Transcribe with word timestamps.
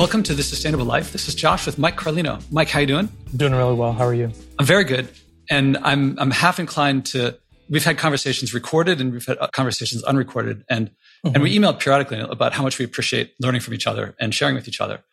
Welcome 0.00 0.22
to 0.22 0.34
the 0.34 0.42
Sustainable 0.42 0.86
Life. 0.86 1.12
This 1.12 1.28
is 1.28 1.34
Josh 1.34 1.66
with 1.66 1.78
Mike 1.78 1.98
Carlino. 1.98 2.42
Mike, 2.50 2.70
how 2.70 2.80
you 2.80 2.86
doing? 2.86 3.10
Doing 3.36 3.52
really 3.52 3.74
well. 3.74 3.92
How 3.92 4.06
are 4.06 4.14
you? 4.14 4.32
I'm 4.58 4.64
very 4.64 4.84
good, 4.84 5.10
and 5.50 5.76
I'm 5.82 6.18
I'm 6.18 6.30
half 6.30 6.58
inclined 6.58 7.04
to. 7.12 7.38
We've 7.68 7.84
had 7.84 7.98
conversations 7.98 8.54
recorded 8.54 8.98
and 8.98 9.12
we've 9.12 9.26
had 9.26 9.36
conversations 9.52 10.02
unrecorded, 10.04 10.64
and 10.70 10.88
mm-hmm. 10.88 11.34
and 11.34 11.42
we 11.42 11.54
emailed 11.54 11.80
periodically 11.80 12.18
about 12.18 12.54
how 12.54 12.62
much 12.62 12.78
we 12.78 12.86
appreciate 12.86 13.34
learning 13.40 13.60
from 13.60 13.74
each 13.74 13.86
other 13.86 14.14
and 14.18 14.34
sharing 14.34 14.54
with 14.54 14.66
each 14.68 14.80
other, 14.80 15.04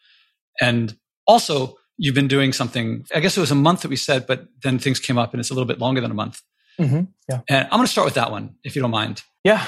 and 0.62 0.96
also 1.28 1.76
you've 1.98 2.16
been 2.16 2.30
doing 2.30 2.54
something. 2.54 3.06
I 3.14 3.20
guess 3.20 3.36
it 3.36 3.42
was 3.42 3.52
a 3.52 3.56
month 3.56 3.82
that 3.82 3.90
we 3.90 3.98
said, 3.98 4.26
but 4.26 4.48
then 4.64 4.80
things 4.80 5.02
came 5.02 5.18
up, 5.18 5.34
and 5.34 5.42
it's 5.42 5.50
a 5.50 5.54
little 5.54 5.68
bit 5.68 5.80
longer 5.80 6.00
than 6.00 6.12
a 6.12 6.14
month. 6.24 6.42
Mm-hmm. 6.80 7.02
Yeah, 7.30 7.42
and 7.50 7.66
I'm 7.66 7.72
going 7.72 7.88
to 7.88 7.92
start 7.92 8.06
with 8.06 8.14
that 8.14 8.32
one, 8.32 8.56
if 8.64 8.74
you 8.74 8.82
don't 8.82 8.92
mind. 8.92 9.22
Yeah. 9.44 9.68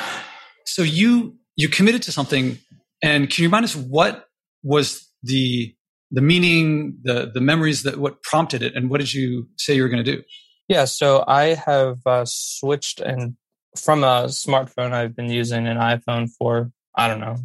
So 0.65 0.81
you 0.81 1.35
you 1.57 1.67
committed 1.67 2.03
to 2.03 2.13
something, 2.13 2.57
and 3.03 3.29
can 3.29 3.43
you 3.43 3.49
remind 3.49 3.65
us 3.65 3.75
what 3.75 4.25
was 4.63 5.08
the 5.23 5.75
the 6.11 6.21
meaning, 6.21 6.97
the 7.03 7.31
the 7.33 7.41
memories 7.41 7.83
that 7.83 7.97
what 7.97 8.23
prompted 8.23 8.63
it, 8.63 8.75
and 8.75 8.89
what 8.89 8.99
did 8.99 9.13
you 9.13 9.47
say 9.57 9.75
you 9.75 9.83
were 9.83 9.89
going 9.89 10.03
to 10.03 10.15
do? 10.15 10.23
Yeah, 10.67 10.85
so 10.85 11.23
I 11.27 11.55
have 11.55 11.99
uh, 12.05 12.25
switched 12.25 12.99
and 12.99 13.35
from 13.77 14.03
a 14.03 14.25
smartphone. 14.25 14.91
I've 14.91 15.15
been 15.15 15.29
using 15.29 15.67
an 15.67 15.77
iPhone 15.77 16.29
for 16.37 16.71
I 16.95 17.07
don't 17.07 17.19
know 17.19 17.37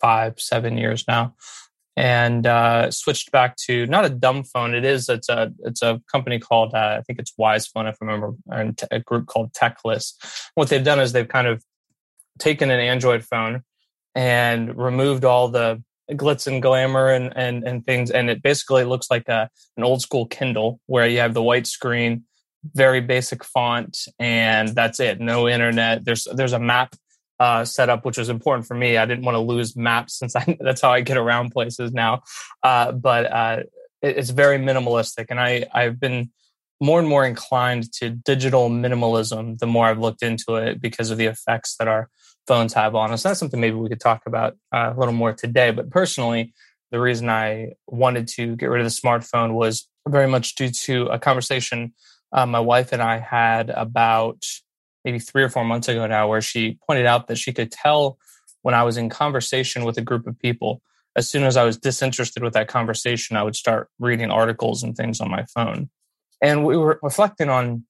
five 0.00 0.40
seven 0.40 0.76
years 0.76 1.04
now, 1.08 1.34
and 1.96 2.46
uh, 2.46 2.90
switched 2.90 3.32
back 3.32 3.56
to 3.68 3.86
not 3.86 4.04
a 4.04 4.10
dumb 4.10 4.44
phone. 4.44 4.74
It 4.74 4.84
is. 4.84 5.08
It's 5.08 5.28
a 5.28 5.52
it's 5.64 5.82
a 5.82 6.00
company 6.10 6.38
called 6.38 6.74
uh, 6.74 6.96
I 6.98 7.02
think 7.02 7.18
it's 7.18 7.32
Wisephone 7.38 7.86
if 7.86 7.96
I 8.00 8.04
remember, 8.04 8.34
and 8.48 8.80
a 8.90 9.00
group 9.00 9.26
called 9.26 9.52
Techless. 9.52 10.14
What 10.54 10.68
they've 10.68 10.84
done 10.84 11.00
is 11.00 11.12
they've 11.12 11.28
kind 11.28 11.46
of 11.46 11.62
taken 12.38 12.70
an 12.70 12.80
Android 12.80 13.24
phone 13.24 13.62
and 14.14 14.76
removed 14.76 15.24
all 15.24 15.48
the 15.48 15.82
glitz 16.16 16.46
and 16.46 16.62
glamour 16.62 17.08
and, 17.08 17.32
and, 17.36 17.64
and 17.66 17.84
things. 17.84 18.10
And 18.10 18.30
it 18.30 18.42
basically 18.42 18.84
looks 18.84 19.10
like 19.10 19.28
a, 19.28 19.48
an 19.76 19.84
old 19.84 20.02
school 20.02 20.26
Kindle 20.26 20.80
where 20.86 21.06
you 21.06 21.18
have 21.18 21.34
the 21.34 21.42
white 21.42 21.66
screen, 21.66 22.24
very 22.74 23.00
basic 23.00 23.44
font, 23.44 23.98
and 24.18 24.68
that's 24.68 25.00
it. 25.00 25.20
No 25.20 25.48
internet. 25.48 26.04
There's, 26.04 26.26
there's 26.32 26.52
a 26.52 26.58
map 26.58 26.94
uh, 27.40 27.64
setup, 27.64 28.04
which 28.04 28.18
was 28.18 28.28
important 28.28 28.66
for 28.66 28.74
me. 28.74 28.96
I 28.96 29.04
didn't 29.04 29.24
want 29.24 29.34
to 29.34 29.40
lose 29.40 29.76
maps 29.76 30.18
since 30.18 30.36
I, 30.36 30.56
that's 30.60 30.80
how 30.80 30.92
I 30.92 31.00
get 31.00 31.16
around 31.16 31.50
places 31.50 31.92
now. 31.92 32.22
Uh, 32.62 32.92
but 32.92 33.32
uh, 33.32 33.62
it, 34.00 34.16
it's 34.18 34.30
very 34.30 34.58
minimalistic. 34.58 35.26
And 35.28 35.40
I, 35.40 35.66
I've 35.72 35.98
been 35.98 36.30
more 36.80 36.98
and 36.98 37.08
more 37.08 37.24
inclined 37.24 37.92
to 37.92 38.10
digital 38.10 38.68
minimalism 38.68 39.58
the 39.58 39.66
more 39.66 39.86
I've 39.86 40.00
looked 40.00 40.22
into 40.22 40.56
it 40.56 40.80
because 40.80 41.10
of 41.10 41.18
the 41.18 41.26
effects 41.26 41.76
that 41.78 41.86
our 41.86 42.08
phones 42.46 42.74
have 42.74 42.94
on 42.94 43.12
us. 43.12 43.22
That's 43.22 43.38
something 43.38 43.60
maybe 43.60 43.76
we 43.76 43.88
could 43.88 44.00
talk 44.00 44.22
about 44.26 44.56
uh, 44.74 44.92
a 44.94 44.98
little 44.98 45.14
more 45.14 45.32
today. 45.32 45.70
But 45.70 45.90
personally, 45.90 46.52
the 46.90 47.00
reason 47.00 47.28
I 47.28 47.72
wanted 47.86 48.28
to 48.28 48.56
get 48.56 48.66
rid 48.66 48.84
of 48.84 48.86
the 48.86 49.00
smartphone 49.00 49.54
was 49.54 49.88
very 50.08 50.26
much 50.26 50.54
due 50.54 50.68
to 50.68 51.06
a 51.06 51.18
conversation 51.18 51.94
uh, 52.32 52.46
my 52.46 52.60
wife 52.60 52.92
and 52.92 53.02
I 53.02 53.18
had 53.18 53.70
about 53.70 54.44
maybe 55.04 55.18
three 55.18 55.42
or 55.42 55.48
four 55.48 55.64
months 55.64 55.88
ago 55.88 56.06
now, 56.06 56.28
where 56.28 56.40
she 56.40 56.78
pointed 56.86 57.06
out 57.06 57.26
that 57.28 57.36
she 57.36 57.52
could 57.52 57.70
tell 57.70 58.18
when 58.62 58.74
I 58.74 58.84
was 58.84 58.96
in 58.96 59.08
conversation 59.08 59.84
with 59.84 59.98
a 59.98 60.02
group 60.02 60.26
of 60.26 60.38
people. 60.38 60.80
As 61.14 61.28
soon 61.28 61.42
as 61.42 61.56
I 61.56 61.64
was 61.64 61.76
disinterested 61.76 62.42
with 62.42 62.54
that 62.54 62.68
conversation, 62.68 63.36
I 63.36 63.42
would 63.42 63.56
start 63.56 63.88
reading 63.98 64.30
articles 64.30 64.82
and 64.82 64.96
things 64.96 65.20
on 65.20 65.30
my 65.30 65.44
phone. 65.54 65.90
And 66.40 66.64
we 66.64 66.76
were 66.76 66.98
reflecting 67.02 67.50
on 67.50 67.84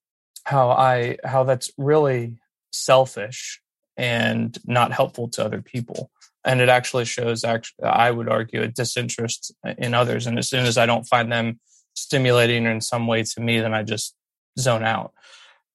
how 0.44 0.70
I 0.70 1.18
how 1.24 1.44
that's 1.44 1.70
really 1.78 2.36
selfish 2.72 3.61
and 3.96 4.58
not 4.64 4.92
helpful 4.92 5.28
to 5.28 5.44
other 5.44 5.62
people. 5.62 6.10
And 6.44 6.60
it 6.60 6.68
actually 6.68 7.04
shows, 7.04 7.44
I 7.44 8.10
would 8.10 8.28
argue, 8.28 8.62
a 8.62 8.68
disinterest 8.68 9.54
in 9.78 9.94
others. 9.94 10.26
And 10.26 10.38
as 10.38 10.48
soon 10.48 10.66
as 10.66 10.76
I 10.76 10.86
don't 10.86 11.04
find 11.04 11.30
them 11.30 11.60
stimulating 11.94 12.64
in 12.64 12.80
some 12.80 13.06
way 13.06 13.22
to 13.22 13.40
me, 13.40 13.60
then 13.60 13.74
I 13.74 13.82
just 13.82 14.16
zone 14.58 14.82
out. 14.82 15.12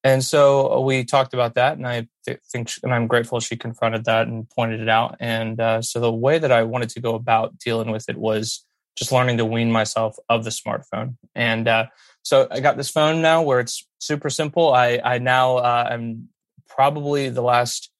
And 0.04 0.22
so 0.22 0.80
we 0.80 1.04
talked 1.04 1.34
about 1.34 1.54
that, 1.54 1.76
and 1.76 1.86
I 1.86 2.06
th- 2.24 2.38
think, 2.52 2.70
and 2.82 2.94
I'm 2.94 3.08
grateful 3.08 3.40
she 3.40 3.56
confronted 3.56 4.04
that 4.04 4.28
and 4.28 4.48
pointed 4.48 4.80
it 4.80 4.88
out. 4.88 5.16
And 5.18 5.60
uh, 5.60 5.82
so 5.82 5.98
the 5.98 6.12
way 6.12 6.38
that 6.38 6.52
I 6.52 6.62
wanted 6.62 6.90
to 6.90 7.00
go 7.00 7.14
about 7.14 7.58
dealing 7.58 7.90
with 7.90 8.08
it 8.08 8.16
was 8.16 8.64
just 8.96 9.10
learning 9.10 9.38
to 9.38 9.44
wean 9.44 9.72
myself 9.72 10.16
of 10.28 10.44
the 10.44 10.50
smartphone. 10.50 11.16
And 11.34 11.66
uh, 11.66 11.86
so 12.22 12.46
I 12.50 12.60
got 12.60 12.76
this 12.76 12.90
phone 12.90 13.22
now 13.22 13.42
where 13.42 13.58
it's 13.58 13.86
super 13.98 14.30
simple. 14.30 14.72
I 14.72 15.00
I 15.04 15.18
now 15.18 15.56
uh, 15.56 15.88
am 15.90 16.28
probably 16.68 17.28
the 17.28 17.42
last 17.42 17.90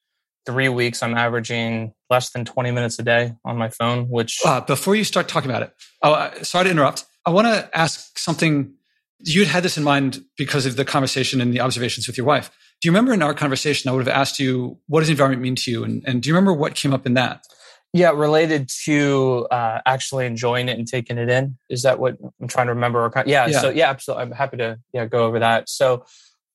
three 0.47 0.69
weeks, 0.69 1.03
I'm 1.03 1.15
averaging 1.15 1.93
less 2.11 2.31
than 2.31 2.45
20 2.45 2.71
minutes 2.71 2.99
a 2.99 3.03
day 3.03 3.35
on 3.45 3.57
my 3.57 3.69
phone, 3.69 4.09
which. 4.09 4.39
Uh, 4.45 4.61
before 4.61 4.95
you 4.95 5.05
start 5.05 5.29
talking 5.29 5.51
about 5.51 5.63
it, 5.63 5.75
oh, 6.03 6.13
uh, 6.13 6.43
sorry 6.43 6.65
to 6.65 6.71
interrupt. 6.71 7.05
I 7.27 7.31
want 7.31 7.47
to 7.47 7.71
ask 7.77 8.19
something. 8.19 8.75
You'd 9.21 9.49
had 9.49 9.63
this 9.63 9.77
in 9.77 9.85
mind 9.85 10.25
because 10.37 10.65
of 10.65 10.77
the 10.77 10.85
conversation 10.85 11.41
and 11.41 11.53
the 11.53 11.61
observations 11.61 12.07
with 12.07 12.17
your 12.17 12.27
wife. 12.27 12.51
Do 12.81 12.87
you 12.87 12.93
remember 12.93 13.13
in 13.13 13.23
our 13.23 13.35
conversation, 13.35 13.91
I 13.91 13.93
would 13.93 14.07
have 14.07 14.17
asked 14.17 14.39
you, 14.39 14.79
what 14.87 15.01
does 15.01 15.11
environment 15.11 15.43
mean 15.43 15.57
to 15.57 15.71
you? 15.71 15.83
And, 15.83 16.05
and 16.07 16.23
do 16.23 16.29
you 16.29 16.35
remember 16.35 16.53
what 16.53 16.77
came 16.77 16.95
up 16.95 17.05
in 17.05 17.15
that? 17.15 17.45
Yeah, 17.93 18.11
related 18.11 18.71
to 18.85 19.49
uh, 19.51 19.81
actually 19.87 20.27
enjoying 20.27 20.69
it 20.69 20.79
and 20.79 20.87
taking 20.87 21.19
it 21.19 21.29
in. 21.29 21.57
Is 21.69 21.83
that 21.83 21.99
what 21.99 22.17
I'm 22.41 22.47
trying 22.47 22.67
to 22.67 22.75
remember? 22.75 23.11
Yeah, 23.27 23.47
yeah. 23.47 23.61
So 23.61 23.71
yeah, 23.71 23.89
absolutely. 23.89 24.25
I'm 24.25 24.33
happy 24.33 24.59
to 24.59 24.79
yeah 24.93 25.07
go 25.07 25.25
over 25.25 25.39
that. 25.39 25.69
So 25.69 26.05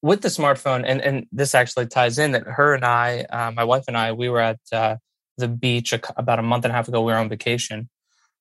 with 0.03 0.22
the 0.22 0.28
smartphone, 0.28 0.84
and, 0.86 1.02
and 1.02 1.25
this 1.31 1.56
actually 1.56 1.88
ties 1.88 2.19
in 2.19 2.34
that 2.34 2.44
her 2.46 2.75
and 2.75 2.84
I, 2.84 3.22
uh, 3.22 3.52
my 3.52 3.64
wife 3.64 3.86
and 3.88 3.97
I, 3.97 4.12
we 4.12 4.28
were 4.28 4.41
at 4.41 4.59
uh, 4.74 4.97
the 5.38 5.47
beach 5.47 5.94
a, 5.94 6.02
about 6.18 6.40
a 6.40 6.44
month 6.44 6.66
and 6.66 6.74
a 6.74 6.75
half 6.75 6.90
ago. 6.90 7.02
We 7.02 7.14
were 7.14 7.18
on 7.18 7.30
vacation. 7.30 7.90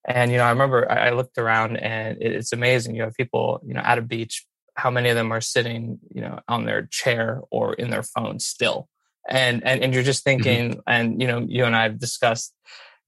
And, 0.04 0.32
you 0.32 0.38
know, 0.38 0.44
I 0.44 0.50
remember 0.50 0.90
I, 0.90 1.06
I 1.06 1.10
looked 1.10 1.38
around 1.38 1.76
and 1.76 2.20
it, 2.20 2.32
it's 2.32 2.52
amazing. 2.52 2.96
You 2.96 3.02
have 3.02 3.14
people, 3.14 3.60
you 3.64 3.74
know, 3.74 3.80
at 3.80 3.96
a 3.96 4.02
beach, 4.02 4.44
how 4.74 4.90
many 4.90 5.08
of 5.08 5.14
them 5.14 5.30
are 5.32 5.40
sitting, 5.40 6.00
you 6.12 6.20
know, 6.20 6.40
on 6.48 6.64
their 6.64 6.86
chair 6.86 7.40
or 7.52 7.74
in 7.74 7.90
their 7.90 8.02
phone 8.02 8.40
still. 8.40 8.88
And, 9.28 9.64
and, 9.64 9.84
and 9.84 9.94
you're 9.94 10.02
just 10.02 10.26
mm-hmm. 10.26 10.42
thinking, 10.42 10.70
mm-hmm. 10.70 10.80
and, 10.88 11.22
you 11.22 11.28
know, 11.28 11.46
you 11.48 11.64
and 11.64 11.76
I 11.76 11.84
have 11.84 12.00
discussed 12.00 12.52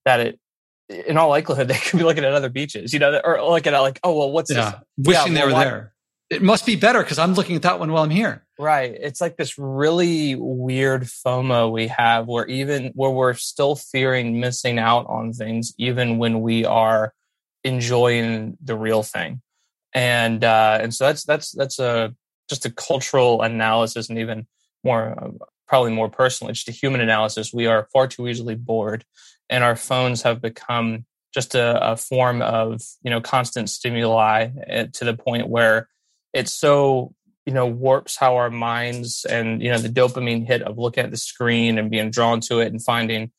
that 0.04 0.20
it, 0.20 0.40
in 0.88 1.18
all 1.18 1.28
likelihood, 1.28 1.66
they 1.68 1.74
could 1.74 1.98
be 1.98 2.04
looking 2.04 2.24
at 2.24 2.32
other 2.32 2.50
beaches, 2.50 2.92
you 2.92 3.00
know, 3.00 3.20
or 3.24 3.42
looking 3.42 3.74
at 3.74 3.80
like, 3.80 3.98
oh, 4.04 4.16
well, 4.16 4.30
what's 4.30 4.52
yeah. 4.52 4.70
this? 4.96 5.08
Wishing 5.08 5.34
yeah, 5.34 5.40
well, 5.40 5.48
they 5.48 5.52
were 5.52 5.58
why, 5.58 5.64
there 5.64 5.94
it 6.30 6.42
must 6.42 6.66
be 6.66 6.76
better 6.76 7.02
because 7.02 7.18
I'm 7.18 7.34
looking 7.34 7.56
at 7.56 7.62
that 7.62 7.78
one 7.78 7.92
while 7.92 8.02
I'm 8.02 8.10
here. 8.10 8.43
Right. 8.58 8.96
It's 8.98 9.20
like 9.20 9.36
this 9.36 9.58
really 9.58 10.36
weird 10.36 11.02
FOMO 11.02 11.72
we 11.72 11.88
have 11.88 12.28
where 12.28 12.46
even 12.46 12.92
where 12.94 13.10
we're 13.10 13.34
still 13.34 13.74
fearing 13.74 14.38
missing 14.38 14.78
out 14.78 15.06
on 15.06 15.32
things, 15.32 15.74
even 15.76 16.18
when 16.18 16.40
we 16.40 16.64
are 16.64 17.12
enjoying 17.64 18.56
the 18.62 18.76
real 18.76 19.02
thing. 19.02 19.42
And 19.92 20.44
uh, 20.44 20.78
and 20.80 20.94
so 20.94 21.06
that's 21.06 21.24
that's 21.24 21.50
that's 21.52 21.78
a 21.80 22.14
just 22.48 22.66
a 22.66 22.70
cultural 22.70 23.42
analysis 23.42 24.08
and 24.08 24.18
even 24.18 24.46
more 24.84 25.18
uh, 25.20 25.30
probably 25.66 25.92
more 25.92 26.10
personally 26.10 26.52
just 26.52 26.68
a 26.68 26.72
human 26.72 27.00
analysis 27.00 27.54
we 27.54 27.66
are 27.66 27.88
far 27.92 28.06
too 28.06 28.28
easily 28.28 28.54
bored 28.54 29.04
and 29.48 29.64
our 29.64 29.76
phones 29.76 30.22
have 30.22 30.42
become 30.42 31.06
just 31.32 31.54
a, 31.54 31.92
a 31.92 31.96
form 31.96 32.42
of 32.42 32.82
you 33.02 33.10
know 33.10 33.20
constant 33.20 33.70
stimuli 33.70 34.48
eh, 34.66 34.86
to 34.92 35.04
the 35.04 35.14
point 35.14 35.48
where 35.48 35.88
it's 36.32 36.52
so 36.52 37.14
you 37.46 37.52
know 37.52 37.66
warps 37.66 38.16
how 38.16 38.36
our 38.36 38.50
minds 38.50 39.24
and 39.24 39.62
you 39.62 39.70
know 39.70 39.78
the 39.78 39.88
dopamine 39.88 40.46
hit 40.46 40.62
of 40.62 40.78
looking 40.78 41.04
at 41.04 41.10
the 41.10 41.16
screen 41.16 41.78
and 41.78 41.90
being 41.90 42.10
drawn 42.10 42.40
to 42.40 42.60
it 42.60 42.68
and 42.68 42.82
finding 42.82 43.30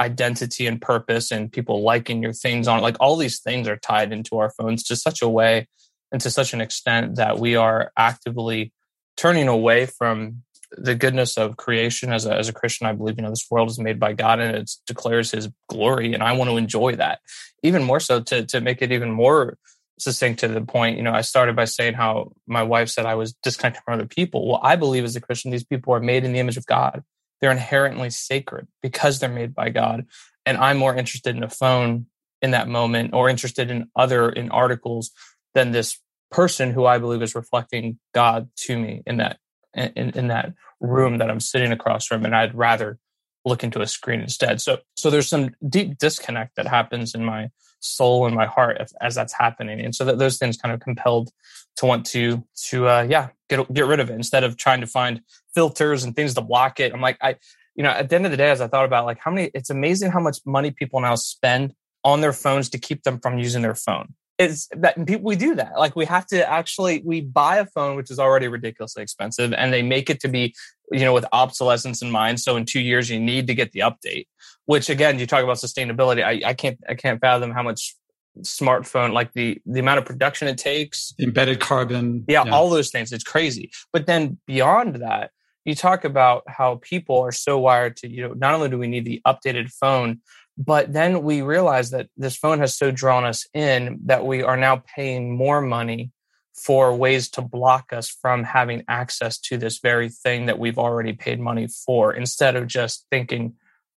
identity 0.00 0.66
and 0.66 0.80
purpose 0.80 1.30
and 1.30 1.52
people 1.52 1.82
liking 1.82 2.22
your 2.22 2.32
things 2.32 2.66
on 2.66 2.80
like 2.80 2.96
all 2.98 3.16
these 3.16 3.40
things 3.40 3.68
are 3.68 3.76
tied 3.76 4.12
into 4.12 4.38
our 4.38 4.50
phones 4.50 4.82
to 4.82 4.96
such 4.96 5.22
a 5.22 5.28
way 5.28 5.68
and 6.10 6.20
to 6.20 6.30
such 6.30 6.52
an 6.52 6.60
extent 6.60 7.16
that 7.16 7.38
we 7.38 7.54
are 7.54 7.92
actively 7.96 8.72
turning 9.16 9.48
away 9.48 9.86
from 9.86 10.42
the 10.76 10.94
goodness 10.94 11.36
of 11.36 11.58
creation. 11.58 12.12
As 12.12 12.24
a, 12.26 12.34
as 12.34 12.48
a 12.48 12.52
christian 12.52 12.86
i 12.86 12.92
believe 12.92 13.16
you 13.16 13.22
know 13.22 13.30
this 13.30 13.46
world 13.50 13.70
is 13.70 13.78
made 13.78 14.00
by 14.00 14.12
god 14.12 14.40
and 14.40 14.56
it 14.56 14.70
declares 14.86 15.30
his 15.30 15.48
glory 15.68 16.14
and 16.14 16.22
i 16.22 16.32
want 16.32 16.50
to 16.50 16.56
enjoy 16.56 16.96
that 16.96 17.20
even 17.62 17.84
more 17.84 18.00
so 18.00 18.20
to, 18.20 18.44
to 18.46 18.60
make 18.60 18.82
it 18.82 18.90
even 18.90 19.10
more 19.10 19.56
succinct 19.98 20.40
to 20.40 20.48
the 20.48 20.60
point, 20.60 20.96
you 20.96 21.02
know, 21.02 21.12
I 21.12 21.20
started 21.20 21.56
by 21.56 21.64
saying 21.64 21.94
how 21.94 22.32
my 22.46 22.62
wife 22.62 22.88
said 22.88 23.06
I 23.06 23.14
was 23.14 23.34
disconnected 23.42 23.82
from 23.84 23.94
other 23.94 24.06
people. 24.06 24.48
Well, 24.48 24.60
I 24.62 24.76
believe 24.76 25.04
as 25.04 25.16
a 25.16 25.20
Christian, 25.20 25.50
these 25.50 25.64
people 25.64 25.94
are 25.94 26.00
made 26.00 26.24
in 26.24 26.32
the 26.32 26.40
image 26.40 26.56
of 26.56 26.66
God. 26.66 27.02
They're 27.40 27.50
inherently 27.50 28.10
sacred 28.10 28.68
because 28.82 29.18
they're 29.18 29.28
made 29.28 29.54
by 29.54 29.70
God. 29.70 30.06
And 30.46 30.56
I'm 30.58 30.78
more 30.78 30.94
interested 30.94 31.36
in 31.36 31.42
a 31.42 31.48
phone 31.48 32.06
in 32.40 32.52
that 32.52 32.68
moment 32.68 33.14
or 33.14 33.28
interested 33.28 33.70
in 33.70 33.88
other 33.96 34.28
in 34.28 34.50
articles 34.50 35.12
than 35.54 35.72
this 35.72 35.98
person 36.30 36.72
who 36.72 36.86
I 36.86 36.98
believe 36.98 37.22
is 37.22 37.34
reflecting 37.34 37.98
God 38.14 38.48
to 38.56 38.78
me 38.78 39.02
in 39.06 39.18
that 39.18 39.38
in, 39.74 40.10
in 40.10 40.28
that 40.28 40.52
room 40.80 41.18
that 41.18 41.30
I'm 41.30 41.40
sitting 41.40 41.72
across 41.72 42.06
from. 42.06 42.24
And 42.24 42.34
I'd 42.34 42.54
rather 42.54 42.98
look 43.44 43.64
into 43.64 43.80
a 43.80 43.86
screen 43.86 44.20
instead. 44.20 44.60
So 44.60 44.78
so 44.96 45.10
there's 45.10 45.28
some 45.28 45.50
deep 45.68 45.98
disconnect 45.98 46.56
that 46.56 46.66
happens 46.66 47.14
in 47.14 47.24
my 47.24 47.50
soul 47.82 48.26
and 48.26 48.34
my 48.34 48.46
heart 48.46 48.78
as, 48.80 48.92
as 49.00 49.14
that's 49.14 49.32
happening. 49.32 49.80
And 49.80 49.94
so 49.94 50.04
that 50.04 50.18
those 50.18 50.38
things 50.38 50.56
kind 50.56 50.74
of 50.74 50.80
compelled 50.80 51.30
to 51.76 51.86
want 51.86 52.06
to 52.06 52.44
to 52.68 52.88
uh, 52.88 53.06
yeah 53.08 53.28
get 53.48 53.72
get 53.72 53.86
rid 53.86 54.00
of 54.00 54.10
it 54.10 54.14
instead 54.14 54.44
of 54.44 54.56
trying 54.56 54.80
to 54.80 54.86
find 54.86 55.20
filters 55.54 56.04
and 56.04 56.14
things 56.14 56.34
to 56.34 56.40
block 56.40 56.80
it. 56.80 56.92
I'm 56.92 57.00
like 57.00 57.18
I 57.20 57.36
you 57.74 57.82
know 57.82 57.90
at 57.90 58.08
the 58.08 58.16
end 58.16 58.24
of 58.24 58.30
the 58.30 58.36
day 58.36 58.50
as 58.50 58.60
I 58.60 58.68
thought 58.68 58.84
about 58.84 59.06
like 59.06 59.18
how 59.18 59.30
many 59.30 59.50
it's 59.54 59.70
amazing 59.70 60.10
how 60.10 60.20
much 60.20 60.38
money 60.44 60.70
people 60.70 61.00
now 61.00 61.14
spend 61.14 61.74
on 62.04 62.20
their 62.20 62.32
phones 62.32 62.68
to 62.70 62.78
keep 62.78 63.04
them 63.04 63.20
from 63.20 63.38
using 63.38 63.62
their 63.62 63.74
phone 63.74 64.14
it's 64.42 64.68
that 64.76 64.94
people 65.06 65.24
we 65.24 65.36
do 65.36 65.54
that. 65.54 65.78
Like 65.78 65.96
we 65.96 66.04
have 66.06 66.26
to 66.28 66.48
actually 66.48 67.02
we 67.04 67.20
buy 67.20 67.56
a 67.56 67.66
phone 67.66 67.96
which 67.96 68.10
is 68.10 68.18
already 68.18 68.48
ridiculously 68.48 69.02
expensive 69.02 69.52
and 69.52 69.72
they 69.72 69.82
make 69.82 70.10
it 70.10 70.20
to 70.20 70.28
be 70.28 70.54
you 70.90 71.00
know 71.00 71.14
with 71.14 71.24
obsolescence 71.32 72.02
in 72.02 72.10
mind 72.10 72.38
so 72.40 72.56
in 72.56 72.66
two 72.66 72.80
years 72.80 73.08
you 73.08 73.18
need 73.18 73.46
to 73.46 73.54
get 73.54 73.72
the 73.72 73.80
update 73.80 74.26
which 74.66 74.90
again 74.90 75.18
you 75.18 75.26
talk 75.26 75.42
about 75.42 75.56
sustainability 75.56 76.22
i, 76.22 76.50
I 76.50 76.52
can't 76.52 76.78
i 76.86 76.94
can't 76.94 77.18
fathom 77.18 77.50
how 77.50 77.62
much 77.62 77.94
smartphone 78.40 79.12
like 79.12 79.32
the 79.34 79.60
the 79.66 79.80
amount 79.80 79.98
of 79.98 80.04
production 80.04 80.48
it 80.48 80.58
takes. 80.58 81.14
Embedded 81.20 81.60
carbon 81.60 82.24
yeah, 82.28 82.44
yeah. 82.44 82.52
all 82.52 82.70
those 82.70 82.90
things 82.90 83.12
it's 83.12 83.24
crazy. 83.24 83.70
But 83.92 84.06
then 84.06 84.38
beyond 84.46 84.96
that 84.96 85.30
you 85.64 85.74
talk 85.74 86.04
about 86.04 86.42
how 86.48 86.80
people 86.82 87.20
are 87.20 87.32
so 87.32 87.58
wired 87.58 87.96
to 87.98 88.08
you 88.08 88.26
know 88.26 88.34
not 88.34 88.54
only 88.54 88.68
do 88.68 88.78
we 88.78 88.86
need 88.88 89.04
the 89.04 89.20
updated 89.26 89.70
phone 89.70 90.20
but 90.58 90.92
then 90.92 91.22
we 91.22 91.42
realize 91.42 91.90
that 91.90 92.08
this 92.16 92.36
phone 92.36 92.58
has 92.58 92.76
so 92.76 92.90
drawn 92.90 93.24
us 93.24 93.46
in 93.54 94.00
that 94.04 94.26
we 94.26 94.42
are 94.42 94.56
now 94.56 94.82
paying 94.94 95.34
more 95.36 95.60
money 95.60 96.12
for 96.54 96.94
ways 96.94 97.30
to 97.30 97.42
block 97.42 97.92
us 97.92 98.10
from 98.10 98.44
having 98.44 98.84
access 98.86 99.38
to 99.38 99.56
this 99.56 99.78
very 99.78 100.08
thing 100.08 100.46
that 100.46 100.58
we've 100.58 100.78
already 100.78 101.14
paid 101.14 101.40
money 101.40 101.66
for 101.66 102.12
instead 102.12 102.56
of 102.56 102.66
just 102.66 103.06
thinking, 103.10 103.54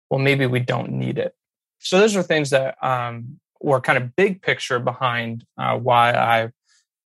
well, 0.08 0.20
maybe 0.20 0.46
we 0.46 0.60
don't 0.60 0.92
need 0.92 1.18
it. 1.18 1.34
So 1.80 1.98
those 1.98 2.14
are 2.16 2.22
things 2.22 2.50
that 2.50 2.82
um, 2.82 3.40
were 3.60 3.80
kind 3.80 3.98
of 3.98 4.14
big 4.14 4.40
picture 4.40 4.78
behind 4.78 5.44
uh, 5.58 5.76
why 5.76 6.14
I've 6.14 6.52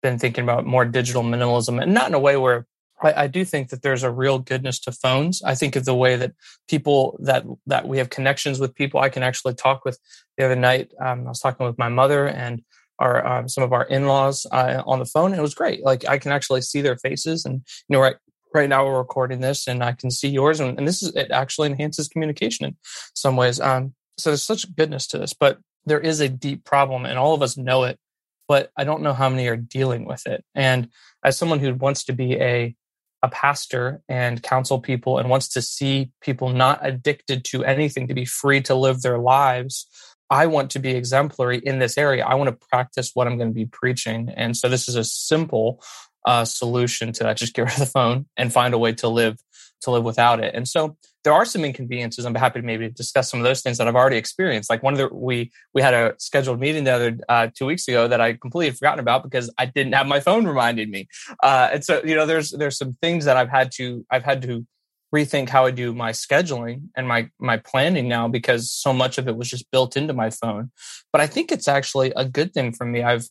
been 0.03 0.19
thinking 0.19 0.43
about 0.43 0.65
more 0.65 0.85
digital 0.85 1.23
minimalism 1.23 1.81
and 1.81 1.93
not 1.93 2.07
in 2.07 2.13
a 2.13 2.19
way 2.19 2.37
where 2.37 2.67
I, 3.01 3.23
I, 3.23 3.27
do 3.27 3.43
think 3.43 3.69
that 3.69 3.81
there's 3.81 4.03
a 4.03 4.11
real 4.11 4.39
goodness 4.39 4.79
to 4.81 4.91
phones. 4.91 5.41
I 5.43 5.55
think 5.55 5.75
of 5.75 5.85
the 5.85 5.95
way 5.95 6.15
that 6.15 6.33
people 6.67 7.17
that 7.21 7.45
that 7.65 7.87
we 7.87 7.97
have 7.97 8.09
connections 8.09 8.59
with 8.59 8.75
people. 8.75 8.99
I 8.99 9.09
can 9.09 9.23
actually 9.23 9.55
talk 9.55 9.85
with. 9.85 9.99
The 10.37 10.45
other 10.45 10.55
night, 10.55 10.91
um, 10.99 11.25
I 11.25 11.29
was 11.29 11.39
talking 11.39 11.65
with 11.65 11.77
my 11.77 11.89
mother 11.89 12.27
and 12.27 12.63
our 12.99 13.25
um, 13.25 13.47
some 13.47 13.63
of 13.63 13.73
our 13.73 13.85
in-laws 13.85 14.45
uh, 14.51 14.83
on 14.85 14.99
the 14.99 15.05
phone. 15.05 15.33
it 15.33 15.41
was 15.41 15.55
great. 15.55 15.83
Like 15.83 16.07
I 16.07 16.17
can 16.17 16.31
actually 16.31 16.61
see 16.61 16.81
their 16.81 16.97
faces, 16.97 17.45
and 17.45 17.61
you 17.87 17.95
know, 17.95 17.99
right 17.99 18.15
right 18.53 18.69
now 18.69 18.85
we're 18.85 18.97
recording 18.97 19.39
this, 19.39 19.67
and 19.67 19.83
I 19.83 19.93
can 19.93 20.11
see 20.11 20.29
yours, 20.29 20.59
and, 20.59 20.77
and 20.77 20.87
this 20.87 21.03
is 21.03 21.15
it 21.15 21.31
actually 21.31 21.69
enhances 21.69 22.07
communication 22.07 22.65
in 22.67 22.77
some 23.15 23.35
ways. 23.35 23.59
Um, 23.59 23.93
so 24.17 24.29
there's 24.29 24.43
such 24.43 24.73
goodness 24.75 25.07
to 25.07 25.17
this, 25.17 25.33
but 25.33 25.59
there 25.85 25.99
is 25.99 26.19
a 26.19 26.29
deep 26.29 26.63
problem, 26.63 27.05
and 27.05 27.17
all 27.17 27.33
of 27.33 27.41
us 27.41 27.57
know 27.57 27.83
it. 27.83 27.99
But 28.47 28.69
I 28.75 28.83
don't 28.83 29.01
know 29.01 29.13
how 29.13 29.29
many 29.29 29.47
are 29.47 29.55
dealing 29.55 30.05
with 30.05 30.27
it. 30.27 30.43
And 30.53 30.89
as 31.23 31.37
someone 31.37 31.59
who 31.59 31.73
wants 31.73 32.03
to 32.05 32.13
be 32.13 32.33
a 32.35 32.75
a 33.23 33.29
pastor 33.29 34.01
and 34.09 34.41
counsel 34.41 34.79
people 34.79 35.17
and 35.17 35.29
wants 35.29 35.47
to 35.49 35.61
see 35.61 36.11
people 36.21 36.49
not 36.49 36.79
addicted 36.81 37.45
to 37.45 37.63
anything 37.63 38.07
to 38.07 38.13
be 38.13 38.25
free 38.25 38.61
to 38.61 38.75
live 38.75 39.01
their 39.01 39.19
lives 39.19 39.87
i 40.29 40.47
want 40.47 40.71
to 40.71 40.79
be 40.79 40.91
exemplary 40.91 41.59
in 41.59 41.79
this 41.79 41.97
area. 41.97 42.25
I 42.25 42.35
want 42.35 42.49
to 42.49 42.67
practice 42.69 43.11
what 43.13 43.27
i'm 43.27 43.37
going 43.37 43.49
to 43.49 43.55
be 43.55 43.65
preaching. 43.65 44.29
And 44.35 44.55
so 44.55 44.69
this 44.69 44.87
is 44.87 44.95
a 44.95 45.03
simple 45.03 45.83
uh, 46.25 46.45
solution 46.45 47.11
to 47.13 47.23
that. 47.23 47.37
Just 47.37 47.53
get 47.53 47.63
rid 47.63 47.73
of 47.73 47.79
the 47.79 47.85
phone 47.85 48.25
and 48.37 48.53
find 48.53 48.73
a 48.73 48.77
way 48.77 48.93
to 48.93 49.07
live 49.07 49.37
to 49.81 49.91
live 49.91 50.03
without 50.03 50.43
it 50.43 50.53
and 50.55 50.67
so 50.67 50.95
there 51.23 51.33
are 51.33 51.45
some 51.45 51.63
inconveniences. 51.63 52.25
I'm 52.25 52.35
happy 52.35 52.59
to 52.61 52.65
maybe 52.65 52.89
discuss 52.89 53.29
some 53.29 53.39
of 53.39 53.43
those 53.43 53.61
things 53.61 53.77
that 53.77 53.87
I've 53.87 53.95
already 53.95 54.17
experienced. 54.17 54.69
Like 54.69 54.81
one 54.81 54.93
of 54.93 54.97
the 54.97 55.13
we 55.13 55.51
we 55.73 55.81
had 55.81 55.93
a 55.93 56.15
scheduled 56.17 56.59
meeting 56.59 56.83
the 56.83 56.91
other 56.91 57.17
uh, 57.29 57.47
two 57.53 57.65
weeks 57.65 57.87
ago 57.87 58.07
that 58.07 58.21
I 58.21 58.33
completely 58.33 58.75
forgotten 58.75 58.99
about 58.99 59.23
because 59.23 59.53
I 59.57 59.65
didn't 59.67 59.93
have 59.93 60.07
my 60.07 60.19
phone 60.19 60.47
reminding 60.47 60.89
me. 60.89 61.07
Uh, 61.43 61.69
and 61.73 61.83
so 61.83 62.01
you 62.03 62.15
know, 62.15 62.25
there's 62.25 62.51
there's 62.51 62.77
some 62.77 62.97
things 63.01 63.25
that 63.25 63.37
I've 63.37 63.49
had 63.49 63.71
to 63.73 64.05
I've 64.09 64.23
had 64.23 64.41
to 64.43 64.65
rethink 65.13 65.49
how 65.49 65.65
I 65.65 65.71
do 65.71 65.93
my 65.93 66.11
scheduling 66.11 66.89
and 66.95 67.07
my 67.07 67.29
my 67.39 67.57
planning 67.57 68.07
now 68.07 68.27
because 68.27 68.71
so 68.71 68.93
much 68.93 69.17
of 69.17 69.27
it 69.27 69.35
was 69.35 69.49
just 69.49 69.69
built 69.71 69.95
into 69.95 70.13
my 70.13 70.29
phone. 70.29 70.71
But 71.11 71.21
I 71.21 71.27
think 71.27 71.51
it's 71.51 71.67
actually 71.67 72.13
a 72.15 72.25
good 72.25 72.53
thing 72.53 72.73
for 72.73 72.85
me. 72.85 73.03
I've 73.03 73.27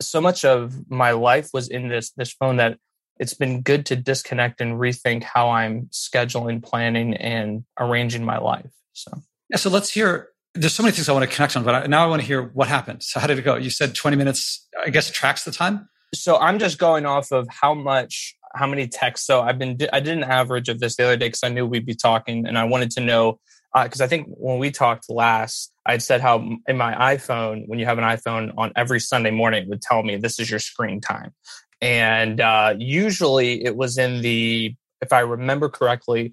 so 0.00 0.20
much 0.20 0.44
of 0.44 0.90
my 0.90 1.12
life 1.12 1.50
was 1.52 1.68
in 1.68 1.88
this 1.88 2.10
this 2.12 2.32
phone 2.32 2.56
that 2.56 2.78
it's 3.18 3.34
been 3.34 3.62
good 3.62 3.86
to 3.86 3.96
disconnect 3.96 4.60
and 4.60 4.74
rethink 4.74 5.22
how 5.22 5.50
I'm 5.50 5.86
scheduling, 5.92 6.62
planning, 6.62 7.14
and 7.14 7.64
arranging 7.78 8.24
my 8.24 8.38
life. 8.38 8.70
So, 8.92 9.22
yeah. 9.50 9.56
So 9.56 9.70
let's 9.70 9.90
hear. 9.90 10.28
There's 10.56 10.72
so 10.72 10.84
many 10.84 10.92
things 10.92 11.08
I 11.08 11.12
want 11.12 11.28
to 11.28 11.34
connect 11.34 11.56
on, 11.56 11.64
but 11.64 11.90
now 11.90 12.04
I 12.04 12.08
want 12.08 12.22
to 12.22 12.26
hear 12.26 12.40
what 12.40 12.68
happened. 12.68 13.02
So, 13.02 13.18
how 13.18 13.26
did 13.26 13.38
it 13.38 13.42
go? 13.42 13.56
You 13.56 13.70
said 13.70 13.94
20 13.94 14.16
minutes. 14.16 14.66
I 14.84 14.90
guess 14.90 15.10
tracks 15.10 15.44
the 15.44 15.52
time. 15.52 15.88
So 16.14 16.36
I'm 16.38 16.58
just 16.58 16.78
going 16.78 17.06
off 17.06 17.32
of 17.32 17.48
how 17.50 17.74
much, 17.74 18.36
how 18.54 18.66
many 18.66 18.86
texts. 18.86 19.26
So 19.26 19.42
I've 19.42 19.58
been, 19.58 19.76
I 19.92 20.00
did 20.00 20.16
an 20.16 20.22
average 20.22 20.68
of 20.68 20.78
this 20.78 20.96
the 20.96 21.04
other 21.04 21.16
day 21.16 21.26
because 21.26 21.42
I 21.42 21.48
knew 21.48 21.66
we'd 21.66 21.86
be 21.86 21.94
talking, 21.94 22.46
and 22.46 22.56
I 22.56 22.64
wanted 22.64 22.92
to 22.92 23.00
know 23.00 23.40
because 23.82 24.00
uh, 24.00 24.04
I 24.04 24.06
think 24.06 24.28
when 24.28 24.58
we 24.58 24.70
talked 24.70 25.10
last, 25.10 25.72
I'd 25.84 26.02
said 26.02 26.20
how 26.20 26.48
in 26.68 26.76
my 26.76 27.16
iPhone, 27.16 27.64
when 27.66 27.80
you 27.80 27.86
have 27.86 27.98
an 27.98 28.04
iPhone 28.04 28.52
on 28.56 28.72
every 28.76 29.00
Sunday 29.00 29.32
morning, 29.32 29.64
it 29.64 29.68
would 29.68 29.82
tell 29.82 30.04
me 30.04 30.16
this 30.16 30.38
is 30.38 30.48
your 30.48 30.60
screen 30.60 31.00
time 31.00 31.32
and 31.80 32.40
uh, 32.40 32.74
usually 32.78 33.64
it 33.64 33.76
was 33.76 33.98
in 33.98 34.22
the 34.22 34.74
if 35.00 35.12
i 35.12 35.20
remember 35.20 35.68
correctly 35.68 36.32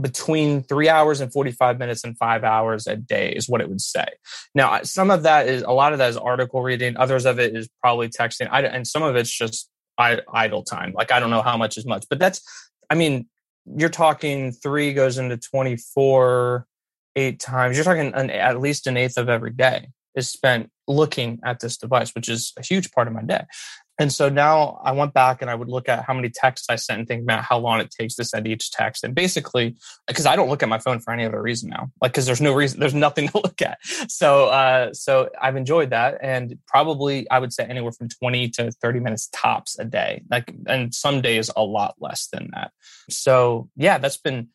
between 0.00 0.62
three 0.62 0.88
hours 0.88 1.20
and 1.20 1.32
45 1.32 1.78
minutes 1.78 2.04
and 2.04 2.16
five 2.16 2.44
hours 2.44 2.86
a 2.86 2.94
day 2.94 3.32
is 3.32 3.48
what 3.48 3.60
it 3.60 3.68
would 3.68 3.80
say. 3.80 4.06
Now 4.54 4.82
some 4.82 5.10
of 5.10 5.24
that 5.24 5.48
is 5.48 5.62
a 5.62 5.72
lot 5.72 5.92
of 5.92 5.98
that 5.98 6.10
is 6.10 6.16
article 6.16 6.62
reading. 6.62 6.96
Others 6.96 7.26
of 7.26 7.40
it 7.40 7.56
is 7.56 7.68
probably 7.82 8.08
texting. 8.08 8.48
I, 8.48 8.62
and 8.62 8.86
some 8.86 9.02
of 9.02 9.16
it's 9.16 9.30
just 9.30 9.68
idle 9.98 10.62
time. 10.62 10.92
Like 10.94 11.10
i 11.10 11.18
don't 11.18 11.30
know 11.30 11.42
how 11.42 11.56
much 11.56 11.76
is 11.76 11.84
much 11.84 12.06
but 12.08 12.20
that's 12.20 12.40
i 12.90 12.94
mean 12.94 13.26
you're 13.76 13.88
talking 13.88 14.52
three 14.52 14.94
goes 14.94 15.18
into 15.18 15.36
24 15.36 16.66
eight 17.16 17.40
times. 17.40 17.76
You're 17.76 17.84
talking 17.84 18.14
an, 18.14 18.30
at 18.30 18.60
least 18.60 18.86
an 18.86 18.96
eighth 18.96 19.18
of 19.18 19.28
every 19.28 19.50
day 19.50 19.88
is 20.14 20.28
spent 20.28 20.70
looking 20.86 21.40
at 21.44 21.60
this 21.60 21.76
device 21.76 22.14
which 22.14 22.28
is 22.28 22.52
a 22.56 22.62
huge 22.62 22.90
part 22.92 23.08
of 23.08 23.12
my 23.12 23.22
day 23.22 23.44
and 23.98 24.12
so 24.12 24.28
now 24.28 24.80
I 24.84 24.92
went 24.92 25.12
back 25.12 25.42
and 25.42 25.50
I 25.50 25.54
would 25.54 25.68
look 25.68 25.88
at 25.88 26.04
how 26.04 26.14
many 26.14 26.30
texts 26.30 26.68
I 26.70 26.76
sent 26.76 27.00
and 27.00 27.08
think 27.08 27.22
about 27.22 27.42
how 27.42 27.58
long 27.58 27.80
it 27.80 27.90
takes 27.90 28.14
to 28.16 28.24
send 28.24 28.46
each 28.46 28.70
text. 28.70 29.02
And 29.02 29.14
basically, 29.14 29.76
because 30.06 30.24
I 30.24 30.36
don't 30.36 30.48
look 30.48 30.62
at 30.62 30.68
my 30.68 30.78
phone 30.78 31.00
for 31.00 31.12
any 31.12 31.24
other 31.24 31.42
reason 31.42 31.70
now, 31.70 31.90
like 32.00 32.12
because 32.12 32.24
there's 32.24 32.40
no 32.40 32.54
reason, 32.54 32.78
there's 32.78 32.94
nothing 32.94 33.28
to 33.30 33.38
look 33.38 33.60
at. 33.60 33.78
So, 34.08 34.46
uh, 34.46 34.94
so 34.94 35.30
I've 35.40 35.56
enjoyed 35.56 35.90
that, 35.90 36.18
and 36.20 36.58
probably 36.66 37.28
I 37.28 37.40
would 37.40 37.52
say 37.52 37.64
anywhere 37.64 37.92
from 37.92 38.08
20 38.08 38.50
to 38.50 38.70
30 38.70 39.00
minutes 39.00 39.28
tops 39.32 39.78
a 39.78 39.84
day. 39.84 40.22
Like, 40.30 40.54
and 40.66 40.94
some 40.94 41.20
days 41.20 41.50
a 41.56 41.64
lot 41.64 41.96
less 41.98 42.28
than 42.32 42.50
that. 42.54 42.70
So, 43.10 43.68
yeah, 43.76 43.98
that's 43.98 44.18
been 44.18 44.48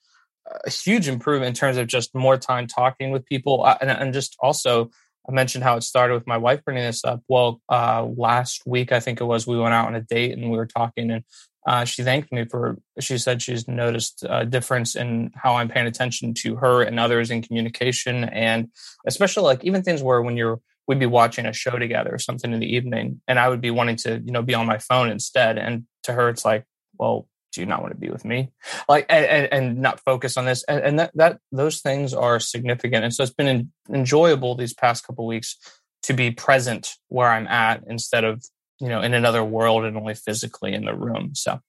a 0.45 0.69
huge 0.69 1.07
improvement 1.07 1.49
in 1.49 1.53
terms 1.53 1.77
of 1.77 1.87
just 1.87 2.13
more 2.15 2.37
time 2.37 2.67
talking 2.67 3.11
with 3.11 3.25
people 3.25 3.63
uh, 3.63 3.77
and, 3.81 3.89
and 3.89 4.13
just 4.13 4.35
also 4.39 4.89
I 5.27 5.31
mentioned 5.31 5.63
how 5.63 5.77
it 5.77 5.83
started 5.83 6.15
with 6.15 6.27
my 6.27 6.37
wife 6.37 6.63
bringing 6.65 6.83
this 6.83 7.03
up. 7.05 7.21
Well, 7.27 7.61
uh, 7.69 8.03
last 8.03 8.63
week, 8.65 8.91
I 8.91 8.99
think 8.99 9.21
it 9.21 9.25
was, 9.25 9.47
we 9.47 9.57
went 9.57 9.73
out 9.73 9.87
on 9.87 9.95
a 9.95 10.01
date 10.01 10.37
and 10.37 10.51
we 10.51 10.57
were 10.57 10.65
talking, 10.65 11.11
and 11.11 11.23
uh, 11.65 11.85
she 11.85 12.03
thanked 12.03 12.31
me 12.31 12.43
for, 12.43 12.77
she 12.99 13.17
said 13.17 13.41
she's 13.41 13.67
noticed 13.67 14.25
a 14.29 14.45
difference 14.45 14.95
in 14.97 15.31
how 15.33 15.55
I'm 15.55 15.69
paying 15.69 15.87
attention 15.87 16.33
to 16.39 16.57
her 16.57 16.83
and 16.83 16.99
others 16.99 17.31
in 17.31 17.41
communication. 17.41 18.25
And 18.25 18.67
especially 19.07 19.43
like 19.43 19.63
even 19.63 19.81
things 19.81 20.03
where 20.03 20.21
when 20.21 20.35
you're, 20.35 20.59
we'd 20.87 20.99
be 20.99 21.05
watching 21.05 21.45
a 21.45 21.53
show 21.53 21.79
together 21.79 22.13
or 22.13 22.19
something 22.19 22.51
in 22.51 22.59
the 22.59 22.75
evening, 22.75 23.21
and 23.29 23.39
I 23.39 23.47
would 23.47 23.61
be 23.61 23.71
wanting 23.71 23.95
to, 23.97 24.21
you 24.25 24.33
know, 24.33 24.41
be 24.41 24.53
on 24.53 24.67
my 24.67 24.77
phone 24.77 25.09
instead. 25.09 25.57
And 25.57 25.85
to 26.03 26.11
her, 26.11 26.27
it's 26.27 26.43
like, 26.43 26.65
well, 26.99 27.29
do 27.53 27.61
you 27.61 27.67
not 27.67 27.81
want 27.81 27.93
to 27.93 27.99
be 27.99 28.09
with 28.09 28.25
me. 28.25 28.51
Like 28.89 29.05
and, 29.09 29.47
and 29.51 29.77
not 29.77 29.99
focus 29.99 30.37
on 30.37 30.45
this. 30.45 30.63
And, 30.63 30.83
and, 30.83 30.99
that 30.99 31.11
that 31.15 31.39
those 31.51 31.79
things 31.81 32.13
are 32.13 32.39
significant. 32.39 33.03
And 33.03 33.13
so 33.13 33.23
it's 33.23 33.33
been 33.33 33.71
enjoyable 33.89 34.55
these 34.55 34.73
past 34.73 35.05
couple 35.05 35.25
weeks 35.27 35.57
to 36.03 36.13
be 36.13 36.31
present 36.31 36.95
where 37.07 37.29
i'm 37.29 37.47
at 37.47 37.81
instead 37.87 38.23
of 38.23 38.43
you 38.79 38.89
know 38.89 39.01
in 39.01 39.13
another 39.13 39.43
world 39.43 39.85
and 39.85 39.97
only 39.97 40.13
physically 40.13 40.73
in 40.73 40.85
the 40.85 40.95
room. 40.95 41.31
So. 41.33 41.59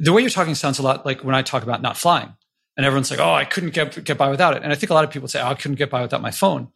The 0.00 0.14
way 0.14 0.22
you're 0.22 0.30
talking 0.30 0.54
sounds 0.54 0.78
a 0.78 0.82
lot 0.82 1.04
like 1.04 1.22
when 1.22 1.34
i 1.34 1.42
talk 1.42 1.62
about 1.62 1.82
not 1.82 1.98
flying 1.98 2.32
and 2.76 2.86
everyone's 2.86 3.10
like 3.10 3.20
oh 3.20 3.34
i 3.34 3.44
couldn't 3.44 3.74
get, 3.74 4.02
get 4.02 4.16
by 4.16 4.30
without 4.30 4.56
it. 4.56 4.62
And 4.62 4.72
i 4.72 4.74
think 4.74 4.88
a 4.88 4.94
lot 4.94 5.04
of 5.04 5.10
people 5.10 5.28
say 5.28 5.42
oh, 5.42 5.48
i 5.48 5.54
couldn't 5.54 5.76
get 5.76 5.90
by 5.90 6.00
without 6.00 6.22
my 6.22 6.30
phone. 6.30 6.68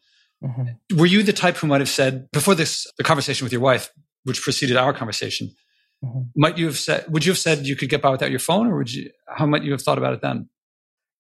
Mm-hmm. 0.45 0.99
were 0.99 1.07
you 1.07 1.25
the 1.25 1.33
type 1.33 1.57
who 1.57 1.67
might 1.67 1.81
have 1.81 1.89
said 1.89 2.31
before 2.31 2.55
this 2.55 2.87
the 2.97 3.03
conversation 3.03 3.45
with 3.45 3.51
your 3.51 3.61
wife 3.61 3.91
which 4.23 4.41
preceded 4.41 4.77
our 4.77 4.93
conversation 4.93 5.51
Mm-hmm. 6.05 6.21
Might 6.37 6.59
you 6.59 6.67
have 6.67 6.79
said? 6.79 7.07
Would 7.09 7.25
you 7.25 7.33
have 7.33 7.39
said 7.39 7.67
you 7.67 7.77
could 7.77 7.89
get 7.89 8.03
by 8.03 8.11
without 8.11 8.31
your 8.31 8.39
phone, 8.39 8.69
or 8.69 8.77
would 8.77 8.93
you? 8.93 9.11
How 9.27 9.47
might 9.47 9.65
you 9.65 9.73
have 9.73 9.83
thought 9.83 9.99
about 9.99 10.15
it 10.15 10.23
then? 10.23 10.49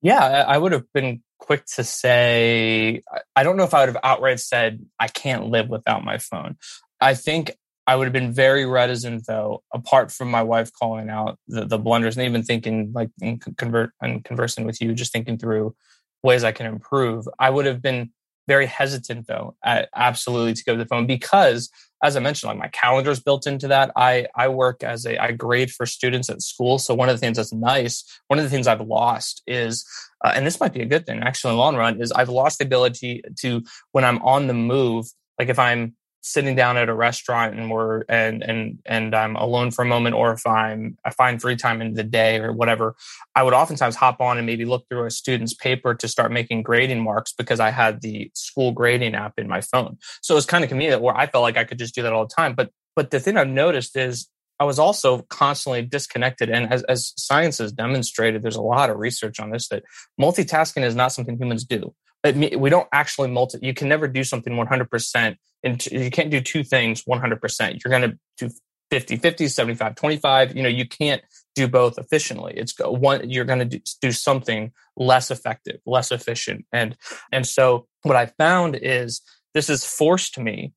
Yeah, 0.02 0.44
I 0.46 0.58
would 0.58 0.72
have 0.72 0.84
been 0.92 1.22
quick 1.38 1.64
to 1.74 1.84
say. 1.84 3.02
I 3.34 3.42
don't 3.42 3.56
know 3.56 3.64
if 3.64 3.74
I 3.74 3.80
would 3.80 3.88
have 3.88 4.02
outright 4.04 4.40
said 4.40 4.84
I 5.00 5.08
can't 5.08 5.46
live 5.46 5.68
without 5.68 6.04
my 6.04 6.18
phone. 6.18 6.56
I 7.00 7.14
think 7.14 7.50
I 7.88 7.96
would 7.96 8.04
have 8.04 8.12
been 8.12 8.32
very 8.32 8.66
reticent, 8.66 9.26
though. 9.26 9.62
Apart 9.74 10.12
from 10.12 10.30
my 10.30 10.42
wife 10.42 10.70
calling 10.72 11.08
out 11.10 11.38
the, 11.48 11.64
the 11.64 11.78
blunders 11.78 12.16
and 12.16 12.26
even 12.26 12.42
thinking, 12.44 12.92
like, 12.94 13.10
in 13.20 13.38
convert 13.38 13.90
and 14.00 14.24
conversing 14.24 14.64
with 14.64 14.80
you, 14.80 14.94
just 14.94 15.12
thinking 15.12 15.38
through 15.38 15.74
ways 16.22 16.44
I 16.44 16.52
can 16.52 16.66
improve. 16.66 17.26
I 17.40 17.50
would 17.50 17.66
have 17.66 17.82
been 17.82 18.12
very 18.46 18.66
hesitant, 18.66 19.26
though, 19.26 19.56
at 19.64 19.88
absolutely 19.94 20.54
to 20.54 20.64
go 20.64 20.74
to 20.74 20.78
the 20.78 20.86
phone 20.86 21.06
because 21.06 21.70
as 22.02 22.16
I 22.16 22.20
mentioned, 22.20 22.48
like 22.48 22.58
my 22.58 22.68
calendar 22.68 23.10
is 23.10 23.20
built 23.20 23.46
into 23.46 23.68
that. 23.68 23.90
I 23.96 24.26
I 24.34 24.48
work 24.48 24.82
as 24.82 25.04
a 25.06 25.18
I 25.18 25.32
grade 25.32 25.70
for 25.70 25.86
students 25.86 26.30
at 26.30 26.42
school. 26.42 26.78
So 26.78 26.94
one 26.94 27.08
of 27.08 27.14
the 27.14 27.20
things 27.20 27.36
that's 27.36 27.52
nice, 27.52 28.04
one 28.28 28.38
of 28.38 28.44
the 28.44 28.50
things 28.50 28.66
I've 28.66 28.80
lost 28.80 29.42
is, 29.46 29.84
uh, 30.24 30.32
and 30.34 30.46
this 30.46 30.60
might 30.60 30.72
be 30.72 30.82
a 30.82 30.86
good 30.86 31.06
thing 31.06 31.20
actually 31.22 31.50
in 31.50 31.56
the 31.56 31.60
long 31.60 31.76
run, 31.76 32.00
is 32.00 32.12
I've 32.12 32.28
lost 32.28 32.58
the 32.58 32.64
ability 32.64 33.22
to 33.40 33.62
when 33.92 34.04
I'm 34.04 34.22
on 34.22 34.46
the 34.46 34.54
move 34.54 35.06
Like 35.38 35.48
if 35.48 35.58
I'm 35.58 35.94
sitting 36.28 36.54
down 36.54 36.76
at 36.76 36.88
a 36.88 36.94
restaurant 36.94 37.58
and 37.58 37.70
we're 37.70 38.02
and 38.08 38.42
and 38.42 38.78
and 38.86 39.14
I'm 39.14 39.36
alone 39.36 39.70
for 39.70 39.82
a 39.82 39.86
moment, 39.86 40.14
or 40.14 40.32
if 40.32 40.46
I'm 40.46 40.96
I 41.04 41.10
find 41.10 41.40
free 41.40 41.56
time 41.56 41.80
in 41.80 41.94
the 41.94 42.04
day 42.04 42.38
or 42.38 42.52
whatever, 42.52 42.94
I 43.34 43.42
would 43.42 43.54
oftentimes 43.54 43.96
hop 43.96 44.20
on 44.20 44.36
and 44.36 44.46
maybe 44.46 44.64
look 44.64 44.86
through 44.88 45.06
a 45.06 45.10
student's 45.10 45.54
paper 45.54 45.94
to 45.94 46.08
start 46.08 46.32
making 46.32 46.62
grading 46.62 47.02
marks 47.02 47.32
because 47.32 47.60
I 47.60 47.70
had 47.70 48.02
the 48.02 48.30
school 48.34 48.72
grading 48.72 49.14
app 49.14 49.34
in 49.38 49.48
my 49.48 49.60
phone. 49.60 49.98
So 50.22 50.34
it 50.34 50.36
was 50.36 50.46
kind 50.46 50.64
of 50.64 50.68
convenient 50.68 51.02
where 51.02 51.16
I 51.16 51.26
felt 51.26 51.42
like 51.42 51.56
I 51.56 51.64
could 51.64 51.78
just 51.78 51.94
do 51.94 52.02
that 52.02 52.12
all 52.12 52.26
the 52.26 52.34
time. 52.34 52.54
But 52.54 52.70
but 52.94 53.10
the 53.10 53.20
thing 53.20 53.36
I've 53.36 53.48
noticed 53.48 53.96
is 53.96 54.28
I 54.60 54.64
was 54.64 54.78
also 54.78 55.22
constantly 55.28 55.82
disconnected. 55.82 56.50
And 56.50 56.72
as, 56.72 56.82
as 56.84 57.12
science 57.16 57.58
has 57.58 57.72
demonstrated, 57.72 58.42
there's 58.42 58.56
a 58.56 58.62
lot 58.62 58.90
of 58.90 58.96
research 58.96 59.38
on 59.38 59.50
this 59.50 59.68
that 59.68 59.84
multitasking 60.20 60.84
is 60.84 60.96
not 60.96 61.12
something 61.12 61.38
humans 61.38 61.64
do. 61.64 61.94
we 62.24 62.70
don't 62.70 62.88
actually 62.92 63.28
multi, 63.28 63.58
you 63.62 63.72
can 63.72 63.88
never 63.88 64.08
do 64.08 64.24
something 64.24 64.52
100%. 64.54 65.36
And 65.62 65.84
you 65.86 66.10
can't 66.10 66.30
do 66.30 66.40
two 66.40 66.62
things 66.64 67.04
100%. 67.04 67.84
You're 67.84 67.90
going 67.90 68.10
to 68.10 68.18
do 68.36 68.54
50, 68.90 69.16
50, 69.16 69.48
75, 69.48 69.94
25. 69.94 70.56
You 70.56 70.62
know, 70.62 70.68
you 70.68 70.86
can't 70.86 71.22
do 71.54 71.68
both 71.68 71.98
efficiently. 71.98 72.54
It's 72.56 72.74
one, 72.78 73.28
you're 73.28 73.44
going 73.44 73.58
to 73.58 73.64
do, 73.64 73.80
do 74.00 74.12
something 74.12 74.72
less 74.96 75.30
effective, 75.30 75.80
less 75.84 76.12
efficient. 76.12 76.64
And, 76.72 76.96
and 77.32 77.46
so 77.46 77.86
what 78.02 78.16
I 78.16 78.26
found 78.26 78.78
is 78.80 79.20
this 79.54 79.68
has 79.68 79.84
forced 79.84 80.38
me 80.38 80.72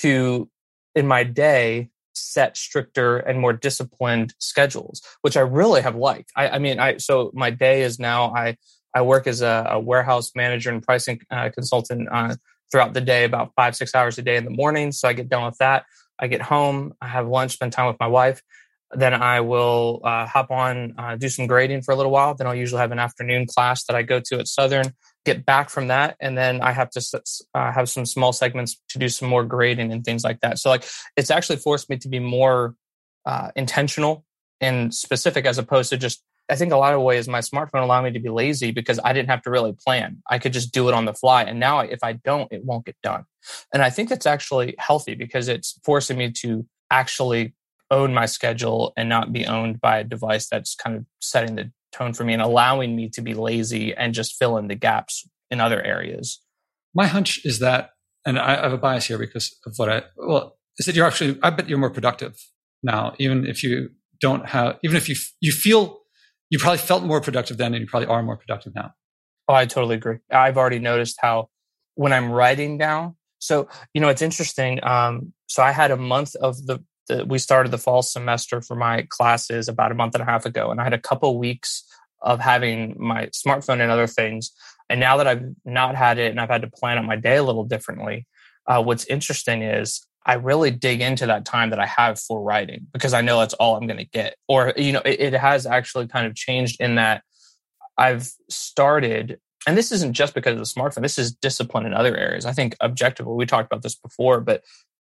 to, 0.00 0.48
in 0.94 1.06
my 1.06 1.24
day, 1.24 1.90
set 2.14 2.56
stricter 2.56 3.18
and 3.18 3.40
more 3.40 3.52
disciplined 3.52 4.34
schedules, 4.38 5.02
which 5.22 5.36
I 5.36 5.40
really 5.40 5.82
have 5.82 5.96
liked. 5.96 6.30
I, 6.36 6.50
I 6.50 6.58
mean, 6.58 6.78
I 6.78 6.98
so 6.98 7.30
my 7.34 7.50
day 7.50 7.82
is 7.82 7.98
now 7.98 8.34
I 8.34 8.56
I 8.94 9.02
work 9.02 9.26
as 9.26 9.40
a, 9.40 9.66
a 9.70 9.80
warehouse 9.80 10.32
manager 10.34 10.70
and 10.70 10.82
pricing 10.82 11.20
uh, 11.30 11.50
consultant 11.54 12.08
uh, 12.10 12.36
throughout 12.72 12.94
the 12.94 13.00
day, 13.00 13.24
about 13.24 13.52
five 13.54 13.76
six 13.76 13.94
hours 13.94 14.18
a 14.18 14.22
day 14.22 14.36
in 14.36 14.44
the 14.44 14.50
morning. 14.50 14.90
So 14.90 15.06
I 15.06 15.12
get 15.12 15.28
done 15.28 15.44
with 15.44 15.58
that. 15.58 15.84
I 16.18 16.26
get 16.26 16.42
home, 16.42 16.94
I 17.00 17.08
have 17.08 17.28
lunch, 17.28 17.52
spend 17.52 17.72
time 17.72 17.86
with 17.86 18.00
my 18.00 18.08
wife. 18.08 18.42
Then 18.90 19.14
I 19.14 19.40
will 19.40 20.00
uh, 20.04 20.26
hop 20.26 20.50
on, 20.50 20.94
uh, 20.98 21.16
do 21.16 21.28
some 21.28 21.46
grading 21.46 21.82
for 21.82 21.92
a 21.92 21.96
little 21.96 22.12
while. 22.12 22.34
Then 22.34 22.46
I'll 22.46 22.54
usually 22.54 22.80
have 22.80 22.92
an 22.92 22.98
afternoon 22.98 23.46
class 23.46 23.84
that 23.84 23.96
I 23.96 24.02
go 24.02 24.20
to 24.20 24.38
at 24.38 24.48
Southern 24.48 24.92
get 25.24 25.44
back 25.46 25.70
from 25.70 25.88
that 25.88 26.16
and 26.20 26.36
then 26.36 26.60
i 26.62 26.72
have 26.72 26.90
to 26.90 27.00
uh, 27.54 27.72
have 27.72 27.88
some 27.88 28.04
small 28.04 28.32
segments 28.32 28.80
to 28.88 28.98
do 28.98 29.08
some 29.08 29.28
more 29.28 29.44
grading 29.44 29.92
and 29.92 30.04
things 30.04 30.24
like 30.24 30.40
that 30.40 30.58
so 30.58 30.68
like 30.68 30.84
it's 31.16 31.30
actually 31.30 31.56
forced 31.56 31.88
me 31.88 31.96
to 31.96 32.08
be 32.08 32.18
more 32.18 32.74
uh, 33.24 33.50
intentional 33.54 34.24
and 34.60 34.92
specific 34.92 35.46
as 35.46 35.58
opposed 35.58 35.90
to 35.90 35.96
just 35.96 36.22
i 36.52 36.56
think 36.56 36.72
a 36.72 36.76
lot 36.76 36.94
of 36.94 37.02
ways 37.02 37.28
my 37.28 37.40
smartphone 37.40 37.82
allowed 37.82 38.02
me 38.02 38.12
to 38.12 38.20
be 38.20 38.28
lazy 38.28 38.70
because 38.70 39.00
i 39.04 39.12
didn't 39.12 39.30
have 39.30 39.42
to 39.42 39.50
really 39.50 39.72
plan 39.84 40.22
i 40.30 40.38
could 40.38 40.52
just 40.52 40.72
do 40.72 40.88
it 40.88 40.94
on 40.94 41.04
the 41.04 41.14
fly 41.14 41.42
and 41.42 41.58
now 41.58 41.80
if 41.80 41.98
i 42.02 42.12
don't 42.12 42.52
it 42.52 42.64
won't 42.64 42.84
get 42.86 42.96
done 43.02 43.24
and 43.72 43.82
i 43.82 43.90
think 43.90 44.10
it's 44.10 44.26
actually 44.26 44.74
healthy 44.78 45.14
because 45.14 45.48
it's 45.48 45.78
forcing 45.84 46.18
me 46.18 46.30
to 46.30 46.64
actually 46.90 47.54
own 47.90 48.14
my 48.14 48.26
schedule 48.26 48.92
and 48.96 49.08
not 49.08 49.32
be 49.32 49.46
owned 49.46 49.80
by 49.80 49.98
a 49.98 50.04
device 50.04 50.48
that's 50.48 50.74
kind 50.74 50.96
of 50.96 51.04
setting 51.20 51.56
the 51.56 51.70
tone 51.92 52.14
for 52.14 52.24
me 52.24 52.32
and 52.32 52.42
allowing 52.42 52.96
me 52.96 53.08
to 53.10 53.20
be 53.20 53.34
lazy 53.34 53.94
and 53.94 54.14
just 54.14 54.36
fill 54.38 54.56
in 54.56 54.66
the 54.66 54.74
gaps 54.74 55.28
in 55.50 55.60
other 55.60 55.80
areas. 55.82 56.40
My 56.94 57.06
hunch 57.06 57.44
is 57.44 57.58
that, 57.60 57.90
and 58.26 58.38
I 58.38 58.56
have 58.62 58.72
a 58.72 58.78
bias 58.78 59.06
here 59.06 59.18
because 59.18 59.54
of 59.66 59.74
what 59.76 59.90
I, 59.90 60.02
well, 60.16 60.56
is 60.78 60.86
that 60.86 60.96
you're 60.96 61.06
actually, 61.06 61.38
I 61.42 61.50
bet 61.50 61.68
you're 61.68 61.78
more 61.78 61.90
productive 61.90 62.36
now, 62.82 63.14
even 63.18 63.46
if 63.46 63.62
you 63.62 63.90
don't 64.20 64.48
have, 64.48 64.78
even 64.82 64.96
if 64.96 65.08
you, 65.08 65.16
you 65.40 65.52
feel, 65.52 66.00
you 66.52 66.58
probably 66.58 66.78
felt 66.78 67.02
more 67.02 67.22
productive 67.22 67.56
then 67.56 67.72
and 67.72 67.80
you 67.80 67.88
probably 67.88 68.08
are 68.08 68.22
more 68.22 68.36
productive 68.36 68.74
now. 68.74 68.92
Oh, 69.48 69.54
I 69.54 69.64
totally 69.64 69.96
agree. 69.96 70.18
I've 70.30 70.58
already 70.58 70.78
noticed 70.78 71.16
how 71.18 71.48
when 71.94 72.12
I'm 72.12 72.30
writing 72.30 72.76
down, 72.76 73.16
so, 73.38 73.68
you 73.94 74.02
know, 74.02 74.08
it's 74.08 74.20
interesting. 74.20 74.78
Um, 74.84 75.32
so 75.46 75.62
I 75.62 75.72
had 75.72 75.90
a 75.90 75.96
month 75.96 76.36
of 76.36 76.66
the 76.66 76.84
the, 77.08 77.24
we 77.24 77.38
started 77.38 77.72
the 77.72 77.78
fall 77.78 78.02
semester 78.02 78.60
for 78.60 78.76
my 78.76 79.06
classes 79.08 79.66
about 79.66 79.90
a 79.90 79.94
month 79.94 80.14
and 80.14 80.22
a 80.22 80.26
half 80.26 80.46
ago, 80.46 80.70
and 80.70 80.80
I 80.80 80.84
had 80.84 80.92
a 80.92 81.00
couple 81.00 81.36
weeks 81.38 81.82
of 82.20 82.38
having 82.38 82.94
my 82.98 83.26
smartphone 83.28 83.80
and 83.80 83.90
other 83.90 84.06
things. 84.06 84.52
And 84.88 85.00
now 85.00 85.16
that 85.16 85.26
I've 85.26 85.42
not 85.64 85.96
had 85.96 86.18
it 86.18 86.30
and 86.30 86.40
I've 86.40 86.50
had 86.50 86.62
to 86.62 86.70
plan 86.70 86.98
out 86.98 87.04
my 87.04 87.16
day 87.16 87.36
a 87.36 87.42
little 87.42 87.64
differently, 87.64 88.26
uh, 88.68 88.80
what's 88.82 89.04
interesting 89.06 89.62
is 89.62 90.06
I 90.24 90.34
really 90.34 90.70
dig 90.70 91.00
into 91.00 91.26
that 91.26 91.44
time 91.44 91.70
that 91.70 91.80
I 91.80 91.86
have 91.86 92.18
for 92.18 92.42
writing 92.42 92.86
because 92.92 93.12
I 93.12 93.22
know 93.22 93.40
that's 93.40 93.54
all 93.54 93.76
I'm 93.76 93.86
going 93.86 93.98
to 93.98 94.04
get. 94.04 94.36
Or, 94.48 94.72
you 94.76 94.92
know, 94.92 95.02
it, 95.04 95.20
it 95.20 95.32
has 95.34 95.66
actually 95.66 96.06
kind 96.06 96.26
of 96.26 96.34
changed 96.34 96.80
in 96.80 96.94
that 96.96 97.22
I've 97.98 98.30
started 98.48 99.40
and 99.66 99.78
this 99.78 99.92
isn't 99.92 100.14
just 100.14 100.34
because 100.34 100.54
of 100.54 100.58
the 100.58 100.64
smartphone 100.64 101.02
this 101.02 101.18
is 101.18 101.32
discipline 101.32 101.86
in 101.86 101.94
other 101.94 102.16
areas. 102.16 102.46
I 102.46 102.52
think 102.52 102.76
objectively 102.80 103.34
we 103.34 103.46
talked 103.46 103.72
about 103.72 103.82
this 103.82 103.94
before 103.94 104.40
but 104.40 104.62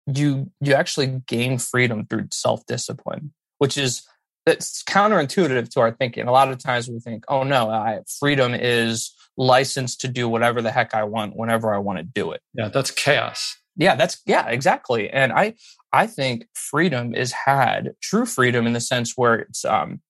you 0.07 0.51
you 0.61 0.75
actually 0.75 1.23
gain 1.27 1.59
freedom 1.59 2.07
through 2.07 2.29
self-discipline 2.31 3.33
which 3.59 3.79
is 3.79 4.03
it's 4.45 4.83
counterintuitive 4.83 5.71
to 5.71 5.81
our 5.81 5.93
thinking. 5.93 6.27
A 6.27 6.33
lot 6.33 6.51
of 6.51 6.59
times 6.59 6.89
we 6.89 6.99
think 7.01 7.25
oh 7.29 7.45
no 7.45 7.71
I, 7.71 8.01
freedom 8.19 8.55
is 8.55 9.15
license 9.37 9.97
to 9.97 10.09
do 10.09 10.29
whatever 10.29 10.61
the 10.61 10.71
heck 10.71 10.95
i 10.95 11.05
want 11.05 11.37
whenever 11.37 11.73
i 11.73 11.79
want 11.79 11.99
to 11.99 12.05
do 12.05 12.33
it. 12.33 12.41
Yeah 12.55 12.69
that's 12.69 12.91
chaos 12.91 13.57
yeah 13.77 13.95
that's 13.95 14.21
yeah 14.27 14.49
exactly 14.49 15.09
and 15.11 15.33
i 15.33 15.55
i 15.93 16.07
think 16.07 16.47
freedom 16.55 17.15
is 17.15 17.33
had 17.33 17.93
true 18.03 18.27
freedom 18.27 18.67
in 18.67 18.73
the 18.73 18.81
sense 18.81 19.15
where 19.17 19.35
it's 19.35 19.65
um 19.65 20.01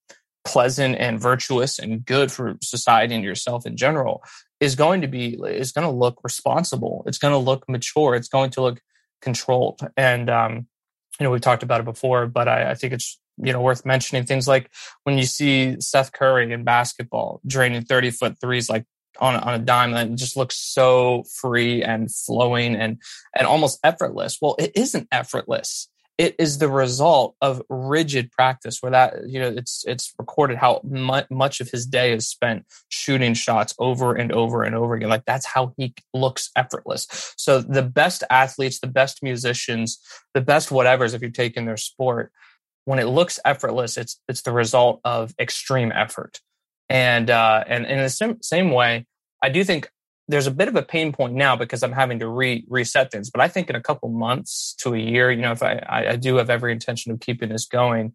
pleasant 0.45 0.97
and 0.99 1.21
virtuous 1.21 1.79
and 1.79 2.05
good 2.05 2.33
for 2.33 2.57
society 2.63 3.15
and 3.15 3.23
yourself 3.23 3.65
in 3.65 3.77
general 3.77 4.23
is 4.59 4.75
going 4.75 5.01
to 5.01 5.07
be 5.07 5.39
is 5.47 5.71
going 5.71 5.87
to 5.87 5.93
look 5.93 6.19
responsible 6.25 7.05
it's 7.07 7.19
going 7.19 7.33
to 7.33 7.39
look 7.39 7.69
mature 7.69 8.17
it's 8.17 8.29
going 8.29 8.51
to 8.51 8.61
look 8.61 8.81
controlled. 9.23 9.81
And 9.97 10.29
um, 10.29 10.67
you 11.19 11.25
know, 11.25 11.31
we've 11.31 11.41
talked 11.41 11.63
about 11.63 11.81
it 11.81 11.85
before, 11.85 12.27
but 12.27 12.49
I, 12.49 12.73
I 12.73 12.75
think 12.75 12.93
it's 12.93 13.19
you 13.39 13.53
know 13.53 13.63
worth 13.63 13.87
mentioning 13.87 14.27
things 14.27 14.47
like 14.47 14.71
when 15.05 15.17
you 15.17 15.25
see 15.25 15.81
Steph 15.81 16.13
Curry 16.13 16.53
in 16.53 16.65
basketball 16.65 17.41
draining 17.47 17.83
30 17.83 18.11
foot 18.11 18.37
threes 18.39 18.69
like 18.69 18.85
on, 19.21 19.37
on 19.37 19.55
a 19.55 19.59
dime 19.59 19.93
that 19.93 20.15
just 20.15 20.37
looks 20.37 20.57
so 20.57 21.25
free 21.41 21.83
and 21.83 22.13
flowing 22.13 22.75
and 22.75 23.01
and 23.35 23.47
almost 23.47 23.79
effortless. 23.85 24.39
Well, 24.41 24.57
it 24.59 24.73
isn't 24.75 25.09
effortless. 25.13 25.89
It 26.19 26.37
is 26.39 26.59
the 26.59 26.69
result 26.69 27.35
of 27.41 27.63
rigid 27.69 28.31
practice 28.31 28.79
where 28.81 28.93
that 28.93 29.29
you 29.29 29.41
know 29.41 29.49
it's 29.49 29.85
it's 29.87 30.13
recorded 30.19 30.59
how 30.59 30.81
much, 30.85 31.61
of 31.61 31.71
his 31.71 31.87
day 31.87 32.13
is 32.13 32.29
spent 32.29 32.65
shooting 32.89 33.35
shots 33.35 33.75
over 33.79 34.15
and 34.15 34.33
over 34.33 34.63
and 34.63 34.75
over 34.75 34.95
again. 34.95 35.09
Like 35.09 35.25
that's 35.25 35.47
how 35.47 35.75
he 35.77 35.95
looks 36.15 36.51
effortless. 36.57 37.35
So 37.37 37.61
the 37.61 37.83
best 37.83 38.25
athletes 38.31 38.81
the 38.81 38.87
best 38.87 39.23
musicians 39.23 39.99
the 40.35 40.41
best 40.41 40.71
whatevers 40.71 41.15
if 41.15 41.23
you 41.23 41.31
take 41.31 41.57
in 41.57 41.65
their 41.65 41.77
sport 41.77 42.33
when 42.85 42.99
it 42.99 43.07
looks 43.07 43.39
effortless 43.45 43.97
it's 43.97 44.21
it's 44.29 44.43
the 44.43 44.53
result 44.53 45.01
of 45.05 45.35
extreme 45.39 45.93
effort 45.93 46.41
and 46.89 47.31
uh 47.31 47.65
and 47.67 47.87
in 47.87 47.99
the 47.99 48.11
same, 48.11 48.41
same 48.43 48.71
way 48.71 49.07
i 49.43 49.49
do 49.49 49.65
think 49.65 49.91
there's 50.29 50.47
a 50.47 50.53
bit 50.53 50.69
of 50.69 50.77
a 50.77 50.83
pain 50.83 51.13
point 51.13 51.35
now 51.35 51.57
because 51.57 51.83
I'm 51.83 51.93
having 51.93 52.21
to 52.21 52.29
re 52.29 52.65
reset 52.69 53.11
things. 53.11 53.31
But 53.31 53.41
I 53.41 53.49
think 53.49 53.69
in 53.69 53.77
a 53.77 53.83
couple 53.83 54.09
months 54.09 54.75
to 54.79 54.95
a 54.95 54.99
year, 54.99 55.31
you 55.31 55.43
know, 55.43 55.53
if 55.53 55.63
I, 55.63 55.85
I 55.89 56.17
do 56.17 56.37
have 56.37 56.49
every 56.49 56.73
intention 56.73 57.13
of 57.13 57.21
keeping 57.21 57.49
this 57.49 57.67
going, 57.67 58.15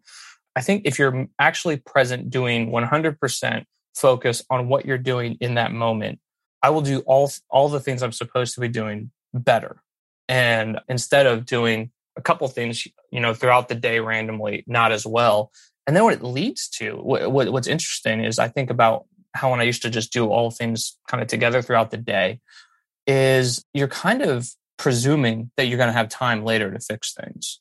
I 0.56 0.62
think 0.62 0.82
if 0.84 0.98
you're 0.98 1.26
actually 1.38 1.76
present 1.76 2.30
doing 2.30 2.70
100% 2.70 3.64
focus 3.94 4.44
on 4.50 4.68
what 4.68 4.86
you're 4.86 4.98
doing 4.98 5.36
in 5.40 5.54
that 5.54 5.72
moment, 5.72 6.18
I 6.62 6.70
will 6.70 6.80
do 6.80 7.00
all 7.00 7.30
all 7.50 7.68
the 7.68 7.80
things 7.80 8.02
I'm 8.02 8.12
supposed 8.12 8.54
to 8.54 8.60
be 8.60 8.68
doing 8.68 9.10
better. 9.32 9.82
And 10.28 10.80
instead 10.88 11.26
of 11.26 11.46
doing 11.46 11.90
a 12.16 12.22
couple 12.22 12.48
things, 12.48 12.86
you 13.12 13.20
know, 13.20 13.32
throughout 13.32 13.68
the 13.68 13.74
day 13.74 14.00
randomly, 14.00 14.64
not 14.66 14.92
as 14.92 15.06
well. 15.06 15.52
And 15.88 15.96
then 15.96 16.04
what 16.04 16.12
it 16.12 16.22
leads 16.22 16.68
to, 16.68 16.96
what, 16.96 17.50
what's 17.50 17.66
interesting 17.66 18.22
is 18.22 18.38
I 18.38 18.48
think 18.48 18.68
about 18.68 19.06
how 19.32 19.50
when 19.50 19.60
I 19.60 19.62
used 19.62 19.80
to 19.82 19.90
just 19.90 20.12
do 20.12 20.28
all 20.28 20.50
things 20.50 20.98
kind 21.08 21.22
of 21.22 21.28
together 21.28 21.62
throughout 21.62 21.90
the 21.90 21.96
day 21.96 22.40
is 23.06 23.64
you're 23.72 23.88
kind 23.88 24.20
of 24.20 24.50
presuming 24.76 25.50
that 25.56 25.64
you're 25.64 25.78
going 25.78 25.88
to 25.88 25.94
have 25.94 26.10
time 26.10 26.44
later 26.44 26.70
to 26.70 26.78
fix 26.78 27.14
things. 27.14 27.60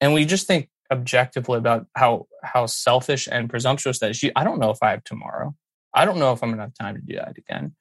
And 0.00 0.14
we 0.14 0.24
just 0.24 0.46
think 0.46 0.68
objectively 0.92 1.58
about 1.58 1.86
how 1.96 2.28
how 2.44 2.66
selfish 2.66 3.28
and 3.28 3.50
presumptuous 3.50 3.98
that 3.98 4.10
is. 4.12 4.24
I 4.36 4.44
don't 4.44 4.60
know 4.60 4.70
if 4.70 4.78
I 4.80 4.90
have 4.90 5.02
tomorrow. 5.02 5.52
I 5.92 6.04
don't 6.04 6.20
know 6.20 6.32
if 6.32 6.44
I'm 6.44 6.50
going 6.50 6.58
to 6.58 6.64
have 6.64 6.74
time 6.74 6.94
to 6.94 7.00
do 7.00 7.16
that 7.16 7.36
again. 7.36 7.74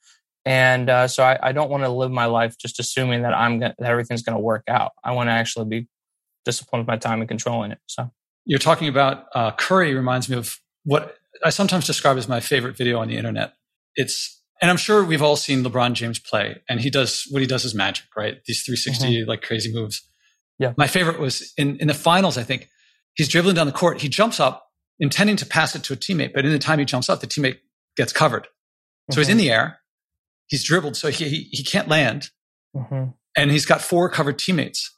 And 0.45 0.89
uh, 0.89 1.07
so 1.07 1.23
I, 1.23 1.37
I 1.43 1.51
don't 1.51 1.69
want 1.69 1.83
to 1.83 1.89
live 1.89 2.09
my 2.09 2.25
life 2.25 2.57
just 2.57 2.79
assuming 2.79 3.21
that 3.21 3.35
I'm 3.35 3.59
gonna, 3.59 3.75
that 3.77 3.91
everything's 3.91 4.23
going 4.23 4.35
to 4.35 4.41
work 4.41 4.63
out. 4.67 4.93
I 5.03 5.11
want 5.11 5.27
to 5.27 5.33
actually 5.33 5.65
be 5.65 5.87
disciplined 6.43 6.81
with 6.81 6.87
my 6.87 6.97
time 6.97 7.19
and 7.19 7.29
controlling 7.29 7.71
it. 7.71 7.79
So 7.85 8.09
you're 8.45 8.59
talking 8.59 8.87
about 8.87 9.25
uh, 9.33 9.51
Curry 9.51 9.93
reminds 9.93 10.29
me 10.29 10.37
of 10.37 10.59
what 10.83 11.17
I 11.43 11.49
sometimes 11.49 11.85
describe 11.85 12.17
as 12.17 12.27
my 12.27 12.39
favorite 12.39 12.77
video 12.77 12.99
on 12.99 13.07
the 13.07 13.17
internet. 13.17 13.53
It's, 13.95 14.41
and 14.61 14.71
I'm 14.71 14.77
sure 14.77 15.03
we've 15.03 15.21
all 15.21 15.35
seen 15.35 15.63
LeBron 15.63 15.93
James 15.93 16.19
play, 16.19 16.61
and 16.69 16.79
he 16.79 16.89
does 16.89 17.27
what 17.29 17.41
he 17.41 17.47
does 17.47 17.65
is 17.65 17.75
magic, 17.75 18.05
right? 18.15 18.37
These 18.45 18.63
360 18.63 19.05
mm-hmm. 19.05 19.29
like 19.29 19.41
crazy 19.41 19.73
moves. 19.73 20.01
Yeah. 20.59 20.73
My 20.77 20.87
favorite 20.87 21.19
was 21.19 21.53
in 21.57 21.77
in 21.77 21.87
the 21.87 21.93
finals. 21.93 22.37
I 22.37 22.43
think 22.43 22.69
he's 23.15 23.27
dribbling 23.27 23.55
down 23.55 23.67
the 23.67 23.73
court. 23.73 24.01
He 24.01 24.07
jumps 24.07 24.39
up, 24.39 24.67
intending 24.99 25.35
to 25.37 25.45
pass 25.45 25.75
it 25.75 25.83
to 25.83 25.93
a 25.93 25.97
teammate, 25.97 26.33
but 26.33 26.45
in 26.45 26.51
the 26.51 26.59
time 26.59 26.79
he 26.79 26.85
jumps 26.85 27.09
up, 27.09 27.19
the 27.19 27.27
teammate 27.27 27.59
gets 27.97 28.13
covered. 28.13 28.47
So 29.11 29.15
mm-hmm. 29.15 29.19
he's 29.19 29.29
in 29.29 29.37
mm-hmm. 29.37 29.39
the 29.39 29.51
air. 29.51 29.79
He's 30.47 30.63
dribbled, 30.63 30.95
so 30.95 31.09
he 31.09 31.27
he, 31.27 31.49
he 31.51 31.63
can't 31.63 31.89
land. 31.89 32.29
Mm-hmm. 32.75 33.11
and 33.37 33.51
he's 33.51 33.65
got 33.65 33.81
four 33.81 34.09
covered 34.09 34.37
teammates. 34.37 34.94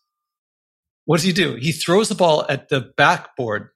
What 1.08 1.16
does 1.16 1.24
he 1.24 1.32
do? 1.32 1.56
He 1.56 1.72
throws 1.72 2.10
the 2.10 2.16
ball 2.16 2.46
at 2.50 2.68
the 2.68 2.92
backboard, 2.98 3.70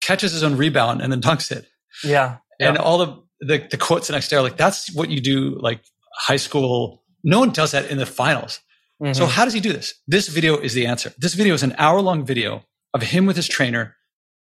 catches 0.00 0.30
his 0.30 0.44
own 0.44 0.56
rebound, 0.56 1.02
and 1.02 1.10
then 1.10 1.20
dunks 1.20 1.50
it. 1.50 1.66
Yeah. 2.04 2.36
yeah. 2.60 2.68
And 2.68 2.78
all 2.78 2.98
the, 2.98 3.22
the, 3.40 3.66
the 3.72 3.76
quotes 3.76 4.06
the 4.06 4.12
next 4.12 4.28
day 4.28 4.36
are 4.36 4.42
like, 4.42 4.56
that's 4.56 4.94
what 4.94 5.10
you 5.10 5.20
do, 5.20 5.58
like 5.58 5.84
high 6.14 6.36
school. 6.36 7.02
No 7.24 7.40
one 7.40 7.50
does 7.50 7.72
that 7.72 7.90
in 7.90 7.98
the 7.98 8.06
finals. 8.06 8.60
Mm-hmm. 9.02 9.14
So 9.14 9.26
how 9.26 9.44
does 9.44 9.52
he 9.52 9.58
do 9.58 9.72
this? 9.72 9.94
This 10.06 10.28
video 10.28 10.56
is 10.56 10.74
the 10.74 10.86
answer. 10.86 11.12
This 11.18 11.34
video 11.34 11.54
is 11.54 11.64
an 11.64 11.74
hour 11.76 12.00
long 12.00 12.24
video 12.24 12.62
of 12.94 13.02
him 13.02 13.26
with 13.26 13.34
his 13.34 13.48
trainer 13.48 13.96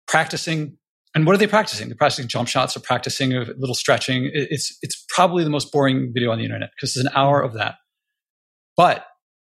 practicing. 0.06 0.75
And 1.15 1.25
what 1.25 1.34
are 1.34 1.38
they 1.38 1.48
practicing? 1.48 1.88
They're 1.88 1.96
practicing 1.96 2.27
jump 2.27 2.50
shots 2.50 2.75
or 2.75 2.82
practicing 2.82 3.32
a 3.32 3.46
little 3.58 3.74
stretching. 3.74 4.30
It's, 4.34 4.77
it's 4.82 5.06
probably 5.08 5.46
the 5.46 5.50
most 5.50 5.72
boring 5.72 6.12
video 6.13 6.32
on 6.32 6.39
the 6.39 6.44
internet 6.44 6.72
because 6.75 6.94
it's 6.98 7.06
an 7.06 7.13
hour 7.15 7.41
of 7.41 7.53
that. 7.53 7.75
But 8.75 9.06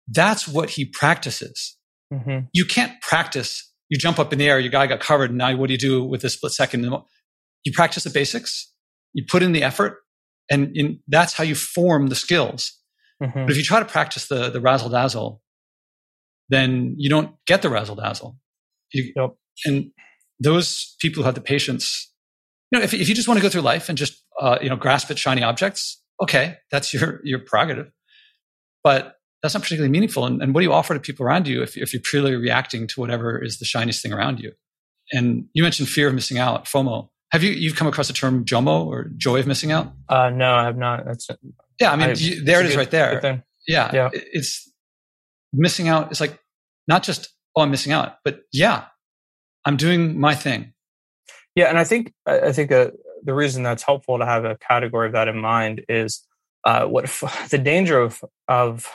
that's 0.07 0.47
what 0.47 0.71
he 0.71 0.85
practices. 0.85 1.77
Mm-hmm. 2.13 2.47
You 2.53 2.65
can't 2.65 3.01
practice. 3.01 3.71
You 3.89 3.99
jump 3.99 4.19
up 4.19 4.33
in 4.33 4.39
the 4.39 4.49
air, 4.49 4.59
your 4.59 4.71
guy 4.71 4.87
got 4.87 5.01
covered. 5.01 5.31
And 5.31 5.39
now 5.39 5.55
what 5.57 5.69
do 5.69 5.73
you 5.73 5.79
do 5.79 6.05
with 6.05 6.25
a 6.25 6.31
split 6.31 6.53
second? 6.53 6.85
You 7.65 7.73
practice 7.73 8.05
the 8.05 8.11
basics, 8.11 8.73
you 9.13 9.25
put 9.29 9.43
in 9.43 9.53
the 9.53 9.63
effort, 9.63 9.99
and 10.51 10.77
in, 10.77 11.01
that's 11.09 11.33
how 11.33 11.45
you 11.45 11.55
form 11.55 12.09
the 12.09 12.15
skills. 12.15 12.73
Mm-hmm. 13.23 13.43
But 13.43 13.51
if 13.51 13.57
you 13.57 13.63
try 13.63 13.79
to 13.79 13.87
practice 13.87 14.29
the, 14.29 14.51
the 14.51 14.61
razzle 14.61 14.91
dazzle, 14.91 15.41
then 16.49 16.95
you 16.99 17.09
don't 17.09 17.37
get 17.47 17.63
the 17.63 17.71
razzle 17.71 17.97
dazzle. 17.97 18.37
Yep. 18.93 19.37
And 19.65 19.91
those 20.41 20.97
people 21.01 21.23
who 21.23 21.27
have 21.27 21.35
the 21.35 21.41
patience, 21.41 22.13
you 22.71 22.79
know, 22.79 22.85
if, 22.85 22.93
if 22.93 23.09
you 23.09 23.15
just 23.15 23.29
want 23.29 23.39
to 23.39 23.43
go 23.43 23.49
through 23.49 23.63
life 23.63 23.89
and 23.89 23.97
just, 23.97 24.23
uh, 24.41 24.59
you 24.61 24.69
know, 24.69 24.77
grasp 24.77 25.11
at 25.11 25.19
shiny 25.19 25.43
objects, 25.43 26.03
okay, 26.23 26.57
that's 26.71 26.93
your, 26.93 27.21
your 27.25 27.39
prerogative. 27.39 27.91
But 28.83 29.15
that's 29.45 29.53
not 29.53 29.63
particularly 29.63 29.91
meaningful. 29.91 30.25
And, 30.25 30.43
and 30.43 30.55
what 30.55 30.63
do 30.63 30.65
you 30.65 30.73
offer 30.73 30.95
to 30.95 31.01
people 31.01 31.27
around 31.27 31.47
you 31.47 31.63
if, 31.63 31.77
if 31.77 31.93
you're 31.93 32.01
purely 32.01 32.35
reacting 32.35 32.87
to 32.87 32.99
whatever 32.99 33.45
is 33.45 33.59
the 33.59 33.67
shiniest 33.67 34.03
thing 34.03 34.11
around 34.11 34.41
you? 34.41 34.53
And 35.13 35.45
you 35.53 35.63
mentioned 35.63 35.91
fear 35.91 36.09
of 36.09 36.15
missing 36.15 36.39
out, 36.39 36.65
FOMO. 36.65 37.11
Have 37.31 37.43
you 37.43 37.51
you've 37.51 37.77
come 37.77 37.87
across 37.87 38.07
the 38.07 38.15
term 38.15 38.47
JOMO 38.47 38.87
or 38.87 39.11
joy 39.19 39.41
of 39.41 39.47
missing 39.47 39.71
out? 39.71 39.93
Uh, 40.09 40.31
no, 40.31 40.55
I 40.55 40.65
have 40.65 40.79
not. 40.79 41.05
That's 41.05 41.29
yeah. 41.79 41.93
I 41.93 41.97
mean, 41.97 42.09
I, 42.09 42.13
you, 42.15 42.43
there 42.43 42.61
it 42.61 42.67
is, 42.67 42.73
good, 42.73 42.79
right 42.79 42.91
there. 42.91 43.45
Yeah, 43.69 43.91
yeah. 43.93 44.09
It's 44.15 44.73
missing 45.53 45.89
out. 45.89 46.11
It's 46.11 46.23
like 46.23 46.39
not 46.89 47.03
just 47.03 47.29
oh, 47.55 47.61
I'm 47.61 47.71
missing 47.71 47.93
out, 47.93 48.15
but 48.25 48.41
yeah, 48.51 48.85
I'm 49.67 49.77
doing 49.77 50.19
my 50.19 50.35
thing. 50.35 50.73
Yeah, 51.55 51.67
and 51.67 51.79
I 51.79 51.85
think 51.85 52.15
I 52.25 52.53
think 52.53 52.73
uh, 52.73 52.93
the 53.23 53.35
reason 53.35 53.63
that's 53.63 53.83
helpful 53.83 54.19
to 54.19 54.25
have 54.25 54.47
a 54.47 54.57
category 54.57 55.09
of 55.09 55.13
that 55.13 55.29
in 55.29 55.39
mind 55.39 55.85
is 55.87 56.27
uh, 56.65 56.87
what 56.87 57.05
the 57.51 57.59
danger 57.59 58.01
of 58.01 58.25
of 58.49 58.91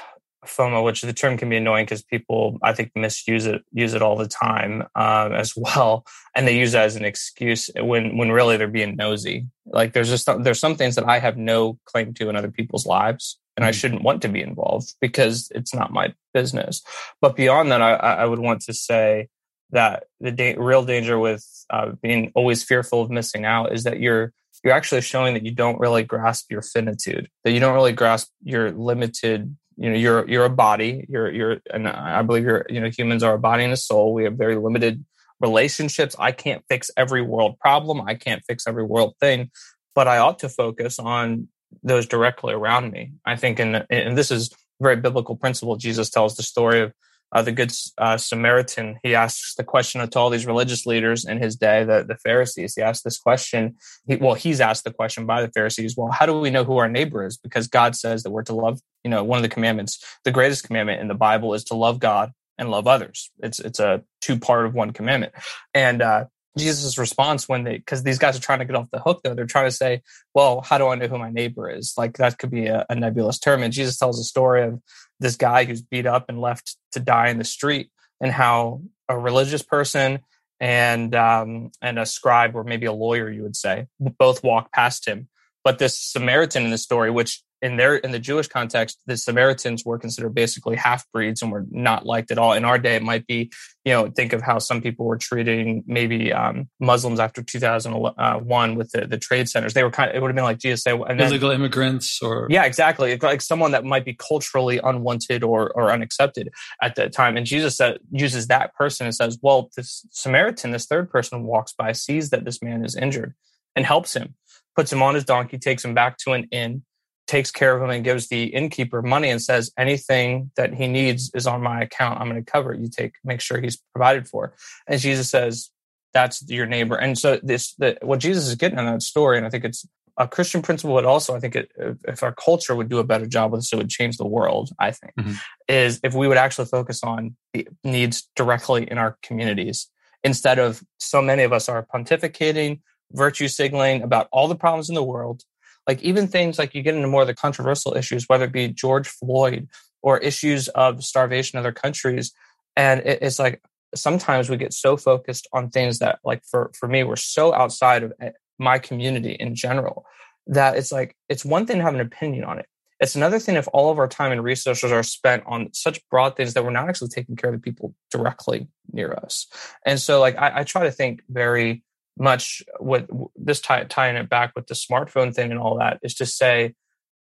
FOMO, 0.49 0.83
which 0.83 1.01
the 1.01 1.13
term 1.13 1.37
can 1.37 1.49
be 1.49 1.57
annoying 1.57 1.85
because 1.85 2.03
people, 2.03 2.57
I 2.61 2.73
think, 2.73 2.91
misuse 2.95 3.45
it, 3.45 3.63
use 3.71 3.93
it 3.93 4.01
all 4.01 4.15
the 4.15 4.27
time 4.27 4.83
um, 4.95 5.33
as 5.33 5.53
well, 5.55 6.05
and 6.35 6.47
they 6.47 6.57
use 6.57 6.73
it 6.73 6.79
as 6.79 6.95
an 6.95 7.05
excuse 7.05 7.69
when 7.75 8.17
when 8.17 8.31
really 8.31 8.57
they're 8.57 8.67
being 8.67 8.95
nosy. 8.95 9.47
Like 9.65 9.93
there's 9.93 10.09
just 10.09 10.29
there's 10.43 10.59
some 10.59 10.75
things 10.75 10.95
that 10.95 11.07
I 11.07 11.19
have 11.19 11.37
no 11.37 11.79
claim 11.85 12.13
to 12.15 12.29
in 12.29 12.35
other 12.35 12.51
people's 12.51 12.85
lives, 12.85 13.39
and 13.55 13.65
I 13.65 13.71
mm. 13.71 13.73
shouldn't 13.73 14.03
want 14.03 14.21
to 14.23 14.29
be 14.29 14.41
involved 14.41 14.95
because 14.99 15.51
it's 15.55 15.73
not 15.73 15.91
my 15.91 16.13
business. 16.33 16.81
But 17.21 17.35
beyond 17.35 17.71
that, 17.71 17.81
I, 17.81 17.93
I 17.93 18.25
would 18.25 18.39
want 18.39 18.61
to 18.61 18.73
say 18.73 19.29
that 19.71 20.05
the 20.19 20.31
da- 20.31 20.55
real 20.57 20.83
danger 20.83 21.19
with 21.19 21.45
uh, 21.69 21.91
being 22.01 22.31
always 22.35 22.63
fearful 22.63 23.01
of 23.01 23.09
missing 23.09 23.45
out 23.45 23.71
is 23.71 23.83
that 23.83 23.99
you're 23.99 24.33
you're 24.63 24.73
actually 24.73 25.01
showing 25.01 25.33
that 25.33 25.45
you 25.45 25.51
don't 25.51 25.79
really 25.79 26.03
grasp 26.03 26.51
your 26.51 26.61
finitude, 26.61 27.29
that 27.43 27.51
you 27.51 27.59
don't 27.59 27.75
really 27.75 27.93
grasp 27.93 28.29
your 28.43 28.71
limited 28.71 29.55
you 29.79 29.89
know 29.89 29.95
you're 29.95 30.29
you're 30.29 30.45
a 30.45 30.49
body 30.49 31.05
you're 31.09 31.31
you're 31.31 31.57
and 31.71 31.87
i 31.87 32.21
believe 32.21 32.43
you're 32.43 32.65
you 32.69 32.81
know 32.81 32.89
humans 32.89 33.23
are 33.23 33.35
a 33.35 33.39
body 33.39 33.63
and 33.63 33.73
a 33.73 33.77
soul 33.77 34.13
we 34.13 34.25
have 34.25 34.33
very 34.33 34.57
limited 34.57 35.03
relationships 35.39 36.15
i 36.19 36.31
can't 36.31 36.63
fix 36.69 36.91
every 36.97 37.21
world 37.21 37.57
problem 37.59 38.01
i 38.01 38.13
can't 38.13 38.43
fix 38.45 38.67
every 38.67 38.83
world 38.83 39.15
thing 39.19 39.49
but 39.95 40.07
i 40.07 40.17
ought 40.17 40.39
to 40.39 40.49
focus 40.49 40.99
on 40.99 41.47
those 41.81 42.05
directly 42.05 42.53
around 42.53 42.91
me 42.91 43.13
i 43.25 43.35
think 43.35 43.57
and 43.57 43.85
and 43.89 44.17
this 44.17 44.31
is 44.31 44.51
very 44.81 44.97
biblical 44.97 45.35
principle 45.35 45.77
jesus 45.77 46.09
tells 46.09 46.35
the 46.35 46.43
story 46.43 46.81
of 46.81 46.93
uh, 47.31 47.43
the 47.43 47.51
good 47.51 47.71
uh, 47.97 48.17
Samaritan, 48.17 48.99
he 49.03 49.13
asks 49.13 49.53
the 49.53 49.63
question 49.63 50.07
to 50.07 50.19
all 50.19 50.29
these 50.31 50.47
religious 50.47 50.85
leaders 50.85 51.25
in 51.25 51.37
his 51.37 51.55
day, 51.55 51.83
the, 51.83 52.03
the 52.03 52.15
Pharisees. 52.15 52.73
He 52.75 52.81
asked 52.81 53.03
this 53.03 53.19
question. 53.19 53.75
He, 54.07 54.15
well, 54.15 54.33
he's 54.33 54.59
asked 54.59 54.83
the 54.83 54.91
question 54.91 55.27
by 55.27 55.43
the 55.43 55.51
Pharisees. 55.51 55.95
Well, 55.95 56.11
how 56.11 56.25
do 56.25 56.39
we 56.39 56.49
know 56.49 56.63
who 56.63 56.77
our 56.77 56.89
neighbor 56.89 57.23
is? 57.25 57.37
Because 57.37 57.67
God 57.67 57.95
says 57.95 58.23
that 58.23 58.31
we're 58.31 58.43
to 58.43 58.55
love. 58.55 58.79
You 59.03 59.09
know, 59.09 59.23
one 59.23 59.37
of 59.37 59.43
the 59.43 59.49
commandments, 59.49 60.03
the 60.25 60.31
greatest 60.31 60.63
commandment 60.65 61.01
in 61.01 61.07
the 61.07 61.13
Bible, 61.15 61.53
is 61.53 61.63
to 61.65 61.75
love 61.75 61.99
God 61.99 62.31
and 62.57 62.69
love 62.69 62.87
others. 62.87 63.31
It's 63.39 63.59
it's 63.59 63.79
a 63.79 64.03
two 64.21 64.37
part 64.37 64.65
of 64.65 64.73
one 64.73 64.91
commandment. 64.91 65.33
And 65.73 66.01
uh, 66.01 66.25
Jesus' 66.57 66.97
response 66.97 67.47
when 67.47 67.63
they, 67.63 67.77
because 67.77 68.03
these 68.03 68.19
guys 68.19 68.35
are 68.37 68.41
trying 68.41 68.59
to 68.59 68.65
get 68.65 68.75
off 68.75 68.87
the 68.91 68.99
hook, 68.99 69.21
though, 69.23 69.33
they're 69.33 69.45
trying 69.45 69.67
to 69.67 69.75
say, 69.75 70.01
well, 70.33 70.61
how 70.61 70.77
do 70.77 70.87
I 70.87 70.95
know 70.95 71.07
who 71.07 71.17
my 71.17 71.31
neighbor 71.31 71.69
is? 71.69 71.93
Like 71.97 72.17
that 72.17 72.37
could 72.37 72.51
be 72.51 72.65
a, 72.65 72.85
a 72.89 72.95
nebulous 72.95 73.39
term. 73.39 73.63
And 73.63 73.71
Jesus 73.71 73.97
tells 73.97 74.19
a 74.19 74.23
story 74.23 74.63
of 74.63 74.81
this 75.19 75.37
guy 75.37 75.63
who's 75.63 75.81
beat 75.81 76.05
up 76.05 76.25
and 76.27 76.41
left 76.41 76.75
to 76.91 76.99
die 76.99 77.29
in 77.29 77.37
the 77.37 77.45
street, 77.45 77.91
and 78.19 78.31
how 78.31 78.81
a 79.07 79.17
religious 79.17 79.63
person 79.63 80.19
and 80.59 81.15
um, 81.15 81.71
and 81.81 81.97
a 81.97 82.05
scribe, 82.05 82.55
or 82.55 82.65
maybe 82.65 82.85
a 82.85 82.91
lawyer, 82.91 83.29
you 83.29 83.43
would 83.43 83.55
say, 83.55 83.87
both 83.99 84.43
walk 84.43 84.73
past 84.73 85.07
him. 85.07 85.29
But 85.63 85.79
this 85.79 85.97
Samaritan 85.97 86.65
in 86.65 86.71
the 86.71 86.77
story, 86.77 87.11
which 87.11 87.41
in 87.61 87.77
their 87.77 87.97
in 87.97 88.11
the 88.11 88.19
Jewish 88.19 88.47
context, 88.47 88.99
the 89.05 89.17
Samaritans 89.17 89.83
were 89.85 89.97
considered 89.97 90.33
basically 90.33 90.75
half 90.75 91.09
breeds 91.11 91.41
and 91.41 91.51
were 91.51 91.65
not 91.71 92.05
liked 92.05 92.31
at 92.31 92.37
all. 92.37 92.53
In 92.53 92.65
our 92.65 92.79
day, 92.79 92.95
it 92.95 93.03
might 93.03 93.27
be 93.27 93.51
you 93.85 93.93
know 93.93 94.09
think 94.09 94.33
of 94.33 94.41
how 94.41 94.59
some 94.59 94.81
people 94.81 95.05
were 95.05 95.17
treating 95.17 95.83
maybe 95.85 96.31
um, 96.31 96.69
Muslims 96.79 97.19
after 97.19 97.41
2001 97.41 98.75
with 98.75 98.91
the, 98.91 99.05
the 99.05 99.17
trade 99.17 99.49
centers. 99.49 99.73
They 99.73 99.83
were 99.83 99.91
kind 99.91 100.09
of 100.09 100.15
it 100.15 100.21
would 100.21 100.29
have 100.29 100.35
been 100.35 100.43
like 100.43 100.61
say 100.61 100.91
and 100.91 101.19
then, 101.19 101.27
illegal 101.27 101.51
immigrants 101.51 102.21
or 102.21 102.47
yeah 102.49 102.63
exactly 102.63 103.17
like 103.17 103.41
someone 103.41 103.71
that 103.71 103.83
might 103.83 104.05
be 104.05 104.13
culturally 104.13 104.79
unwanted 104.83 105.43
or 105.43 105.71
or 105.71 105.91
unaccepted 105.91 106.49
at 106.81 106.95
that 106.95 107.13
time. 107.13 107.37
And 107.37 107.45
Jesus 107.45 107.79
uses 108.11 108.47
that 108.47 108.73
person 108.75 109.05
and 109.05 109.15
says, 109.15 109.37
well, 109.41 109.69
this 109.75 110.05
Samaritan, 110.11 110.71
this 110.71 110.85
third 110.85 111.09
person 111.09 111.43
walks 111.43 111.73
by, 111.73 111.91
sees 111.91 112.29
that 112.29 112.45
this 112.45 112.61
man 112.61 112.83
is 112.83 112.95
injured, 112.95 113.33
and 113.75 113.85
helps 113.85 114.15
him, 114.15 114.35
puts 114.75 114.91
him 114.91 115.01
on 115.01 115.15
his 115.15 115.25
donkey, 115.25 115.57
takes 115.57 115.83
him 115.83 115.93
back 115.93 116.17
to 116.17 116.33
an 116.33 116.47
inn 116.51 116.83
takes 117.29 117.51
care 117.51 117.75
of 117.75 117.83
him 117.83 117.91
and 117.91 118.03
gives 118.03 118.27
the 118.27 118.45
innkeeper 118.45 119.03
money 119.03 119.29
and 119.29 119.39
says 119.39 119.71
anything 119.77 120.49
that 120.55 120.73
he 120.73 120.87
needs 120.87 121.29
is 121.35 121.45
on 121.45 121.61
my 121.61 121.79
account. 121.79 122.19
I'm 122.19 122.27
going 122.27 122.43
to 122.43 122.51
cover 122.51 122.73
it. 122.73 122.79
You 122.79 122.89
take 122.89 123.13
make 123.23 123.39
sure 123.39 123.61
he's 123.61 123.77
provided 123.93 124.27
for. 124.27 124.55
And 124.87 124.99
jesus 124.99 125.29
says 125.29 125.69
that's 126.11 126.43
your 126.49 126.65
neighbor. 126.65 126.95
And 126.95 127.15
so 127.19 127.39
this 127.43 127.75
the, 127.75 127.99
what 128.01 128.19
jesus 128.19 128.47
is 128.47 128.55
getting 128.55 128.79
in 128.79 128.85
that 128.85 129.03
story 129.03 129.37
and 129.37 129.45
i 129.45 129.49
think 129.49 129.63
it's 129.63 129.87
a 130.17 130.27
christian 130.27 130.61
principle 130.61 130.95
but 130.95 131.05
also 131.05 131.35
i 131.35 131.39
think 131.39 131.55
it, 131.55 131.71
if 132.07 132.23
our 132.23 132.33
culture 132.33 132.75
would 132.75 132.89
do 132.89 132.97
a 132.97 133.03
better 133.03 133.25
job 133.25 133.51
with 133.51 133.61
this 133.61 133.71
it 133.71 133.77
would 133.77 133.89
change 133.89 134.17
the 134.17 134.27
world 134.27 134.69
i 134.77 134.91
think 134.91 135.13
mm-hmm. 135.17 135.33
is 135.69 135.99
if 136.03 136.13
we 136.13 136.27
would 136.27 136.35
actually 136.35 136.65
focus 136.65 137.03
on 137.03 137.37
the 137.53 137.65
needs 137.85 138.27
directly 138.35 138.89
in 138.91 138.97
our 138.97 139.17
communities 139.23 139.87
instead 140.23 140.59
of 140.59 140.83
so 140.97 141.21
many 141.21 141.43
of 141.43 141.53
us 141.53 141.69
are 141.69 141.87
pontificating 141.93 142.81
virtue 143.13 143.47
signaling 143.47 144.01
about 144.01 144.27
all 144.31 144.49
the 144.49 144.55
problems 144.55 144.89
in 144.89 144.95
the 144.95 145.03
world 145.03 145.43
like 145.89 146.03
even 146.03 146.27
things 146.27 146.59
like 146.59 146.75
you 146.75 146.83
get 146.83 146.93
into 146.93 147.07
more 147.07 147.21
of 147.21 147.27
the 147.27 147.33
controversial 147.33 147.97
issues, 147.97 148.29
whether 148.29 148.45
it 148.45 148.51
be 148.51 148.67
George 148.67 149.07
Floyd 149.07 149.67
or 150.03 150.19
issues 150.19 150.67
of 150.67 151.03
starvation 151.03 151.57
in 151.57 151.61
other 151.61 151.71
countries. 151.71 152.31
And 152.75 153.01
it's 153.01 153.39
like 153.39 153.63
sometimes 153.95 154.51
we 154.51 154.57
get 154.57 154.71
so 154.71 154.97
focused 154.97 155.47
on 155.51 155.71
things 155.71 155.97
that 155.97 156.19
like 156.23 156.43
for, 156.45 156.69
for 156.77 156.87
me, 156.87 157.03
we're 157.03 157.15
so 157.15 157.55
outside 157.55 158.03
of 158.03 158.13
eh, 158.21 158.29
my 158.59 158.77
community 158.77 159.31
in 159.31 159.55
general 159.55 160.05
that 160.45 160.77
it's 160.77 160.91
like, 160.91 161.15
it's 161.27 161.43
one 161.43 161.65
thing 161.65 161.77
to 161.77 161.83
have 161.83 161.95
an 161.95 162.01
opinion 162.01 162.43
on 162.43 162.59
it. 162.59 162.67
It's 162.99 163.15
another 163.15 163.39
thing 163.39 163.55
if 163.55 163.67
all 163.73 163.89
of 163.89 163.97
our 163.97 164.07
time 164.07 164.31
and 164.31 164.43
resources 164.43 164.91
are 164.91 165.01
spent 165.01 165.41
on 165.47 165.73
such 165.73 166.07
broad 166.11 166.35
things 166.35 166.53
that 166.53 166.63
we're 166.63 166.69
not 166.69 166.87
actually 166.87 167.09
taking 167.09 167.35
care 167.35 167.49
of 167.49 167.55
the 167.55 167.63
people 167.63 167.95
directly 168.11 168.67
near 168.91 169.11
us. 169.13 169.47
And 169.87 169.99
so 169.99 170.19
like 170.19 170.37
I, 170.37 170.59
I 170.59 170.63
try 170.65 170.83
to 170.83 170.91
think 170.91 171.23
very 171.29 171.81
much 172.19 172.61
what 172.79 173.07
this 173.35 173.61
tie, 173.61 173.85
tying 173.85 174.17
it 174.17 174.29
back 174.29 174.51
with 174.55 174.67
the 174.67 174.73
smartphone 174.73 175.33
thing 175.33 175.51
and 175.51 175.59
all 175.59 175.77
that 175.79 175.99
is 176.03 176.13
to 176.15 176.25
say 176.25 176.75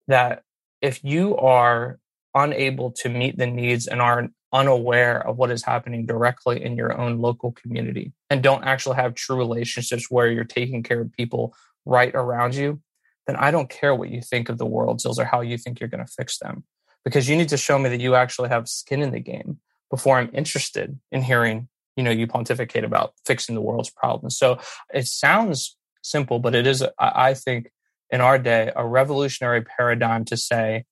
that 0.06 0.42
if 0.80 1.02
you 1.02 1.36
are 1.36 1.98
unable 2.34 2.92
to 2.92 3.08
meet 3.08 3.36
the 3.36 3.46
needs 3.46 3.86
and 3.86 4.00
are 4.00 4.28
unaware 4.52 5.26
of 5.26 5.36
what 5.36 5.50
is 5.50 5.64
happening 5.64 6.06
directly 6.06 6.62
in 6.62 6.76
your 6.76 6.98
own 6.98 7.18
local 7.18 7.52
community 7.52 8.12
and 8.30 8.42
don't 8.42 8.64
actually 8.64 8.96
have 8.96 9.14
true 9.14 9.36
relationships 9.36 10.10
where 10.10 10.30
you're 10.30 10.44
taking 10.44 10.82
care 10.82 11.00
of 11.00 11.12
people 11.12 11.54
right 11.84 12.14
around 12.14 12.54
you, 12.54 12.80
then 13.26 13.36
I 13.36 13.50
don't 13.50 13.68
care 13.68 13.94
what 13.94 14.10
you 14.10 14.22
think 14.22 14.48
of 14.48 14.58
the 14.58 14.66
world 14.66 15.00
zills 15.00 15.18
or 15.18 15.24
how 15.24 15.40
you 15.40 15.58
think 15.58 15.80
you're 15.80 15.88
going 15.88 16.04
to 16.04 16.12
fix 16.12 16.38
them. 16.38 16.64
Because 17.04 17.28
you 17.28 17.36
need 17.36 17.48
to 17.50 17.56
show 17.56 17.78
me 17.78 17.88
that 17.88 18.00
you 18.00 18.14
actually 18.14 18.48
have 18.48 18.68
skin 18.68 19.02
in 19.02 19.12
the 19.12 19.20
game 19.20 19.58
before 19.90 20.18
I'm 20.18 20.30
interested 20.32 20.98
in 21.12 21.22
hearing 21.22 21.68
you 21.96 22.02
know 22.02 22.10
you 22.10 22.26
pontificate 22.26 22.84
about 22.84 23.12
fixing 23.24 23.54
the 23.54 23.60
world's 23.60 23.90
problems 23.90 24.36
so 24.36 24.58
it 24.92 25.06
sounds 25.06 25.76
simple 26.02 26.38
but 26.38 26.54
it 26.54 26.66
is 26.66 26.84
i 26.98 27.34
think 27.34 27.70
in 28.10 28.20
our 28.20 28.38
day 28.38 28.70
a 28.76 28.86
revolutionary 28.86 29.62
paradigm 29.62 30.24
to 30.24 30.36
say 30.36 30.84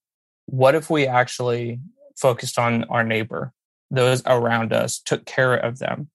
what 0.47 0.75
if 0.75 0.89
we 0.89 1.07
actually 1.07 1.79
focused 2.17 2.57
on 2.57 2.83
our 2.85 3.03
neighbor, 3.03 3.53
those 3.91 4.23
around 4.25 4.73
us, 4.73 4.99
took 4.99 5.25
care 5.25 5.55
of 5.55 5.79
them. 5.79 6.09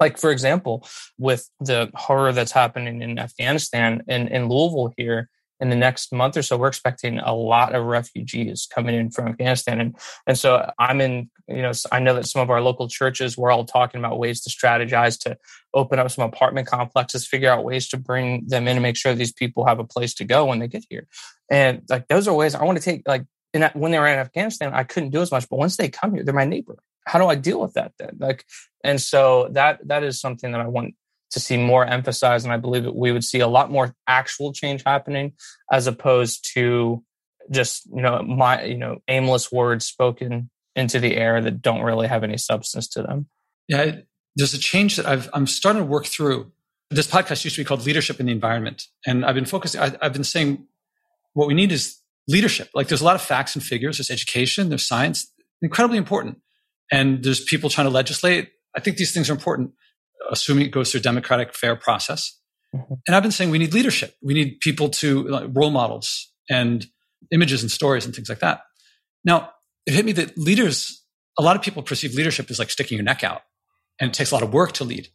Like, 0.00 0.18
for 0.18 0.30
example, 0.30 0.86
with 1.18 1.48
the 1.60 1.90
horror 1.94 2.32
that's 2.32 2.52
happening 2.52 3.02
in 3.02 3.18
Afghanistan 3.18 4.02
and 4.08 4.28
in 4.28 4.48
Louisville 4.48 4.92
here, 4.96 5.28
in 5.60 5.70
the 5.70 5.76
next 5.76 6.12
month 6.12 6.36
or 6.36 6.42
so, 6.42 6.56
we're 6.56 6.68
expecting 6.68 7.18
a 7.18 7.32
lot 7.32 7.74
of 7.74 7.84
refugees 7.84 8.66
coming 8.74 8.94
in 8.94 9.10
from 9.10 9.28
Afghanistan. 9.28 9.80
And, 9.80 9.96
and 10.26 10.36
so 10.36 10.70
I'm 10.78 11.00
in, 11.00 11.30
you 11.46 11.62
know, 11.62 11.72
I 11.92 12.00
know 12.00 12.14
that 12.14 12.26
some 12.26 12.42
of 12.42 12.50
our 12.50 12.60
local 12.60 12.88
churches, 12.88 13.38
we're 13.38 13.52
all 13.52 13.64
talking 13.64 14.00
about 14.00 14.18
ways 14.18 14.40
to 14.42 14.50
strategize 14.50 15.18
to 15.20 15.38
open 15.72 15.98
up 16.00 16.10
some 16.10 16.24
apartment 16.24 16.66
complexes, 16.66 17.26
figure 17.26 17.50
out 17.50 17.64
ways 17.64 17.88
to 17.90 17.96
bring 17.96 18.46
them 18.48 18.66
in 18.66 18.76
and 18.76 18.82
make 18.82 18.96
sure 18.96 19.14
these 19.14 19.32
people 19.32 19.64
have 19.64 19.78
a 19.78 19.84
place 19.84 20.14
to 20.14 20.24
go 20.24 20.46
when 20.46 20.58
they 20.58 20.68
get 20.68 20.84
here. 20.90 21.06
And 21.48 21.82
like, 21.88 22.08
those 22.08 22.26
are 22.26 22.34
ways 22.34 22.54
I 22.54 22.64
want 22.64 22.78
to 22.78 22.84
take, 22.84 23.02
like, 23.06 23.24
when 23.74 23.92
they 23.92 23.98
were 23.98 24.06
in 24.06 24.18
Afghanistan, 24.18 24.72
I 24.72 24.82
couldn't 24.82 25.10
do 25.10 25.20
as 25.20 25.30
much, 25.30 25.48
but 25.48 25.58
once 25.58 25.76
they 25.76 25.90
come 25.90 26.14
here, 26.14 26.24
they're 26.24 26.34
my 26.34 26.46
neighbor. 26.46 26.78
How 27.06 27.18
do 27.18 27.26
I 27.26 27.34
deal 27.34 27.60
with 27.60 27.74
that 27.74 27.92
then? 27.98 28.16
Like, 28.18 28.44
and 28.82 29.00
so 29.00 29.48
that, 29.52 29.86
that 29.88 30.02
is 30.02 30.20
something 30.20 30.52
that 30.52 30.60
I 30.60 30.68
want 30.68 30.94
to 31.32 31.40
see 31.40 31.56
more 31.56 31.84
emphasized. 31.84 32.44
And 32.44 32.52
I 32.52 32.58
believe 32.58 32.84
that 32.84 32.94
we 32.94 33.10
would 33.10 33.24
see 33.24 33.40
a 33.40 33.48
lot 33.48 33.70
more 33.70 33.94
actual 34.06 34.52
change 34.52 34.82
happening 34.86 35.32
as 35.70 35.86
opposed 35.86 36.48
to 36.54 37.02
just, 37.50 37.86
you 37.86 38.02
know, 38.02 38.22
my, 38.22 38.62
you 38.64 38.78
know, 38.78 38.98
aimless 39.08 39.50
words 39.50 39.84
spoken 39.86 40.50
into 40.76 41.00
the 41.00 41.16
air 41.16 41.40
that 41.40 41.60
don't 41.60 41.82
really 41.82 42.06
have 42.06 42.22
any 42.22 42.36
substance 42.36 42.88
to 42.88 43.02
them. 43.02 43.26
Yeah. 43.68 43.96
There's 44.36 44.54
a 44.54 44.58
change 44.58 44.96
that 44.96 45.06
I've, 45.06 45.28
I'm 45.32 45.46
starting 45.46 45.82
to 45.82 45.86
work 45.86 46.06
through. 46.06 46.52
This 46.90 47.06
podcast 47.06 47.44
used 47.44 47.56
to 47.56 47.62
be 47.62 47.64
called 47.64 47.84
Leadership 47.84 48.20
in 48.20 48.26
the 48.26 48.32
Environment. 48.32 48.82
And 49.06 49.24
I've 49.24 49.34
been 49.34 49.46
focusing, 49.46 49.80
I, 49.80 49.94
I've 50.00 50.12
been 50.12 50.24
saying 50.24 50.66
what 51.32 51.48
we 51.48 51.54
need 51.54 51.72
is 51.72 51.98
leadership. 52.28 52.68
Like 52.74 52.88
there's 52.88 53.00
a 53.00 53.04
lot 53.04 53.16
of 53.16 53.22
facts 53.22 53.54
and 53.54 53.64
figures. 53.64 53.98
There's 53.98 54.10
education, 54.10 54.68
there's 54.68 54.86
science, 54.86 55.32
incredibly 55.62 55.98
important. 55.98 56.40
And 56.90 57.24
there's 57.24 57.42
people 57.42 57.70
trying 57.70 57.86
to 57.86 57.90
legislate. 57.90 58.50
I 58.76 58.80
think 58.80 58.98
these 58.98 59.12
things 59.12 59.30
are 59.30 59.34
important 59.34 59.72
assuming 60.30 60.66
it 60.66 60.70
goes 60.70 60.90
through 60.90 61.00
a 61.00 61.02
democratic, 61.02 61.54
fair 61.54 61.76
process. 61.76 62.38
Mm-hmm. 62.74 62.94
And 63.06 63.16
I've 63.16 63.22
been 63.22 63.32
saying 63.32 63.50
we 63.50 63.58
need 63.58 63.74
leadership. 63.74 64.14
We 64.22 64.34
need 64.34 64.58
people 64.60 64.88
to 64.88 65.24
like, 65.28 65.48
role 65.52 65.70
models 65.70 66.32
and 66.50 66.86
images 67.30 67.62
and 67.62 67.70
stories 67.70 68.04
and 68.04 68.14
things 68.14 68.28
like 68.28 68.40
that. 68.40 68.60
Now, 69.24 69.50
it 69.86 69.94
hit 69.94 70.04
me 70.04 70.12
that 70.12 70.36
leaders, 70.38 71.04
a 71.38 71.42
lot 71.42 71.56
of 71.56 71.62
people 71.62 71.82
perceive 71.82 72.14
leadership 72.14 72.50
as 72.50 72.58
like 72.58 72.70
sticking 72.70 72.96
your 72.96 73.04
neck 73.04 73.24
out 73.24 73.42
and 74.00 74.10
it 74.10 74.14
takes 74.14 74.30
a 74.30 74.34
lot 74.34 74.42
of 74.42 74.52
work 74.52 74.72
to 74.72 74.84
lead. 74.84 75.08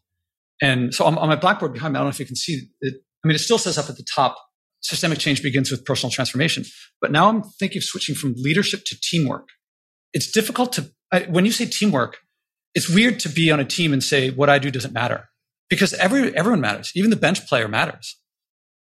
And 0.61 0.93
so 0.93 1.05
on, 1.05 1.17
on 1.17 1.27
my 1.27 1.35
blackboard 1.35 1.73
behind 1.73 1.93
me, 1.93 1.97
I 1.97 2.01
don't 2.01 2.07
know 2.07 2.11
if 2.11 2.19
you 2.19 2.25
can 2.25 2.35
see 2.35 2.69
it. 2.81 2.95
I 3.23 3.27
mean, 3.27 3.35
it 3.35 3.39
still 3.39 3.57
says 3.57 3.77
up 3.77 3.89
at 3.89 3.97
the 3.97 4.05
top, 4.15 4.37
systemic 4.81 5.19
change 5.19 5.41
begins 5.41 5.71
with 5.71 5.85
personal 5.85 6.11
transformation. 6.11 6.63
But 7.01 7.11
now 7.11 7.29
I'm 7.29 7.43
thinking 7.59 7.79
of 7.79 7.83
switching 7.83 8.15
from 8.15 8.33
leadership 8.37 8.83
to 8.85 8.97
teamwork. 9.01 9.49
It's 10.13 10.31
difficult 10.31 10.73
to, 10.73 10.91
I, 11.11 11.21
when 11.21 11.45
you 11.45 11.51
say 11.51 11.65
teamwork, 11.65 12.17
it's 12.77 12.87
weird 12.87 13.19
to 13.21 13.29
be 13.29 13.49
on 13.49 13.59
a 13.59 13.65
team 13.65 13.91
and 13.91 14.03
say 14.03 14.29
what 14.29 14.51
I 14.51 14.59
do 14.59 14.69
doesn't 14.69 14.93
matter 14.93 15.29
because 15.67 15.93
every 15.95 16.37
everyone 16.37 16.61
matters. 16.61 16.91
Even 16.93 17.09
the 17.09 17.15
bench 17.15 17.47
player 17.47 17.67
matters. 17.67 18.15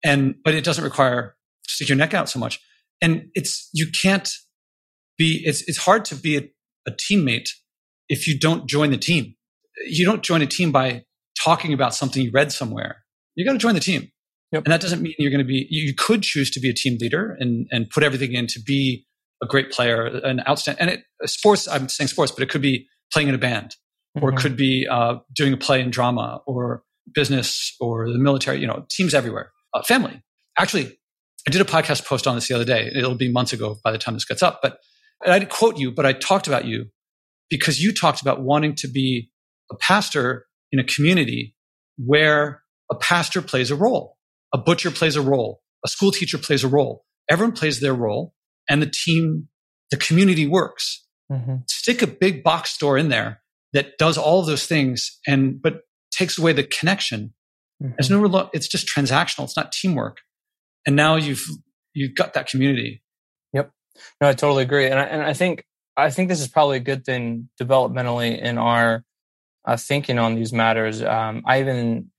And 0.06 0.36
but 0.42 0.54
it 0.54 0.64
doesn't 0.64 0.86
require 0.86 1.36
stick 1.68 1.90
your 1.90 1.98
neck 1.98 2.14
out 2.14 2.30
so 2.30 2.40
much. 2.40 2.62
And 3.02 3.26
it's 3.36 3.70
you 3.74 3.88
can't 3.92 4.30
be 5.18 5.44
it's 5.44 5.68
it's 5.68 5.80
hard 5.80 6.06
to 6.06 6.16
be 6.16 6.38
a, 6.38 6.44
a 6.88 6.92
teammate 6.92 7.50
if 8.08 8.26
you 8.26 8.40
don't 8.40 8.70
join 8.70 8.90
the 8.92 8.98
team. 8.98 9.36
You 9.86 10.06
don't 10.06 10.24
join 10.24 10.42
a 10.42 10.48
team 10.48 10.72
by 10.72 11.04
talking 11.44 11.74
about 11.74 11.94
something 11.94 12.22
you 12.24 12.32
read 12.34 12.54
somewhere. 12.54 13.04
You 13.36 13.46
got 13.46 13.52
to 13.52 13.58
join 13.58 13.74
the 13.74 13.82
team. 13.82 14.12
Yep. 14.54 14.64
And 14.64 14.72
that 14.72 14.80
doesn't 14.80 15.02
mean 15.02 15.16
you're 15.18 15.32
going 15.32 15.40
to 15.40 15.46
be, 15.46 15.68
you 15.70 15.96
could 15.96 16.22
choose 16.22 16.52
to 16.52 16.60
be 16.60 16.70
a 16.70 16.74
team 16.74 16.98
leader 17.02 17.36
and, 17.40 17.68
and 17.72 17.90
put 17.90 18.04
everything 18.04 18.34
in 18.34 18.46
to 18.48 18.62
be 18.62 19.04
a 19.42 19.48
great 19.48 19.72
player, 19.72 20.06
an 20.06 20.42
outstanding, 20.48 20.80
and 20.80 20.90
it, 20.92 21.04
sports, 21.28 21.68
I'm 21.68 21.90
saying 21.90 22.10
sports, 22.10 22.32
but 22.32 22.44
it 22.44 22.50
could 22.50 22.62
be 22.62 22.88
playing 23.14 23.30
in 23.30 23.36
a 23.36 23.40
band, 23.40 23.76
or 24.16 24.30
mm-hmm. 24.30 24.38
it 24.38 24.42
could 24.42 24.58
be 24.58 24.88
uh, 24.90 25.16
doing 25.34 25.54
a 25.54 25.58
play 25.58 25.82
in 25.82 25.92
drama, 25.92 26.42
or 26.46 26.84
business, 27.14 27.76
or 27.80 28.12
the 28.12 28.18
military. 28.18 28.60
You 28.60 28.68
know, 28.68 28.86
teams 28.90 29.14
everywhere. 29.14 29.52
Uh, 29.74 29.84
family. 29.84 30.22
Actually, 30.58 30.98
I 31.48 31.52
did 31.52 31.62
a 31.62 31.66
podcast 31.66 32.06
post 32.06 32.28
on 32.28 32.36
this 32.36 32.48
the 32.48 32.56
other 32.56 32.66
day. 32.66 32.92
It'll 32.96 33.16
be 33.16 33.32
months 33.32 33.54
ago 33.54 33.78
by 33.84 33.92
the 33.92 33.98
time 33.98 34.14
this 34.14 34.26
gets 34.26 34.44
up, 34.44 34.60
but 34.62 34.80
I 35.26 35.40
didn't 35.40 35.52
quote 35.52 35.78
you, 35.78 35.92
but 35.92 36.06
I 36.06 36.14
talked 36.14 36.48
about 36.48 36.66
you 36.66 36.86
because 37.50 37.82
you 37.82 37.94
talked 37.94 38.22
about 38.22 38.42
wanting 38.42 38.76
to 38.76 38.88
be 38.88 39.30
a 39.72 39.76
pastor 39.76 40.46
in 40.72 40.80
a 40.80 40.84
community 40.84 41.56
where 41.98 42.64
a 42.92 42.96
pastor 42.96 43.42
plays 43.42 43.72
a 43.72 43.76
role, 43.76 44.18
a 44.54 44.58
butcher 44.58 44.92
plays 44.92 45.16
a 45.16 45.22
role, 45.22 45.62
a 45.86 45.88
school 45.88 46.12
teacher 46.12 46.38
plays 46.38 46.64
a 46.64 46.68
role. 46.68 47.06
Everyone 47.30 47.56
plays 47.56 47.80
their 47.80 47.94
role, 47.94 48.34
and 48.70 48.82
the 48.82 48.90
team, 48.90 49.48
the 49.92 49.98
community 49.98 50.46
works. 50.46 51.03
Mm-hmm. 51.34 51.56
Stick 51.68 52.02
a 52.02 52.08
big 52.08 52.44
box 52.44 52.72
store 52.72 52.98
in 52.98 53.10
there 53.10 53.42
that 53.74 53.98
does 53.98 54.18
all 54.18 54.40
of 54.40 54.46
those 54.46 54.66
things 54.68 55.20
and 55.28 55.62
but 55.62 55.82
takes 56.12 56.38
away 56.38 56.54
the 56.54 56.64
connection. 56.64 57.34
Mm-hmm. 57.82 57.94
There's 57.98 58.10
no 58.10 58.50
it's 58.54 58.68
just 58.68 58.88
transactional. 58.88 59.46
It's 59.46 59.58
not 59.58 59.72
teamwork. 59.72 60.20
And 60.86 60.96
now 60.96 61.16
you've 61.16 61.46
you've 61.94 62.16
got 62.16 62.34
that 62.34 62.48
community. 62.48 63.02
Yep. 63.54 63.72
No, 64.22 64.30
I 64.30 64.34
totally 64.34 64.64
agree. 64.64 64.88
And 64.88 65.00
I, 65.00 65.04
and 65.04 65.22
I 65.22 65.34
think 65.34 65.66
I 65.98 66.10
think 66.10 66.30
this 66.30 66.42
is 66.42 66.48
probably 66.48 66.78
a 66.78 66.82
good 66.82 67.06
thing 67.06 67.50
developmentally 67.62 68.40
in 68.40 68.58
our 68.58 69.04
uh, 69.66 69.78
thinking 69.78 70.20
on 70.20 70.36
these 70.36 70.54
matters. 70.54 71.02
Um, 71.02 71.44
I 71.46 71.62
even 71.62 72.12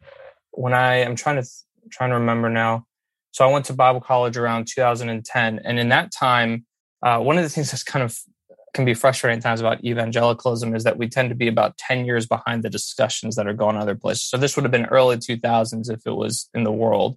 when 0.53 0.73
I 0.73 0.97
am 0.97 1.17
trying 1.17 1.43
to 1.43 1.49
trying 1.91 2.11
to 2.11 2.17
remember 2.17 2.49
now. 2.49 2.87
So 3.33 3.45
I 3.45 3.53
went 3.53 3.65
to 3.67 3.73
Bible 3.73 4.01
college 4.01 4.37
around 4.37 4.69
2010, 4.73 5.61
and 5.65 5.79
in 5.79 5.89
that 5.89 6.13
time, 6.13 6.67
uh, 7.03 7.19
one 7.19 7.37
of 7.37 7.43
the 7.43 7.51
things 7.55 7.71
that's 7.71 7.83
kind 7.83 8.05
of 8.05 8.17
can 8.75 8.85
be 8.85 8.93
frustrating 8.93 9.41
times 9.41 9.61
about 9.61 9.85
evangelicalism 9.85 10.75
is 10.75 10.85
that 10.85 10.99
we 10.99 11.09
tend 11.09 11.29
to 11.31 11.35
be 11.35 11.47
about 11.47 11.79
10 11.79 12.05
years 12.05 12.27
behind 12.27 12.63
the 12.63 12.69
discussions 12.69 13.37
that 13.37 13.47
are 13.47 13.55
going 13.55 13.77
on 13.77 13.83
other 13.83 13.95
places. 13.95 14.25
So 14.25 14.37
this 14.37 14.57
would 14.57 14.65
have 14.65 14.73
been 14.73 14.87
early 14.87 15.17
2000s 15.17 15.91
if 15.91 16.07
it 16.07 16.11
was 16.11 16.51
in 16.53 16.65
the 16.65 16.73
world. 16.73 17.17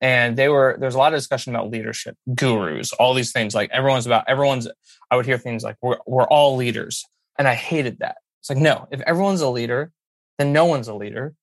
And 0.00 0.36
they 0.36 0.48
were, 0.48 0.76
there's 0.80 0.94
a 0.94 0.98
lot 0.98 1.12
of 1.12 1.18
discussion 1.18 1.54
about 1.54 1.70
leadership, 1.70 2.16
gurus, 2.34 2.92
all 2.92 3.14
these 3.14 3.32
things. 3.32 3.54
Like 3.54 3.70
everyone's 3.70 4.06
about, 4.06 4.24
everyone's, 4.28 4.66
I 5.10 5.16
would 5.16 5.26
hear 5.26 5.38
things 5.38 5.62
like, 5.62 5.76
we're, 5.82 5.98
we're 6.06 6.26
all 6.26 6.56
leaders. 6.56 7.04
And 7.38 7.46
I 7.46 7.54
hated 7.54 7.98
that. 7.98 8.16
It's 8.40 8.48
like, 8.48 8.58
no, 8.58 8.88
if 8.90 9.00
everyone's 9.02 9.42
a 9.42 9.48
leader, 9.48 9.92
then 10.38 10.52
no 10.52 10.64
one's 10.64 10.88
a 10.88 10.94
leader 10.94 11.34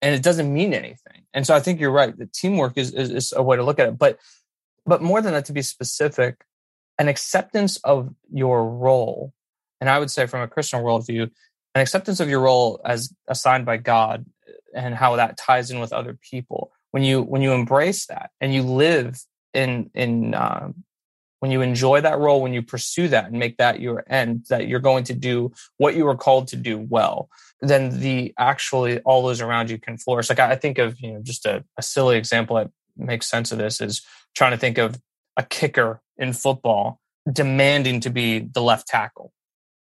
and 0.00 0.14
it 0.14 0.22
doesn't 0.22 0.52
mean 0.52 0.72
anything. 0.72 1.22
And 1.34 1.46
so 1.46 1.54
I 1.54 1.60
think 1.60 1.80
you're 1.80 1.92
right. 1.92 2.16
The 2.16 2.26
teamwork 2.26 2.76
is, 2.76 2.92
is, 2.92 3.10
is 3.10 3.32
a 3.36 3.42
way 3.42 3.56
to 3.56 3.62
look 3.62 3.78
at 3.78 3.88
it. 3.88 3.98
But, 3.98 4.18
but 4.84 5.00
more 5.00 5.20
than 5.20 5.32
that, 5.34 5.44
to 5.46 5.52
be 5.52 5.62
specific, 5.62 6.44
an 6.98 7.08
acceptance 7.08 7.78
of 7.78 8.14
your 8.32 8.68
role, 8.68 9.32
and 9.80 9.90
I 9.90 9.98
would 9.98 10.10
say 10.10 10.26
from 10.26 10.42
a 10.42 10.48
Christian 10.48 10.80
worldview, 10.80 11.30
an 11.74 11.80
acceptance 11.80 12.20
of 12.20 12.28
your 12.28 12.40
role 12.40 12.80
as 12.84 13.12
assigned 13.28 13.64
by 13.64 13.78
God 13.78 14.26
and 14.74 14.94
how 14.94 15.16
that 15.16 15.36
ties 15.36 15.70
in 15.70 15.80
with 15.80 15.92
other 15.92 16.18
people. 16.30 16.72
When 16.90 17.02
you 17.02 17.22
when 17.22 17.42
you 17.42 17.52
embrace 17.52 18.06
that 18.06 18.30
and 18.40 18.52
you 18.52 18.62
live 18.62 19.18
in 19.54 19.90
in 19.94 20.34
um, 20.34 20.84
when 21.40 21.50
you 21.50 21.62
enjoy 21.62 22.00
that 22.00 22.18
role, 22.18 22.42
when 22.42 22.52
you 22.52 22.62
pursue 22.62 23.08
that 23.08 23.24
and 23.24 23.38
make 23.38 23.56
that 23.56 23.80
your 23.80 24.04
end, 24.08 24.46
that 24.48 24.68
you're 24.68 24.78
going 24.78 25.04
to 25.04 25.14
do 25.14 25.50
what 25.78 25.96
you 25.96 26.04
were 26.04 26.16
called 26.16 26.48
to 26.48 26.56
do 26.56 26.78
well, 26.78 27.30
then 27.60 27.98
the 28.00 28.34
actually 28.38 29.00
all 29.00 29.22
those 29.22 29.40
around 29.40 29.70
you 29.70 29.78
can 29.78 29.96
flourish. 29.96 30.28
Like 30.28 30.38
I 30.38 30.56
think 30.56 30.78
of 30.78 31.00
you 31.00 31.12
know 31.12 31.20
just 31.22 31.46
a, 31.46 31.64
a 31.78 31.82
silly 31.82 32.18
example 32.18 32.56
that 32.56 32.70
makes 32.96 33.26
sense 33.26 33.52
of 33.52 33.58
this 33.58 33.80
is 33.80 34.02
trying 34.36 34.52
to 34.52 34.58
think 34.58 34.76
of 34.76 35.00
a 35.38 35.42
kicker 35.42 36.01
in 36.16 36.32
football 36.32 37.00
demanding 37.30 38.00
to 38.00 38.10
be 38.10 38.40
the 38.40 38.62
left 38.62 38.88
tackle. 38.88 39.32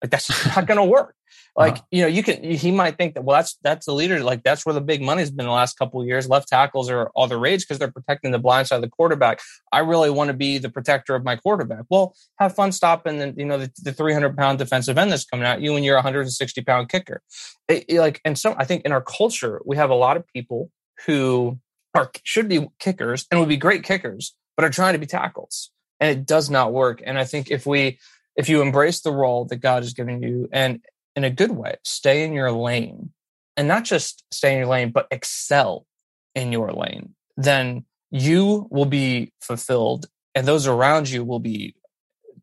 Like 0.01 0.11
that's 0.11 0.55
not 0.55 0.65
going 0.65 0.77
to 0.77 0.83
work. 0.85 1.15
Like 1.53 1.73
uh-huh. 1.73 1.83
you 1.91 2.01
know, 2.01 2.07
you 2.07 2.23
can. 2.23 2.41
He 2.43 2.71
might 2.71 2.97
think 2.97 3.13
that 3.13 3.25
well, 3.25 3.35
that's 3.35 3.57
that's 3.61 3.85
the 3.85 3.93
leader. 3.93 4.21
Like 4.21 4.41
that's 4.41 4.65
where 4.65 4.71
the 4.71 4.79
big 4.79 5.01
money's 5.01 5.31
been 5.31 5.45
the 5.45 5.51
last 5.51 5.77
couple 5.77 5.99
of 5.99 6.07
years. 6.07 6.29
Left 6.29 6.47
tackles 6.47 6.89
are 6.89 7.09
all 7.13 7.27
the 7.27 7.37
rage 7.37 7.61
because 7.61 7.77
they're 7.77 7.91
protecting 7.91 8.31
the 8.31 8.39
blind 8.39 8.67
side 8.67 8.77
of 8.77 8.81
the 8.81 8.89
quarterback. 8.89 9.41
I 9.69 9.79
really 9.79 10.09
want 10.09 10.29
to 10.29 10.33
be 10.33 10.59
the 10.59 10.69
protector 10.69 11.13
of 11.13 11.25
my 11.25 11.35
quarterback. 11.35 11.83
Well, 11.89 12.15
have 12.39 12.55
fun 12.55 12.71
stopping 12.71 13.19
the 13.19 13.33
you 13.35 13.43
know 13.43 13.57
the, 13.57 13.69
the 13.83 13.91
300 13.91 14.37
pound 14.37 14.59
defensive 14.59 14.97
end 14.97 15.11
that's 15.11 15.25
coming 15.25 15.45
at 15.45 15.59
you 15.59 15.75
and 15.75 15.83
you're 15.83 15.95
a 15.95 15.99
160 15.99 16.61
pound 16.61 16.87
kicker. 16.87 17.21
It, 17.67 17.83
it, 17.89 17.99
like 17.99 18.21
and 18.23 18.39
so 18.39 18.55
I 18.57 18.63
think 18.63 18.85
in 18.85 18.93
our 18.93 19.01
culture 19.01 19.61
we 19.65 19.75
have 19.75 19.89
a 19.89 19.95
lot 19.95 20.15
of 20.15 20.25
people 20.27 20.71
who 21.05 21.59
are 21.93 22.09
should 22.23 22.47
be 22.47 22.69
kickers 22.79 23.27
and 23.29 23.41
would 23.41 23.49
be 23.49 23.57
great 23.57 23.83
kickers, 23.83 24.35
but 24.55 24.63
are 24.63 24.69
trying 24.69 24.93
to 24.93 24.99
be 24.99 25.05
tackles 25.05 25.69
and 26.01 26.09
it 26.09 26.25
does 26.25 26.49
not 26.49 26.73
work. 26.73 27.01
And 27.05 27.17
I 27.17 27.23
think 27.23 27.51
if 27.51 27.65
we, 27.65 27.99
if 28.35 28.49
you 28.49 28.61
embrace 28.61 29.01
the 29.01 29.13
role 29.13 29.45
that 29.45 29.57
God 29.57 29.83
has 29.83 29.93
given 29.93 30.21
you 30.21 30.49
and 30.51 30.81
in 31.15 31.23
a 31.23 31.29
good 31.29 31.51
way, 31.51 31.75
stay 31.83 32.23
in 32.23 32.33
your 32.33 32.51
lane 32.51 33.11
and 33.55 33.67
not 33.67 33.85
just 33.85 34.25
stay 34.31 34.53
in 34.53 34.57
your 34.57 34.67
lane, 34.67 34.89
but 34.89 35.07
excel 35.11 35.85
in 36.33 36.51
your 36.51 36.71
lane, 36.71 37.13
then 37.37 37.85
you 38.09 38.67
will 38.71 38.85
be 38.85 39.31
fulfilled 39.39 40.07
and 40.33 40.47
those 40.47 40.67
around 40.67 41.09
you 41.09 41.23
will 41.23 41.39
be 41.39 41.75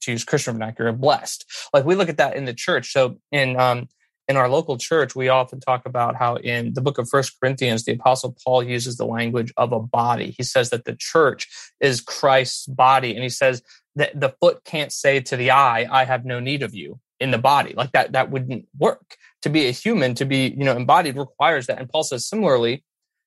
to 0.01 0.13
use 0.13 0.25
Christian 0.25 0.55
vernacular, 0.55 0.93
blessed. 0.93 1.45
Like 1.75 1.85
we 1.85 1.97
look 1.97 2.09
at 2.09 2.19
that 2.19 2.37
in 2.37 2.45
the 2.45 2.55
church. 2.55 2.93
So 2.93 3.19
in 3.33 3.59
um, 3.59 3.89
in 4.29 4.37
our 4.37 4.49
local 4.49 4.77
church, 4.77 5.17
we 5.17 5.29
often 5.29 5.59
talk 5.61 5.87
about 5.87 6.17
how 6.17 6.37
in 6.37 6.75
the 6.75 6.83
book 6.83 6.99
of 6.99 7.09
First 7.09 7.39
Corinthians, 7.41 7.85
the 7.85 7.93
apostle 7.93 8.37
Paul 8.45 8.63
uses 8.63 8.97
the 8.97 9.07
language 9.07 9.53
of 9.57 9.73
a 9.73 9.81
body. 9.81 10.35
He 10.37 10.45
says 10.45 10.71
that 10.71 10.85
the 10.85 10.95
church 10.95 11.49
is 11.81 12.01
Christ's 12.03 12.67
body. 12.67 13.15
And 13.15 13.23
he 13.23 13.31
says 13.31 13.63
that 13.97 14.19
the 14.19 14.35
foot 14.41 14.65
can't 14.65 14.93
say 14.93 15.21
to 15.21 15.37
the 15.37 15.51
eye, 15.51 15.89
I 15.91 16.05
have 16.05 16.25
no 16.25 16.41
need 16.41 16.63
of 16.63 16.75
you. 16.75 17.01
in 17.21 17.31
the 17.31 17.39
body. 17.39 17.75
Like 17.75 17.93
that, 17.93 18.13
that 18.13 18.31
wouldn't 18.31 18.67
work. 18.79 19.17
To 19.43 19.49
be 19.49 19.67
a 19.67 19.71
human, 19.71 20.15
to 20.15 20.25
be, 20.25 20.55
you 20.57 20.65
know, 20.65 20.77
embodied 20.77 21.17
requires 21.17 21.67
that. 21.67 21.79
And 21.79 21.89
Paul 21.89 22.03
says 22.03 22.27
similarly, 22.27 22.85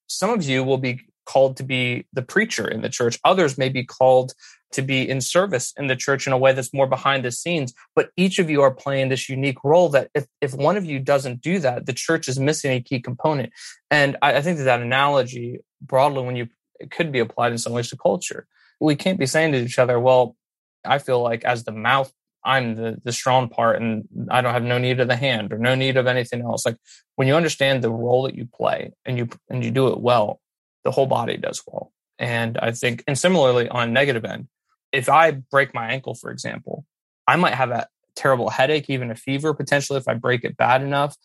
some 0.08 0.30
of 0.30 0.44
you 0.44 0.64
will 0.64 0.78
be 0.78 1.00
called 1.26 1.58
to 1.58 1.64
be 1.64 2.06
the 2.14 2.22
preacher 2.22 2.68
in 2.68 2.82
the 2.82 2.90
church. 2.90 3.20
Others 3.24 3.58
may 3.58 3.70
be 3.70 3.84
called 3.84 4.34
to 4.72 4.82
be 4.82 5.08
in 5.08 5.22
service 5.22 5.74
in 5.78 5.88
the 5.88 5.96
church 5.96 6.28
in 6.28 6.34
a 6.34 6.38
way 6.38 6.54
that's 6.54 6.74
more 6.74 6.88
behind 6.88 7.26
the 7.26 7.32
scenes. 7.32 7.74
But 7.96 8.10
each 8.16 8.40
of 8.40 8.50
you 8.50 8.62
are 8.62 8.72
playing 8.72 9.10
this 9.10 9.30
unique 9.30 9.64
role 9.64 9.90
that 9.90 10.10
if, 10.16 10.26
if 10.40 10.54
one 10.54 10.78
of 10.78 10.86
you 10.86 11.00
doesn't 11.00 11.42
do 11.42 11.60
that, 11.60 11.86
the 11.86 11.94
church 11.94 12.28
is 12.28 12.40
missing 12.40 12.72
a 12.72 12.82
key 12.82 13.00
component. 13.00 13.52
And 13.90 14.18
I, 14.22 14.36
I 14.36 14.42
think 14.42 14.58
that 14.58 14.64
that 14.66 14.82
analogy 14.82 15.60
broadly, 15.82 16.24
when 16.24 16.36
you, 16.36 16.48
it 16.80 16.92
could 16.92 17.12
be 17.12 17.20
applied 17.20 17.52
in 17.52 17.58
some 17.58 17.74
ways 17.74 17.90
to 17.90 17.98
culture. 17.98 18.48
We 18.80 18.96
can't 18.96 19.20
be 19.20 19.28
saying 19.28 19.52
to 19.52 19.60
each 19.60 19.78
other, 19.78 20.00
well, 20.00 20.36
I 20.84 20.98
feel 20.98 21.22
like 21.22 21.44
as 21.44 21.64
the 21.64 21.72
mouth, 21.72 22.12
I'm 22.44 22.76
the, 22.76 22.98
the 23.04 23.12
strong 23.12 23.50
part 23.50 23.80
and 23.80 24.08
I 24.32 24.42
don't 24.42 24.54
have 24.54 24.64
no 24.64 24.80
need 24.80 25.00
of 25.00 25.08
the 25.08 25.16
hand 25.16 25.54
or 25.54 25.60
no 25.60 25.76
need 25.76 25.98
of 25.98 26.08
anything 26.08 26.42
else. 26.42 26.66
Like 26.66 26.78
when 27.16 27.28
you 27.28 27.36
understand 27.36 27.84
the 27.84 27.92
role 27.92 28.24
that 28.24 28.36
you 28.36 28.48
play 28.52 28.94
and 29.06 29.18
you, 29.18 29.30
and 29.50 29.64
you 29.64 29.70
do 29.70 29.90
it 29.90 30.00
well, 30.00 30.40
the 30.84 30.90
whole 30.90 31.06
body 31.06 31.38
does 31.38 31.62
well. 31.68 31.92
And 32.18 32.58
I 32.58 32.72
think, 32.72 33.04
and 33.08 33.18
similarly 33.18 33.70
on 33.70 33.90
a 33.90 33.92
negative 33.92 34.26
end, 34.26 34.48
if 34.92 35.10
I 35.10 35.32
break 35.32 35.74
my 35.74 35.92
ankle, 35.92 36.16
for 36.16 36.32
example, 36.32 36.86
I 37.28 37.36
might 37.36 37.54
have 37.54 37.72
a 37.72 37.88
terrible 38.16 38.50
headache, 38.50 38.90
even 38.90 39.12
a 39.12 39.16
fever 39.16 39.54
potentially 39.54 39.98
if 39.98 40.08
I 40.08 40.14
break 40.16 40.44
it 40.44 40.58
bad 40.58 40.82
enough. 40.82 41.16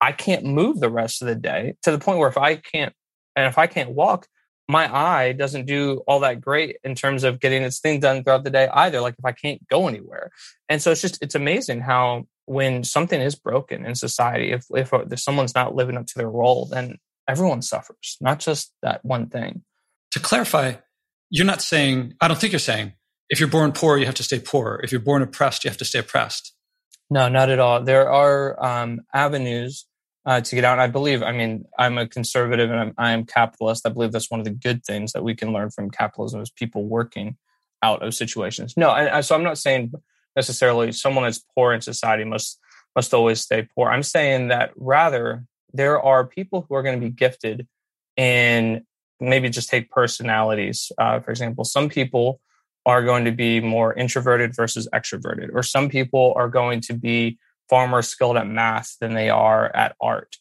I 0.00 0.12
can't 0.12 0.44
move 0.44 0.78
the 0.78 0.90
rest 0.90 1.22
of 1.22 1.28
the 1.28 1.34
day 1.34 1.74
to 1.82 1.90
the 1.90 1.98
point 1.98 2.18
where 2.18 2.28
if 2.28 2.38
I 2.38 2.56
can't, 2.56 2.94
and 3.34 3.46
if 3.46 3.58
I 3.58 3.66
can't 3.66 3.90
walk, 3.90 4.28
my 4.68 4.94
eye 4.94 5.32
doesn't 5.32 5.66
do 5.66 6.02
all 6.06 6.20
that 6.20 6.40
great 6.40 6.76
in 6.84 6.94
terms 6.94 7.24
of 7.24 7.40
getting 7.40 7.62
its 7.62 7.80
thing 7.80 8.00
done 8.00 8.22
throughout 8.22 8.44
the 8.44 8.50
day 8.50 8.68
either. 8.68 9.00
Like 9.00 9.14
if 9.18 9.24
I 9.24 9.32
can't 9.32 9.66
go 9.68 9.88
anywhere. 9.88 10.30
And 10.68 10.80
so 10.80 10.92
it's 10.92 11.00
just, 11.00 11.20
it's 11.22 11.34
amazing 11.34 11.80
how 11.80 12.26
when 12.44 12.84
something 12.84 13.20
is 13.20 13.34
broken 13.34 13.86
in 13.86 13.94
society, 13.94 14.52
if, 14.52 14.66
if, 14.74 14.92
uh, 14.92 15.04
if 15.10 15.20
someone's 15.20 15.54
not 15.54 15.74
living 15.74 15.96
up 15.96 16.06
to 16.06 16.14
their 16.16 16.30
role, 16.30 16.66
then 16.66 16.98
everyone 17.26 17.62
suffers, 17.62 18.16
not 18.20 18.38
just 18.38 18.72
that 18.82 19.04
one 19.04 19.28
thing. 19.28 19.62
To 20.12 20.20
clarify, 20.20 20.74
you're 21.30 21.46
not 21.46 21.62
saying, 21.62 22.14
I 22.20 22.28
don't 22.28 22.38
think 22.38 22.52
you're 22.52 22.60
saying 22.60 22.92
if 23.30 23.40
you're 23.40 23.48
born 23.48 23.72
poor, 23.72 23.98
you 23.98 24.06
have 24.06 24.14
to 24.16 24.22
stay 24.22 24.38
poor. 24.38 24.80
If 24.82 24.92
you're 24.92 25.00
born 25.00 25.22
oppressed, 25.22 25.64
you 25.64 25.70
have 25.70 25.78
to 25.78 25.84
stay 25.84 25.98
oppressed. 25.98 26.54
No, 27.10 27.28
not 27.28 27.50
at 27.50 27.58
all. 27.58 27.82
There 27.82 28.10
are 28.10 28.62
um, 28.64 29.00
avenues 29.14 29.86
uh, 30.26 30.40
to 30.42 30.54
get 30.54 30.64
out. 30.64 30.72
And 30.72 30.82
I 30.82 30.88
believe, 30.88 31.22
I 31.22 31.32
mean, 31.32 31.64
I'm 31.78 31.96
a 31.96 32.06
conservative 32.06 32.70
and 32.70 32.78
I'm, 32.78 32.94
I 32.98 33.12
am 33.12 33.24
capitalist. 33.24 33.86
I 33.86 33.90
believe 33.90 34.12
that's 34.12 34.30
one 34.30 34.40
of 34.40 34.44
the 34.44 34.50
good 34.52 34.84
things 34.84 35.12
that 35.12 35.24
we 35.24 35.34
can 35.34 35.52
learn 35.52 35.70
from 35.70 35.90
capitalism 35.90 36.40
is 36.40 36.50
people 36.50 36.84
working 36.84 37.36
out 37.82 38.02
of 38.02 38.14
situations. 38.14 38.76
No, 38.76 38.90
and, 38.90 39.24
so 39.24 39.34
I'm 39.34 39.42
not 39.42 39.56
saying 39.58 39.92
necessarily 40.36 40.92
someone 40.92 41.24
that's 41.24 41.44
poor 41.54 41.72
in 41.72 41.80
society 41.80 42.24
must 42.24 42.58
must 42.96 43.14
always 43.14 43.40
stay 43.40 43.68
poor. 43.74 43.88
I'm 43.88 44.02
saying 44.02 44.48
that 44.48 44.72
rather 44.76 45.44
there 45.72 46.00
are 46.00 46.26
people 46.26 46.66
who 46.68 46.74
are 46.74 46.82
going 46.82 47.00
to 47.00 47.06
be 47.06 47.12
gifted 47.12 47.66
in 48.16 48.84
maybe 49.20 49.48
just 49.48 49.68
take 49.68 49.90
personalities. 49.90 50.90
Uh, 50.98 51.20
for 51.20 51.30
example, 51.30 51.64
some 51.64 51.88
people 51.88 52.40
are 52.86 53.02
going 53.02 53.24
to 53.24 53.32
be 53.32 53.60
more 53.60 53.92
introverted 53.94 54.54
versus 54.54 54.88
extroverted, 54.94 55.50
or 55.54 55.62
some 55.62 55.88
people 55.88 56.32
are 56.36 56.48
going 56.48 56.80
to 56.82 56.94
be 56.94 57.38
far 57.68 57.86
more 57.86 58.02
skilled 58.02 58.36
at 58.36 58.46
math 58.46 58.96
than 59.00 59.14
they 59.14 59.28
are 59.28 59.74
at 59.76 59.94
art. 60.00 60.36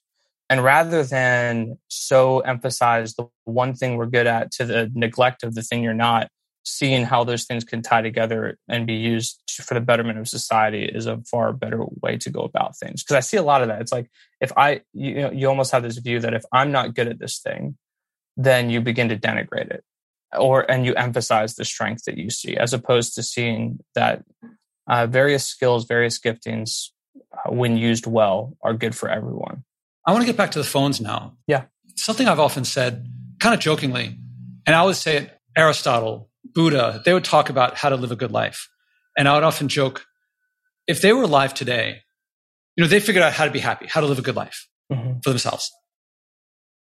And 0.50 0.63
rather 0.63 1.04
than 1.04 1.78
so 1.89 2.39
emphasize 2.39 3.15
the 3.15 3.28
one 3.43 3.73
thing 3.73 3.97
we're 3.97 4.06
good 4.06 4.28
at 4.28 4.52
to 4.54 4.65
the 4.65 4.91
neglect 4.93 5.43
of 5.43 5.56
the 5.56 5.62
thing 5.62 5.84
you're 5.84 5.93
not, 5.93 6.30
seeing 6.63 7.04
how 7.04 7.23
those 7.23 7.45
things 7.45 7.63
can 7.63 7.82
tie 7.82 8.02
together 8.02 8.58
and 8.67 8.88
be 8.88 8.95
used 8.95 9.41
for 9.62 9.73
the 9.73 9.82
betterment 9.82 10.19
of 10.19 10.28
society 10.28 10.84
is 10.84 11.06
a 11.06 11.17
far 11.30 11.54
better 11.54 11.86
way 12.02 12.17
to 12.17 12.30
go 12.30 12.41
about 12.41 12.78
things. 12.78 13.04
Because 13.04 13.15
I 13.15 13.19
see 13.21 13.38
a 13.38 13.41
lot 13.41 13.62
of 13.62 13.69
that. 13.69 13.82
It's 13.82 13.91
like 13.91 14.10
if 14.41 14.52
I, 14.58 14.82
you 14.93 15.15
know, 15.15 15.32
you 15.32 15.47
almost 15.47 15.71
have 15.71 15.84
this 15.84 15.97
view 15.97 16.19
that 16.19 16.34
if 16.34 16.43
I'm 16.52 16.71
not 16.71 16.93
good 16.93 17.08
at 17.08 17.19
this 17.19 17.39
thing, 17.39 17.78
then 18.36 18.69
you 18.69 18.82
begin 18.82 19.10
to 19.10 19.17
denigrate 19.17 19.71
it 19.71 19.84
or 20.38 20.70
and 20.70 20.86
you 20.86 20.94
emphasize 20.96 21.56
the 21.56 21.66
strength 21.66 22.04
that 22.06 22.18
you 22.18 22.30
see 22.30 22.58
as 22.58 22.74
opposed 22.74 23.16
to 23.16 23.24
seeing 23.24 23.80
that 23.96 24.24
uh, 24.88 25.08
various 25.08 25.46
skills 25.46 25.86
various 25.86 26.20
giftings 26.20 26.90
uh, 27.34 27.52
when 27.52 27.78
used 27.78 28.08
well 28.08 28.56
are 28.62 28.74
good 28.74 28.96
for 28.96 29.10
everyone. 29.10 29.63
I 30.06 30.12
want 30.12 30.22
to 30.22 30.28
get 30.28 30.38
back 30.38 30.52
to 30.52 30.60
the 30.60 30.66
phones 30.66 31.02
now. 31.02 31.38
Yeah. 31.48 31.66
Something 31.96 32.28
i've 32.28 32.40
often 32.40 32.66
said 32.66 33.08
kind 33.40 33.54
of 33.54 33.60
jokingly 33.60 34.18
and 34.66 34.76
i 34.76 34.80
always 34.80 34.98
say 34.98 35.18
it 35.18 35.40
aristotle 35.56 36.30
buddha 36.54 37.02
they 37.06 37.13
would 37.13 37.24
talk 37.24 37.50
about 37.50 37.78
how 37.78 37.90
to 37.90 37.96
live 37.96 38.12
a 38.12 38.16
good 38.16 38.32
life. 38.32 38.70
And 39.18 39.28
i 39.28 39.34
would 39.34 39.44
often 39.44 39.68
joke 39.68 40.06
if 40.88 41.02
they 41.02 41.13
were 41.13 41.24
alive 41.24 41.54
today 41.54 42.02
you 42.76 42.84
know 42.84 42.88
they 42.88 43.00
figured 43.00 43.24
out 43.24 43.34
how 43.34 43.46
to 43.46 43.52
be 43.52 43.60
happy 43.60 43.88
how 43.88 44.02
to 44.02 44.08
live 44.08 44.20
a 44.20 44.22
good 44.22 44.36
life 44.36 44.68
mm-hmm. 44.92 45.20
for 45.24 45.30
themselves. 45.30 45.72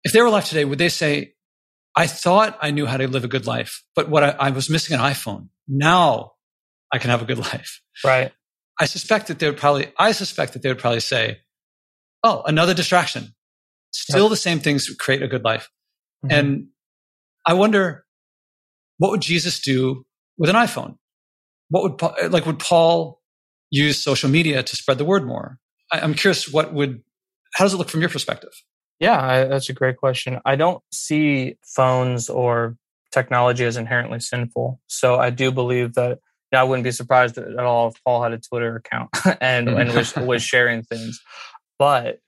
If 0.04 0.12
they 0.12 0.20
were 0.20 0.26
alive 0.26 0.44
today 0.44 0.64
would 0.64 0.78
they 0.78 0.88
say 0.88 1.34
I 1.96 2.06
thought 2.06 2.58
I 2.60 2.70
knew 2.70 2.86
how 2.86 2.98
to 2.98 3.08
live 3.08 3.24
a 3.24 3.28
good 3.28 3.46
life, 3.46 3.82
but 3.94 4.10
what 4.10 4.22
I, 4.22 4.30
I 4.38 4.50
was 4.50 4.68
missing 4.68 4.98
an 4.98 5.02
iPhone. 5.02 5.48
Now 5.66 6.32
I 6.92 6.98
can 6.98 7.10
have 7.10 7.22
a 7.22 7.24
good 7.24 7.38
life. 7.38 7.80
Right. 8.04 8.32
I 8.78 8.84
suspect 8.84 9.28
that 9.28 9.38
they 9.38 9.46
would 9.46 9.56
probably, 9.56 9.90
I 9.98 10.12
suspect 10.12 10.52
that 10.52 10.62
they 10.62 10.68
would 10.68 10.78
probably 10.78 11.00
say, 11.00 11.38
Oh, 12.22 12.42
another 12.44 12.74
distraction. 12.74 13.34
Still 13.92 14.28
the 14.28 14.36
same 14.36 14.58
things 14.58 14.88
create 14.98 15.22
a 15.22 15.28
good 15.28 15.44
life. 15.44 15.70
Mm-hmm. 16.24 16.34
And 16.34 16.66
I 17.46 17.54
wonder, 17.54 18.04
what 18.98 19.10
would 19.12 19.22
Jesus 19.22 19.60
do 19.60 20.04
with 20.36 20.50
an 20.50 20.56
iPhone? 20.56 20.96
What 21.70 21.82
would, 21.82 22.32
like, 22.32 22.46
would 22.46 22.58
Paul 22.58 23.22
use 23.70 24.02
social 24.02 24.28
media 24.28 24.62
to 24.62 24.76
spread 24.76 24.98
the 24.98 25.04
word 25.04 25.26
more? 25.26 25.58
I, 25.92 26.00
I'm 26.00 26.14
curious, 26.14 26.52
what 26.52 26.74
would, 26.74 27.02
how 27.54 27.64
does 27.64 27.74
it 27.74 27.76
look 27.76 27.88
from 27.88 28.00
your 28.00 28.10
perspective? 28.10 28.52
Yeah, 28.98 29.20
I, 29.20 29.44
that's 29.44 29.68
a 29.68 29.74
great 29.74 29.96
question. 29.96 30.40
I 30.44 30.56
don't 30.56 30.82
see 30.92 31.56
phones 31.62 32.28
or 32.28 32.76
technology 33.12 33.64
as 33.64 33.76
inherently 33.76 34.20
sinful. 34.20 34.80
So 34.86 35.16
I 35.16 35.30
do 35.30 35.52
believe 35.52 35.94
that 35.94 36.18
I 36.52 36.62
wouldn't 36.62 36.84
be 36.84 36.92
surprised 36.92 37.36
at 37.38 37.58
all 37.58 37.88
if 37.88 37.94
Paul 38.04 38.22
had 38.22 38.32
a 38.32 38.38
Twitter 38.38 38.76
account 38.76 39.10
and, 39.40 39.68
and 39.68 39.92
was, 39.92 40.14
was 40.16 40.42
sharing 40.42 40.82
things. 40.82 41.20
But 41.78 42.20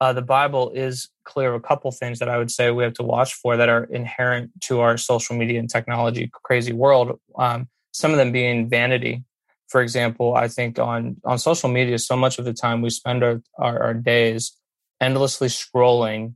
uh, 0.00 0.12
the 0.12 0.22
Bible 0.22 0.70
is 0.74 1.08
clear 1.24 1.54
of 1.54 1.54
a 1.54 1.66
couple 1.66 1.90
things 1.90 2.18
that 2.18 2.28
I 2.28 2.38
would 2.38 2.50
say 2.50 2.70
we 2.70 2.84
have 2.84 2.94
to 2.94 3.02
watch 3.02 3.34
for 3.34 3.56
that 3.56 3.68
are 3.68 3.84
inherent 3.84 4.50
to 4.62 4.80
our 4.80 4.96
social 4.96 5.36
media 5.36 5.58
and 5.58 5.70
technology 5.70 6.30
crazy 6.42 6.72
world. 6.72 7.18
Um, 7.38 7.68
some 7.92 8.10
of 8.10 8.18
them 8.18 8.32
being 8.32 8.68
vanity. 8.68 9.24
For 9.68 9.80
example, 9.80 10.34
I 10.34 10.48
think 10.48 10.78
on 10.78 11.16
on 11.24 11.38
social 11.38 11.68
media, 11.68 11.98
so 11.98 12.16
much 12.16 12.38
of 12.38 12.44
the 12.44 12.52
time 12.52 12.82
we 12.82 12.90
spend 12.90 13.24
our, 13.24 13.40
our, 13.58 13.82
our 13.82 13.94
days 13.94 14.52
endlessly 15.00 15.48
scrolling 15.48 16.34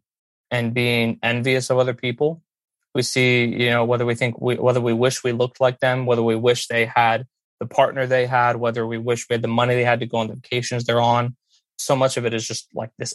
and 0.51 0.75
being 0.75 1.19
envious 1.23 1.71
of 1.71 1.79
other 1.79 1.95
people. 1.95 2.43
We 2.95 3.03
see, 3.03 3.45
you 3.45 3.71
know, 3.71 3.85
whether 3.85 4.07
we 4.07 4.15
think 4.15 4.41
we, 4.41 4.57
whether 4.57 4.81
we 4.81 4.95
wish 4.95 5.23
we 5.23 5.33
looked 5.33 5.61
like 5.61 5.81
them, 5.81 6.07
whether 6.07 6.23
we 6.23 6.37
wish 6.37 6.67
they 6.67 6.87
had 6.87 7.27
the 7.61 7.67
partner 7.67 8.07
they 8.07 8.27
had, 8.27 8.57
whether 8.57 8.87
we 8.87 8.99
wish 8.99 9.29
we 9.29 9.35
had 9.35 9.43
the 9.43 9.49
money 9.49 9.75
they 9.75 9.85
had 9.85 10.01
to 10.01 10.07
go 10.07 10.19
on 10.19 10.29
the 10.29 10.35
vacations 10.35 10.85
they're 10.85 11.01
on. 11.01 11.37
So 11.77 11.95
much 11.95 12.17
of 12.17 12.25
it 12.25 12.35
is 12.35 12.47
just 12.47 12.69
like 12.75 12.91
this 12.99 13.15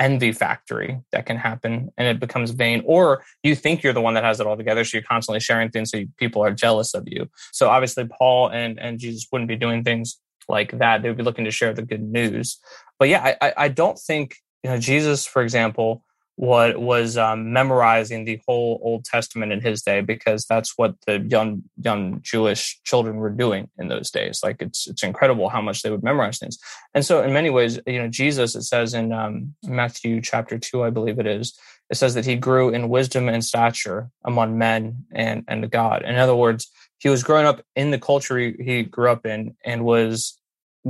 envy 0.00 0.32
factory 0.32 0.98
that 1.12 1.26
can 1.26 1.36
happen 1.36 1.90
and 1.98 2.08
it 2.08 2.18
becomes 2.18 2.52
vain 2.52 2.82
or 2.86 3.22
you 3.42 3.54
think 3.54 3.82
you're 3.82 3.92
the 3.92 4.00
one 4.00 4.14
that 4.14 4.24
has 4.24 4.40
it 4.40 4.46
all 4.46 4.56
together 4.56 4.82
so 4.82 4.96
you're 4.96 5.04
constantly 5.04 5.38
sharing 5.38 5.70
things 5.70 5.90
so 5.90 6.02
people 6.16 6.42
are 6.42 6.50
jealous 6.50 6.94
of 6.94 7.04
you 7.06 7.28
so 7.52 7.68
obviously 7.68 8.08
paul 8.18 8.48
and 8.48 8.80
and 8.80 8.98
jesus 8.98 9.26
wouldn't 9.30 9.46
be 9.46 9.56
doing 9.56 9.84
things 9.84 10.18
like 10.48 10.78
that 10.78 11.02
they 11.02 11.10
would 11.10 11.18
be 11.18 11.22
looking 11.22 11.44
to 11.44 11.50
share 11.50 11.74
the 11.74 11.82
good 11.82 12.00
news 12.00 12.58
but 12.98 13.10
yeah 13.10 13.36
i 13.42 13.52
i 13.58 13.68
don't 13.68 13.98
think 13.98 14.36
you 14.62 14.70
know 14.70 14.78
jesus 14.78 15.26
for 15.26 15.42
example 15.42 16.04
what 16.40 16.80
was 16.80 17.18
um, 17.18 17.52
memorizing 17.52 18.24
the 18.24 18.40
whole 18.48 18.80
old 18.82 19.04
testament 19.04 19.52
in 19.52 19.60
his 19.60 19.82
day 19.82 20.00
because 20.00 20.46
that's 20.46 20.72
what 20.78 20.94
the 21.06 21.18
young 21.28 21.62
young 21.82 22.18
jewish 22.22 22.80
children 22.82 23.16
were 23.16 23.28
doing 23.28 23.68
in 23.78 23.88
those 23.88 24.10
days. 24.10 24.40
Like 24.42 24.62
it's 24.62 24.86
it's 24.86 25.02
incredible 25.02 25.50
how 25.50 25.60
much 25.60 25.82
they 25.82 25.90
would 25.90 26.02
memorize 26.02 26.38
things. 26.38 26.58
And 26.94 27.04
so 27.04 27.22
in 27.22 27.34
many 27.34 27.50
ways 27.50 27.78
you 27.86 27.98
know 27.98 28.08
jesus 28.08 28.54
it 28.54 28.62
says 28.62 28.94
in 28.94 29.12
um, 29.12 29.54
matthew 29.66 30.22
chapter 30.22 30.58
2 30.58 30.82
i 30.82 30.88
believe 30.88 31.18
it 31.18 31.26
is 31.26 31.58
it 31.90 31.96
says 31.96 32.14
that 32.14 32.24
he 32.24 32.36
grew 32.36 32.70
in 32.70 32.88
wisdom 32.88 33.28
and 33.28 33.44
stature 33.44 34.08
among 34.24 34.56
men 34.56 35.04
and 35.12 35.44
and 35.46 35.70
god. 35.70 36.02
In 36.06 36.16
other 36.16 36.34
words 36.34 36.70
he 36.96 37.10
was 37.10 37.22
growing 37.22 37.44
up 37.44 37.60
in 37.76 37.90
the 37.90 37.98
culture 37.98 38.38
he, 38.38 38.54
he 38.58 38.82
grew 38.82 39.10
up 39.10 39.26
in 39.26 39.54
and 39.62 39.84
was 39.84 40.39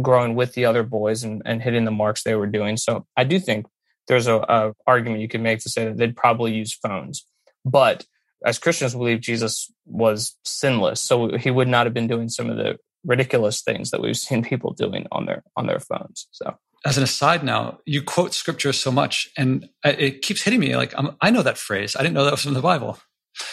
growing 0.00 0.34
with 0.34 0.54
the 0.54 0.64
other 0.64 0.82
boys 0.82 1.24
and, 1.24 1.42
and 1.44 1.62
hitting 1.62 1.84
the 1.84 1.90
marks 1.90 2.22
they 2.22 2.34
were 2.34 2.46
doing. 2.46 2.76
So 2.76 3.06
I 3.16 3.24
do 3.24 3.38
think 3.38 3.66
there's 4.08 4.26
a, 4.26 4.36
a 4.36 4.72
argument 4.86 5.20
you 5.20 5.28
can 5.28 5.42
make 5.42 5.60
to 5.60 5.68
say 5.68 5.86
that 5.86 5.96
they'd 5.96 6.16
probably 6.16 6.52
use 6.52 6.74
phones. 6.74 7.26
But 7.64 8.06
as 8.44 8.58
Christians 8.58 8.94
believe 8.94 9.20
Jesus 9.20 9.70
was 9.86 10.36
sinless, 10.44 11.00
so 11.00 11.36
he 11.36 11.50
would 11.50 11.68
not 11.68 11.86
have 11.86 11.94
been 11.94 12.06
doing 12.06 12.28
some 12.28 12.48
of 12.48 12.56
the 12.56 12.78
ridiculous 13.04 13.62
things 13.62 13.90
that 13.90 14.00
we've 14.00 14.16
seen 14.16 14.42
people 14.42 14.72
doing 14.72 15.06
on 15.12 15.26
their 15.26 15.42
on 15.56 15.66
their 15.66 15.80
phones. 15.80 16.28
So 16.30 16.56
as 16.84 16.96
an 16.96 17.04
aside 17.04 17.44
now, 17.44 17.78
you 17.84 18.02
quote 18.02 18.32
scripture 18.32 18.72
so 18.72 18.90
much 18.90 19.30
and 19.36 19.68
it 19.84 20.22
keeps 20.22 20.42
hitting 20.42 20.60
me 20.60 20.76
like 20.76 20.94
I'm, 20.96 21.16
i 21.20 21.30
know 21.30 21.42
that 21.42 21.58
phrase. 21.58 21.94
I 21.96 22.02
didn't 22.02 22.14
know 22.14 22.24
that 22.24 22.32
was 22.32 22.42
from 22.42 22.54
the 22.54 22.62
Bible. 22.62 22.98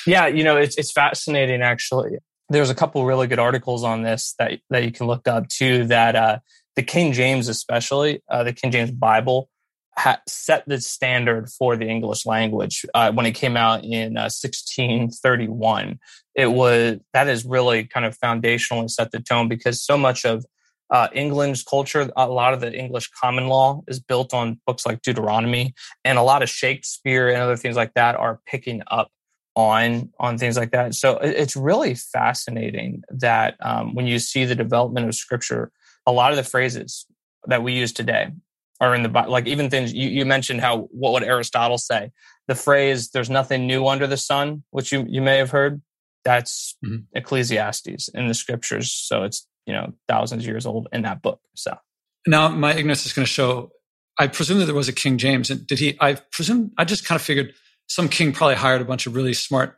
Yeah, 0.06 0.28
you 0.28 0.44
know, 0.44 0.58
it's 0.58 0.78
it's 0.78 0.92
fascinating 0.92 1.62
actually 1.62 2.18
there's 2.50 2.70
a 2.70 2.76
couple 2.76 3.06
really 3.06 3.28
good 3.28 3.40
articles 3.40 3.84
on 3.84 4.04
this 4.04 4.36
that 4.40 4.60
that 4.70 4.84
you 4.84 4.92
can 4.92 5.08
look 5.08 5.28
up 5.28 5.48
too 5.50 5.86
that 5.88 6.16
uh, 6.16 6.40
the 6.76 6.84
King 6.84 7.14
James, 7.14 7.48
especially 7.48 8.22
uh, 8.30 8.44
the 8.44 8.54
King 8.54 8.72
James 8.72 8.92
Bible, 8.92 9.50
ha- 9.98 10.22
set 10.28 10.64
the 10.68 10.80
standard 10.80 11.50
for 11.50 11.76
the 11.76 11.88
English 11.88 12.26
language 12.26 12.86
uh, 12.94 13.12
when 13.12 13.26
it 13.26 13.32
came 13.34 13.58
out 13.58 13.84
in 13.84 14.14
1631. 14.14 15.90
Uh, 15.90 15.94
it 16.36 16.48
was 16.48 17.00
that 17.14 17.28
is 17.28 17.46
really 17.46 17.84
kind 17.84 18.06
of 18.06 18.16
foundational 18.16 18.80
and 18.80 18.92
set 18.92 19.12
the 19.12 19.20
tone 19.20 19.48
because 19.48 19.82
so 19.82 19.98
much 19.98 20.24
of 20.26 20.46
uh, 20.90 21.10
England's 21.14 21.64
culture, 21.64 22.10
a 22.16 22.30
lot 22.30 22.54
of 22.54 22.62
the 22.62 22.74
English 22.74 23.10
common 23.10 23.48
law 23.48 23.82
is 23.88 24.00
built 24.00 24.34
on 24.34 24.62
books 24.66 24.86
like 24.86 25.02
Deuteronomy, 25.02 25.74
and 26.06 26.18
a 26.18 26.22
lot 26.24 26.42
of 26.42 26.50
Shakespeare 26.50 27.28
and 27.28 27.42
other 27.42 27.58
things 27.58 27.76
like 27.76 27.94
that 27.96 28.16
are 28.16 28.40
picking 28.46 28.82
up 28.88 29.12
on 29.58 30.08
on 30.20 30.38
things 30.38 30.56
like 30.56 30.70
that. 30.70 30.94
So 30.94 31.18
it's 31.18 31.56
really 31.56 31.96
fascinating 31.96 33.02
that 33.10 33.56
um, 33.60 33.96
when 33.96 34.06
you 34.06 34.20
see 34.20 34.46
the 34.46 34.54
development 34.54 35.08
of 35.08 35.16
Scripture, 35.16 35.72
a 36.06 36.12
lot 36.12 36.32
of 36.32 36.38
the 36.38 36.44
phrases 36.44 37.08
that 37.48 37.64
we 37.64 37.74
use 37.74 37.92
today 37.92 38.30
are 38.80 38.94
in 38.94 39.02
the 39.02 39.10
like 39.28 39.48
even 39.48 39.72
things 39.72 39.92
you, 39.92 40.10
you 40.10 40.26
mentioned 40.26 40.62
how 40.62 40.82
what 40.92 41.12
would 41.14 41.24
Aristotle 41.24 41.80
say? 41.80 42.12
The 42.48 42.54
phrase 42.54 43.10
"there's 43.10 43.32
nothing 43.32 43.66
new 43.66 43.88
under 43.88 44.06
the 44.06 44.16
sun," 44.16 44.64
which 44.70 44.92
you 44.92 45.06
you 45.10 45.24
may 45.24 45.38
have 45.38 45.50
heard. 45.50 45.82
That's 46.24 46.78
mm-hmm. 46.86 47.04
Ecclesiastes 47.16 48.10
in 48.10 48.28
the 48.28 48.36
Scriptures. 48.36 48.94
So 48.94 49.24
it's 49.24 49.48
you 49.66 49.74
know 49.74 49.92
thousands 50.08 50.44
of 50.44 50.48
years 50.48 50.68
old 50.68 50.88
in 50.94 51.02
that 51.02 51.24
book. 51.24 51.42
So 51.56 51.76
now 52.28 52.50
my 52.50 52.76
ignorance 52.76 53.08
is 53.08 53.14
going 53.14 53.26
to 53.26 53.32
show. 53.32 53.72
I 54.20 54.28
presume 54.28 54.60
that 54.60 54.66
there 54.66 54.76
was 54.76 54.88
a 54.88 54.94
King 54.94 55.18
James, 55.18 55.50
and 55.50 55.66
did 55.66 55.80
he? 55.80 55.98
I 56.00 56.14
presume 56.32 56.74
I 56.78 56.86
just 56.86 57.06
kind 57.06 57.20
of 57.20 57.26
figured 57.26 57.56
some 57.88 58.10
king 58.10 58.32
probably 58.32 58.56
hired 58.56 58.82
a 58.82 58.86
bunch 58.86 59.08
of 59.08 59.16
really 59.16 59.34
smart 59.34 59.78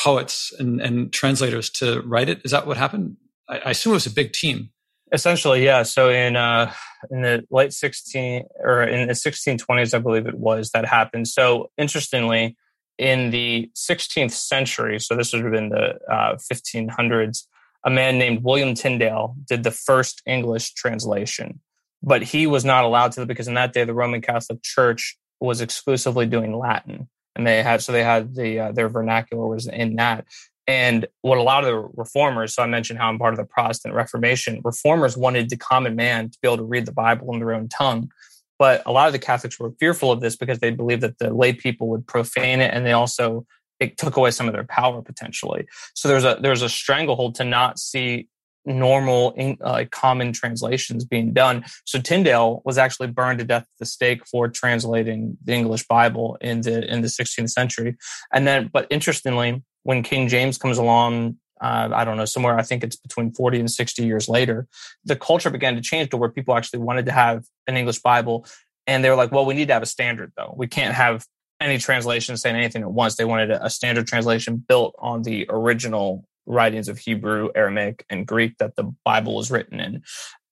poets 0.00 0.52
and, 0.58 0.80
and 0.80 1.12
translators 1.12 1.70
to 1.70 2.00
write 2.02 2.28
it. 2.28 2.40
Is 2.44 2.52
that 2.52 2.66
what 2.66 2.76
happened? 2.76 3.16
I, 3.48 3.58
I 3.58 3.70
assume 3.70 3.92
it 3.92 3.94
was 3.94 4.06
a 4.06 4.12
big 4.12 4.32
team. 4.32 4.70
Essentially, 5.12 5.64
yeah. 5.64 5.82
So 5.84 6.10
in 6.10 6.36
uh, 6.36 6.72
in 7.10 7.22
the 7.22 7.44
late 7.50 7.72
sixteen 7.72 8.44
or 8.60 8.82
in 8.82 9.08
the 9.08 9.14
sixteen 9.14 9.56
twenties, 9.56 9.94
I 9.94 9.98
believe 9.98 10.26
it 10.26 10.38
was 10.38 10.70
that 10.70 10.84
happened. 10.84 11.28
So 11.28 11.70
interestingly, 11.78 12.56
in 12.98 13.30
the 13.30 13.70
16th 13.74 14.32
century, 14.32 14.98
so 14.98 15.16
this 15.16 15.32
would 15.32 15.44
have 15.44 15.52
been 15.52 15.68
the 15.68 15.98
uh, 16.12 16.36
1500s, 16.52 17.44
a 17.84 17.90
man 17.90 18.18
named 18.18 18.42
William 18.42 18.74
Tyndale 18.74 19.36
did 19.46 19.62
the 19.62 19.70
first 19.70 20.20
English 20.26 20.74
translation, 20.74 21.60
but 22.02 22.22
he 22.22 22.46
was 22.46 22.64
not 22.64 22.84
allowed 22.84 23.12
to 23.12 23.24
because 23.24 23.46
in 23.46 23.54
that 23.54 23.72
day 23.72 23.84
the 23.84 23.94
Roman 23.94 24.20
Catholic 24.20 24.62
Church 24.62 25.16
was 25.40 25.60
exclusively 25.60 26.26
doing 26.26 26.58
Latin, 26.58 27.08
and 27.38 27.46
they 27.46 27.62
had 27.62 27.80
so 27.80 27.92
they 27.92 28.04
had 28.04 28.34
the 28.34 28.60
uh, 28.60 28.72
their 28.72 28.88
vernacular 28.88 29.46
was 29.46 29.66
in 29.66 29.96
that. 29.96 30.26
And 30.66 31.06
what 31.22 31.38
a 31.38 31.42
lot 31.42 31.64
of 31.64 31.70
the 31.70 31.78
reformers, 31.96 32.54
so 32.54 32.62
I 32.62 32.66
mentioned 32.66 32.98
how 32.98 33.08
I'm 33.08 33.18
part 33.18 33.32
of 33.32 33.38
the 33.38 33.46
Protestant 33.46 33.94
Reformation, 33.94 34.60
reformers 34.62 35.16
wanted 35.16 35.48
the 35.48 35.56
common 35.56 35.96
man 35.96 36.28
to 36.28 36.38
be 36.42 36.48
able 36.48 36.58
to 36.58 36.64
read 36.64 36.84
the 36.84 36.92
Bible 36.92 37.32
in 37.32 37.38
their 37.38 37.54
own 37.54 37.68
tongue. 37.68 38.10
But 38.58 38.82
a 38.84 38.92
lot 38.92 39.06
of 39.06 39.14
the 39.14 39.18
Catholics 39.18 39.58
were 39.58 39.72
fearful 39.80 40.12
of 40.12 40.20
this 40.20 40.36
because 40.36 40.58
they 40.58 40.70
believed 40.70 41.02
that 41.02 41.18
the 41.18 41.32
lay 41.32 41.54
people 41.54 41.88
would 41.88 42.06
profane 42.06 42.60
it 42.60 42.74
and 42.74 42.84
they 42.84 42.92
also 42.92 43.46
it 43.80 43.96
took 43.96 44.16
away 44.16 44.32
some 44.32 44.48
of 44.48 44.52
their 44.52 44.64
power 44.64 45.00
potentially. 45.00 45.66
So 45.94 46.08
there's 46.08 46.24
a 46.24 46.36
there's 46.42 46.62
a 46.62 46.68
stranglehold 46.68 47.36
to 47.36 47.44
not 47.44 47.78
see 47.78 48.28
normal 48.68 49.34
uh, 49.62 49.84
common 49.90 50.32
translations 50.32 51.04
being 51.04 51.32
done. 51.32 51.64
So 51.84 52.00
Tyndale 52.00 52.62
was 52.64 52.78
actually 52.78 53.08
burned 53.08 53.38
to 53.40 53.44
death 53.44 53.62
at 53.62 53.78
the 53.78 53.86
stake 53.86 54.26
for 54.26 54.48
translating 54.48 55.36
the 55.42 55.54
English 55.54 55.86
Bible 55.86 56.36
in 56.40 56.60
the 56.60 56.90
in 56.92 57.02
the 57.02 57.08
16th 57.08 57.50
century. 57.50 57.96
And 58.32 58.46
then, 58.46 58.70
but 58.72 58.86
interestingly, 58.90 59.62
when 59.82 60.02
King 60.02 60.28
James 60.28 60.58
comes 60.58 60.78
along. 60.78 61.36
Uh, 61.60 61.88
I 61.92 62.04
don't 62.04 62.16
know, 62.16 62.24
somewhere 62.24 62.56
I 62.56 62.62
think 62.62 62.84
it's 62.84 62.94
between 62.94 63.32
40 63.32 63.58
and 63.58 63.68
60 63.68 64.06
years 64.06 64.28
later, 64.28 64.68
the 65.04 65.16
culture 65.16 65.50
began 65.50 65.74
to 65.74 65.80
change 65.80 66.10
to 66.10 66.16
where 66.16 66.28
people 66.28 66.54
actually 66.54 66.78
wanted 66.78 67.06
to 67.06 67.10
have 67.10 67.46
an 67.66 67.76
English 67.76 67.98
Bible. 67.98 68.46
And 68.86 69.02
they 69.02 69.10
were 69.10 69.16
like, 69.16 69.32
well, 69.32 69.44
we 69.44 69.54
need 69.54 69.66
to 69.66 69.74
have 69.74 69.82
a 69.82 69.86
standard 69.86 70.30
though. 70.36 70.54
We 70.56 70.68
can't 70.68 70.94
have 70.94 71.26
any 71.60 71.78
translation 71.78 72.36
saying 72.36 72.56
anything 72.56 72.82
at 72.82 72.90
once. 72.90 73.16
They 73.16 73.24
wanted 73.24 73.50
a, 73.50 73.68
standard 73.70 74.06
translation 74.06 74.64
built 74.68 74.94
on 74.98 75.22
the 75.22 75.46
original 75.48 76.24
writings 76.48 76.88
of 76.88 76.98
Hebrew, 76.98 77.50
Aramaic, 77.54 78.04
and 78.10 78.26
Greek 78.26 78.58
that 78.58 78.74
the 78.74 78.92
Bible 79.04 79.36
was 79.36 79.50
written 79.50 79.78
in. 79.78 80.02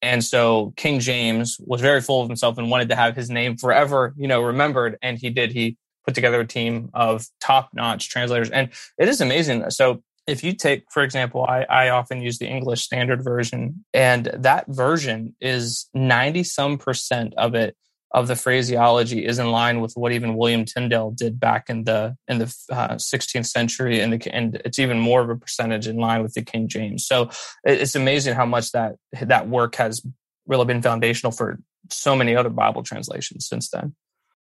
And 0.02 0.22
so 0.22 0.74
King 0.76 1.00
James 1.00 1.56
was 1.58 1.80
very 1.80 2.00
full 2.00 2.22
of 2.22 2.28
himself 2.28 2.58
and 2.58 2.70
wanted 2.70 2.90
to 2.90 2.96
have 2.96 3.16
his 3.16 3.30
name 3.30 3.56
forever, 3.56 4.14
you 4.16 4.28
know, 4.28 4.42
remembered. 4.42 4.98
And 5.02 5.18
he 5.18 5.30
did. 5.30 5.50
He 5.52 5.78
put 6.04 6.14
together 6.14 6.40
a 6.40 6.46
team 6.46 6.90
of 6.94 7.26
top-notch 7.40 8.08
translators, 8.08 8.50
and 8.50 8.68
it 8.98 9.08
is 9.08 9.20
amazing. 9.20 9.68
So 9.70 10.02
if 10.28 10.44
you 10.44 10.52
take, 10.52 10.84
for 10.92 11.02
example, 11.02 11.44
I, 11.48 11.64
I 11.64 11.88
often 11.88 12.20
use 12.20 12.38
the 12.38 12.46
English 12.46 12.82
Standard 12.82 13.24
Version, 13.24 13.84
and 13.92 14.26
that 14.34 14.66
version 14.68 15.34
is 15.40 15.88
ninety 15.94 16.44
some 16.44 16.78
percent 16.78 17.34
of 17.36 17.54
it 17.54 17.76
of 18.12 18.28
the 18.28 18.36
phraseology 18.36 19.24
is 19.24 19.38
in 19.38 19.50
line 19.50 19.80
with 19.80 19.94
what 19.94 20.12
even 20.12 20.36
William 20.36 20.64
Tyndale 20.64 21.10
did 21.10 21.38
back 21.38 21.68
in 21.68 21.84
the 21.84 22.16
in 22.28 22.38
the 22.38 22.44
uh, 22.70 22.94
16th 22.94 23.46
century, 23.46 24.00
and, 24.00 24.12
the, 24.12 24.34
and 24.34 24.60
it's 24.64 24.78
even 24.78 24.98
more 24.98 25.20
of 25.20 25.30
a 25.30 25.36
percentage 25.36 25.86
in 25.86 25.96
line 25.96 26.22
with 26.22 26.34
the 26.34 26.42
King 26.42 26.68
James. 26.68 27.06
So 27.06 27.30
it's 27.64 27.94
amazing 27.94 28.34
how 28.34 28.46
much 28.46 28.72
that 28.72 28.96
that 29.20 29.48
work 29.48 29.74
has 29.76 30.06
really 30.46 30.64
been 30.64 30.82
foundational 30.82 31.32
for 31.32 31.58
so 31.90 32.16
many 32.16 32.36
other 32.36 32.50
Bible 32.50 32.82
translations 32.82 33.48
since 33.48 33.70
then. 33.70 33.94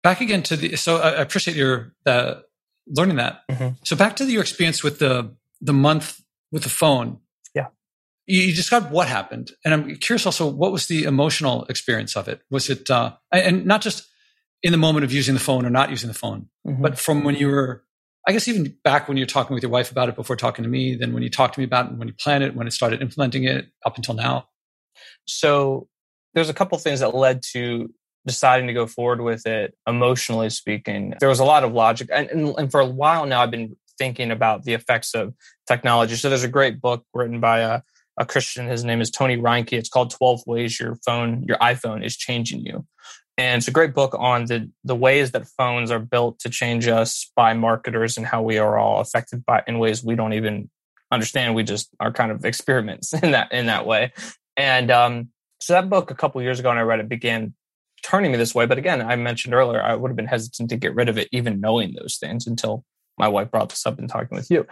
Back 0.01 0.21
again 0.21 0.43
to 0.43 0.55
the 0.57 0.75
so 0.75 0.97
I 0.97 1.21
appreciate 1.21 1.55
your 1.55 1.93
uh, 2.05 2.35
learning 2.87 3.17
that. 3.17 3.41
Mm-hmm. 3.49 3.75
So 3.83 3.95
back 3.95 4.17
to 4.17 4.25
the, 4.25 4.33
your 4.33 4.41
experience 4.41 4.83
with 4.83 4.99
the 4.99 5.33
the 5.61 5.73
month 5.73 6.21
with 6.51 6.63
the 6.63 6.69
phone 6.69 7.19
you 8.25 8.53
described 8.53 8.91
what 8.91 9.07
happened 9.07 9.51
and 9.63 9.73
i'm 9.73 9.95
curious 9.95 10.25
also 10.25 10.47
what 10.47 10.71
was 10.71 10.87
the 10.87 11.03
emotional 11.03 11.65
experience 11.65 12.15
of 12.15 12.27
it? 12.27 12.41
Was 12.49 12.69
it 12.69 12.89
uh, 12.89 13.13
and 13.31 13.65
not 13.65 13.81
just 13.81 14.07
in 14.61 14.71
the 14.71 14.77
moment 14.77 15.03
of 15.03 15.11
using 15.11 15.33
the 15.33 15.39
phone 15.39 15.65
or 15.65 15.69
not 15.69 15.89
using 15.89 16.07
the 16.07 16.13
phone 16.13 16.47
mm-hmm. 16.65 16.81
but 16.81 16.97
from 16.97 17.23
when 17.23 17.35
you 17.35 17.47
were 17.47 17.83
i 18.27 18.31
guess 18.31 18.47
even 18.47 18.75
back 18.83 19.07
when 19.07 19.17
you're 19.17 19.27
talking 19.27 19.53
with 19.53 19.63
your 19.63 19.71
wife 19.71 19.91
about 19.91 20.09
it 20.09 20.15
before 20.15 20.35
talking 20.35 20.63
to 20.63 20.69
me 20.69 20.95
then 20.95 21.13
when 21.13 21.23
you 21.23 21.29
talked 21.29 21.55
to 21.55 21.59
me 21.59 21.65
about 21.65 21.91
it 21.91 21.97
when 21.97 22.07
you 22.07 22.13
planned 22.13 22.43
it 22.43 22.55
when 22.55 22.67
it 22.67 22.71
started 22.71 23.01
implementing 23.01 23.43
it 23.43 23.67
up 23.85 23.97
until 23.97 24.13
now? 24.13 24.47
So 25.25 25.87
there's 26.33 26.49
a 26.49 26.53
couple 26.53 26.77
things 26.77 26.99
that 27.01 27.15
led 27.15 27.41
to 27.53 27.93
deciding 28.25 28.67
to 28.67 28.73
go 28.73 28.87
forward 28.87 29.21
with 29.21 29.45
it 29.45 29.75
emotionally 29.85 30.49
speaking. 30.49 31.13
There 31.19 31.29
was 31.29 31.39
a 31.39 31.45
lot 31.45 31.63
of 31.63 31.73
logic 31.73 32.09
and, 32.11 32.29
and, 32.29 32.55
and 32.57 32.71
for 32.71 32.79
a 32.79 32.85
while 32.85 33.25
now 33.25 33.41
i've 33.41 33.51
been 33.51 33.75
thinking 33.97 34.31
about 34.31 34.63
the 34.63 34.73
effects 34.73 35.13
of 35.13 35.33
technology. 35.67 36.15
So 36.15 36.29
there's 36.29 36.43
a 36.43 36.49
great 36.49 36.81
book 36.81 37.05
written 37.13 37.39
by 37.39 37.59
a 37.59 37.81
a 38.17 38.25
Christian. 38.25 38.67
His 38.67 38.83
name 38.83 39.01
is 39.01 39.09
Tony 39.09 39.37
Reinke. 39.37 39.73
It's 39.73 39.89
called 39.89 40.11
12 40.11 40.41
Ways 40.45 40.79
Your 40.79 40.95
Phone, 41.05 41.43
Your 41.43 41.57
iPhone 41.57 42.05
is 42.05 42.15
Changing 42.15 42.61
You. 42.61 42.85
And 43.37 43.59
it's 43.59 43.67
a 43.67 43.71
great 43.71 43.95
book 43.95 44.15
on 44.17 44.45
the, 44.45 44.69
the 44.83 44.95
ways 44.95 45.31
that 45.31 45.47
phones 45.47 45.89
are 45.89 45.99
built 45.99 46.39
to 46.39 46.49
change 46.49 46.87
us 46.87 47.31
by 47.35 47.53
marketers 47.53 48.15
and 48.17 48.25
how 48.25 48.43
we 48.43 48.59
are 48.59 48.77
all 48.77 49.01
affected 49.01 49.43
by 49.43 49.63
in 49.67 49.79
ways 49.79 50.03
we 50.03 50.15
don't 50.15 50.33
even 50.33 50.69
understand. 51.11 51.55
We 51.55 51.63
just 51.63 51.89
are 51.99 52.11
kind 52.11 52.31
of 52.31 52.45
experiments 52.45 53.11
in 53.23 53.31
that 53.31 53.51
in 53.51 53.65
that 53.65 53.87
way. 53.87 54.13
And 54.55 54.91
um, 54.91 55.29
so 55.61 55.73
that 55.73 55.89
book 55.89 56.11
a 56.11 56.15
couple 56.15 56.41
years 56.43 56.59
ago, 56.59 56.69
and 56.69 56.77
I 56.77 56.83
read 56.83 56.99
it, 56.99 57.09
began 57.09 57.55
turning 58.03 58.31
me 58.31 58.37
this 58.37 58.53
way. 58.53 58.67
But 58.67 58.77
again, 58.77 59.01
I 59.01 59.15
mentioned 59.15 59.55
earlier, 59.55 59.81
I 59.81 59.95
would 59.95 60.09
have 60.09 60.15
been 60.15 60.27
hesitant 60.27 60.69
to 60.69 60.77
get 60.77 60.93
rid 60.93 61.09
of 61.09 61.17
it, 61.17 61.29
even 61.31 61.59
knowing 61.59 61.93
those 61.93 62.17
things 62.17 62.45
until 62.45 62.83
my 63.17 63.27
wife 63.27 63.49
brought 63.49 63.69
this 63.69 63.85
up 63.85 63.97
in 63.97 64.07
talking 64.07 64.35
with 64.35 64.51
you. 64.51 64.67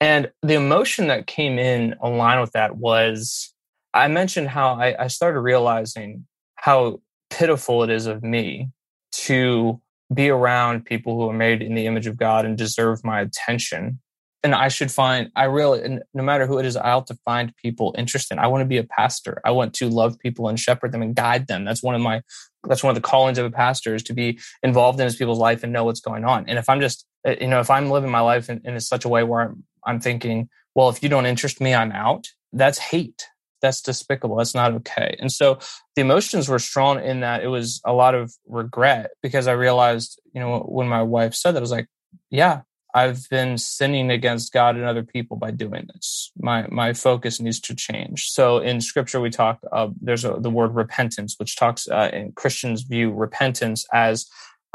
And 0.00 0.30
the 0.42 0.54
emotion 0.54 1.06
that 1.08 1.26
came 1.26 1.58
in 1.58 1.94
aligned 2.02 2.40
with 2.40 2.52
that 2.52 2.76
was 2.76 3.54
I 3.94 4.08
mentioned 4.08 4.48
how 4.48 4.74
I, 4.74 5.04
I 5.04 5.06
started 5.06 5.40
realizing 5.40 6.26
how 6.56 7.00
pitiful 7.30 7.82
it 7.82 7.90
is 7.90 8.06
of 8.06 8.22
me 8.22 8.70
to 9.12 9.80
be 10.12 10.28
around 10.28 10.84
people 10.84 11.16
who 11.16 11.28
are 11.28 11.34
made 11.34 11.62
in 11.62 11.74
the 11.74 11.86
image 11.86 12.06
of 12.06 12.16
God 12.16 12.44
and 12.44 12.56
deserve 12.56 13.02
my 13.04 13.20
attention. 13.20 14.00
And 14.42 14.54
I 14.54 14.68
should 14.68 14.92
find, 14.92 15.30
I 15.34 15.44
really, 15.44 15.98
no 16.14 16.22
matter 16.22 16.46
who 16.46 16.58
it 16.58 16.66
is, 16.66 16.76
I 16.76 16.88
have 16.88 17.06
to 17.06 17.18
find 17.24 17.56
people 17.56 17.94
interesting. 17.98 18.38
I 18.38 18.46
want 18.46 18.60
to 18.60 18.66
be 18.66 18.76
a 18.76 18.84
pastor. 18.84 19.40
I 19.44 19.50
want 19.50 19.74
to 19.74 19.88
love 19.88 20.18
people 20.18 20.46
and 20.48 20.60
shepherd 20.60 20.92
them 20.92 21.02
and 21.02 21.16
guide 21.16 21.48
them. 21.48 21.64
That's 21.64 21.82
one 21.82 21.94
of 21.94 22.00
my, 22.00 22.22
that's 22.68 22.84
one 22.84 22.90
of 22.90 22.94
the 22.94 23.08
callings 23.08 23.38
of 23.38 23.46
a 23.46 23.50
pastor 23.50 23.94
is 23.94 24.02
to 24.04 24.14
be 24.14 24.38
involved 24.62 25.00
in 25.00 25.04
his 25.04 25.16
people's 25.16 25.38
life 25.38 25.64
and 25.64 25.72
know 25.72 25.84
what's 25.84 26.00
going 26.00 26.24
on. 26.24 26.44
And 26.48 26.58
if 26.58 26.68
I'm 26.68 26.80
just, 26.80 27.06
eh, 27.24 27.36
you 27.40 27.48
know, 27.48 27.60
if 27.60 27.70
I'm 27.70 27.90
living 27.90 28.10
my 28.10 28.20
life 28.20 28.48
in, 28.48 28.60
in 28.64 28.78
such 28.80 29.04
a 29.04 29.08
way 29.08 29.24
where 29.24 29.40
I'm, 29.40 29.64
I'm 29.86 30.00
thinking, 30.00 30.48
well, 30.74 30.88
if 30.88 31.02
you 31.02 31.08
don't 31.08 31.26
interest 31.26 31.60
me, 31.60 31.74
I'm 31.74 31.92
out. 31.92 32.26
That's 32.52 32.78
hate. 32.78 33.28
That's 33.62 33.80
despicable. 33.80 34.36
That's 34.36 34.54
not 34.54 34.72
okay. 34.74 35.16
And 35.18 35.32
so 35.32 35.58
the 35.94 36.02
emotions 36.02 36.48
were 36.48 36.58
strong 36.58 37.02
in 37.02 37.20
that 37.20 37.42
it 37.42 37.48
was 37.48 37.80
a 37.84 37.92
lot 37.92 38.14
of 38.14 38.32
regret 38.46 39.10
because 39.22 39.46
I 39.46 39.52
realized, 39.52 40.20
you 40.34 40.40
know, 40.40 40.60
when 40.60 40.88
my 40.88 41.02
wife 41.02 41.34
said 41.34 41.52
that, 41.52 41.58
I 41.58 41.62
was 41.62 41.70
like, 41.70 41.88
yeah, 42.30 42.60
I've 42.96 43.28
been 43.28 43.58
sinning 43.58 44.10
against 44.10 44.54
God 44.54 44.76
and 44.76 44.86
other 44.86 45.02
people 45.02 45.36
by 45.36 45.50
doing 45.50 45.86
this. 45.92 46.32
My 46.38 46.66
my 46.70 46.94
focus 46.94 47.40
needs 47.40 47.60
to 47.60 47.74
change. 47.74 48.30
So 48.30 48.58
in 48.58 48.80
Scripture, 48.80 49.20
we 49.20 49.28
talk. 49.28 49.58
Uh, 49.70 49.88
there's 50.00 50.24
a, 50.24 50.36
the 50.38 50.50
word 50.50 50.74
repentance, 50.74 51.34
which 51.38 51.56
talks 51.56 51.88
uh, 51.88 52.10
in 52.12 52.32
Christians 52.32 52.82
view 52.82 53.12
repentance 53.12 53.86
as 53.92 54.26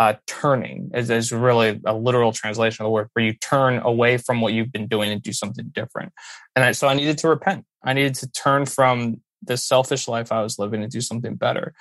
uh, 0.01 0.15
turning 0.25 0.89
is, 0.95 1.11
is 1.11 1.31
really 1.31 1.79
a 1.85 1.93
literal 1.93 2.31
translation 2.31 2.83
of 2.83 2.87
the 2.87 2.91
word 2.91 3.07
where 3.13 3.23
you 3.23 3.33
turn 3.33 3.77
away 3.83 4.17
from 4.17 4.41
what 4.41 4.51
you've 4.51 4.71
been 4.71 4.87
doing 4.87 5.11
and 5.11 5.21
do 5.21 5.31
something 5.31 5.69
different. 5.75 6.11
And 6.55 6.65
I, 6.65 6.71
so 6.71 6.87
I 6.87 6.95
needed 6.95 7.19
to 7.19 7.29
repent. 7.29 7.65
I 7.83 7.93
needed 7.93 8.15
to 8.15 8.31
turn 8.31 8.65
from 8.65 9.21
the 9.43 9.57
selfish 9.57 10.07
life 10.07 10.31
I 10.31 10.41
was 10.41 10.57
living 10.57 10.81
and 10.81 10.91
do 10.91 11.01
something 11.01 11.35
better. 11.35 11.75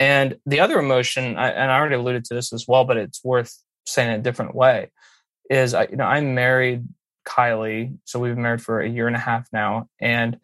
And 0.00 0.38
the 0.46 0.60
other 0.60 0.78
emotion, 0.78 1.36
I, 1.36 1.50
and 1.50 1.70
I 1.70 1.76
already 1.76 1.96
alluded 1.96 2.24
to 2.26 2.34
this 2.34 2.50
as 2.50 2.64
well, 2.66 2.84
but 2.84 2.96
it's 2.96 3.22
worth 3.22 3.54
saying 3.84 4.10
in 4.10 4.20
a 4.20 4.22
different 4.22 4.54
way, 4.54 4.90
is 5.50 5.74
I, 5.74 5.88
you 5.90 5.96
know, 5.96 6.04
I'm 6.04 6.34
married 6.34 6.88
Kylie, 7.28 7.98
so 8.04 8.18
we've 8.18 8.34
been 8.34 8.42
married 8.42 8.62
for 8.62 8.80
a 8.80 8.88
year 8.88 9.06
and 9.06 9.16
a 9.16 9.20
half 9.20 9.48
now, 9.52 9.90
and 10.00 10.38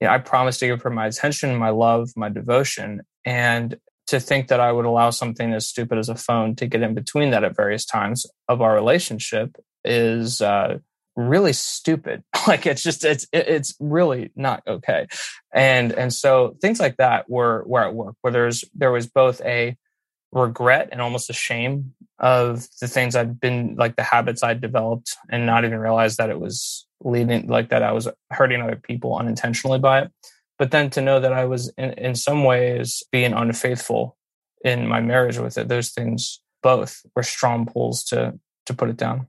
you 0.00 0.06
know, 0.06 0.14
I 0.14 0.18
promised 0.18 0.60
to 0.60 0.68
give 0.68 0.80
her 0.82 0.90
my 0.90 1.06
attention, 1.06 1.54
my 1.56 1.70
love, 1.70 2.10
my 2.16 2.30
devotion, 2.30 3.02
and 3.26 3.76
to 4.08 4.18
think 4.18 4.48
that 4.48 4.60
I 4.60 4.72
would 4.72 4.86
allow 4.86 5.10
something 5.10 5.52
as 5.52 5.68
stupid 5.68 5.98
as 5.98 6.08
a 6.08 6.14
phone 6.14 6.56
to 6.56 6.66
get 6.66 6.82
in 6.82 6.94
between 6.94 7.30
that 7.30 7.44
at 7.44 7.56
various 7.56 7.84
times 7.84 8.26
of 8.48 8.62
our 8.62 8.74
relationship 8.74 9.56
is 9.84 10.40
uh, 10.40 10.78
really 11.14 11.52
stupid. 11.52 12.24
like 12.48 12.66
it's 12.66 12.82
just 12.82 13.04
it's 13.04 13.26
it's 13.32 13.74
really 13.78 14.30
not 14.34 14.62
okay. 14.66 15.06
And 15.52 15.92
and 15.92 16.12
so 16.12 16.56
things 16.60 16.80
like 16.80 16.96
that 16.96 17.28
were 17.28 17.64
were 17.66 17.84
at 17.84 17.94
work 17.94 18.14
where 18.22 18.32
there's 18.32 18.64
there 18.74 18.92
was 18.92 19.06
both 19.06 19.40
a 19.42 19.76
regret 20.32 20.88
and 20.92 21.00
almost 21.00 21.30
a 21.30 21.34
shame 21.34 21.94
of 22.18 22.66
the 22.80 22.88
things 22.88 23.14
I'd 23.14 23.38
been 23.38 23.76
like 23.76 23.96
the 23.96 24.02
habits 24.02 24.42
I'd 24.42 24.60
developed 24.60 25.16
and 25.30 25.46
not 25.46 25.64
even 25.64 25.78
realize 25.78 26.16
that 26.16 26.30
it 26.30 26.40
was 26.40 26.86
leading 27.02 27.46
like 27.46 27.68
that 27.68 27.82
I 27.82 27.92
was 27.92 28.08
hurting 28.30 28.62
other 28.62 28.76
people 28.76 29.16
unintentionally 29.16 29.78
by 29.78 30.02
it. 30.02 30.12
But 30.58 30.70
then 30.70 30.90
to 30.90 31.00
know 31.00 31.20
that 31.20 31.32
I 31.32 31.44
was 31.44 31.72
in, 31.78 31.92
in 31.92 32.14
some 32.14 32.44
ways 32.44 33.02
being 33.12 33.32
unfaithful 33.32 34.16
in 34.64 34.86
my 34.88 35.00
marriage 35.00 35.38
with 35.38 35.56
it, 35.56 35.68
those 35.68 35.90
things 35.90 36.40
both 36.62 37.02
were 37.14 37.22
strong 37.22 37.66
pulls 37.66 38.04
to 38.04 38.38
to 38.66 38.74
put 38.74 38.90
it 38.90 38.96
down. 38.96 39.28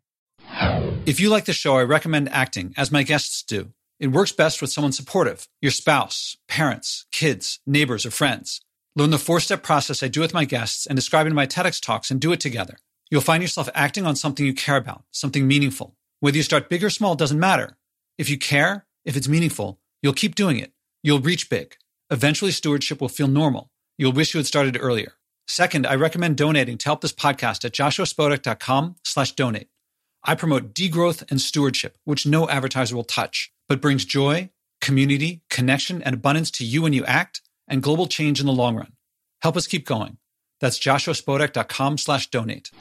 If 1.06 1.20
you 1.20 1.30
like 1.30 1.46
the 1.46 1.54
show, 1.54 1.78
I 1.78 1.84
recommend 1.84 2.30
acting, 2.30 2.74
as 2.76 2.92
my 2.92 3.04
guests 3.04 3.44
do. 3.44 3.72
It 4.00 4.08
works 4.08 4.32
best 4.32 4.62
with 4.62 4.72
someone 4.72 4.92
supportive, 4.92 5.48
your 5.62 5.72
spouse, 5.72 6.38
parents, 6.48 7.06
kids, 7.12 7.60
neighbors, 7.66 8.06
or 8.06 8.12
friends. 8.12 8.62
Learn 8.96 9.10
the 9.10 9.18
four 9.18 9.40
step 9.40 9.64
process 9.64 10.04
I 10.04 10.08
do 10.08 10.22
with 10.22 10.34
my 10.34 10.46
guests 10.46 10.86
and 10.86 10.96
describe 10.96 11.28
in 11.28 11.34
my 11.34 11.46
TEDx 11.46 11.82
talks 11.82 12.12
and 12.12 12.20
do 12.20 12.32
it 12.32 12.40
together. 12.40 12.78
You'll 13.10 13.22
find 13.22 13.42
yourself 13.42 13.70
acting 13.74 14.06
on 14.06 14.16
something 14.16 14.46
you 14.46 14.54
care 14.54 14.78
about, 14.78 15.04
something 15.12 15.48
meaningful. 15.48 15.96
Whether 16.20 16.38
you 16.38 16.44
start 16.44 16.70
big 16.70 16.84
or 16.84 16.90
small 16.90 17.16
doesn't 17.16 17.40
matter. 17.40 17.78
If 18.18 18.30
you 18.30 18.38
care, 18.38 18.86
if 19.06 19.16
it's 19.16 19.28
meaningful, 19.28 19.80
you'll 20.02 20.14
keep 20.14 20.36
doing 20.36 20.58
it. 20.58 20.74
You'll 21.02 21.20
reach 21.20 21.50
big. 21.50 21.76
Eventually, 22.10 22.52
stewardship 22.52 23.00
will 23.00 23.10
feel 23.10 23.28
normal. 23.28 23.70
You'll 23.98 24.12
wish 24.12 24.34
you 24.34 24.40
had 24.40 24.48
started 24.48 24.78
earlier. 24.80 25.14
Second, 25.48 25.88
I 25.88 25.96
recommend 25.96 26.38
donating 26.38 26.78
to 26.78 26.86
help 26.86 27.02
this 27.02 27.14
podcast 27.14 27.66
at 27.66 27.72
joshuaspodek.com 27.72 28.96
slash 29.04 29.32
donate. 29.34 29.70
I 30.24 30.36
promote 30.36 30.74
degrowth 30.74 31.24
and 31.30 31.40
stewardship, 31.40 31.98
which 32.04 32.26
no 32.26 32.50
advertiser 32.50 32.96
will 32.96 33.04
touch, 33.04 33.52
but 33.68 33.82
brings 33.82 34.06
joy, 34.06 34.50
community, 34.82 35.42
connection, 35.50 36.04
and 36.04 36.16
abundance 36.16 36.52
to 36.52 36.66
you 36.66 36.82
when 36.82 36.94
you 36.94 37.06
act 37.06 37.42
and 37.68 37.82
global 37.82 38.08
change 38.08 38.40
in 38.40 38.46
the 38.46 38.52
long 38.52 38.76
run. 38.76 38.94
Help 39.42 39.56
us 39.56 39.68
keep 39.68 39.86
going. 39.86 40.18
That's 40.60 40.78
joshuaspodek.com 40.78 41.98
slash 41.98 42.28
donate. 42.28 42.72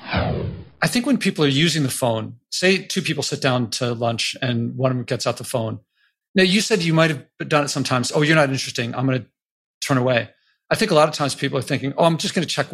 I 0.80 0.86
think 0.86 1.06
when 1.06 1.18
people 1.18 1.44
are 1.44 1.48
using 1.48 1.84
the 1.84 1.90
phone, 1.90 2.36
say 2.50 2.78
two 2.78 3.02
people 3.02 3.22
sit 3.22 3.40
down 3.40 3.70
to 3.70 3.92
lunch 3.94 4.36
and 4.42 4.76
one 4.76 4.90
of 4.90 4.96
them 4.96 5.04
gets 5.04 5.26
out 5.26 5.36
the 5.36 5.44
phone. 5.44 5.80
Now, 6.34 6.44
you 6.44 6.60
said 6.60 6.82
you 6.82 6.94
might 6.94 7.10
have 7.10 7.26
done 7.48 7.64
it 7.64 7.68
sometimes. 7.68 8.12
Oh, 8.14 8.22
you're 8.22 8.36
not 8.36 8.50
interesting. 8.50 8.94
I'm 8.94 9.06
going 9.06 9.22
to 9.22 9.26
turn 9.86 9.98
away. 9.98 10.30
I 10.70 10.74
think 10.74 10.90
a 10.90 10.94
lot 10.94 11.08
of 11.08 11.14
times 11.14 11.34
people 11.34 11.58
are 11.58 11.62
thinking, 11.62 11.94
oh, 11.96 12.04
I'm 12.04 12.18
just 12.18 12.34
going 12.34 12.46
to 12.46 12.52
check. 12.52 12.66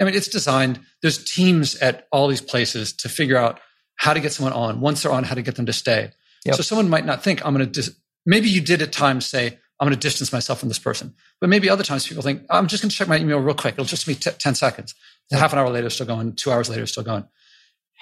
I 0.00 0.04
mean, 0.04 0.14
it's 0.14 0.28
designed, 0.28 0.80
there's 1.02 1.22
teams 1.22 1.76
at 1.76 2.06
all 2.12 2.28
these 2.28 2.40
places 2.40 2.92
to 2.94 3.08
figure 3.08 3.36
out 3.36 3.60
how 3.96 4.14
to 4.14 4.20
get 4.20 4.32
someone 4.32 4.52
on. 4.52 4.80
Once 4.80 5.02
they're 5.02 5.12
on, 5.12 5.24
how 5.24 5.34
to 5.34 5.42
get 5.42 5.56
them 5.56 5.66
to 5.66 5.72
stay. 5.72 6.10
Yep. 6.44 6.56
So 6.56 6.62
someone 6.62 6.88
might 6.88 7.04
not 7.04 7.22
think 7.22 7.44
I'm 7.44 7.54
going 7.54 7.66
to, 7.66 7.70
dis- 7.70 7.96
maybe 8.24 8.48
you 8.48 8.60
did 8.60 8.82
at 8.82 8.92
times 8.92 9.26
say, 9.26 9.58
I'm 9.80 9.88
going 9.88 9.98
to 9.98 10.00
distance 10.00 10.32
myself 10.32 10.60
from 10.60 10.68
this 10.68 10.78
person. 10.78 11.14
But 11.40 11.50
maybe 11.50 11.68
other 11.68 11.82
times 11.82 12.06
people 12.06 12.22
think, 12.22 12.42
I'm 12.50 12.68
just 12.68 12.82
going 12.82 12.90
to 12.90 12.96
check 12.96 13.08
my 13.08 13.18
email 13.18 13.38
real 13.38 13.54
quick. 13.54 13.74
It'll 13.74 13.84
just 13.84 14.06
be 14.06 14.14
t- 14.14 14.30
10 14.30 14.54
seconds. 14.54 14.94
Yep. 15.30 15.40
Half 15.40 15.52
an 15.52 15.58
hour 15.58 15.70
later, 15.70 15.90
still 15.90 16.06
going. 16.06 16.34
Two 16.34 16.52
hours 16.52 16.68
later, 16.68 16.86
still 16.86 17.02
going. 17.02 17.24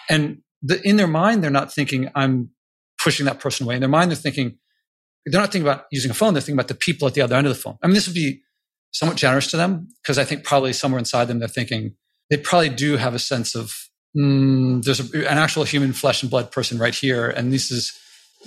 And 0.08 0.42
the, 0.62 0.80
in 0.86 0.96
their 0.96 1.06
mind, 1.06 1.42
they're 1.42 1.50
not 1.50 1.72
thinking, 1.72 2.10
I'm 2.14 2.50
pushing 3.02 3.26
that 3.26 3.40
person 3.40 3.64
away. 3.64 3.76
In 3.76 3.80
their 3.80 3.88
mind, 3.88 4.10
they're 4.10 4.16
thinking, 4.16 4.58
they're 5.30 5.40
not 5.40 5.52
thinking 5.52 5.68
about 5.68 5.86
using 5.90 6.10
a 6.10 6.14
phone. 6.14 6.34
They're 6.34 6.40
thinking 6.40 6.56
about 6.56 6.68
the 6.68 6.74
people 6.74 7.06
at 7.08 7.14
the 7.14 7.20
other 7.20 7.36
end 7.36 7.46
of 7.46 7.54
the 7.54 7.60
phone. 7.60 7.78
I 7.82 7.86
mean, 7.86 7.94
this 7.94 8.06
would 8.06 8.14
be 8.14 8.42
somewhat 8.92 9.16
generous 9.16 9.48
to 9.48 9.56
them 9.56 9.88
because 10.02 10.18
I 10.18 10.24
think 10.24 10.44
probably 10.44 10.72
somewhere 10.72 10.98
inside 10.98 11.26
them, 11.26 11.38
they're 11.38 11.48
thinking 11.48 11.94
they 12.28 12.36
probably 12.36 12.68
do 12.68 12.96
have 12.96 13.14
a 13.14 13.18
sense 13.18 13.54
of 13.54 13.74
mm, 14.16 14.82
there's 14.82 15.00
a, 15.00 15.30
an 15.30 15.38
actual 15.38 15.64
human 15.64 15.92
flesh 15.92 16.22
and 16.22 16.30
blood 16.30 16.50
person 16.50 16.78
right 16.78 16.94
here. 16.94 17.28
And 17.28 17.52
this 17.52 17.70
is 17.70 17.98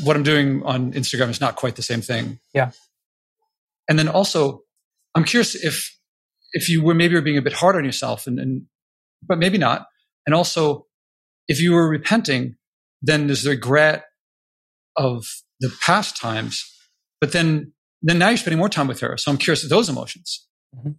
what 0.04 0.16
I'm 0.16 0.24
doing 0.24 0.64
on 0.64 0.94
Instagram 0.94 1.30
is 1.30 1.42
not 1.42 1.56
quite 1.56 1.76
the 1.76 1.82
same 1.82 2.02
thing. 2.02 2.40
Yeah. 2.54 2.72
And 3.90 4.00
then 4.00 4.08
also, 4.08 4.64
I'm 5.16 5.24
curious 5.24 5.56
if, 5.56 5.96
if 6.54 6.70
you 6.70 6.84
were 6.84 6.94
maybe 6.94 7.16
were 7.16 7.22
being 7.22 7.38
a 7.38 7.42
bit 7.42 7.54
hard 7.54 7.76
on 7.76 7.86
yourself 7.86 8.28
and, 8.28 8.40
and, 8.40 8.64
but 9.22 9.38
maybe 9.38 9.58
not. 9.58 9.88
And 10.26 10.34
also, 10.34 10.88
if 11.48 11.62
you 11.62 11.74
were 11.74 11.88
repenting, 11.88 12.56
then 13.02 13.28
there's 13.28 13.44
the 13.44 13.52
regret 13.52 14.06
of 14.96 15.26
the 15.60 15.72
past 15.82 16.18
times, 16.18 16.64
but 17.24 17.32
then, 17.32 17.72
then 18.02 18.20
now 18.20 18.28
you're 18.28 18.38
spending 18.38 18.60
more 18.60 18.68
time 18.68 18.88
with 18.88 19.00
her. 19.00 19.16
So 19.18 19.32
I'm 19.32 19.38
curious 19.38 19.64
of 19.64 19.70
those 19.70 19.88
emotions. 19.88 20.46
Mm-hmm. 20.76 20.92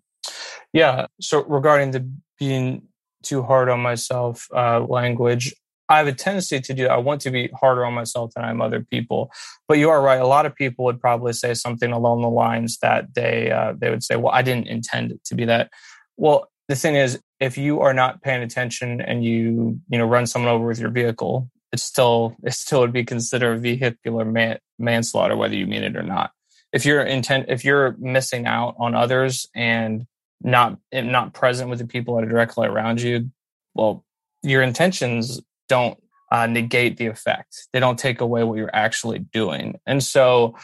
Yeah. 0.72 1.07
So 1.20 1.45
regarding 1.45 1.91
the 1.91 2.11
being 2.39 2.89
too 3.22 3.43
hard 3.43 3.68
on 3.68 3.81
myself 3.81 4.47
uh, 4.57 4.81
language. 4.81 5.53
I 5.91 5.99
have 5.99 6.07
a 6.07 6.14
tendency 6.14 6.61
to 6.61 6.72
do. 6.72 6.87
I 6.87 6.97
want 6.97 7.20
to 7.22 7.31
be 7.31 7.51
harder 7.61 7.85
on 7.85 7.93
myself 7.93 8.33
than 8.35 8.43
I 8.43 8.49
am 8.49 8.62
other 8.62 8.81
people. 8.81 9.31
But 9.68 9.77
you 9.77 9.91
are 9.91 10.01
right. 10.01 10.18
A 10.18 10.27
lot 10.27 10.47
of 10.47 10.55
people 10.55 10.87
would 10.87 10.99
probably 10.99 11.35
say 11.35 11.53
something 11.53 11.93
along 11.93 12.22
the 12.22 12.31
lines 12.31 12.79
that 12.81 13.12
they 13.14 13.51
uh, 13.51 13.75
they 13.77 13.91
would 13.91 14.03
say, 14.03 14.16
"Well, 14.16 14.33
I 14.33 14.41
didn't 14.41 14.68
intend 14.68 15.12
it 15.12 15.22
to 15.27 15.35
be 15.35 15.45
that." 15.45 15.68
Well, 16.16 16.49
the 16.68 16.75
thing 16.75 16.95
is, 16.95 17.20
if 17.39 17.59
you 17.59 17.81
are 17.81 17.93
not 17.93 18.22
paying 18.22 18.43
attention 18.43 19.03
and 19.03 19.22
you 19.22 19.79
you 19.91 19.99
know 19.99 20.07
run 20.07 20.27
someone 20.27 20.51
over 20.51 20.66
with 20.66 20.81
your 20.81 20.91
vehicle, 20.91 21.51
it's 21.75 21.83
still 21.83 22.37
it 22.45 22.53
still 22.55 22.81
would 22.81 22.93
be 22.93 23.05
considered 23.05 23.61
vehicular 23.61 24.25
man, 24.25 24.59
manslaughter, 24.79 25.37
whether 25.37 25.57
you 25.57 25.66
mean 25.66 25.83
it 25.83 25.97
or 25.97 26.05
not. 26.05 26.31
If 26.72 26.87
you're 26.87 27.03
intent, 27.03 27.47
if 27.49 27.64
you're 27.64 27.97
missing 27.99 28.47
out 28.47 28.77
on 28.79 28.95
others 28.95 29.49
and 29.57 30.07
not 30.41 30.79
not 30.93 31.35
present 31.35 31.68
with 31.68 31.81
the 31.81 31.87
people 31.87 32.14
that 32.14 32.25
are 32.25 32.29
directly 32.29 32.68
around 32.68 33.03
you, 33.03 33.31
well, 33.75 34.05
your 34.45 34.62
intentions 34.62 35.41
don't 35.68 35.99
uh, 36.31 36.47
negate 36.47 36.97
the 36.97 37.07
effect. 37.07 37.66
They 37.72 37.81
don't 37.81 37.99
take 37.99 38.20
away 38.20 38.45
what 38.45 38.57
you're 38.57 38.75
actually 38.75 39.18
doing. 39.18 39.81
And 39.85 40.01
so, 40.01 40.57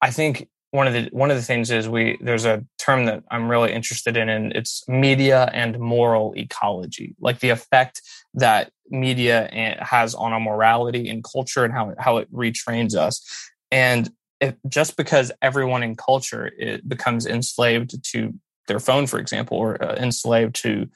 I 0.00 0.12
think 0.12 0.48
one 0.70 0.86
of 0.86 0.92
the 0.92 1.08
one 1.10 1.32
of 1.32 1.36
the 1.36 1.42
things 1.42 1.72
is 1.72 1.88
we 1.88 2.16
there's 2.20 2.44
a 2.44 2.64
term 2.78 3.06
that 3.06 3.24
I'm 3.28 3.48
really 3.48 3.72
interested 3.72 4.16
in, 4.16 4.28
and 4.28 4.52
it's 4.52 4.88
media 4.88 5.50
and 5.52 5.80
moral 5.80 6.32
ecology, 6.36 7.16
like 7.18 7.40
the 7.40 7.50
effect 7.50 8.02
that 8.34 8.70
media 8.90 9.76
has 9.80 10.14
on 10.14 10.32
our 10.32 10.40
morality 10.40 11.08
and 11.08 11.24
culture 11.24 11.64
and 11.64 11.72
how 11.72 11.94
how 11.98 12.18
it 12.18 12.32
retrains 12.32 12.94
us. 12.94 13.22
And 13.70 14.10
if, 14.40 14.54
just 14.68 14.96
because 14.96 15.32
everyone 15.40 15.82
in 15.82 15.96
culture 15.96 16.50
it 16.58 16.88
becomes 16.88 17.26
enslaved 17.26 18.02
to 18.12 18.34
their 18.68 18.80
phone, 18.80 19.06
for 19.06 19.18
example, 19.18 19.58
or 19.58 19.82
uh, 19.82 19.96
enslaved 19.96 20.54
to 20.56 20.88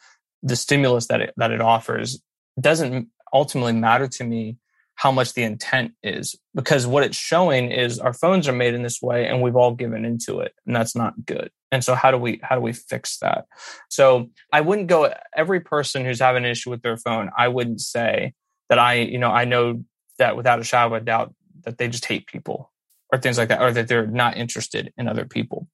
the 0.42 0.56
stimulus 0.56 1.06
that 1.08 1.20
it, 1.20 1.34
that 1.36 1.50
it 1.50 1.60
offers, 1.60 2.20
doesn't 2.60 3.08
ultimately 3.32 3.72
matter 3.72 4.08
to 4.08 4.24
me 4.24 4.56
how 4.98 5.12
much 5.12 5.34
the 5.34 5.44
intent 5.44 5.92
is 6.02 6.34
because 6.54 6.86
what 6.86 7.04
it's 7.04 7.16
showing 7.16 7.70
is 7.70 8.00
our 8.00 8.12
phones 8.12 8.48
are 8.48 8.52
made 8.52 8.74
in 8.74 8.82
this 8.82 9.00
way 9.00 9.28
and 9.28 9.40
we've 9.40 9.54
all 9.54 9.72
given 9.72 10.04
into 10.04 10.40
it 10.40 10.52
and 10.66 10.74
that's 10.74 10.96
not 10.96 11.24
good. 11.24 11.50
And 11.70 11.84
so 11.84 11.94
how 11.94 12.10
do 12.10 12.18
we 12.18 12.40
how 12.42 12.56
do 12.56 12.60
we 12.60 12.72
fix 12.72 13.18
that? 13.18 13.46
So 13.88 14.30
i 14.52 14.60
wouldn't 14.60 14.88
go 14.88 15.12
every 15.36 15.60
person 15.60 16.04
who's 16.04 16.20
having 16.20 16.44
an 16.44 16.50
issue 16.50 16.70
with 16.70 16.82
their 16.82 16.96
phone 16.96 17.30
i 17.36 17.46
wouldn't 17.48 17.80
say 17.80 18.32
that 18.68 18.78
i 18.78 18.94
you 18.94 19.18
know 19.18 19.30
i 19.30 19.44
know 19.44 19.84
that 20.18 20.36
without 20.36 20.60
a 20.60 20.64
shadow 20.64 20.94
of 20.94 21.02
a 21.02 21.04
doubt 21.04 21.34
that 21.64 21.78
they 21.78 21.88
just 21.88 22.04
hate 22.04 22.26
people 22.26 22.72
or 23.12 23.18
things 23.18 23.38
like 23.38 23.48
that 23.48 23.62
or 23.62 23.72
that 23.72 23.88
they're 23.88 24.06
not 24.06 24.36
interested 24.36 24.92
in 24.96 25.08
other 25.08 25.24
people. 25.24 25.68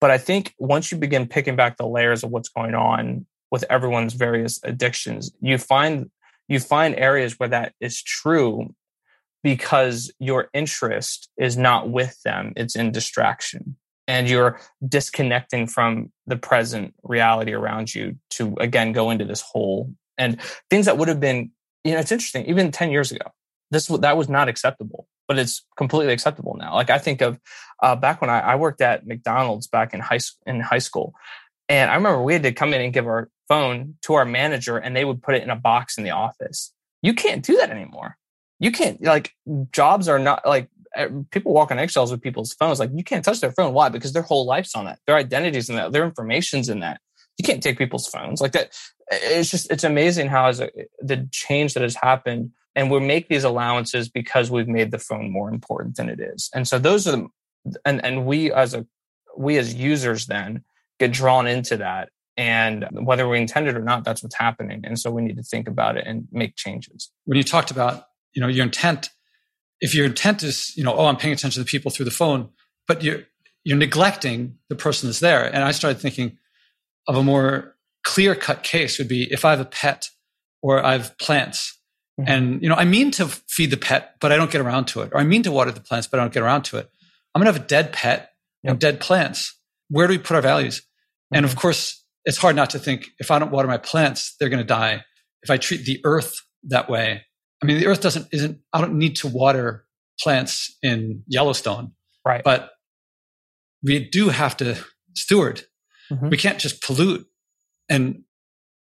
But 0.00 0.10
I 0.10 0.18
think 0.18 0.54
once 0.58 0.90
you 0.90 0.98
begin 0.98 1.26
picking 1.26 1.56
back 1.56 1.76
the 1.76 1.86
layers 1.86 2.22
of 2.22 2.30
what's 2.30 2.48
going 2.48 2.74
on 2.74 3.26
with 3.50 3.64
everyone's 3.70 4.14
various 4.14 4.60
addictions, 4.64 5.32
you 5.40 5.58
find 5.58 6.10
you 6.48 6.60
find 6.60 6.94
areas 6.96 7.38
where 7.38 7.48
that 7.48 7.74
is 7.80 8.02
true 8.02 8.74
because 9.42 10.12
your 10.18 10.48
interest 10.54 11.28
is 11.36 11.56
not 11.56 11.90
with 11.90 12.20
them, 12.22 12.52
it's 12.56 12.76
in 12.76 12.92
distraction. 12.92 13.76
And 14.06 14.28
you're 14.28 14.60
disconnecting 14.86 15.66
from 15.66 16.12
the 16.26 16.36
present 16.36 16.94
reality 17.02 17.52
around 17.54 17.94
you 17.94 18.18
to 18.30 18.54
again 18.60 18.92
go 18.92 19.10
into 19.10 19.24
this 19.24 19.40
hole 19.40 19.94
and 20.18 20.40
things 20.68 20.86
that 20.86 20.98
would 20.98 21.08
have 21.08 21.20
been, 21.20 21.52
you 21.84 21.92
know, 21.92 22.00
it's 22.00 22.12
interesting, 22.12 22.44
even 22.46 22.70
10 22.70 22.90
years 22.90 23.10
ago, 23.12 23.24
this 23.70 23.86
that 23.86 24.16
was 24.16 24.28
not 24.28 24.48
acceptable 24.48 25.08
but 25.26 25.38
it's 25.38 25.64
completely 25.76 26.12
acceptable 26.12 26.56
now. 26.58 26.74
Like 26.74 26.90
I 26.90 26.98
think 26.98 27.22
of 27.22 27.38
uh, 27.82 27.96
back 27.96 28.20
when 28.20 28.30
I, 28.30 28.40
I, 28.40 28.54
worked 28.56 28.80
at 28.80 29.06
McDonald's 29.06 29.66
back 29.66 29.94
in 29.94 30.00
high 30.00 30.20
in 30.46 30.60
high 30.60 30.78
school, 30.78 31.14
and 31.68 31.90
I 31.90 31.94
remember 31.94 32.22
we 32.22 32.32
had 32.32 32.42
to 32.42 32.52
come 32.52 32.74
in 32.74 32.80
and 32.80 32.92
give 32.92 33.06
our 33.06 33.28
phone 33.48 33.94
to 34.02 34.14
our 34.14 34.24
manager, 34.24 34.76
and 34.76 34.96
they 34.96 35.04
would 35.04 35.22
put 35.22 35.34
it 35.34 35.42
in 35.42 35.50
a 35.50 35.56
box 35.56 35.98
in 35.98 36.04
the 36.04 36.10
office. 36.10 36.72
You 37.02 37.14
can't 37.14 37.44
do 37.44 37.56
that 37.56 37.70
anymore. 37.70 38.16
You 38.58 38.72
can't 38.72 39.02
like 39.02 39.32
jobs 39.72 40.08
are 40.08 40.18
not 40.18 40.46
like 40.46 40.68
people 41.30 41.52
walk 41.52 41.70
on 41.70 41.78
eggshells 41.78 42.10
with 42.10 42.22
people's 42.22 42.52
phones. 42.54 42.78
Like 42.78 42.90
you 42.94 43.04
can't 43.04 43.24
touch 43.24 43.40
their 43.40 43.52
phone. 43.52 43.74
Why? 43.74 43.88
Because 43.88 44.12
their 44.12 44.22
whole 44.22 44.46
life's 44.46 44.74
on 44.74 44.84
that. 44.86 44.98
Their 45.06 45.16
identities 45.16 45.68
in 45.68 45.76
that. 45.76 45.92
Their 45.92 46.04
information's 46.04 46.68
in 46.68 46.80
that. 46.80 47.00
You 47.38 47.44
can't 47.44 47.62
take 47.62 47.78
people's 47.78 48.06
phones 48.06 48.40
like 48.40 48.52
that. 48.52 48.76
It's 49.10 49.50
just 49.50 49.70
it's 49.70 49.84
amazing 49.84 50.28
how 50.28 50.46
as 50.46 50.60
a, 50.60 50.70
the 51.00 51.28
change 51.32 51.74
that 51.74 51.82
has 51.82 51.96
happened, 51.96 52.52
and 52.74 52.90
we 52.90 53.00
make 53.00 53.28
these 53.28 53.44
allowances 53.44 54.08
because 54.08 54.50
we've 54.50 54.68
made 54.68 54.90
the 54.90 54.98
phone 54.98 55.30
more 55.30 55.50
important 55.50 55.96
than 55.96 56.08
it 56.08 56.20
is. 56.20 56.48
And 56.54 56.66
so 56.66 56.78
those 56.78 57.06
are 57.06 57.12
the 57.12 57.28
and 57.84 58.04
and 58.04 58.24
we 58.24 58.52
as 58.52 58.74
a 58.74 58.86
we 59.36 59.58
as 59.58 59.74
users 59.74 60.26
then 60.26 60.64
get 60.98 61.12
drawn 61.12 61.46
into 61.46 61.76
that 61.78 62.10
and 62.36 62.86
whether 62.92 63.28
we 63.28 63.38
intend 63.38 63.68
it 63.68 63.76
or 63.76 63.82
not 63.82 64.04
that's 64.04 64.22
what's 64.22 64.34
happening. 64.34 64.82
And 64.84 64.98
so 64.98 65.10
we 65.10 65.22
need 65.22 65.36
to 65.36 65.42
think 65.42 65.68
about 65.68 65.96
it 65.96 66.06
and 66.06 66.26
make 66.32 66.56
changes. 66.56 67.10
When 67.24 67.36
you 67.36 67.44
talked 67.44 67.70
about 67.70 68.06
you 68.34 68.40
know 68.40 68.48
your 68.48 68.64
intent 68.64 69.10
if 69.80 69.94
your 69.94 70.04
intent 70.06 70.42
is 70.42 70.76
you 70.76 70.84
know 70.84 70.94
oh 70.94 71.06
i'm 71.06 71.16
paying 71.16 71.32
attention 71.32 71.60
to 71.60 71.64
the 71.64 71.70
people 71.70 71.90
through 71.90 72.04
the 72.04 72.10
phone 72.10 72.48
but 72.86 73.02
you're 73.02 73.20
you're 73.64 73.78
neglecting 73.78 74.58
the 74.68 74.76
person 74.76 75.08
that's 75.08 75.20
there. 75.20 75.44
And 75.46 75.64
i 75.64 75.70
started 75.70 76.00
thinking 76.00 76.38
of 77.08 77.16
a 77.16 77.22
more 77.22 77.76
clear 78.02 78.34
cut 78.34 78.62
case 78.62 78.98
would 78.98 79.08
be 79.08 79.32
if 79.32 79.44
i 79.44 79.50
have 79.50 79.60
a 79.60 79.64
pet 79.64 80.10
or 80.62 80.84
i 80.84 80.92
have 80.92 81.16
plants. 81.18 81.78
Mm-hmm. 82.20 82.30
and 82.30 82.62
you 82.62 82.68
know 82.68 82.76
i 82.76 82.84
mean 82.84 83.10
to 83.12 83.26
feed 83.26 83.70
the 83.70 83.76
pet 83.76 84.14
but 84.20 84.30
i 84.30 84.36
don't 84.36 84.50
get 84.50 84.60
around 84.60 84.84
to 84.86 85.00
it. 85.02 85.10
Or 85.12 85.20
i 85.20 85.24
mean 85.24 85.42
to 85.44 85.50
water 85.50 85.72
the 85.72 85.80
plants 85.80 86.06
but 86.06 86.20
i 86.20 86.22
don't 86.22 86.32
get 86.32 86.42
around 86.42 86.62
to 86.66 86.76
it. 86.78 86.88
I'm 87.34 87.42
going 87.42 87.52
to 87.52 87.58
have 87.58 87.64
a 87.64 87.68
dead 87.68 87.92
pet 87.92 88.30
yep. 88.62 88.70
and 88.70 88.80
dead 88.80 89.00
plants. 89.00 89.58
Where 89.88 90.06
do 90.06 90.12
we 90.12 90.18
put 90.18 90.36
our 90.36 90.42
values? 90.42 90.80
Mm-hmm. 90.80 91.36
and 91.36 91.46
of 91.46 91.56
course 91.56 92.03
it's 92.24 92.38
hard 92.38 92.56
not 92.56 92.70
to 92.70 92.78
think 92.78 93.08
if 93.18 93.30
i 93.30 93.38
don't 93.38 93.52
water 93.52 93.68
my 93.68 93.78
plants 93.78 94.34
they're 94.38 94.48
going 94.48 94.58
to 94.58 94.64
die 94.64 95.02
if 95.42 95.50
i 95.50 95.56
treat 95.56 95.84
the 95.84 96.00
earth 96.04 96.34
that 96.62 96.88
way 96.88 97.22
I 97.64 97.66
mean, 97.66 97.78
the 97.78 97.86
earth 97.86 98.02
doesn't, 98.02 98.28
isn't, 98.30 98.58
I 98.74 98.82
don't 98.82 98.98
need 98.98 99.16
to 99.16 99.28
water 99.28 99.86
plants 100.20 100.76
in 100.82 101.22
Yellowstone. 101.26 101.92
Right. 102.22 102.44
But 102.44 102.72
we 103.82 104.06
do 104.06 104.28
have 104.28 104.54
to 104.58 104.76
steward. 105.14 105.62
Mm-hmm. 106.12 106.28
We 106.28 106.36
can't 106.36 106.58
just 106.58 106.82
pollute. 106.82 107.26
And 107.88 108.24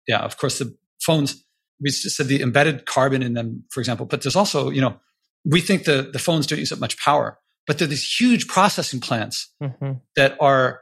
yeah, 0.07 0.19
of 0.19 0.37
course, 0.37 0.59
the 0.59 0.77
phones, 1.01 1.43
we 1.81 1.89
said 1.89 2.27
the 2.27 2.43
embedded 2.43 2.85
carbon 2.85 3.23
in 3.23 3.33
them, 3.33 3.63
for 3.71 3.79
example, 3.79 4.05
but 4.05 4.21
there's 4.21 4.35
also, 4.35 4.69
you 4.69 4.81
know, 4.81 4.99
we 5.43 5.59
think 5.59 5.85
the, 5.85 6.11
the 6.13 6.19
phones 6.19 6.45
don't 6.45 6.59
use 6.59 6.71
up 6.71 6.79
much 6.79 6.99
power, 6.99 7.39
but 7.65 7.79
there 7.79 7.87
are 7.87 7.89
these 7.89 8.19
huge 8.19 8.47
processing 8.47 8.99
plants 8.99 9.51
mm-hmm. 9.61 9.93
that 10.15 10.37
are, 10.39 10.81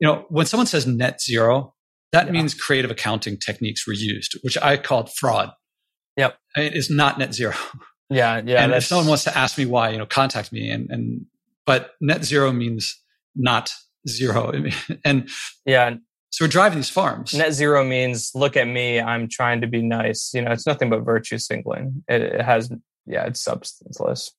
you 0.00 0.08
know, 0.08 0.26
when 0.30 0.46
someone 0.46 0.66
says 0.66 0.84
net 0.84 1.20
zero, 1.20 1.74
that 2.12 2.26
yeah. 2.26 2.32
means 2.32 2.54
creative 2.54 2.90
accounting 2.90 3.36
techniques 3.38 3.86
were 3.86 3.92
used, 3.92 4.36
which 4.42 4.56
I 4.62 4.76
called 4.76 5.12
fraud. 5.12 5.50
Yep. 6.16 6.36
It 6.56 6.74
is 6.74 6.90
not 6.90 7.18
net 7.18 7.34
zero. 7.34 7.54
Yeah. 8.08 8.40
Yeah. 8.44 8.62
And 8.62 8.72
if 8.72 8.84
someone 8.84 9.08
wants 9.08 9.24
to 9.24 9.36
ask 9.36 9.58
me 9.58 9.66
why, 9.66 9.90
you 9.90 9.98
know, 9.98 10.06
contact 10.06 10.52
me. 10.52 10.70
And, 10.70 10.90
and, 10.90 11.26
but 11.66 11.90
net 12.00 12.24
zero 12.24 12.52
means 12.52 13.02
not 13.34 13.72
zero. 14.08 14.52
and 15.04 15.28
yeah. 15.64 15.96
So 16.30 16.44
we're 16.44 16.48
driving 16.48 16.78
these 16.78 16.90
farms. 16.90 17.34
Net 17.34 17.52
zero 17.52 17.84
means 17.84 18.30
look 18.34 18.56
at 18.56 18.66
me. 18.66 19.00
I'm 19.00 19.28
trying 19.28 19.60
to 19.62 19.66
be 19.66 19.82
nice. 19.82 20.32
You 20.34 20.42
know, 20.42 20.52
it's 20.52 20.66
nothing 20.66 20.90
but 20.90 21.00
virtue 21.00 21.38
signaling. 21.38 22.04
It, 22.08 22.22
it 22.22 22.42
has, 22.42 22.70
yeah, 23.06 23.26
it's 23.26 23.42
substanceless. 23.42 24.32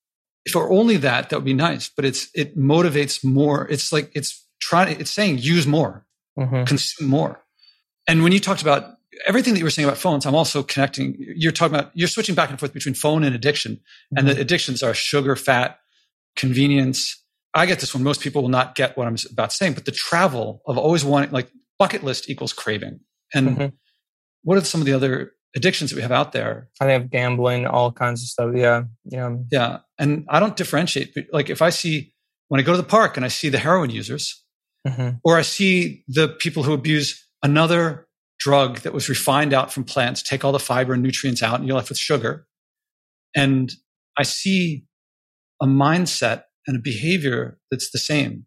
If 0.45 0.55
it 0.55 0.57
were 0.57 0.71
only 0.71 0.97
that, 0.97 1.29
that 1.29 1.35
would 1.35 1.45
be 1.45 1.53
nice. 1.53 1.89
But 1.89 2.05
it's, 2.05 2.29
it 2.33 2.57
motivates 2.57 3.23
more. 3.23 3.67
It's 3.69 3.91
like, 3.91 4.11
it's 4.15 4.47
trying, 4.61 4.99
it's 4.99 5.11
saying 5.11 5.39
use 5.39 5.67
more, 5.67 6.05
mm-hmm. 6.39 6.63
consume 6.63 7.09
more. 7.09 7.43
And 8.07 8.23
when 8.23 8.31
you 8.31 8.39
talked 8.39 8.61
about 8.61 8.95
everything 9.25 9.53
that 9.53 9.59
you 9.59 9.65
were 9.65 9.71
saying 9.71 9.87
about 9.87 9.97
phones, 9.97 10.25
I'm 10.25 10.35
also 10.35 10.63
connecting. 10.63 11.15
You're 11.19 11.51
talking 11.51 11.75
about, 11.75 11.91
you're 11.93 12.07
switching 12.07 12.35
back 12.35 12.49
and 12.49 12.59
forth 12.59 12.73
between 12.73 12.95
phone 12.95 13.23
and 13.23 13.35
addiction. 13.35 13.73
Mm-hmm. 13.73 14.17
And 14.17 14.27
the 14.27 14.33
mm-hmm. 14.33 14.41
addictions 14.41 14.83
are 14.83 14.93
sugar, 14.93 15.35
fat, 15.35 15.79
convenience. 16.35 17.21
I 17.53 17.65
get 17.65 17.79
this 17.79 17.93
one. 17.93 18.03
Most 18.03 18.21
people 18.21 18.41
will 18.41 18.49
not 18.49 18.75
get 18.75 18.97
what 18.97 19.07
I'm 19.07 19.17
about 19.31 19.51
saying, 19.51 19.73
but 19.73 19.85
the 19.85 19.91
travel 19.91 20.61
of 20.65 20.77
always 20.77 21.03
wanting, 21.03 21.31
like 21.31 21.49
bucket 21.79 22.03
list 22.03 22.29
equals 22.29 22.53
craving. 22.53 22.99
And 23.33 23.49
mm-hmm. 23.49 23.67
what 24.43 24.57
are 24.57 24.61
some 24.61 24.81
of 24.81 24.85
the 24.85 24.93
other 24.93 25.33
addictions 25.55 25.89
that 25.89 25.95
we 25.95 26.01
have 26.03 26.11
out 26.11 26.31
there? 26.31 26.69
I 26.79 26.85
think 26.85 27.11
gambling, 27.11 27.65
all 27.65 27.91
kinds 27.91 28.21
of 28.21 28.27
stuff. 28.27 28.51
Yeah. 28.55 28.83
Yeah. 29.05 29.35
Yeah. 29.51 29.79
And 29.97 30.25
I 30.29 30.39
don't 30.39 30.55
differentiate. 30.55 31.15
Like 31.33 31.49
if 31.49 31.61
I 31.61 31.71
see, 31.71 32.13
when 32.49 32.61
I 32.61 32.63
go 32.63 32.71
to 32.71 32.77
the 32.77 32.83
park 32.83 33.17
and 33.17 33.25
I 33.25 33.29
see 33.29 33.49
the 33.49 33.57
heroin 33.57 33.89
users, 33.89 34.43
mm-hmm. 34.87 35.17
or 35.23 35.37
I 35.37 35.41
see 35.41 36.03
the 36.07 36.29
people 36.29 36.63
who 36.63 36.73
abuse 36.73 37.26
another 37.43 38.07
drug 38.39 38.79
that 38.79 38.93
was 38.93 39.09
refined 39.09 39.53
out 39.53 39.73
from 39.73 39.83
plants, 39.83 40.21
take 40.21 40.45
all 40.45 40.51
the 40.51 40.59
fiber 40.59 40.93
and 40.93 41.03
nutrients 41.03 41.41
out, 41.41 41.59
and 41.59 41.67
you're 41.67 41.75
left 41.75 41.89
with 41.89 41.97
sugar. 41.97 42.47
And 43.35 43.71
I 44.17 44.23
see 44.23 44.85
a 45.61 45.65
mindset 45.65 46.43
and 46.67 46.77
a 46.77 46.81
behavior 46.81 47.59
that's 47.71 47.91
the 47.91 47.99
same. 47.99 48.45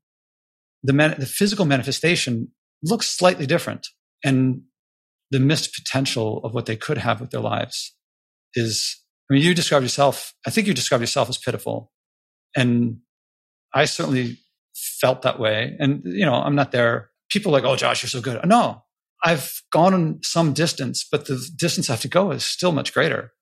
The, 0.83 0.93
man, 0.93 1.15
the 1.19 1.27
physical 1.27 1.65
manifestation 1.65 2.49
looks 2.83 3.09
slightly 3.09 3.47
different. 3.47 3.89
And 4.25 4.63
the 5.31 5.41
missed 5.41 5.75
potential 5.75 6.41
of 6.45 6.55
what 6.55 6.67
they 6.67 6.77
could 6.77 6.99
have 6.99 7.21
with 7.21 7.31
their 7.31 7.41
lives 7.41 7.95
is, 8.55 9.03
I 9.31 9.35
mean, 9.35 9.43
you 9.43 9.55
described 9.55 9.85
yourself, 9.85 10.35
I 10.47 10.51
think 10.51 10.67
you 10.67 10.75
described 10.75 11.03
yourself 11.03 11.29
as 11.29 11.39
pitiful. 11.39 11.93
And 12.57 12.99
I 13.73 13.85
certainly 13.85 14.39
felt 14.75 15.23
that 15.23 15.39
way. 15.39 15.77
And, 15.79 16.03
you 16.05 16.27
know, 16.27 16.35
I'm 16.35 16.57
not 16.57 16.73
there. 16.73 17.10
People 17.31 17.55
are 17.55 17.61
like, 17.61 17.65
oh, 17.65 17.77
Josh, 17.77 18.03
you're 18.03 18.11
so 18.11 18.21
good. 18.21 18.45
No, 18.47 18.83
I've 19.25 19.63
gone 19.71 20.21
some 20.23 20.53
distance, 20.53 21.07
but 21.11 21.27
the 21.27 21.47
distance 21.57 21.89
I 21.89 21.95
have 21.95 22.01
to 22.03 22.09
go 22.09 22.31
is 22.31 22.45
still 22.45 22.73
much 22.73 22.93
greater. 22.93 23.33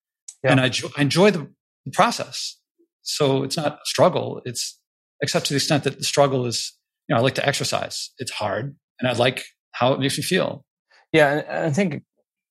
Yeah. 0.43 0.53
And 0.53 0.61
I, 0.61 0.71
I 0.97 1.03
enjoy 1.03 1.31
the, 1.31 1.51
the 1.85 1.91
process. 1.93 2.59
So 3.03 3.43
it's 3.43 3.57
not 3.57 3.75
a 3.75 3.79
struggle. 3.85 4.43
It's 4.45 4.79
except 5.23 5.47
to 5.47 5.53
the 5.53 5.57
extent 5.57 5.85
that 5.85 5.99
the 5.99 6.05
struggle 6.05 6.47
is, 6.47 6.73
you 7.09 7.15
know, 7.15 7.21
I 7.21 7.23
like 7.23 7.35
to 7.37 7.47
exercise. 7.47 8.11
It's 8.19 8.31
hard 8.31 8.77
and 9.01 9.09
I 9.09 9.13
like 9.13 9.45
how 9.73 9.93
it 9.95 10.01
makes 10.01 10.19
me 10.19 10.23
feel. 10.23 10.65
Yeah. 11.13 11.43
And 11.49 11.67
I 11.67 11.71
think 11.71 12.03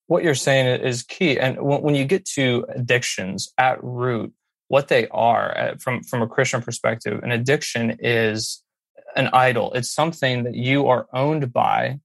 what 0.08 0.24
you're 0.24 0.36
saying 0.36 0.82
is 0.82 1.04
key. 1.04 1.38
And 1.38 1.58
when 1.60 1.96
you 1.96 2.06
get 2.06 2.26
to 2.36 2.66
addictions 2.76 3.52
at 3.58 3.84
root, 3.84 4.34
what 4.70 4.88
they 4.88 5.08
are 5.10 5.58
uh, 5.58 5.76
from, 5.80 6.04
from 6.04 6.22
a 6.22 6.28
Christian 6.28 6.62
perspective, 6.62 7.20
an 7.24 7.32
addiction 7.32 7.98
is 8.00 8.64
an 9.16 9.30
idol. 9.34 9.74
It's 9.74 9.92
something 9.92 10.44
that 10.44 10.56
you 10.56 10.88
are 10.88 11.08
owned 11.14 11.52
by 11.54 12.00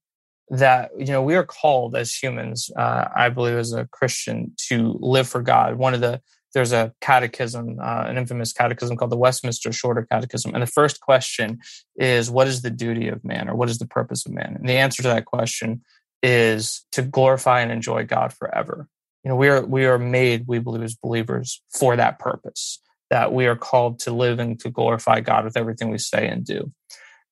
that 0.53 0.91
you 0.99 1.07
know 1.07 1.23
we 1.23 1.35
are 1.35 1.45
called 1.45 1.97
as 1.97 2.15
humans 2.15 2.71
uh, 2.77 3.07
i 3.17 3.31
believe 3.31 3.57
as 3.57 3.73
a 3.73 3.89
christian 3.91 4.53
to 4.69 4.97
live 5.01 5.27
for 5.27 5.41
god. 5.41 5.77
One 5.77 5.95
of 5.95 6.01
the 6.01 6.21
there's 6.53 6.73
a 6.73 6.93
catechism 7.01 7.79
uh, 7.81 8.05
an 8.07 8.19
infamous 8.19 8.53
catechism 8.53 8.97
called 8.97 9.11
the 9.11 9.17
westminster 9.17 9.73
shorter 9.73 10.07
catechism. 10.11 10.53
And 10.53 10.63
the 10.63 10.67
first 10.67 11.01
question 11.01 11.59
is 11.97 12.31
what 12.31 12.49
is 12.49 12.61
the 12.61 12.71
duty 12.71 13.09
of 13.09 13.25
man 13.25 13.49
or 13.49 13.57
what 13.57 13.71
is 13.71 13.79
the 13.79 13.87
purpose 13.87 14.27
of 14.27 14.33
man? 14.33 14.57
And 14.59 14.69
the 14.69 14.77
answer 14.77 15.03
to 15.03 15.09
that 15.09 15.25
question 15.25 15.83
is 16.23 16.85
to 16.93 17.03
glorify 17.03 17.61
and 17.61 17.73
enjoy 17.73 18.05
god 18.05 18.35
forever. 18.35 18.89
You 19.25 19.31
know 19.31 19.37
we 19.37 19.49
are 19.49 19.65
we 19.65 19.87
are 19.87 19.99
made 19.99 20.45
we 20.47 20.59
believe 20.59 20.83
as 20.83 20.95
believers 20.95 21.63
for 21.71 21.97
that 21.97 22.19
purpose 22.19 22.79
that 23.13 23.33
we 23.33 23.47
are 23.47 23.57
called 23.57 24.01
to 24.01 24.11
live 24.13 24.41
and 24.41 24.59
to 24.59 24.71
glorify 24.71 25.21
god 25.21 25.45
with 25.45 25.57
everything 25.57 25.91
we 25.91 25.99
say 25.99 26.27
and 26.27 26.45
do 26.45 26.73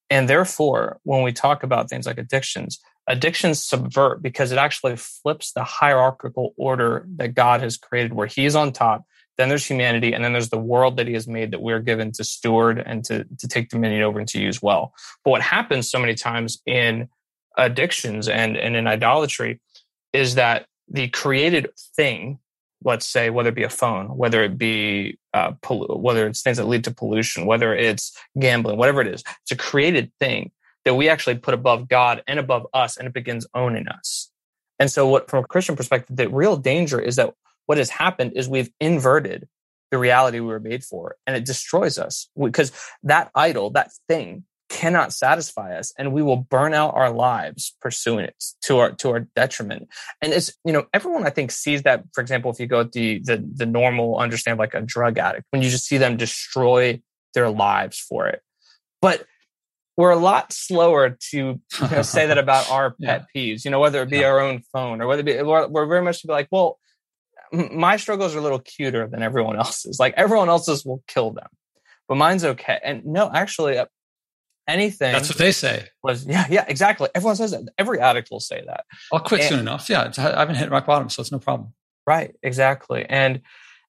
and 0.08 0.28
therefore 0.28 1.00
when 1.02 1.22
we 1.22 1.32
talk 1.32 1.64
about 1.64 1.88
things 1.90 2.06
like 2.06 2.18
addictions 2.18 2.78
addictions 3.10 3.62
subvert 3.62 4.22
because 4.22 4.52
it 4.52 4.58
actually 4.58 4.96
flips 4.96 5.52
the 5.52 5.64
hierarchical 5.64 6.54
order 6.56 7.06
that 7.16 7.34
God 7.34 7.60
has 7.60 7.76
created, 7.76 8.12
where 8.12 8.26
He 8.26 8.46
is 8.46 8.54
on 8.54 8.72
top, 8.72 9.04
then 9.36 9.48
there's 9.48 9.66
humanity, 9.66 10.12
and 10.12 10.24
then 10.24 10.32
there's 10.32 10.50
the 10.50 10.58
world 10.58 10.96
that 10.96 11.08
He 11.08 11.14
has 11.14 11.26
made 11.26 11.50
that 11.50 11.60
we're 11.60 11.80
given 11.80 12.12
to 12.12 12.24
steward 12.24 12.82
and 12.84 13.04
to, 13.06 13.24
to 13.38 13.48
take 13.48 13.68
dominion 13.68 14.02
over 14.02 14.20
and 14.20 14.28
to 14.28 14.40
use 14.40 14.62
well. 14.62 14.94
But 15.24 15.30
what 15.30 15.42
happens 15.42 15.90
so 15.90 15.98
many 15.98 16.14
times 16.14 16.62
in 16.66 17.08
addictions 17.56 18.28
and, 18.28 18.56
and 18.56 18.76
in 18.76 18.86
idolatry 18.86 19.60
is 20.12 20.36
that 20.36 20.66
the 20.88 21.08
created 21.08 21.70
thing, 21.96 22.38
let's 22.82 23.06
say, 23.06 23.30
whether 23.30 23.50
it 23.50 23.54
be 23.54 23.62
a 23.62 23.70
phone, 23.70 24.06
whether 24.16 24.42
it 24.42 24.56
be 24.56 25.18
uh, 25.34 25.52
pollu- 25.62 26.00
whether 26.00 26.26
it's 26.26 26.42
things 26.42 26.56
that 26.56 26.66
lead 26.66 26.84
to 26.84 26.94
pollution, 26.94 27.46
whether 27.46 27.74
it's 27.74 28.16
gambling, 28.38 28.78
whatever 28.78 29.00
it 29.00 29.08
is, 29.08 29.22
it's 29.42 29.52
a 29.52 29.56
created 29.56 30.10
thing 30.18 30.50
that 30.84 30.94
we 30.94 31.08
actually 31.08 31.36
put 31.36 31.54
above 31.54 31.88
God 31.88 32.22
and 32.26 32.38
above 32.38 32.66
us, 32.72 32.96
and 32.96 33.06
it 33.06 33.12
begins 33.12 33.46
owning 33.54 33.86
us. 33.88 34.30
And 34.78 34.90
so, 34.90 35.06
what 35.06 35.28
from 35.28 35.44
a 35.44 35.46
Christian 35.46 35.76
perspective, 35.76 36.16
the 36.16 36.28
real 36.28 36.56
danger 36.56 36.98
is 36.98 37.16
that 37.16 37.34
what 37.66 37.78
has 37.78 37.90
happened 37.90 38.32
is 38.34 38.48
we've 38.48 38.70
inverted 38.80 39.46
the 39.90 39.98
reality 39.98 40.40
we 40.40 40.46
were 40.46 40.60
made 40.60 40.84
for, 40.84 41.16
and 41.26 41.36
it 41.36 41.44
destroys 41.44 41.98
us 41.98 42.28
because 42.40 42.72
that 43.02 43.30
idol, 43.34 43.70
that 43.70 43.90
thing, 44.08 44.44
cannot 44.80 45.12
satisfy 45.12 45.76
us, 45.76 45.92
and 45.98 46.10
we 46.10 46.22
will 46.22 46.36
burn 46.36 46.72
out 46.72 46.94
our 46.94 47.12
lives 47.12 47.76
pursuing 47.82 48.24
it 48.24 48.42
to 48.62 48.78
our 48.78 48.92
to 48.92 49.10
our 49.10 49.20
detriment. 49.36 49.88
And 50.22 50.32
it's 50.32 50.56
you 50.64 50.72
know 50.72 50.86
everyone 50.94 51.26
I 51.26 51.30
think 51.30 51.50
sees 51.50 51.82
that. 51.82 52.04
For 52.14 52.22
example, 52.22 52.50
if 52.50 52.58
you 52.58 52.66
go 52.66 52.80
at 52.80 52.92
the 52.92 53.18
the 53.18 53.46
the 53.56 53.66
normal 53.66 54.18
understand 54.18 54.58
like 54.58 54.72
a 54.72 54.80
drug 54.80 55.18
addict, 55.18 55.44
when 55.50 55.60
you 55.60 55.68
just 55.68 55.86
see 55.86 55.98
them 55.98 56.16
destroy 56.16 57.02
their 57.34 57.50
lives 57.50 57.98
for 57.98 58.26
it, 58.26 58.40
but 59.02 59.26
we're 59.98 60.10
a 60.10 60.16
lot 60.16 60.50
slower 60.50 61.18
to 61.30 61.36
you 61.36 61.60
know, 61.90 62.00
say 62.00 62.26
that 62.26 62.38
about 62.38 62.70
our 62.70 62.90
pet 63.02 63.26
yeah. 63.34 63.52
peeves, 63.52 63.66
you 63.66 63.70
know, 63.70 63.80
whether 63.80 64.00
it 64.00 64.08
be 64.08 64.20
yeah. 64.20 64.28
our 64.28 64.40
own 64.40 64.62
phone 64.72 65.02
or 65.02 65.06
whether 65.06 65.20
it 65.20 65.26
be, 65.26 65.42
we're, 65.42 65.68
we're 65.68 65.84
very 65.84 66.00
much 66.00 66.22
to 66.22 66.26
be 66.26 66.32
like, 66.32 66.48
well, 66.50 66.78
my 67.52 67.98
struggles 67.98 68.34
are 68.34 68.38
a 68.38 68.42
little 68.42 68.60
cuter 68.60 69.06
than 69.08 69.22
everyone 69.22 69.56
else's. 69.56 70.00
Like 70.00 70.14
everyone 70.16 70.48
else's 70.48 70.86
will 70.86 71.02
kill 71.06 71.32
them. 71.32 71.48
but 72.08 72.14
mine's 72.14 72.44
okay. 72.44 72.78
And 72.82 73.04
no, 73.04 73.30
actually, 73.30 73.76
uh, 73.76 73.86
anything. 74.70 75.12
That's 75.12 75.28
what 75.28 75.38
they 75.38 75.52
say. 75.52 75.88
Was 76.02 76.26
yeah, 76.26 76.46
yeah, 76.48 76.64
exactly. 76.68 77.08
Everyone 77.14 77.36
says 77.36 77.50
that. 77.50 77.68
Every 77.78 78.00
addict 78.00 78.30
will 78.30 78.40
say 78.40 78.62
that. 78.66 78.84
I'll 79.12 79.20
quit 79.20 79.40
and, 79.40 79.48
soon 79.48 79.58
enough. 79.60 79.88
Yeah, 79.88 80.10
I 80.16 80.40
haven't 80.40 80.56
hit 80.56 80.70
rock 80.70 80.86
bottom, 80.86 81.08
so 81.08 81.20
it's 81.20 81.32
no 81.32 81.38
problem. 81.38 81.74
Right, 82.06 82.34
exactly. 82.42 83.04
And 83.08 83.42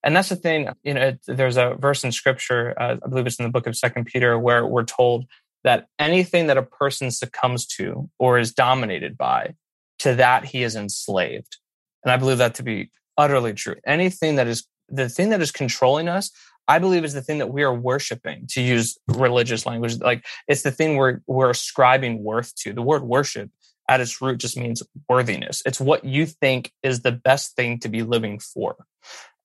and 0.03 0.15
that's 0.15 0.29
the 0.29 0.35
thing. 0.35 0.69
You 0.83 0.93
know, 0.95 1.01
it, 1.01 1.19
there's 1.27 1.57
a 1.57 1.75
verse 1.79 2.03
in 2.03 2.11
Scripture. 2.11 2.73
Uh, 2.79 2.97
I 3.03 3.07
believe 3.07 3.27
it's 3.27 3.39
in 3.39 3.45
the 3.45 3.51
book 3.51 3.67
of 3.67 3.75
Second 3.77 4.05
Peter, 4.05 4.37
where 4.37 4.65
we're 4.65 4.83
told 4.83 5.25
that 5.63 5.87
anything 5.99 6.47
that 6.47 6.57
a 6.57 6.63
person 6.63 7.11
succumbs 7.11 7.65
to 7.67 8.09
or 8.17 8.39
is 8.39 8.51
dominated 8.51 9.17
by, 9.17 9.53
to 9.99 10.15
that 10.15 10.45
he 10.45 10.63
is 10.63 10.75
enslaved. 10.75 11.57
And 12.03 12.11
I 12.11 12.17
believe 12.17 12.39
that 12.39 12.55
to 12.55 12.63
be 12.63 12.89
utterly 13.17 13.53
true. 13.53 13.75
Anything 13.85 14.35
that 14.37 14.47
is 14.47 14.65
the 14.89 15.07
thing 15.07 15.29
that 15.29 15.41
is 15.41 15.51
controlling 15.51 16.09
us, 16.09 16.31
I 16.71 16.79
believe 16.79 17.03
is 17.03 17.13
the 17.13 17.21
thing 17.21 17.39
that 17.39 17.51
we 17.51 17.63
are 17.63 17.73
worshiping, 17.73 18.47
to 18.51 18.61
use 18.61 18.97
religious 19.09 19.65
language. 19.65 19.99
Like 19.99 20.25
it's 20.47 20.61
the 20.61 20.71
thing 20.71 20.95
we're 20.95 21.19
we're 21.27 21.49
ascribing 21.49 22.23
worth 22.23 22.55
to. 22.61 22.71
The 22.71 22.81
word 22.81 23.03
worship 23.03 23.51
at 23.89 23.99
its 23.99 24.21
root 24.21 24.37
just 24.37 24.55
means 24.55 24.81
worthiness. 25.09 25.61
It's 25.65 25.81
what 25.81 26.05
you 26.05 26.25
think 26.25 26.71
is 26.81 27.01
the 27.01 27.11
best 27.11 27.57
thing 27.57 27.79
to 27.79 27.89
be 27.89 28.03
living 28.03 28.39
for. 28.39 28.77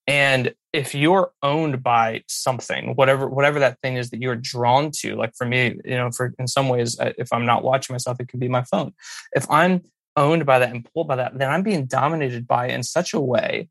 And 0.06 0.54
if 0.72 0.94
you're 0.94 1.32
owned 1.42 1.82
by 1.82 2.22
something, 2.28 2.94
whatever 2.94 3.26
whatever 3.26 3.58
that 3.58 3.80
thing 3.82 3.96
is 3.96 4.10
that 4.10 4.22
you're 4.22 4.36
drawn 4.36 4.92
to, 5.00 5.16
like 5.16 5.34
for 5.36 5.46
me, 5.46 5.80
you 5.84 5.96
know, 5.96 6.12
for 6.12 6.32
in 6.38 6.46
some 6.46 6.68
ways, 6.68 6.96
if 7.00 7.32
I'm 7.32 7.44
not 7.44 7.64
watching 7.64 7.92
myself, 7.94 8.20
it 8.20 8.28
can 8.28 8.38
be 8.38 8.48
my 8.48 8.62
phone. 8.62 8.94
If 9.32 9.50
I'm 9.50 9.82
owned 10.14 10.46
by 10.46 10.60
that 10.60 10.70
and 10.70 10.88
pulled 10.94 11.08
by 11.08 11.16
that, 11.16 11.36
then 11.36 11.50
I'm 11.50 11.64
being 11.64 11.86
dominated 11.86 12.46
by 12.46 12.68
it 12.68 12.74
in 12.74 12.84
such 12.84 13.14
a 13.14 13.20
way 13.20 13.68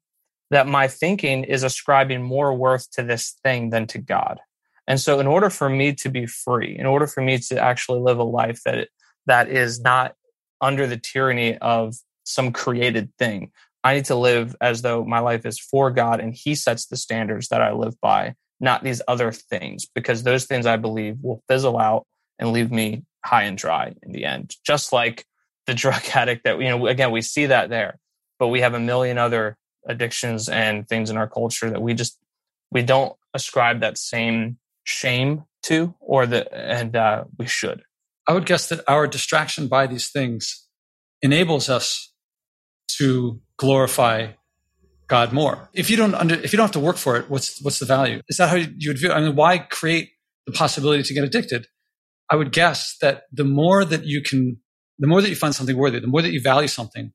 that 0.51 0.67
my 0.67 0.87
thinking 0.87 1.43
is 1.43 1.63
ascribing 1.63 2.21
more 2.21 2.53
worth 2.53 2.89
to 2.91 3.03
this 3.03 3.35
thing 3.43 3.69
than 3.69 3.87
to 3.87 3.97
God. 3.97 4.39
And 4.87 4.99
so, 4.99 5.19
in 5.19 5.27
order 5.27 5.49
for 5.49 5.69
me 5.69 5.93
to 5.93 6.09
be 6.09 6.25
free, 6.25 6.77
in 6.77 6.85
order 6.85 7.07
for 7.07 7.21
me 7.21 7.39
to 7.39 7.59
actually 7.59 7.99
live 7.99 8.19
a 8.19 8.23
life 8.23 8.61
that 8.65 8.89
that 9.25 9.49
is 9.49 9.81
not 9.81 10.13
under 10.61 10.85
the 10.85 10.97
tyranny 10.97 11.57
of 11.57 11.95
some 12.23 12.51
created 12.51 13.11
thing, 13.17 13.51
I 13.83 13.95
need 13.95 14.05
to 14.05 14.15
live 14.15 14.55
as 14.61 14.81
though 14.81 15.03
my 15.03 15.19
life 15.19 15.45
is 15.45 15.59
for 15.59 15.91
God 15.91 16.19
and 16.19 16.33
He 16.33 16.55
sets 16.55 16.85
the 16.85 16.97
standards 16.97 17.47
that 17.49 17.61
I 17.61 17.71
live 17.71 17.99
by, 17.99 18.35
not 18.59 18.83
these 18.83 19.01
other 19.07 19.31
things, 19.31 19.87
because 19.93 20.23
those 20.23 20.45
things 20.45 20.65
I 20.65 20.77
believe 20.77 21.17
will 21.21 21.43
fizzle 21.47 21.79
out 21.79 22.05
and 22.37 22.51
leave 22.51 22.71
me 22.71 23.03
high 23.23 23.43
and 23.43 23.57
dry 23.57 23.93
in 24.03 24.11
the 24.11 24.25
end. 24.25 24.55
Just 24.65 24.93
like 24.93 25.25
the 25.65 25.73
drug 25.73 26.01
addict 26.13 26.43
that, 26.43 26.59
you 26.59 26.69
know, 26.69 26.85
again, 26.87 27.11
we 27.11 27.21
see 27.21 27.47
that 27.47 27.69
there, 27.69 27.97
but 28.37 28.47
we 28.47 28.61
have 28.61 28.75
a 28.75 28.79
million 28.79 29.17
other 29.17 29.57
addictions 29.87 30.49
and 30.49 30.87
things 30.87 31.09
in 31.09 31.17
our 31.17 31.27
culture 31.27 31.69
that 31.69 31.81
we 31.81 31.93
just, 31.93 32.17
we 32.71 32.81
don't 32.81 33.15
ascribe 33.33 33.81
that 33.81 33.97
same 33.97 34.57
shame 34.83 35.43
to 35.63 35.95
or 35.99 36.25
the, 36.25 36.53
and 36.53 36.95
uh, 36.95 37.23
we 37.37 37.47
should. 37.47 37.83
I 38.27 38.33
would 38.33 38.45
guess 38.45 38.69
that 38.69 38.81
our 38.87 39.07
distraction 39.07 39.67
by 39.67 39.87
these 39.87 40.09
things 40.09 40.67
enables 41.21 41.69
us 41.69 42.11
to 42.97 43.41
glorify 43.57 44.33
God 45.07 45.33
more. 45.33 45.69
If 45.73 45.89
you 45.89 45.97
don't 45.97 46.15
under, 46.15 46.35
if 46.35 46.51
you 46.51 46.57
don't 46.57 46.65
have 46.65 46.71
to 46.71 46.79
work 46.79 46.97
for 46.97 47.17
it, 47.17 47.29
what's 47.29 47.61
what's 47.61 47.79
the 47.79 47.85
value? 47.85 48.21
Is 48.27 48.37
that 48.37 48.49
how 48.49 48.55
you 48.55 48.89
would 48.89 48.97
view 48.97 49.11
it? 49.11 49.13
I 49.13 49.21
mean, 49.21 49.35
why 49.35 49.59
create 49.59 50.09
the 50.47 50.51
possibility 50.51 51.03
to 51.03 51.13
get 51.13 51.23
addicted? 51.23 51.67
I 52.29 52.35
would 52.35 52.51
guess 52.51 52.97
that 53.01 53.23
the 53.31 53.43
more 53.43 53.85
that 53.85 54.05
you 54.05 54.21
can, 54.21 54.57
the 54.97 55.07
more 55.07 55.21
that 55.21 55.29
you 55.29 55.35
find 55.35 55.53
something 55.53 55.77
worthy, 55.77 55.99
the 55.99 56.07
more 56.07 56.23
that 56.23 56.31
you 56.31 56.41
value 56.41 56.67
something, 56.67 57.13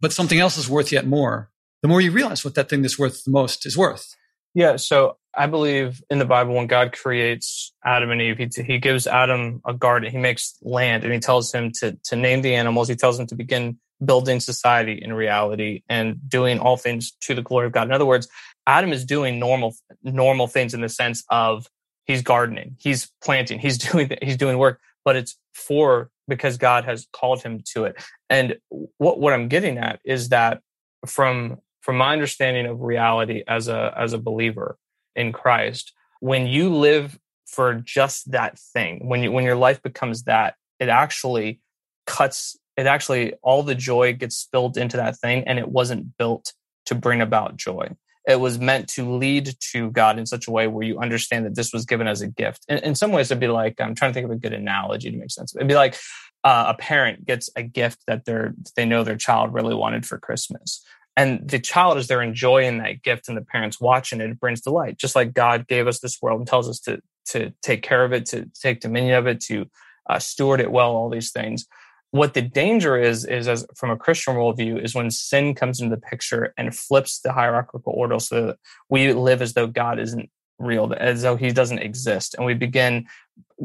but 0.00 0.12
something 0.12 0.38
else 0.38 0.56
is 0.56 0.68
worth 0.68 0.92
yet 0.92 1.06
more, 1.06 1.50
the 1.82 1.88
more 1.88 2.00
you 2.00 2.12
realize 2.12 2.44
what 2.44 2.54
that 2.54 2.68
thing 2.68 2.82
that's 2.82 2.98
worth 2.98 3.24
the 3.24 3.30
most 3.30 3.66
is 3.66 3.76
worth. 3.76 4.14
Yeah. 4.54 4.76
So 4.76 5.16
I 5.34 5.46
believe 5.46 6.02
in 6.10 6.18
the 6.18 6.24
Bible 6.24 6.54
when 6.54 6.66
God 6.66 6.92
creates 6.92 7.72
Adam 7.84 8.10
and 8.10 8.20
Eve, 8.20 8.38
he, 8.38 8.62
he 8.62 8.78
gives 8.78 9.06
Adam 9.06 9.60
a 9.66 9.72
garden, 9.72 10.10
he 10.10 10.18
makes 10.18 10.56
land, 10.62 11.04
and 11.04 11.12
he 11.12 11.18
tells 11.18 11.52
him 11.52 11.72
to 11.80 11.98
to 12.04 12.16
name 12.16 12.42
the 12.42 12.54
animals. 12.54 12.88
He 12.88 12.96
tells 12.96 13.18
him 13.18 13.26
to 13.28 13.34
begin 13.34 13.78
building 14.04 14.40
society 14.40 15.00
in 15.00 15.12
reality 15.12 15.82
and 15.88 16.18
doing 16.28 16.58
all 16.58 16.76
things 16.76 17.12
to 17.22 17.34
the 17.34 17.42
glory 17.42 17.66
of 17.66 17.72
God. 17.72 17.86
In 17.86 17.92
other 17.92 18.06
words, 18.06 18.28
Adam 18.66 18.92
is 18.92 19.04
doing 19.04 19.38
normal 19.38 19.74
normal 20.02 20.46
things 20.46 20.74
in 20.74 20.82
the 20.82 20.88
sense 20.88 21.24
of 21.30 21.66
he's 22.04 22.22
gardening, 22.22 22.76
he's 22.78 23.10
planting, 23.24 23.58
he's 23.58 23.78
doing 23.90 24.10
he's 24.20 24.36
doing 24.36 24.58
work, 24.58 24.80
but 25.04 25.16
it's 25.16 25.36
for 25.54 26.10
because 26.28 26.58
God 26.58 26.84
has 26.84 27.06
called 27.12 27.42
him 27.42 27.62
to 27.72 27.84
it. 27.84 27.96
And 28.28 28.58
what 28.98 29.18
what 29.18 29.32
I'm 29.32 29.48
getting 29.48 29.78
at 29.78 30.00
is 30.04 30.28
that 30.28 30.60
from 31.06 31.58
from 31.82 31.96
my 31.96 32.12
understanding 32.12 32.66
of 32.66 32.80
reality 32.80 33.42
as 33.46 33.68
a 33.68 33.92
as 33.96 34.12
a 34.14 34.18
believer 34.18 34.78
in 35.14 35.32
Christ, 35.32 35.92
when 36.20 36.46
you 36.46 36.74
live 36.74 37.18
for 37.46 37.74
just 37.74 38.30
that 38.30 38.58
thing, 38.58 39.06
when 39.08 39.22
you 39.22 39.32
when 39.32 39.44
your 39.44 39.56
life 39.56 39.82
becomes 39.82 40.22
that, 40.24 40.54
it 40.80 40.88
actually 40.88 41.60
cuts 42.06 42.56
it 42.76 42.86
actually 42.86 43.34
all 43.42 43.62
the 43.62 43.74
joy 43.74 44.14
gets 44.14 44.36
spilled 44.36 44.76
into 44.76 44.96
that 44.96 45.18
thing 45.18 45.44
and 45.46 45.58
it 45.58 45.68
wasn't 45.68 46.16
built 46.16 46.54
to 46.86 46.94
bring 46.94 47.20
about 47.20 47.56
joy. 47.56 47.88
It 48.26 48.38
was 48.38 48.58
meant 48.58 48.88
to 48.90 49.16
lead 49.16 49.56
to 49.72 49.90
god 49.90 50.18
in 50.18 50.26
such 50.26 50.46
a 50.46 50.52
way 50.52 50.68
where 50.68 50.86
you 50.86 51.00
understand 51.00 51.44
that 51.44 51.56
this 51.56 51.72
was 51.72 51.84
given 51.84 52.06
as 52.06 52.22
a 52.22 52.28
gift. 52.28 52.64
In, 52.68 52.78
in 52.78 52.94
some 52.94 53.10
ways 53.10 53.30
it'd 53.30 53.40
be 53.40 53.48
like 53.48 53.80
i'm 53.80 53.94
trying 53.94 54.12
to 54.12 54.14
think 54.14 54.24
of 54.24 54.30
a 54.30 54.36
good 54.36 54.52
analogy 54.52 55.10
to 55.10 55.16
make 55.16 55.32
sense. 55.32 55.54
It'd 55.54 55.68
be 55.68 55.74
like 55.74 55.96
uh, 56.44 56.66
a 56.68 56.74
parent 56.74 57.24
gets 57.24 57.50
a 57.56 57.62
gift 57.62 58.02
that 58.06 58.24
they're 58.24 58.54
they 58.76 58.84
know 58.84 59.04
their 59.04 59.16
child 59.16 59.52
really 59.52 59.74
wanted 59.74 60.06
for 60.06 60.18
christmas 60.18 60.84
and 61.16 61.48
the 61.48 61.58
child 61.58 61.98
is 61.98 62.06
they're 62.06 62.22
enjoying 62.22 62.78
that 62.78 63.02
gift 63.02 63.28
and 63.28 63.36
the 63.36 63.44
parents 63.44 63.80
watching 63.80 64.20
it 64.20 64.30
it 64.30 64.40
brings 64.40 64.60
delight 64.60 64.98
just 64.98 65.14
like 65.16 65.34
god 65.34 65.66
gave 65.66 65.86
us 65.86 66.00
this 66.00 66.20
world 66.22 66.40
and 66.40 66.48
tells 66.48 66.68
us 66.68 66.80
to 66.80 67.00
to 67.24 67.52
take 67.62 67.82
care 67.82 68.04
of 68.04 68.12
it 68.12 68.26
to 68.26 68.48
take 68.60 68.80
dominion 68.80 69.16
of 69.16 69.26
it 69.26 69.40
to 69.40 69.66
uh, 70.08 70.18
steward 70.18 70.60
it 70.60 70.70
well 70.70 70.94
all 70.94 71.08
these 71.08 71.30
things. 71.30 71.66
What 72.10 72.34
the 72.34 72.42
danger 72.42 72.96
is 72.96 73.24
is 73.24 73.48
as 73.48 73.66
from 73.74 73.90
a 73.90 73.96
christian 73.96 74.34
worldview 74.34 74.82
is 74.82 74.94
when 74.94 75.10
sin 75.10 75.54
comes 75.54 75.80
into 75.80 75.96
the 75.96 76.02
picture 76.02 76.52
and 76.58 76.76
flips 76.76 77.20
the 77.20 77.32
hierarchical 77.32 77.94
order 77.96 78.18
so 78.18 78.48
that 78.48 78.58
we 78.90 79.14
live 79.14 79.40
as 79.40 79.54
though 79.54 79.66
god 79.66 79.98
isn't 79.98 80.28
real 80.58 80.92
as 80.98 81.22
though 81.22 81.36
he 81.36 81.52
doesn't 81.52 81.78
exist 81.78 82.34
and 82.34 82.44
we 82.44 82.52
begin 82.52 83.06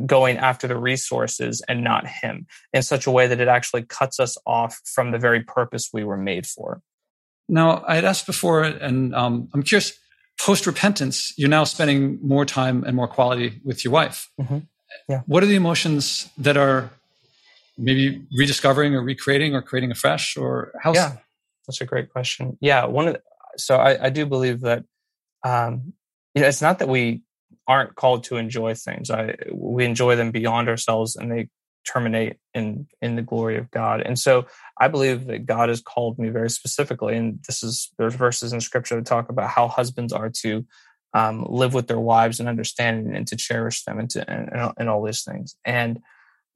going 0.05 0.37
after 0.37 0.65
the 0.65 0.77
resources 0.77 1.61
and 1.67 1.83
not 1.83 2.07
him 2.07 2.47
in 2.71 2.81
such 2.81 3.05
a 3.05 3.11
way 3.11 3.27
that 3.27 3.41
it 3.41 3.49
actually 3.49 3.83
cuts 3.83 4.17
us 4.17 4.37
off 4.45 4.79
from 4.85 5.11
the 5.11 5.19
very 5.19 5.43
purpose 5.43 5.89
we 5.91 6.05
were 6.05 6.17
made 6.17 6.47
for 6.47 6.81
now 7.47 7.83
i 7.87 7.95
had 7.95 8.05
asked 8.05 8.25
before 8.25 8.63
and 8.63 9.15
um, 9.15 9.49
i'm 9.53 9.63
curious 9.63 9.97
post 10.39 10.67
repentance 10.67 11.33
you're 11.37 11.49
now 11.49 11.63
spending 11.63 12.19
more 12.21 12.45
time 12.45 12.83
and 12.83 12.95
more 12.95 13.07
quality 13.07 13.59
with 13.63 13.83
your 13.83 13.91
wife 13.91 14.29
mm-hmm. 14.39 14.59
yeah. 15.09 15.21
what 15.25 15.43
are 15.43 15.47
the 15.47 15.55
emotions 15.55 16.29
that 16.37 16.57
are 16.57 16.89
maybe 17.77 18.21
rediscovering 18.37 18.95
or 18.95 19.01
recreating 19.01 19.55
or 19.55 19.61
creating 19.61 19.91
afresh 19.91 20.37
or 20.37 20.71
how 20.81 20.93
yeah 20.93 21.17
that's 21.67 21.81
a 21.81 21.85
great 21.85 22.11
question 22.11 22.57
yeah 22.61 22.85
one 22.85 23.07
of 23.07 23.13
the, 23.15 23.21
so 23.57 23.77
I, 23.77 24.05
I 24.05 24.09
do 24.09 24.25
believe 24.25 24.61
that 24.61 24.83
um 25.43 25.93
you 26.33 26.41
know 26.41 26.47
it's 26.47 26.61
not 26.61 26.79
that 26.79 26.87
we 26.87 27.23
aren't 27.67 27.95
called 27.95 28.23
to 28.25 28.37
enjoy 28.37 28.73
things 28.73 29.09
i 29.09 29.35
we 29.51 29.85
enjoy 29.85 30.15
them 30.15 30.31
beyond 30.31 30.69
ourselves 30.69 31.15
and 31.15 31.31
they 31.31 31.49
terminate 31.87 32.37
in 32.53 32.87
in 33.01 33.15
the 33.15 33.21
glory 33.21 33.57
of 33.57 33.71
god 33.71 34.01
and 34.01 34.19
so 34.19 34.45
i 34.79 34.87
believe 34.87 35.25
that 35.25 35.45
god 35.45 35.69
has 35.69 35.81
called 35.81 36.19
me 36.19 36.29
very 36.29 36.49
specifically 36.49 37.15
and 37.15 37.39
this 37.47 37.63
is 37.63 37.89
there's 37.97 38.15
verses 38.15 38.51
in 38.53 38.59
scripture 38.59 38.95
that 38.95 39.05
talk 39.05 39.29
about 39.29 39.49
how 39.49 39.67
husbands 39.67 40.11
are 40.11 40.29
to 40.29 40.65
um, 41.13 41.45
live 41.47 41.73
with 41.73 41.87
their 41.87 41.99
wives 41.99 42.39
and 42.39 42.49
understand 42.49 43.15
and 43.15 43.27
to 43.27 43.35
cherish 43.37 43.85
them 43.85 43.97
and 43.97 44.09
to 44.09 44.29
and, 44.29 44.73
and 44.77 44.89
all 44.89 45.03
these 45.03 45.23
things 45.23 45.55
and 45.63 46.01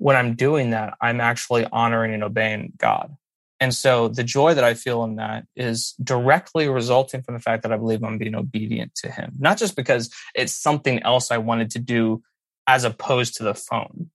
when 0.02 0.16
I'm 0.16 0.34
doing 0.34 0.72
that, 0.72 0.96
I'm 1.00 1.22
actually 1.22 1.68
honoring 1.72 2.16
and 2.16 2.24
obeying 2.24 2.74
God. 2.76 3.16
And 3.60 3.72
so 3.72 4.08
the 4.08 4.24
joy 4.24 4.56
that 4.56 4.64
I 4.64 4.74
feel 4.74 5.04
in 5.04 5.18
that 5.18 5.46
is 5.56 5.94
directly 6.04 6.68
resulting 6.68 7.22
from 7.22 7.36
the 7.36 7.40
fact 7.40 7.62
that 7.62 7.72
I 7.72 7.78
believe 7.78 8.04
I'm 8.04 8.18
being 8.18 8.34
obedient 8.34 8.96
to 8.96 9.12
Him, 9.12 9.34
not 9.38 9.60
just 9.60 9.76
because 9.76 10.12
it's 10.34 10.54
something 10.54 11.04
else 11.04 11.30
I 11.30 11.38
wanted 11.38 11.70
to 11.72 11.80
do 11.80 12.24
as 12.66 12.84
opposed 12.84 13.36
to 13.36 13.44
the 13.44 13.54
phone. 13.54 14.10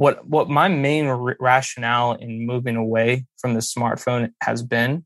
What, 0.00 0.26
what 0.26 0.48
my 0.48 0.68
main 0.68 1.08
r- 1.08 1.36
rationale 1.38 2.12
in 2.12 2.46
moving 2.46 2.76
away 2.76 3.26
from 3.36 3.52
the 3.52 3.60
smartphone 3.60 4.32
has 4.42 4.62
been 4.62 5.04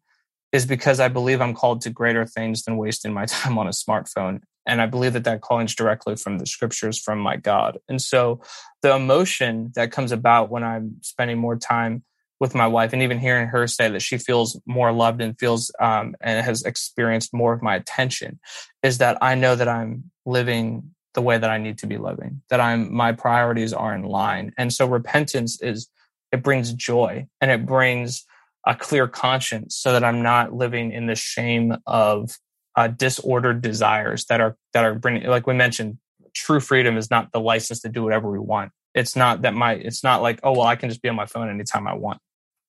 is 0.52 0.66
because 0.66 1.00
I 1.00 1.08
believe 1.08 1.40
I'm 1.40 1.52
called 1.52 1.80
to 1.80 1.90
greater 1.90 2.24
things 2.24 2.62
than 2.62 2.76
wasting 2.76 3.12
my 3.12 3.26
time 3.26 3.58
on 3.58 3.66
a 3.66 3.70
smartphone. 3.70 4.42
And 4.66 4.80
I 4.80 4.86
believe 4.86 5.14
that 5.14 5.24
that 5.24 5.40
calling 5.40 5.66
is 5.66 5.74
directly 5.74 6.14
from 6.14 6.38
the 6.38 6.46
scriptures 6.46 6.96
from 6.96 7.18
my 7.18 7.34
God. 7.34 7.78
And 7.88 8.00
so 8.00 8.40
the 8.82 8.94
emotion 8.94 9.72
that 9.74 9.90
comes 9.90 10.12
about 10.12 10.48
when 10.48 10.62
I'm 10.62 10.98
spending 11.00 11.38
more 11.38 11.56
time 11.56 12.04
with 12.38 12.54
my 12.54 12.68
wife 12.68 12.92
and 12.92 13.02
even 13.02 13.18
hearing 13.18 13.48
her 13.48 13.66
say 13.66 13.88
that 13.88 14.00
she 14.00 14.16
feels 14.16 14.60
more 14.64 14.92
loved 14.92 15.20
and 15.20 15.36
feels 15.40 15.72
um, 15.80 16.14
and 16.20 16.46
has 16.46 16.62
experienced 16.62 17.34
more 17.34 17.52
of 17.52 17.62
my 17.62 17.74
attention 17.74 18.38
is 18.84 18.98
that 18.98 19.18
I 19.20 19.34
know 19.34 19.56
that 19.56 19.66
I'm 19.66 20.12
living 20.24 20.93
the 21.14 21.22
way 21.22 21.38
that 21.38 21.50
I 21.50 21.58
need 21.58 21.78
to 21.78 21.86
be 21.86 21.96
living, 21.96 22.42
that 22.50 22.60
I'm 22.60 22.92
my 22.92 23.12
priorities 23.12 23.72
are 23.72 23.94
in 23.94 24.02
line. 24.02 24.52
And 24.58 24.72
so 24.72 24.86
repentance 24.86 25.60
is 25.62 25.88
it 26.32 26.42
brings 26.42 26.72
joy 26.72 27.26
and 27.40 27.50
it 27.50 27.64
brings 27.64 28.24
a 28.66 28.74
clear 28.74 29.06
conscience 29.06 29.76
so 29.76 29.92
that 29.92 30.04
I'm 30.04 30.22
not 30.22 30.52
living 30.52 30.90
in 30.90 31.06
the 31.06 31.14
shame 31.14 31.76
of 31.86 32.38
uh, 32.76 32.88
disordered 32.88 33.62
desires 33.62 34.24
that 34.26 34.40
are 34.40 34.56
that 34.72 34.84
are 34.84 34.94
bringing 34.94 35.28
like 35.28 35.46
we 35.46 35.54
mentioned 35.54 35.98
true 36.34 36.60
freedom 36.60 36.96
is 36.96 37.10
not 37.10 37.32
the 37.32 37.40
license 37.40 37.80
to 37.80 37.88
do 37.88 38.02
whatever 38.02 38.30
we 38.30 38.38
want. 38.38 38.72
It's 38.94 39.16
not 39.16 39.42
that 39.42 39.54
my, 39.54 39.74
it's 39.74 40.04
not 40.04 40.22
like, 40.22 40.40
oh, 40.42 40.52
well, 40.52 40.62
I 40.62 40.76
can 40.76 40.88
just 40.88 41.02
be 41.02 41.08
on 41.08 41.16
my 41.16 41.26
phone 41.26 41.48
anytime 41.48 41.88
I 41.88 41.94
want. 41.94 42.20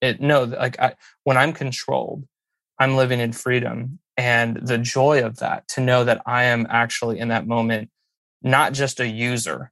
It, 0.02 0.22
no, 0.22 0.44
like 0.44 0.80
I, 0.80 0.96
when 1.24 1.38
I'm 1.38 1.54
controlled, 1.54 2.26
I'm 2.80 2.96
living 2.96 3.20
in 3.20 3.32
freedom 3.32 4.00
and 4.18 4.58
the 4.58 4.78
joy 4.78 5.24
of 5.24 5.38
that 5.38 5.68
to 5.70 5.82
know 5.82 6.04
that 6.04 6.22
I 6.26 6.46
am 6.46 6.68
actually 6.70 7.20
in 7.20 7.30
that 7.30 7.48
moment, 7.48 7.90
not 8.42 8.74
just 8.74 9.00
a 9.00 9.08
user, 9.08 9.72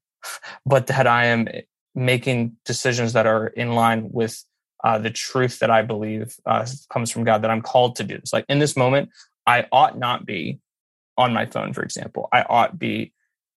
but 0.66 0.88
that 0.88 1.08
I 1.08 1.26
am 1.26 1.48
making 1.96 2.58
decisions 2.66 3.14
that 3.14 3.28
are 3.28 3.48
in 3.48 3.76
line 3.76 4.10
with 4.12 4.44
uh, 4.84 4.98
the 4.98 5.10
truth 5.10 5.60
that 5.60 5.72
I 5.72 5.82
believe 5.82 6.36
uh, 6.46 6.66
comes 6.90 7.12
from 7.12 7.24
God 7.24 7.42
that 7.44 7.52
I'm 7.52 7.62
called 7.62 7.96
to 7.98 8.04
do. 8.04 8.16
It's 8.16 8.34
like 8.34 8.46
in 8.50 8.60
this 8.60 8.76
moment, 8.76 9.10
I 9.46 9.66
ought 9.72 9.98
not 9.98 10.26
be 10.26 10.60
on 11.18 11.34
my 11.34 11.46
phone, 11.46 11.74
for 11.74 11.84
example. 11.84 12.28
I 12.32 12.44
ought 12.44 12.78
be 12.78 13.14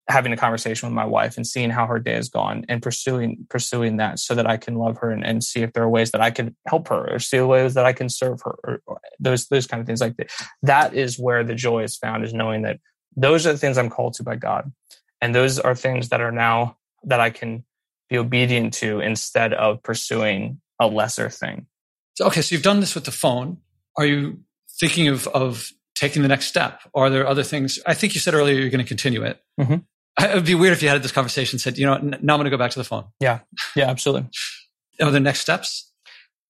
having 0.08 0.32
a 0.32 0.36
conversation 0.36 0.86
with 0.86 0.94
my 0.94 1.04
wife 1.04 1.36
and 1.36 1.46
seeing 1.46 1.70
how 1.70 1.86
her 1.86 1.98
day 1.98 2.12
has 2.12 2.28
gone 2.28 2.64
and 2.68 2.82
pursuing 2.82 3.46
pursuing 3.48 3.96
that 3.96 4.18
so 4.18 4.34
that 4.34 4.46
I 4.46 4.58
can 4.58 4.74
love 4.74 4.98
her 4.98 5.10
and, 5.10 5.24
and 5.24 5.42
see 5.42 5.62
if 5.62 5.72
there 5.72 5.82
are 5.82 5.88
ways 5.88 6.10
that 6.10 6.20
I 6.20 6.30
can 6.30 6.54
help 6.68 6.88
her 6.88 7.10
or 7.10 7.18
see 7.18 7.38
the 7.38 7.46
ways 7.46 7.72
that 7.72 7.86
I 7.86 7.94
can 7.94 8.10
serve 8.10 8.42
her 8.42 8.54
or, 8.64 8.82
or 8.86 9.00
those 9.18 9.46
those 9.48 9.66
kind 9.66 9.80
of 9.80 9.86
things 9.86 10.02
like 10.02 10.16
that. 10.18 10.30
That 10.62 10.94
is 10.94 11.18
where 11.18 11.42
the 11.42 11.54
joy 11.54 11.84
is 11.84 11.96
found 11.96 12.22
is 12.22 12.34
knowing 12.34 12.62
that 12.62 12.80
those 13.16 13.46
are 13.46 13.52
the 13.52 13.58
things 13.58 13.78
I'm 13.78 13.90
called 13.90 14.14
to 14.14 14.22
by 14.22 14.36
God. 14.36 14.72
And 15.20 15.34
those 15.34 15.58
are 15.58 15.74
things 15.74 16.10
that 16.10 16.20
are 16.20 16.32
now 16.32 16.76
that 17.04 17.20
I 17.20 17.30
can 17.30 17.64
be 18.08 18.18
obedient 18.18 18.74
to 18.74 19.00
instead 19.00 19.52
of 19.54 19.82
pursuing 19.82 20.60
a 20.80 20.86
lesser 20.86 21.30
thing. 21.30 21.66
Okay, 22.20 22.42
so 22.42 22.54
you've 22.54 22.62
done 22.62 22.80
this 22.80 22.94
with 22.94 23.04
the 23.04 23.10
phone. 23.10 23.58
Are 23.96 24.06
you 24.06 24.40
thinking 24.80 25.08
of 25.08 25.26
of 25.28 25.70
taking 25.94 26.22
the 26.22 26.28
next 26.28 26.46
step? 26.46 26.80
Are 26.94 27.10
there 27.10 27.26
other 27.26 27.42
things? 27.42 27.78
I 27.86 27.94
think 27.94 28.14
you 28.14 28.20
said 28.20 28.34
earlier 28.34 28.58
you're 28.58 28.70
going 28.70 28.84
to 28.84 28.88
continue 28.88 29.22
it. 29.22 29.40
Mm-hmm. 29.60 29.76
It 30.20 30.34
would 30.34 30.44
be 30.44 30.54
weird 30.54 30.72
if 30.72 30.82
you 30.82 30.88
had 30.88 31.02
this 31.02 31.12
conversation 31.12 31.56
and 31.56 31.60
said, 31.60 31.76
you 31.76 31.86
know, 31.86 31.96
now 31.96 32.34
I'm 32.34 32.38
going 32.38 32.44
to 32.44 32.50
go 32.50 32.56
back 32.56 32.70
to 32.72 32.78
the 32.78 32.84
phone. 32.84 33.04
Yeah, 33.20 33.40
yeah, 33.74 33.90
absolutely. 33.90 34.28
Are 35.00 35.10
there 35.10 35.20
next 35.20 35.40
steps? 35.40 35.90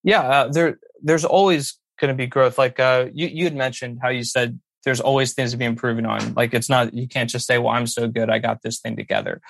Yeah, 0.02 0.20
uh, 0.20 0.48
there. 0.48 0.78
There's 1.02 1.24
always 1.24 1.78
going 1.98 2.08
to 2.08 2.14
be 2.14 2.26
growth. 2.26 2.58
Like 2.58 2.78
uh, 2.78 3.06
you, 3.12 3.28
you 3.28 3.44
had 3.44 3.54
mentioned 3.54 4.00
how 4.02 4.08
you 4.10 4.24
said 4.24 4.58
there's 4.84 5.00
always 5.00 5.32
things 5.32 5.50
to 5.52 5.56
be 5.56 5.64
improving 5.64 6.06
on. 6.06 6.34
Like 6.34 6.54
it's 6.54 6.68
not 6.68 6.94
you 6.94 7.08
can't 7.08 7.30
just 7.30 7.46
say, 7.46 7.58
well, 7.58 7.74
I'm 7.74 7.86
so 7.86 8.08
good, 8.08 8.30
I 8.30 8.38
got 8.38 8.62
this 8.62 8.80
thing 8.80 8.96
together. 8.96 9.40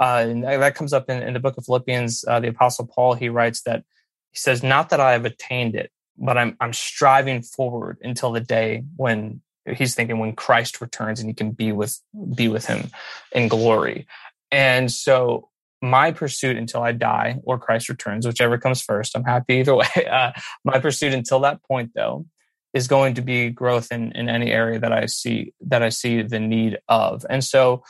Uh, 0.00 0.26
and 0.28 0.44
that 0.44 0.74
comes 0.74 0.92
up 0.92 1.08
in, 1.08 1.22
in 1.22 1.34
the 1.34 1.40
book 1.40 1.56
of 1.56 1.64
Philippians. 1.64 2.24
Uh, 2.26 2.40
the 2.40 2.48
Apostle 2.48 2.86
Paul 2.86 3.14
he 3.14 3.28
writes 3.28 3.62
that 3.62 3.84
he 4.32 4.38
says, 4.38 4.62
"Not 4.62 4.90
that 4.90 5.00
I 5.00 5.12
have 5.12 5.24
attained 5.24 5.76
it, 5.76 5.92
but 6.18 6.36
I'm 6.36 6.56
I'm 6.60 6.72
striving 6.72 7.42
forward 7.42 7.98
until 8.02 8.32
the 8.32 8.40
day 8.40 8.82
when 8.96 9.40
he's 9.72 9.94
thinking 9.94 10.18
when 10.18 10.34
Christ 10.34 10.80
returns 10.80 11.20
and 11.20 11.28
he 11.28 11.34
can 11.34 11.52
be 11.52 11.72
with 11.72 12.00
be 12.34 12.48
with 12.48 12.66
him 12.66 12.90
in 13.32 13.48
glory. 13.48 14.06
And 14.50 14.90
so 14.90 15.48
my 15.80 16.12
pursuit 16.12 16.56
until 16.56 16.82
I 16.82 16.92
die 16.92 17.40
or 17.44 17.58
Christ 17.58 17.88
returns, 17.88 18.26
whichever 18.26 18.58
comes 18.58 18.80
first, 18.80 19.16
I'm 19.16 19.24
happy 19.24 19.54
either 19.54 19.74
way. 19.76 20.06
Uh, 20.10 20.32
my 20.64 20.78
pursuit 20.78 21.12
until 21.12 21.40
that 21.40 21.62
point, 21.62 21.92
though, 21.94 22.26
is 22.74 22.88
going 22.88 23.14
to 23.14 23.22
be 23.22 23.48
growth 23.50 23.90
in, 23.90 24.12
in 24.12 24.28
any 24.28 24.50
area 24.50 24.78
that 24.80 24.92
I 24.92 25.06
see 25.06 25.54
that 25.60 25.82
I 25.82 25.88
see 25.88 26.22
the 26.22 26.40
need 26.40 26.78
of. 26.88 27.24
And 27.30 27.42
so 27.42 27.82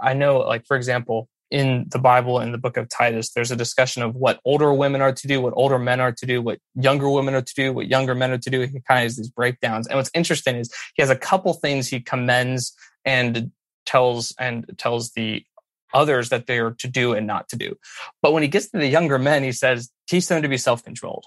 I 0.00 0.14
know, 0.14 0.38
like 0.38 0.66
for 0.66 0.76
example, 0.76 1.28
in 1.50 1.86
the 1.92 1.98
Bible, 1.98 2.40
in 2.40 2.50
the 2.50 2.58
book 2.58 2.76
of 2.76 2.88
Titus, 2.88 3.32
there's 3.32 3.52
a 3.52 3.56
discussion 3.56 4.02
of 4.02 4.16
what 4.16 4.40
older 4.44 4.72
women 4.74 5.00
are 5.02 5.12
to 5.12 5.28
do, 5.28 5.40
what 5.40 5.52
older 5.54 5.78
men 5.78 6.00
are 6.00 6.10
to 6.10 6.26
do, 6.26 6.42
what 6.42 6.58
younger 6.74 7.08
women 7.08 7.34
are 7.34 7.42
to 7.42 7.54
do, 7.54 7.72
what 7.72 7.86
younger 7.86 8.14
men 8.14 8.32
are 8.32 8.38
to 8.38 8.50
do. 8.50 8.62
He 8.62 8.80
kind 8.88 8.98
of 8.98 9.04
has 9.04 9.16
these 9.16 9.28
breakdowns. 9.28 9.86
And 9.86 9.96
what's 9.96 10.10
interesting 10.14 10.56
is 10.56 10.72
he 10.96 11.02
has 11.02 11.10
a 11.10 11.16
couple 11.16 11.52
things 11.52 11.86
he 11.86 12.00
commends 12.00 12.74
and 13.04 13.52
tells 13.86 14.34
and 14.38 14.64
tells 14.78 15.12
the 15.12 15.44
others 15.92 16.30
that 16.30 16.48
they 16.48 16.58
are 16.58 16.72
to 16.72 16.88
do 16.88 17.12
and 17.12 17.26
not 17.26 17.48
to 17.50 17.56
do. 17.56 17.76
But 18.20 18.32
when 18.32 18.42
he 18.42 18.48
gets 18.48 18.70
to 18.70 18.78
the 18.78 18.88
younger 18.88 19.18
men, 19.18 19.44
he 19.44 19.52
says, 19.52 19.90
teach 20.08 20.26
them 20.26 20.42
to 20.42 20.48
be 20.48 20.56
self-controlled. 20.56 21.26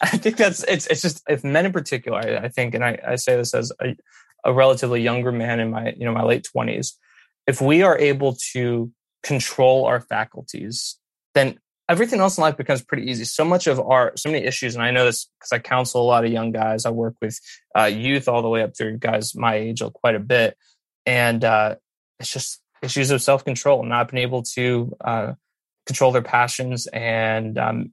I 0.00 0.16
think 0.16 0.36
that's 0.36 0.64
it's 0.64 0.86
it's 0.86 1.02
just 1.02 1.22
if 1.28 1.44
men 1.44 1.66
in 1.66 1.72
particular, 1.72 2.18
I, 2.18 2.46
I 2.46 2.48
think, 2.48 2.74
and 2.74 2.84
I, 2.84 2.98
I 3.06 3.16
say 3.16 3.36
this 3.36 3.54
as 3.54 3.72
a, 3.80 3.96
a 4.44 4.52
relatively 4.52 5.02
younger 5.02 5.32
man 5.32 5.60
in 5.60 5.70
my 5.70 5.94
you 5.96 6.04
know 6.04 6.12
my 6.12 6.24
late 6.24 6.44
twenties, 6.44 6.96
if 7.46 7.60
we 7.60 7.82
are 7.82 7.98
able 7.98 8.36
to 8.52 8.92
control 9.22 9.86
our 9.86 10.00
faculties, 10.00 10.98
then 11.34 11.58
everything 11.88 12.20
else 12.20 12.36
in 12.36 12.42
life 12.42 12.56
becomes 12.56 12.82
pretty 12.82 13.10
easy. 13.10 13.24
So 13.24 13.44
much 13.44 13.66
of 13.66 13.80
our, 13.80 14.12
so 14.16 14.30
many 14.30 14.44
issues, 14.44 14.74
and 14.74 14.84
I 14.84 14.90
know 14.90 15.04
this 15.04 15.28
because 15.38 15.52
I 15.52 15.58
counsel 15.58 16.02
a 16.02 16.04
lot 16.04 16.24
of 16.24 16.32
young 16.32 16.52
guys. 16.52 16.84
I 16.84 16.90
work 16.90 17.16
with 17.22 17.40
uh, 17.76 17.84
youth 17.84 18.28
all 18.28 18.42
the 18.42 18.48
way 18.48 18.62
up 18.62 18.76
through 18.76 18.98
guys 18.98 19.34
my 19.34 19.56
age 19.56 19.82
quite 19.94 20.14
a 20.14 20.20
bit. 20.20 20.56
And 21.06 21.42
uh, 21.42 21.76
it's 22.20 22.32
just 22.32 22.60
issues 22.82 23.10
of 23.10 23.22
self 23.22 23.44
control, 23.44 23.82
not 23.82 24.10
being 24.10 24.22
able 24.22 24.42
to 24.54 24.96
uh, 25.00 25.32
control 25.86 26.12
their 26.12 26.22
passions. 26.22 26.86
And, 26.88 27.58
um, 27.58 27.92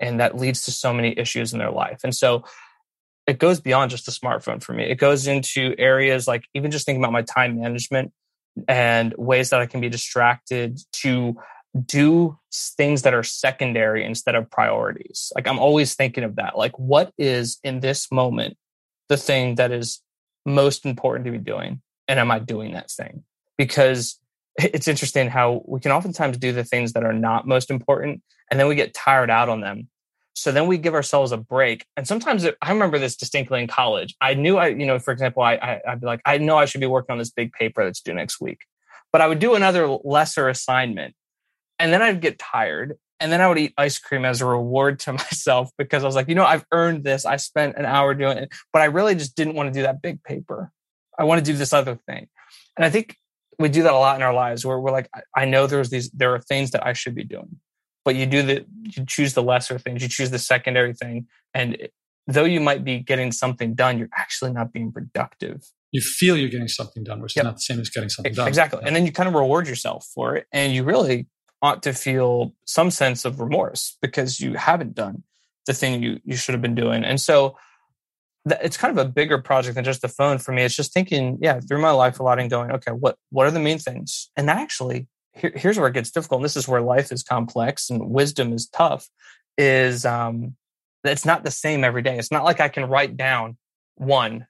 and 0.00 0.20
that 0.20 0.36
leads 0.36 0.64
to 0.64 0.72
so 0.72 0.92
many 0.92 1.18
issues 1.18 1.52
in 1.52 1.58
their 1.58 1.70
life. 1.70 2.00
And 2.04 2.14
so 2.14 2.44
it 3.26 3.38
goes 3.38 3.60
beyond 3.60 3.90
just 3.90 4.06
the 4.06 4.12
smartphone 4.12 4.62
for 4.62 4.72
me. 4.72 4.84
It 4.84 4.96
goes 4.96 5.26
into 5.26 5.74
areas 5.78 6.28
like 6.28 6.44
even 6.54 6.70
just 6.70 6.84
thinking 6.84 7.02
about 7.02 7.12
my 7.12 7.22
time 7.22 7.58
management 7.60 8.12
and 8.68 9.14
ways 9.16 9.50
that 9.50 9.60
I 9.60 9.66
can 9.66 9.80
be 9.80 9.88
distracted 9.88 10.80
to 10.92 11.36
do 11.86 12.38
things 12.52 13.02
that 13.02 13.14
are 13.14 13.22
secondary 13.22 14.04
instead 14.04 14.34
of 14.34 14.50
priorities. 14.50 15.32
Like 15.34 15.48
I'm 15.48 15.58
always 15.58 15.94
thinking 15.94 16.24
of 16.24 16.36
that. 16.36 16.56
Like, 16.56 16.78
what 16.78 17.12
is 17.18 17.58
in 17.64 17.80
this 17.80 18.12
moment 18.12 18.56
the 19.08 19.16
thing 19.16 19.56
that 19.56 19.72
is 19.72 20.00
most 20.46 20.86
important 20.86 21.24
to 21.26 21.32
be 21.32 21.38
doing? 21.38 21.80
And 22.06 22.20
am 22.20 22.30
I 22.30 22.38
doing 22.38 22.72
that 22.74 22.90
thing? 22.90 23.24
Because 23.56 24.20
it's 24.74 24.88
interesting 24.88 25.28
how 25.28 25.62
we 25.66 25.80
can 25.80 25.92
oftentimes 25.92 26.38
do 26.38 26.52
the 26.52 26.64
things 26.64 26.92
that 26.92 27.04
are 27.04 27.12
not 27.12 27.46
most 27.46 27.70
important 27.70 28.22
and 28.50 28.60
then 28.60 28.68
we 28.68 28.74
get 28.74 28.94
tired 28.94 29.30
out 29.30 29.48
on 29.48 29.60
them 29.60 29.88
so 30.34 30.50
then 30.50 30.66
we 30.66 30.78
give 30.78 30.94
ourselves 30.94 31.32
a 31.32 31.36
break. 31.36 31.86
And 31.96 32.06
sometimes 32.06 32.44
it, 32.44 32.56
I 32.60 32.72
remember 32.72 32.98
this 32.98 33.16
distinctly 33.16 33.60
in 33.60 33.68
college. 33.68 34.14
I 34.20 34.34
knew 34.34 34.56
I, 34.56 34.68
you 34.68 34.84
know, 34.84 34.98
for 34.98 35.12
example, 35.12 35.42
I, 35.42 35.54
I, 35.54 35.80
I'd 35.88 36.00
be 36.00 36.06
like, 36.06 36.20
I 36.26 36.38
know 36.38 36.58
I 36.58 36.64
should 36.64 36.80
be 36.80 36.86
working 36.86 37.12
on 37.12 37.18
this 37.18 37.30
big 37.30 37.52
paper 37.52 37.84
that's 37.84 38.00
due 38.00 38.14
next 38.14 38.40
week, 38.40 38.66
but 39.12 39.20
I 39.20 39.28
would 39.28 39.38
do 39.38 39.54
another 39.54 39.86
lesser 39.86 40.48
assignment 40.48 41.14
and 41.78 41.92
then 41.92 42.02
I'd 42.02 42.20
get 42.20 42.38
tired. 42.38 42.98
And 43.20 43.30
then 43.30 43.40
I 43.40 43.48
would 43.48 43.58
eat 43.58 43.74
ice 43.78 43.98
cream 43.98 44.24
as 44.24 44.40
a 44.40 44.46
reward 44.46 44.98
to 45.00 45.12
myself 45.12 45.70
because 45.78 46.02
I 46.02 46.06
was 46.06 46.16
like, 46.16 46.28
you 46.28 46.34
know, 46.34 46.44
I've 46.44 46.66
earned 46.72 47.04
this. 47.04 47.24
I 47.24 47.36
spent 47.36 47.76
an 47.76 47.86
hour 47.86 48.12
doing 48.12 48.38
it, 48.38 48.52
but 48.72 48.82
I 48.82 48.86
really 48.86 49.14
just 49.14 49.36
didn't 49.36 49.54
want 49.54 49.72
to 49.72 49.78
do 49.78 49.82
that 49.82 50.02
big 50.02 50.22
paper. 50.24 50.72
I 51.16 51.24
want 51.24 51.44
to 51.44 51.50
do 51.50 51.56
this 51.56 51.72
other 51.72 51.96
thing. 52.08 52.26
And 52.76 52.84
I 52.84 52.90
think 52.90 53.16
we 53.58 53.68
do 53.68 53.82
that 53.82 53.92
a 53.92 53.98
lot 53.98 54.16
in 54.16 54.22
our 54.22 54.34
lives 54.34 54.64
where 54.64 54.78
we're 54.78 54.90
like, 54.90 55.08
I 55.36 55.44
know 55.44 55.66
there's 55.66 55.90
these, 55.90 56.10
there 56.10 56.34
are 56.34 56.40
things 56.40 56.70
that 56.72 56.86
I 56.86 56.92
should 56.92 57.14
be 57.14 57.24
doing. 57.24 57.60
But 58.04 58.16
you 58.16 58.26
do 58.26 58.42
the 58.42 58.66
you 58.82 59.04
choose 59.06 59.32
the 59.32 59.42
lesser 59.42 59.78
things 59.78 60.02
you 60.02 60.08
choose 60.10 60.30
the 60.30 60.38
secondary 60.38 60.92
thing 60.92 61.26
and 61.54 61.88
though 62.26 62.44
you 62.44 62.60
might 62.60 62.84
be 62.84 62.98
getting 62.98 63.32
something 63.32 63.72
done 63.74 63.98
you're 63.98 64.10
actually 64.14 64.52
not 64.52 64.74
being 64.74 64.92
productive. 64.92 65.62
You 65.90 66.02
feel 66.02 66.36
you're 66.36 66.50
getting 66.50 66.68
something 66.68 67.02
done 67.02 67.22
which 67.22 67.34
yep. 67.34 67.44
is 67.44 67.46
not 67.46 67.54
the 67.54 67.60
same 67.60 67.80
as 67.80 67.88
getting 67.88 68.10
something 68.10 68.34
done. 68.34 68.46
exactly. 68.46 68.82
And 68.84 68.94
then 68.94 69.06
you 69.06 69.12
kind 69.12 69.26
of 69.26 69.34
reward 69.34 69.66
yourself 69.66 70.06
for 70.14 70.36
it 70.36 70.46
and 70.52 70.74
you 70.74 70.84
really 70.84 71.28
ought 71.62 71.82
to 71.84 71.94
feel 71.94 72.52
some 72.66 72.90
sense 72.90 73.24
of 73.24 73.40
remorse 73.40 73.96
because 74.02 74.38
you 74.38 74.52
haven't 74.52 74.94
done 74.94 75.22
the 75.64 75.72
thing 75.72 76.02
you 76.02 76.20
you 76.24 76.36
should 76.36 76.52
have 76.52 76.60
been 76.60 76.74
doing. 76.74 77.04
And 77.04 77.18
so 77.18 77.56
it's 78.46 78.76
kind 78.76 78.96
of 78.96 79.06
a 79.06 79.08
bigger 79.08 79.38
project 79.38 79.74
than 79.74 79.84
just 79.84 80.02
the 80.02 80.08
phone 80.08 80.38
for 80.38 80.52
me 80.52 80.62
it's 80.62 80.76
just 80.76 80.92
thinking 80.92 81.38
yeah 81.40 81.60
through 81.60 81.80
my 81.80 81.90
life 81.90 82.20
a 82.20 82.22
lot 82.22 82.38
and 82.38 82.50
going 82.50 82.70
okay 82.70 82.92
what 82.92 83.16
what 83.30 83.46
are 83.46 83.50
the 83.50 83.60
main 83.60 83.78
things 83.78 84.30
and 84.36 84.50
actually 84.50 85.08
here, 85.34 85.52
here's 85.54 85.78
where 85.78 85.88
it 85.88 85.94
gets 85.94 86.10
difficult. 86.10 86.38
And 86.38 86.44
this 86.44 86.56
is 86.56 86.68
where 86.68 86.80
life 86.80 87.12
is 87.12 87.22
complex 87.22 87.90
and 87.90 88.10
wisdom 88.10 88.52
is 88.52 88.68
tough. 88.68 89.08
Is 89.56 90.04
um, 90.04 90.56
it's 91.04 91.24
not 91.24 91.44
the 91.44 91.50
same 91.50 91.84
every 91.84 92.02
day. 92.02 92.18
It's 92.18 92.32
not 92.32 92.44
like 92.44 92.60
I 92.60 92.68
can 92.68 92.88
write 92.88 93.16
down 93.16 93.56
one, 93.96 94.46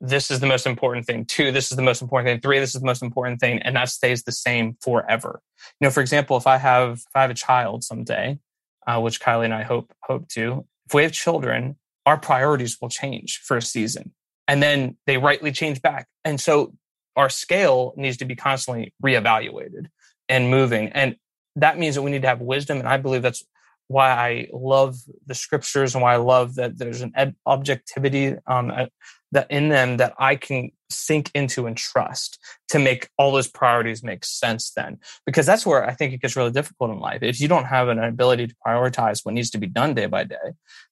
this 0.00 0.30
is 0.30 0.40
the 0.40 0.46
most 0.46 0.66
important 0.66 1.06
thing. 1.06 1.24
Two, 1.24 1.52
this 1.52 1.70
is 1.70 1.76
the 1.76 1.82
most 1.82 2.02
important 2.02 2.28
thing. 2.28 2.40
Three, 2.40 2.58
this 2.58 2.74
is 2.74 2.80
the 2.80 2.86
most 2.86 3.02
important 3.02 3.40
thing, 3.40 3.60
and 3.62 3.76
that 3.76 3.88
stays 3.88 4.22
the 4.22 4.32
same 4.32 4.76
forever. 4.80 5.40
You 5.80 5.86
know, 5.86 5.90
for 5.90 6.00
example, 6.00 6.36
if 6.36 6.46
I 6.46 6.56
have 6.56 6.94
if 6.94 7.16
I 7.16 7.22
have 7.22 7.30
a 7.30 7.34
child 7.34 7.84
someday, 7.84 8.38
uh, 8.86 9.00
which 9.00 9.20
Kylie 9.20 9.46
and 9.46 9.54
I 9.54 9.62
hope 9.62 9.92
hope 10.02 10.28
to, 10.30 10.64
if 10.86 10.94
we 10.94 11.02
have 11.02 11.12
children, 11.12 11.76
our 12.08 12.16
priorities 12.16 12.78
will 12.80 12.88
change 12.88 13.42
for 13.44 13.58
a 13.58 13.62
season, 13.62 14.14
and 14.46 14.62
then 14.62 14.96
they 15.06 15.18
rightly 15.18 15.52
change 15.52 15.82
back. 15.82 16.06
And 16.24 16.40
so 16.40 16.72
our 17.16 17.28
scale 17.28 17.92
needs 17.98 18.16
to 18.16 18.24
be 18.24 18.34
constantly 18.34 18.94
reevaluated 19.04 19.88
and 20.26 20.50
moving. 20.50 20.88
And 20.88 21.16
that 21.56 21.78
means 21.78 21.96
that 21.96 22.02
we 22.02 22.10
need 22.10 22.22
to 22.22 22.28
have 22.28 22.40
wisdom. 22.40 22.78
And 22.78 22.88
I 22.88 22.96
believe 22.96 23.20
that's 23.20 23.44
why 23.88 24.10
I 24.10 24.48
love 24.52 24.96
the 25.26 25.34
scriptures 25.34 25.94
and 25.94 26.02
why 26.02 26.14
I 26.14 26.18
love 26.18 26.54
that 26.56 26.78
there's 26.78 27.02
an 27.02 27.34
objectivity 27.46 28.36
um, 28.46 28.72
that 29.32 29.50
in 29.50 29.68
them 29.68 29.96
that 29.96 30.14
I 30.18 30.36
can 30.36 30.70
sink 30.90 31.30
into 31.34 31.66
and 31.66 31.76
trust 31.76 32.38
to 32.68 32.78
make 32.78 33.08
all 33.18 33.32
those 33.32 33.48
priorities 33.48 34.02
make 34.02 34.24
sense 34.24 34.70
then. 34.70 34.98
Because 35.26 35.46
that's 35.46 35.66
where 35.66 35.84
I 35.84 35.94
think 35.94 36.12
it 36.12 36.22
gets 36.22 36.36
really 36.36 36.50
difficult 36.50 36.90
in 36.90 36.98
life. 36.98 37.22
If 37.22 37.40
you 37.40 37.48
don't 37.48 37.66
have 37.66 37.88
an 37.88 37.98
ability 37.98 38.46
to 38.46 38.54
prioritize 38.66 39.24
what 39.24 39.34
needs 39.34 39.50
to 39.50 39.58
be 39.58 39.66
done 39.66 39.94
day 39.94 40.06
by 40.06 40.24
day, 40.24 40.36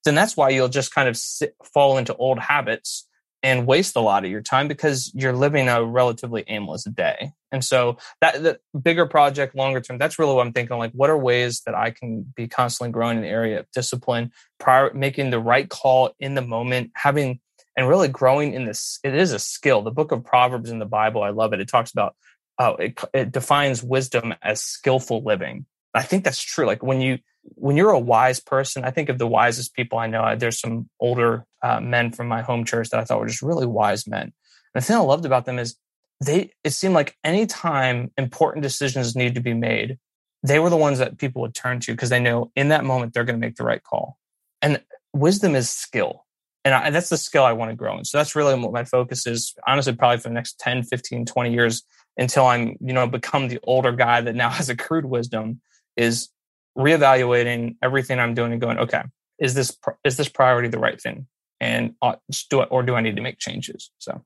then 0.04 0.14
that's 0.14 0.36
why 0.36 0.50
you'll 0.50 0.68
just 0.68 0.94
kind 0.94 1.08
of 1.08 1.16
sit, 1.16 1.54
fall 1.74 1.98
into 1.98 2.14
old 2.16 2.38
habits 2.38 3.06
and 3.42 3.66
waste 3.66 3.96
a 3.96 4.00
lot 4.00 4.24
of 4.24 4.30
your 4.30 4.40
time 4.40 4.68
because 4.68 5.12
you're 5.14 5.32
living 5.32 5.68
a 5.68 5.84
relatively 5.84 6.44
aimless 6.48 6.84
day. 6.84 7.32
And 7.52 7.64
so 7.64 7.98
that 8.20 8.42
the 8.42 8.58
bigger 8.78 9.06
project, 9.06 9.54
longer 9.54 9.80
term, 9.80 9.98
that's 9.98 10.18
really 10.18 10.34
what 10.34 10.46
I'm 10.46 10.52
thinking. 10.52 10.78
Like, 10.78 10.92
what 10.92 11.10
are 11.10 11.18
ways 11.18 11.62
that 11.66 11.74
I 11.74 11.90
can 11.90 12.32
be 12.34 12.48
constantly 12.48 12.92
growing 12.92 13.18
in 13.18 13.22
the 13.22 13.28
area 13.28 13.60
of 13.60 13.70
discipline, 13.72 14.32
prior, 14.58 14.92
making 14.92 15.30
the 15.30 15.40
right 15.40 15.68
call 15.68 16.14
in 16.18 16.34
the 16.34 16.42
moment, 16.42 16.90
having 16.94 17.40
and 17.76 17.88
really 17.88 18.08
growing 18.08 18.54
in 18.54 18.64
this. 18.64 18.98
It 19.04 19.14
is 19.14 19.32
a 19.32 19.38
skill. 19.38 19.82
The 19.82 19.90
book 19.90 20.10
of 20.10 20.24
Proverbs 20.24 20.70
in 20.70 20.78
the 20.78 20.86
Bible, 20.86 21.22
I 21.22 21.30
love 21.30 21.52
it. 21.52 21.60
It 21.60 21.68
talks 21.68 21.92
about 21.92 22.16
uh, 22.58 22.74
it, 22.78 22.98
it 23.12 23.32
defines 23.32 23.82
wisdom 23.82 24.34
as 24.42 24.62
skillful 24.62 25.22
living. 25.22 25.66
I 25.92 26.02
think 26.02 26.24
that's 26.24 26.40
true. 26.40 26.66
Like 26.66 26.82
when 26.82 27.00
you 27.00 27.18
when 27.54 27.76
you're 27.76 27.90
a 27.90 27.98
wise 27.98 28.40
person, 28.40 28.84
I 28.84 28.90
think 28.90 29.08
of 29.08 29.18
the 29.18 29.26
wisest 29.26 29.74
people 29.74 29.98
I 29.98 30.06
know. 30.06 30.36
There's 30.36 30.60
some 30.60 30.88
older 31.00 31.44
uh, 31.62 31.80
men 31.80 32.12
from 32.12 32.28
my 32.28 32.42
home 32.42 32.64
church 32.64 32.90
that 32.90 33.00
I 33.00 33.04
thought 33.04 33.20
were 33.20 33.26
just 33.26 33.42
really 33.42 33.66
wise 33.66 34.06
men. 34.06 34.22
And 34.22 34.32
the 34.74 34.80
thing 34.80 34.96
I 34.96 35.00
loved 35.00 35.24
about 35.24 35.44
them 35.44 35.58
is 35.58 35.76
they. 36.24 36.52
It 36.64 36.70
seemed 36.70 36.94
like 36.94 37.16
anytime 37.24 38.10
important 38.16 38.62
decisions 38.62 39.16
need 39.16 39.34
to 39.34 39.40
be 39.40 39.54
made, 39.54 39.98
they 40.42 40.58
were 40.58 40.70
the 40.70 40.76
ones 40.76 40.98
that 40.98 41.18
people 41.18 41.42
would 41.42 41.54
turn 41.54 41.80
to 41.80 41.92
because 41.92 42.10
they 42.10 42.20
know 42.20 42.50
in 42.56 42.68
that 42.68 42.84
moment 42.84 43.12
they're 43.12 43.24
going 43.24 43.40
to 43.40 43.46
make 43.46 43.56
the 43.56 43.64
right 43.64 43.82
call. 43.82 44.18
And 44.62 44.80
wisdom 45.12 45.54
is 45.54 45.70
skill. 45.70 46.24
And, 46.64 46.74
I, 46.74 46.86
and 46.86 46.94
that's 46.94 47.08
the 47.10 47.16
skill 47.16 47.44
I 47.44 47.52
want 47.52 47.70
to 47.70 47.76
grow 47.76 47.96
in. 47.98 48.04
So 48.04 48.18
that's 48.18 48.34
really 48.34 48.58
what 48.58 48.72
my 48.72 48.84
focus 48.84 49.26
is. 49.26 49.54
Honestly, 49.66 49.94
probably 49.94 50.18
for 50.18 50.28
the 50.28 50.34
next 50.34 50.58
10, 50.58 50.82
15, 50.82 51.24
20 51.24 51.52
years 51.52 51.82
until 52.16 52.46
I'm, 52.46 52.76
you 52.80 52.92
know, 52.92 53.06
become 53.06 53.48
the 53.48 53.60
older 53.62 53.92
guy 53.92 54.20
that 54.20 54.34
now 54.34 54.50
has 54.58 54.68
accrued 54.68 55.04
wisdom 55.04 55.60
is 55.96 56.28
reevaluating 56.76 57.76
everything 57.82 58.18
I'm 58.18 58.34
doing 58.34 58.52
and 58.52 58.60
going, 58.60 58.78
okay, 58.78 59.02
is 59.38 59.54
this 59.54 59.76
is 60.04 60.16
this 60.16 60.28
priority 60.28 60.68
the 60.68 60.78
right 60.78 61.00
thing? 61.00 61.26
And 61.60 61.94
uh, 62.02 62.16
do 62.50 62.60
it, 62.60 62.68
or 62.70 62.82
do 62.82 62.94
I 62.94 63.00
need 63.00 63.16
to 63.16 63.22
make 63.22 63.38
changes? 63.38 63.90
So, 63.98 64.22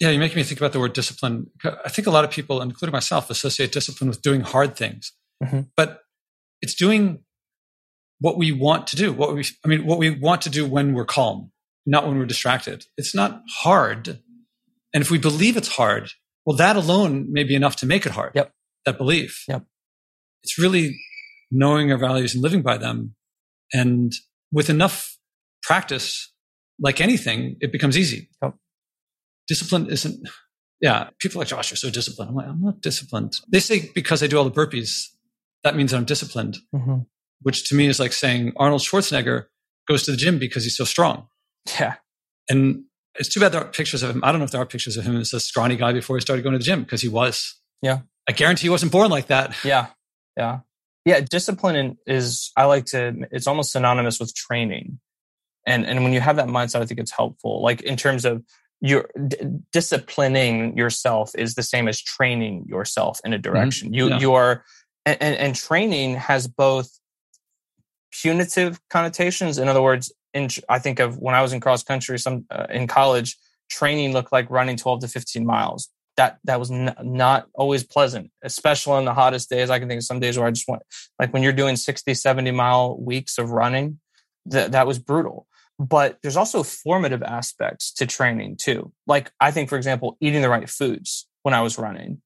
yeah, 0.00 0.10
you're 0.10 0.18
making 0.18 0.36
me 0.36 0.42
think 0.44 0.60
about 0.60 0.72
the 0.72 0.80
word 0.80 0.94
discipline. 0.94 1.50
I 1.62 1.88
think 1.90 2.06
a 2.06 2.10
lot 2.10 2.24
of 2.24 2.30
people, 2.30 2.62
including 2.62 2.92
myself, 2.92 3.28
associate 3.28 3.70
discipline 3.70 4.08
with 4.08 4.22
doing 4.22 4.40
hard 4.40 4.76
things, 4.76 5.12
mm-hmm. 5.42 5.60
but 5.76 6.00
it's 6.62 6.74
doing 6.74 7.20
what 8.18 8.38
we 8.38 8.50
want 8.50 8.86
to 8.88 8.96
do. 8.96 9.12
What 9.12 9.34
we, 9.34 9.44
I 9.64 9.68
mean, 9.68 9.84
what 9.84 9.98
we 9.98 10.10
want 10.10 10.42
to 10.42 10.50
do 10.50 10.66
when 10.66 10.94
we're 10.94 11.04
calm, 11.04 11.52
not 11.84 12.06
when 12.06 12.18
we're 12.18 12.24
distracted. 12.24 12.86
It's 12.96 13.14
not 13.14 13.42
hard, 13.58 14.20
and 14.94 15.02
if 15.02 15.10
we 15.10 15.18
believe 15.18 15.58
it's 15.58 15.76
hard, 15.76 16.12
well, 16.46 16.56
that 16.56 16.76
alone 16.76 17.30
may 17.30 17.44
be 17.44 17.54
enough 17.54 17.76
to 17.76 17.86
make 17.86 18.06
it 18.06 18.12
hard. 18.12 18.32
Yep. 18.34 18.52
That 18.86 18.98
belief. 18.98 19.44
Yep. 19.48 19.64
It's 20.42 20.58
really 20.58 20.98
knowing 21.54 21.92
our 21.92 21.98
values 21.98 22.34
and 22.34 22.42
living 22.42 22.62
by 22.62 22.76
them. 22.76 23.14
And 23.72 24.12
with 24.52 24.68
enough 24.68 25.16
practice, 25.62 26.32
like 26.78 27.00
anything, 27.00 27.56
it 27.60 27.72
becomes 27.72 27.96
easy. 27.96 28.28
Yep. 28.42 28.54
Discipline 29.48 29.88
isn't, 29.90 30.28
yeah, 30.80 31.10
people 31.20 31.38
like, 31.38 31.48
Josh, 31.48 31.70
you're 31.70 31.76
so 31.76 31.90
disciplined. 31.90 32.30
I'm 32.30 32.36
like, 32.36 32.48
I'm 32.48 32.60
not 32.60 32.80
disciplined. 32.80 33.34
They 33.50 33.60
say 33.60 33.90
because 33.94 34.22
I 34.22 34.26
do 34.26 34.36
all 34.36 34.44
the 34.44 34.50
burpees, 34.50 35.06
that 35.62 35.76
means 35.76 35.94
I'm 35.94 36.04
disciplined, 36.04 36.58
mm-hmm. 36.74 37.00
which 37.42 37.68
to 37.68 37.74
me 37.74 37.86
is 37.86 38.00
like 38.00 38.12
saying 38.12 38.52
Arnold 38.56 38.82
Schwarzenegger 38.82 39.46
goes 39.86 40.02
to 40.04 40.10
the 40.10 40.16
gym 40.16 40.38
because 40.38 40.64
he's 40.64 40.76
so 40.76 40.84
strong. 40.84 41.28
Yeah. 41.78 41.94
And 42.50 42.84
it's 43.18 43.28
too 43.28 43.40
bad 43.40 43.52
there 43.52 43.62
are 43.62 43.68
pictures 43.68 44.02
of 44.02 44.10
him. 44.10 44.24
I 44.24 44.32
don't 44.32 44.40
know 44.40 44.44
if 44.44 44.50
there 44.50 44.60
are 44.60 44.66
pictures 44.66 44.96
of 44.96 45.04
him 45.04 45.16
as 45.16 45.32
a 45.32 45.40
scrawny 45.40 45.76
guy 45.76 45.92
before 45.92 46.16
he 46.16 46.20
started 46.20 46.42
going 46.42 46.54
to 46.54 46.58
the 46.58 46.64
gym 46.64 46.82
because 46.82 47.00
he 47.00 47.08
was. 47.08 47.54
Yeah. 47.80 48.00
I 48.28 48.32
guarantee 48.32 48.66
he 48.66 48.70
wasn't 48.70 48.92
born 48.92 49.10
like 49.10 49.28
that. 49.28 49.54
Yeah. 49.64 49.88
Yeah. 50.36 50.60
Yeah. 51.04 51.20
Discipline 51.20 51.98
is, 52.06 52.50
I 52.56 52.64
like 52.64 52.86
to, 52.86 53.26
it's 53.30 53.46
almost 53.46 53.72
synonymous 53.72 54.18
with 54.20 54.34
training. 54.34 55.00
And, 55.66 55.86
and 55.86 56.02
when 56.02 56.12
you 56.12 56.20
have 56.20 56.36
that 56.36 56.48
mindset, 56.48 56.82
I 56.82 56.86
think 56.86 57.00
it's 57.00 57.10
helpful. 57.10 57.62
Like 57.62 57.82
in 57.82 57.96
terms 57.96 58.24
of 58.24 58.42
your 58.80 59.08
d- 59.26 59.36
disciplining 59.72 60.76
yourself 60.76 61.30
is 61.36 61.54
the 61.54 61.62
same 61.62 61.88
as 61.88 62.00
training 62.00 62.66
yourself 62.68 63.20
in 63.24 63.32
a 63.32 63.36
mm-hmm. 63.36 63.42
direction. 63.42 63.88
Mm-hmm. 63.88 63.94
You, 63.94 64.08
yeah. 64.10 64.18
you 64.20 64.34
are, 64.34 64.64
and, 65.06 65.20
and 65.22 65.54
training 65.54 66.16
has 66.16 66.46
both 66.46 66.90
punitive 68.22 68.80
connotations. 68.90 69.58
In 69.58 69.68
other 69.68 69.82
words, 69.82 70.12
in, 70.32 70.48
I 70.68 70.78
think 70.78 71.00
of 71.00 71.18
when 71.18 71.34
I 71.34 71.42
was 71.42 71.52
in 71.52 71.60
cross 71.60 71.82
country, 71.82 72.18
some 72.18 72.44
uh, 72.50 72.66
in 72.70 72.86
college, 72.86 73.36
training 73.70 74.12
looked 74.12 74.32
like 74.32 74.50
running 74.50 74.76
12 74.76 75.00
to 75.00 75.08
15 75.08 75.46
miles. 75.46 75.88
That 76.16 76.38
that 76.44 76.58
was 76.58 76.70
n- 76.70 76.94
not 77.02 77.48
always 77.54 77.84
pleasant, 77.84 78.30
especially 78.42 78.94
on 78.94 79.04
the 79.04 79.14
hottest 79.14 79.50
days. 79.50 79.70
I 79.70 79.78
can 79.78 79.88
think 79.88 79.98
of 79.98 80.04
some 80.04 80.20
days 80.20 80.38
where 80.38 80.46
I 80.46 80.50
just 80.50 80.68
went 80.68 80.82
like 81.18 81.32
when 81.32 81.42
you're 81.42 81.52
doing 81.52 81.76
60, 81.76 82.14
70 82.14 82.50
mile 82.52 82.96
weeks 83.00 83.38
of 83.38 83.50
running, 83.50 84.00
that 84.46 84.72
that 84.72 84.86
was 84.86 84.98
brutal. 84.98 85.46
But 85.78 86.18
there's 86.22 86.36
also 86.36 86.62
formative 86.62 87.22
aspects 87.22 87.92
to 87.94 88.06
training 88.06 88.56
too. 88.56 88.92
Like 89.06 89.32
I 89.40 89.50
think, 89.50 89.68
for 89.68 89.76
example, 89.76 90.16
eating 90.20 90.42
the 90.42 90.48
right 90.48 90.70
foods 90.70 91.26
when 91.42 91.54
I 91.54 91.62
was 91.62 91.78
running. 91.78 92.22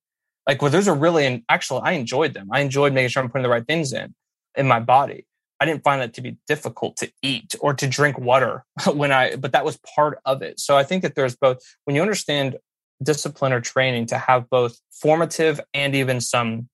Like 0.47 0.61
well, 0.61 0.71
those 0.71 0.89
are 0.89 0.95
really 0.95 1.25
and 1.25 1.43
actually 1.49 1.81
I 1.85 1.93
enjoyed 1.93 2.35
them. 2.35 2.49
I 2.53 2.61
enjoyed 2.61 2.93
making 2.93 3.09
sure 3.09 3.23
I'm 3.23 3.31
putting 3.31 3.43
the 3.43 3.49
right 3.49 3.67
things 3.67 3.93
in 3.93 4.15
in 4.55 4.67
my 4.69 4.81
body 4.81 5.27
I 5.61 5.65
didn't 5.65 5.83
find 5.83 6.01
that 6.01 6.15
to 6.15 6.21
be 6.21 6.39
difficult 6.47 6.97
to 6.99 7.11
eat 7.23 7.55
or 7.61 7.75
to 7.75 7.87
drink 7.87 8.19
water 8.19 8.65
when 8.93 9.13
I, 9.13 9.37
but 9.37 9.53
that 9.53 9.65
was 9.65 9.79
part 9.95 10.21
of 10.25 10.43
it. 10.43 10.61
So 10.61 10.77
I 10.77 10.85
think 10.85 11.03
that 11.03 11.15
there's 11.15 11.37
both, 11.37 11.59
when 11.85 11.97
you 11.97 12.03
understand 12.03 12.57
discipline 13.03 13.53
or 13.53 13.61
training 13.61 14.07
to 14.07 14.19
have 14.19 14.49
both 14.51 14.79
formative 14.91 15.61
and 15.75 15.95
even 15.95 16.21
some 16.21 16.69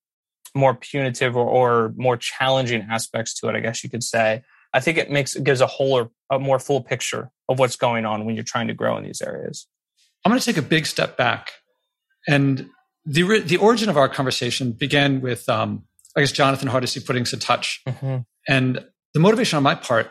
more 0.55 0.75
punitive 0.75 1.37
or, 1.37 1.47
or 1.47 1.93
more 1.97 2.17
challenging 2.17 2.87
aspects 2.91 3.35
to 3.41 3.49
it, 3.49 3.57
I 3.57 3.61
guess 3.61 3.83
you 3.83 3.91
could 3.91 4.03
say. 4.05 4.43
I 4.73 4.81
think 4.81 4.99
it 4.99 5.11
makes, 5.11 5.37
it 5.37 5.45
gives 5.45 5.61
a 5.61 5.67
whole 5.67 5.93
or 5.93 6.11
a 6.31 6.39
more 6.39 6.59
full 6.59 6.83
picture 6.83 7.31
of 7.49 7.59
what's 7.59 7.77
going 7.77 8.05
on 8.07 8.25
when 8.25 8.35
you're 8.35 8.45
trying 8.45 8.69
to 8.69 8.75
grow 8.75 8.97
in 8.97 9.05
these 9.05 9.21
areas. 9.21 9.67
I'm 10.25 10.31
going 10.31 10.41
to 10.41 10.47
take 10.47 10.57
a 10.57 10.63
big 10.63 10.87
step 10.87 11.17
back. 11.17 11.53
And 12.27 12.71
the, 13.05 13.41
the 13.41 13.59
origin 13.59 13.89
of 13.89 13.97
our 13.97 14.09
conversation 14.09 14.73
began 14.73 15.21
with, 15.21 15.49
um, 15.49 15.85
I 16.17 16.21
guess, 16.21 16.33
Jonathan 16.33 16.69
Hardesty 16.69 17.01
putting 17.01 17.23
us 17.23 17.33
in 17.33 17.41
touch. 17.41 17.83
Mm-hmm 17.87 18.23
and 18.47 18.85
the 19.13 19.21
motivation 19.21 19.57
on 19.57 19.63
my 19.63 19.75
part, 19.75 20.11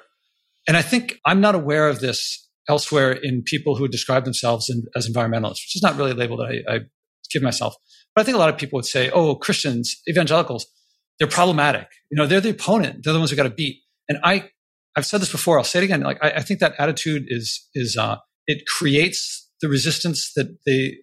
and 0.67 0.77
I 0.77 0.81
think 0.81 1.19
I'm 1.25 1.41
not 1.41 1.55
aware 1.55 1.87
of 1.87 1.99
this 1.99 2.42
elsewhere 2.69 3.11
in 3.11 3.43
people 3.43 3.75
who 3.75 3.87
describe 3.87 4.25
themselves 4.25 4.69
in, 4.69 4.83
as 4.95 5.09
environmentalists, 5.09 5.63
which 5.63 5.75
is 5.75 5.83
not 5.83 5.97
really 5.97 6.11
a 6.11 6.15
label 6.15 6.37
that 6.37 6.63
I, 6.67 6.75
I 6.75 6.79
give 7.31 7.43
myself. 7.43 7.75
But 8.15 8.21
I 8.21 8.25
think 8.25 8.35
a 8.35 8.39
lot 8.39 8.49
of 8.49 8.57
people 8.57 8.77
would 8.77 8.85
say, 8.85 9.09
oh, 9.09 9.35
Christians, 9.35 10.01
evangelicals, 10.07 10.65
they're 11.19 11.27
problematic. 11.27 11.87
You 12.09 12.17
know, 12.17 12.25
they're 12.25 12.41
the 12.41 12.49
opponent. 12.49 13.03
They're 13.03 13.13
the 13.13 13.19
ones 13.19 13.31
who 13.31 13.35
got 13.35 13.43
to 13.43 13.49
beat. 13.49 13.81
And 14.07 14.19
I, 14.23 14.49
I've 14.95 15.05
said 15.05 15.21
this 15.21 15.31
before. 15.31 15.57
I'll 15.57 15.63
say 15.63 15.79
it 15.79 15.85
again. 15.85 16.01
Like, 16.01 16.23
I, 16.23 16.31
I 16.31 16.41
think 16.41 16.59
that 16.59 16.73
attitude 16.77 17.25
is, 17.27 17.67
is, 17.73 17.97
uh, 17.97 18.17
it 18.47 18.65
creates 18.67 19.49
the 19.61 19.69
resistance 19.69 20.33
that 20.35 20.57
they, 20.65 20.97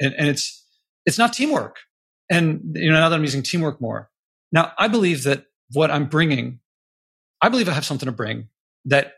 and, 0.00 0.14
and 0.16 0.28
it's, 0.28 0.64
it's 1.06 1.18
not 1.18 1.32
teamwork. 1.32 1.76
And, 2.30 2.74
you 2.74 2.90
know, 2.90 3.00
now 3.00 3.08
that 3.08 3.16
I'm 3.16 3.22
using 3.22 3.42
teamwork 3.42 3.80
more. 3.80 4.10
Now, 4.52 4.72
I 4.78 4.88
believe 4.88 5.24
that 5.24 5.46
what 5.72 5.90
I'm 5.90 6.06
bringing 6.06 6.60
I 7.44 7.50
believe 7.50 7.68
I 7.68 7.72
have 7.72 7.84
something 7.84 8.06
to 8.06 8.12
bring 8.12 8.48
that 8.86 9.12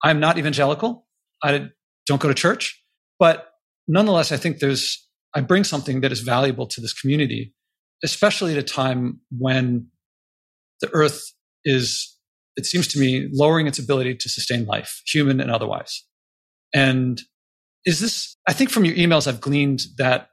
I'm 0.00 0.20
not 0.20 0.38
evangelical. 0.38 1.08
I 1.44 1.68
don't 2.06 2.20
go 2.20 2.28
to 2.28 2.34
church, 2.34 2.82
but 3.18 3.50
nonetheless, 3.86 4.32
I 4.32 4.36
think 4.36 4.58
there's, 4.58 5.06
I 5.34 5.40
bring 5.40 5.62
something 5.64 6.00
that 6.00 6.10
is 6.10 6.20
valuable 6.20 6.66
to 6.68 6.80
this 6.80 6.92
community, 6.92 7.54
especially 8.02 8.52
at 8.52 8.58
a 8.58 8.62
time 8.62 9.20
when 9.36 9.88
the 10.80 10.88
earth 10.92 11.32
is, 11.64 12.16
it 12.56 12.66
seems 12.66 12.88
to 12.88 12.98
me, 12.98 13.28
lowering 13.32 13.66
its 13.66 13.78
ability 13.78 14.14
to 14.16 14.28
sustain 14.28 14.64
life, 14.64 15.02
human 15.06 15.40
and 15.40 15.50
otherwise. 15.50 16.04
And 16.72 17.20
is 17.84 18.00
this, 18.00 18.36
I 18.48 18.52
think 18.52 18.70
from 18.70 18.84
your 18.84 18.94
emails, 18.94 19.26
I've 19.26 19.40
gleaned 19.40 19.82
that 19.98 20.28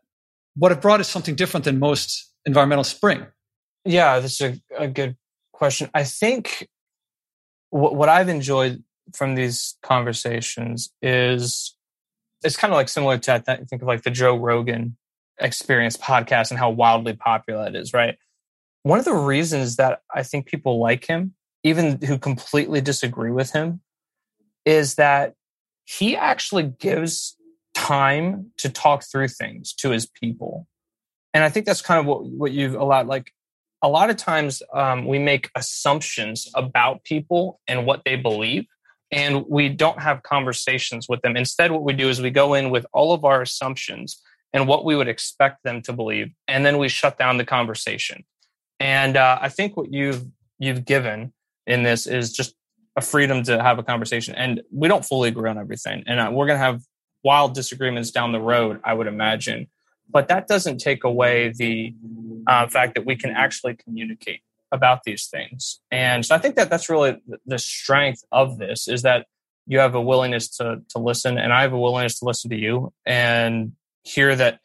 what 0.56 0.72
I've 0.72 0.82
brought 0.82 1.02
is 1.02 1.08
something 1.08 1.36
different 1.36 1.66
than 1.66 1.80
most 1.80 2.32
environmental 2.46 2.84
spring. 2.84 3.26
Yeah, 3.86 4.20
that's 4.20 4.42
a, 4.42 4.56
a 4.78 4.88
good 4.88 5.18
question. 5.52 5.90
I 5.94 6.04
think 6.04 6.68
what, 7.70 7.96
what 7.96 8.10
I've 8.10 8.30
enjoyed 8.30 8.84
from 9.16 9.36
these 9.36 9.78
conversations 9.82 10.92
is 11.02 11.76
it's 12.44 12.58
kind 12.58 12.74
of 12.74 12.76
like 12.76 12.90
similar 12.90 13.18
to 13.18 13.34
I 13.34 13.40
think 13.40 13.82
of 13.82 13.88
like 13.88 14.04
the 14.04 14.12
Joe 14.12 14.36
Rogan 14.36 14.98
experience 15.40 15.98
podcast 15.98 16.52
and 16.52 16.60
how 16.60 16.70
wildly 16.70 17.14
popular 17.14 17.68
it 17.68 17.76
is, 17.76 17.94
right? 17.94 18.18
One 18.84 19.00
of 19.00 19.06
the 19.06 19.14
reasons 19.14 19.76
that 19.76 20.02
I 20.14 20.24
think 20.24 20.48
people 20.48 20.80
like 20.80 21.06
him, 21.06 21.36
even 21.64 22.02
who 22.02 22.18
completely 22.18 22.82
disagree 22.82 23.32
with 23.32 23.52
him, 23.52 23.82
is 24.66 24.96
that 24.96 25.36
he 25.86 26.16
actually 26.16 26.64
gives 26.64 27.36
time 27.74 28.52
to 28.58 28.70
talk 28.70 29.04
through 29.04 29.28
things 29.28 29.74
to 29.74 29.92
his 29.92 30.08
people. 30.08 30.68
And 31.34 31.44
I 31.44 31.50
think 31.50 31.66
that's 31.66 31.82
kind 31.82 32.00
of 32.00 32.06
what, 32.06 32.26
what 32.26 32.52
you've 32.52 32.76
allowed. 32.76 33.08
Like 33.08 33.32
a 33.82 33.90
lot 33.90 34.10
of 34.10 34.18
times 34.18 34.62
um, 34.74 35.06
we 35.06 35.20
make 35.20 35.50
assumptions 35.56 36.50
about 36.56 37.04
people 37.04 37.60
and 37.68 37.86
what 37.86 38.04
they 38.06 38.16
believe 38.16 38.66
and 39.12 39.46
we 39.48 39.70
don't 39.70 40.00
have 40.00 40.24
conversations 40.24 41.08
with 41.10 41.22
them. 41.22 41.36
Instead 41.36 41.72
what 41.72 41.84
we 41.84 41.94
do 41.94 42.10
is 42.10 42.22
we 42.22 42.30
go 42.30 42.54
in 42.54 42.70
with 42.70 42.86
all 42.94 43.14
of 43.14 43.26
our 43.26 43.42
assumptions 43.42 44.22
and 44.54 44.68
what 44.68 44.86
we 44.86 44.96
would 44.96 45.08
expect 45.08 45.64
them 45.64 45.82
to 45.82 45.94
believe 45.94 46.32
and 46.48 46.66
then 46.66 46.78
we 46.78 46.88
shut 46.90 47.18
down 47.18 47.38
the 47.38 47.46
conversation. 47.46 48.24
And 48.80 49.16
uh, 49.16 49.38
i 49.42 49.50
think 49.50 49.78
what 49.78 49.94
you've 49.94 50.26
you've 50.60 50.86
given 50.86 51.34
in 51.68 51.84
this 51.84 52.08
is 52.08 52.32
just 52.32 52.56
a 52.96 53.02
freedom 53.02 53.44
to 53.44 53.62
have 53.62 53.80
a 53.80 53.84
conversation 53.84 54.36
and 54.36 54.62
we 54.72 54.88
don't 54.88 55.06
fully 55.06 55.30
agree 55.30 55.50
on 55.50 55.58
everything 55.58 56.04
and 56.08 56.20
uh, 56.20 56.30
we're 56.32 56.48
going 56.48 56.60
to 56.60 56.66
have 56.66 56.82
wild 57.24 57.54
disagreements 57.54 58.12
down 58.12 58.32
the 58.32 58.40
road, 58.40 58.80
I 58.84 58.94
would 58.94 59.08
imagine. 59.08 59.68
But 60.10 60.28
that 60.28 60.48
doesn't 60.48 60.80
take 60.80 61.04
away 61.04 61.54
the 61.56 61.94
uh, 62.48 62.68
fact 62.68 62.96
that 62.96 63.06
we 63.06 63.16
can 63.16 63.32
actually 63.32 63.76
communicate 63.76 64.42
about 64.72 65.04
these 65.04 65.28
things. 65.28 65.80
And 65.92 66.26
so 66.26 66.36
I 66.36 66.38
think 66.38 66.56
that 66.56 66.70
that's 66.70 66.90
really 66.90 67.18
the 67.46 67.60
strength 67.60 68.24
of 68.32 68.58
this 68.58 68.88
is 68.88 69.02
that 69.02 69.26
you 69.68 69.80
have 69.80 69.96
a 69.96 70.02
willingness 70.02 70.50
to 70.58 70.82
to 70.90 71.00
listen, 71.00 71.38
and 71.38 71.54
I 71.54 71.62
have 71.62 71.74
a 71.74 71.80
willingness 71.80 72.20
to 72.20 72.26
listen 72.26 72.50
to 72.50 72.58
you 72.58 72.92
and 73.06 73.74
hear 74.04 74.36
that 74.36 74.60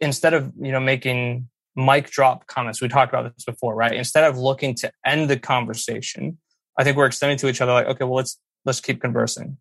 instead 0.00 0.34
of 0.34 0.52
you 0.60 0.72
know 0.72 0.80
making 0.80 1.48
mic 1.76 2.10
drop 2.10 2.46
comments, 2.46 2.80
we 2.80 2.88
talked 2.88 3.12
about 3.12 3.32
this 3.34 3.44
before, 3.44 3.74
right? 3.74 3.92
Instead 3.92 4.24
of 4.24 4.38
looking 4.38 4.74
to 4.76 4.90
end 5.04 5.30
the 5.30 5.38
conversation, 5.38 6.38
I 6.78 6.84
think 6.84 6.96
we're 6.96 7.06
extending 7.06 7.38
to 7.38 7.48
each 7.48 7.60
other 7.60 7.72
like, 7.72 7.86
okay, 7.86 8.04
well 8.04 8.16
let's 8.16 8.38
let's 8.64 8.80
keep 8.80 9.00
conversing, 9.00 9.58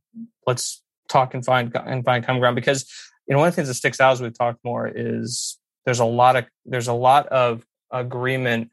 let's 0.47 0.81
talk 1.09 1.33
and 1.33 1.43
find 1.43 1.75
and 1.75 2.05
find 2.05 2.25
common 2.25 2.39
ground 2.39 2.55
because 2.55 2.89
you 3.27 3.33
know 3.33 3.39
one 3.39 3.47
of 3.47 3.53
the 3.53 3.55
things 3.55 3.67
that 3.67 3.75
sticks 3.75 3.99
out 3.99 4.13
as 4.13 4.21
we've 4.21 4.37
talked 4.37 4.59
more 4.63 4.87
is 4.87 5.57
there's 5.85 5.99
a 5.99 6.05
lot 6.05 6.35
of 6.35 6.45
there's 6.65 6.87
a 6.87 6.93
lot 6.93 7.27
of 7.27 7.65
agreement 7.91 8.69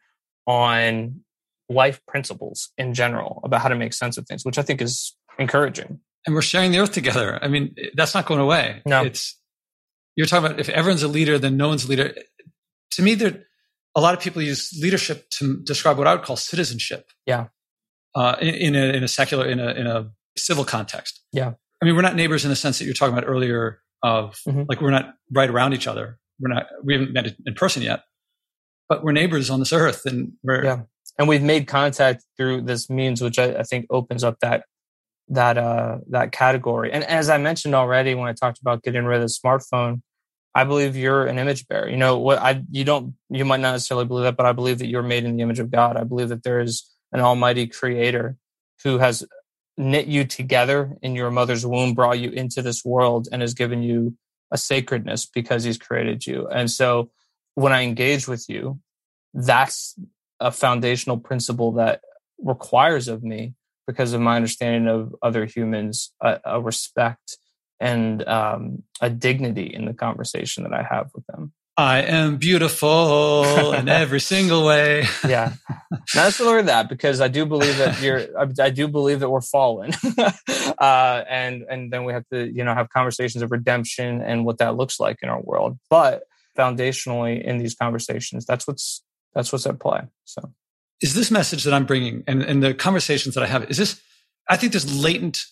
on 0.47 1.21
life 1.69 2.01
principles 2.07 2.71
in 2.79 2.95
general 2.95 3.41
about 3.45 3.61
how 3.61 3.69
to 3.69 3.75
make 3.75 3.93
sense 3.93 4.17
of 4.17 4.27
things, 4.27 4.45
which 4.45 4.59
I 4.59 4.63
think 4.63 4.81
is 4.81 5.17
encouraging. 5.39 6.01
And 6.27 6.35
we're 6.35 6.43
sharing 6.43 6.73
the 6.73 6.79
earth 6.79 6.93
together. 6.93 7.39
I 7.43 7.49
mean, 7.49 7.75
that's 7.95 8.15
not 8.15 8.27
going 8.27 8.41
away. 8.41 8.83
No. 8.85 9.05
It's 9.05 9.39
you're 10.17 10.27
talking 10.27 10.47
about 10.47 10.61
if 10.61 10.69
everyone's 10.69 11.03
a 11.03 11.09
leader, 11.09 11.39
then 11.39 11.57
no 11.57 11.69
one's 11.69 11.85
a 11.85 11.89
leader. 11.89 12.15
To 12.93 13.03
me, 13.03 13.15
there 13.15 13.45
a 13.97 14.01
lot 14.01 14.15
of 14.15 14.21
people 14.21 14.43
use 14.43 14.79
leadership 14.81 15.29
to 15.31 15.59
describe 15.65 15.99
what 15.99 16.07
I 16.07 16.15
would 16.15 16.23
call 16.23 16.37
citizenship. 16.37 17.11
Yeah. 17.25 17.47
Uh, 18.15 18.37
in, 18.41 18.55
in, 18.55 18.77
a, 18.77 18.97
in 18.97 19.05
a 19.05 19.09
secular, 19.09 19.47
in 19.47 19.59
a, 19.59 19.69
in 19.73 19.87
a 19.87 20.11
civil 20.37 20.65
context. 20.65 21.23
Yeah. 21.33 21.53
I 21.83 21.85
mean, 21.85 21.97
we're 21.97 22.03
not 22.03 22.15
neighbors 22.15 22.45
in 22.45 22.51
the 22.51 22.57
sense 22.57 22.79
that 22.79 22.85
you're 22.85 22.95
talking 22.95 23.17
about 23.17 23.29
earlier 23.29 23.81
of 24.03 24.39
mm-hmm. 24.47 24.63
like 24.69 24.81
we're 24.81 24.91
not 24.91 25.15
right 25.33 25.49
around 25.49 25.75
each 25.75 25.87
other. 25.87 26.19
We're 26.39 26.55
not, 26.55 26.67
we 26.85 26.95
haven't 26.95 27.13
met 27.13 27.35
in 27.47 27.55
person 27.55 27.83
yet, 27.83 28.03
but 28.89 29.03
we're 29.03 29.13
neighbors 29.13 29.51
on 29.51 29.59
this 29.59 29.73
earth 29.73 30.07
and 30.07 30.33
we're, 30.43 30.65
yeah. 30.65 30.83
And 31.19 31.29
we've 31.29 31.43
made 31.43 31.67
contact 31.67 32.25
through 32.37 32.63
this 32.63 32.91
means, 32.91 33.23
which 33.23 33.39
I, 33.39 33.57
I 33.57 33.63
think 33.63 33.87
opens 33.91 34.23
up 34.25 34.39
that 34.41 34.65
that 35.29 35.59
uh 35.59 35.99
that 36.11 36.31
category. 36.31 36.93
And 36.93 37.03
as 37.05 37.29
I 37.29 37.39
mentioned 37.39 37.75
already 37.75 38.15
when 38.15 38.29
I 38.29 38.33
talked 38.33 38.61
about 38.61 38.83
getting 38.83 39.05
rid 39.05 39.21
of 39.21 39.23
the 39.23 39.35
smartphone, 39.35 40.03
I 40.55 40.65
believe 40.65 40.97
you're 40.97 41.27
an 41.27 41.39
image 41.39 41.67
bearer. 41.69 41.89
You 41.89 41.97
know 41.97 42.19
what 42.19 42.39
I 42.39 42.63
you 42.71 42.85
don't 42.85 43.15
you 43.31 43.45
might 43.45 43.61
not 43.61 43.73
necessarily 43.73 44.07
believe 44.07 44.25
that, 44.25 44.37
but 44.37 44.47
I 44.47 44.53
believe 44.53 44.79
that 44.79 44.87
you're 44.87 45.03
made 45.03 45.25
in 45.25 45.37
the 45.37 45.43
image 45.43 45.59
of 45.59 45.71
God. 45.71 45.97
I 45.97 46.05
believe 46.05 46.29
that 46.29 46.43
there 46.43 46.61
is 46.61 46.89
an 47.13 47.21
almighty 47.21 47.67
creator 47.67 48.37
who 48.85 48.99
has 48.99 49.25
knit 49.79 50.07
you 50.07 50.25
together 50.25 50.97
in 51.03 51.15
your 51.15 51.31
mother's 51.31 51.67
womb, 51.67 51.95
brought 51.95 52.19
you 52.19 52.31
into 52.31 52.63
this 52.63 52.85
world, 52.85 53.29
and 53.33 53.43
has 53.43 53.55
given 53.55 53.83
you 53.83 54.17
a 54.51 54.57
sacredness 54.57 55.27
because 55.27 55.65
he's 55.65 55.79
created 55.79 56.27
you. 56.27 56.47
And 56.49 56.71
so 56.71 57.11
when 57.57 57.73
I 57.73 57.83
engage 57.83 58.29
with 58.29 58.49
you, 58.49 58.79
that's 59.35 59.99
a 60.39 60.53
foundational 60.53 61.19
principle 61.19 61.73
that 61.73 62.03
requires 62.39 63.09
of 63.09 63.25
me 63.25 63.55
because 63.87 64.13
of 64.13 64.21
my 64.21 64.37
understanding 64.37 64.89
of 64.89 65.17
other 65.23 65.47
humans 65.47 66.13
a, 66.21 66.39
a 66.45 66.61
respect 66.61 67.39
and 67.81 68.27
um, 68.29 68.83
a 69.01 69.09
dignity 69.09 69.73
in 69.75 69.87
the 69.87 69.95
conversation 69.95 70.65
that 70.65 70.73
I 70.73 70.83
have 70.83 71.11
with 71.15 71.27
them. 71.27 71.53
I 71.79 72.03
am 72.03 72.37
beautiful 72.37 73.73
in 73.75 73.89
every 73.89 74.21
single 74.21 74.67
way. 74.67 75.07
yeah, 75.29 75.55
not 76.15 76.33
similar 76.35 76.61
to 76.61 76.67
that 76.67 76.89
because 76.91 77.21
I 77.21 77.29
do 77.29 77.47
believe 77.47 77.79
that 77.79 78.01
you're. 78.01 78.27
I, 78.39 78.71
do 78.71 78.89
believe 78.89 79.21
that 79.21 79.29
we're 79.29 79.43
fallen, 79.43 79.93
uh, 80.79 81.25
and 81.29 81.67
and 81.69 81.93
then 81.93 82.05
we 82.05 82.15
have 82.15 82.27
to 82.33 82.51
you 82.51 82.65
know 82.65 82.75
have 82.75 82.89
conversations 82.89 83.43
of 83.43 83.51
redemption 83.51 84.23
and 84.23 84.47
what 84.47 84.59
that 84.59 84.77
looks 84.77 84.99
like 84.99 85.19
in 85.23 85.29
our 85.29 85.41
world. 85.41 85.79
But 85.91 86.23
foundationally, 86.57 87.43
in 87.43 87.59
these 87.59 87.75
conversations, 87.75 88.47
that's 88.47 88.67
what's 88.67 89.03
that's 89.35 89.53
what's 89.53 89.67
at 89.67 89.79
play. 89.79 90.01
So 90.25 90.53
is 91.03 91.15
this 91.15 91.31
message 91.31 91.65
that 91.65 91.75
I'm 91.75 91.85
bringing 91.85 92.25
and, 92.27 92.43
and 92.43 92.63
the 92.63 92.75
conversations 92.75 93.35
that 93.35 93.45
I 93.45 93.47
have, 93.47 93.71
is 93.71 93.77
this, 93.77 94.01
I 94.49 94.57
think 94.57 94.73
there's 94.73 95.03
latent 95.03 95.45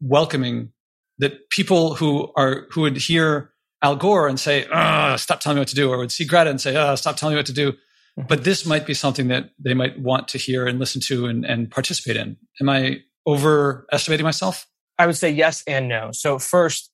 welcoming 0.00 0.72
that 1.18 1.48
people 1.50 1.94
who 1.94 2.30
are, 2.36 2.66
who 2.70 2.82
would 2.82 2.96
hear 2.96 3.52
Al 3.82 3.96
Gore 3.96 4.28
and 4.28 4.38
say, 4.38 4.66
oh, 4.72 5.16
stop 5.16 5.40
telling 5.40 5.56
me 5.56 5.60
what 5.60 5.68
to 5.68 5.74
do, 5.74 5.90
or 5.90 5.98
would 5.98 6.12
see 6.12 6.24
Greta 6.24 6.50
and 6.50 6.60
say, 6.60 6.76
oh, 6.76 6.94
stop 6.94 7.16
telling 7.16 7.34
me 7.34 7.38
what 7.38 7.46
to 7.46 7.52
do. 7.52 7.72
Mm-hmm. 7.72 8.22
But 8.28 8.44
this 8.44 8.66
might 8.66 8.86
be 8.86 8.94
something 8.94 9.28
that 9.28 9.50
they 9.58 9.74
might 9.74 9.98
want 9.98 10.28
to 10.28 10.38
hear 10.38 10.66
and 10.66 10.78
listen 10.78 11.00
to 11.02 11.26
and, 11.26 11.44
and 11.44 11.70
participate 11.70 12.16
in. 12.16 12.36
Am 12.60 12.68
I 12.68 12.98
overestimating 13.26 14.24
myself? 14.24 14.66
I 14.98 15.06
would 15.06 15.16
say 15.16 15.30
yes 15.30 15.64
and 15.66 15.88
no. 15.88 16.10
So 16.12 16.38
first, 16.38 16.90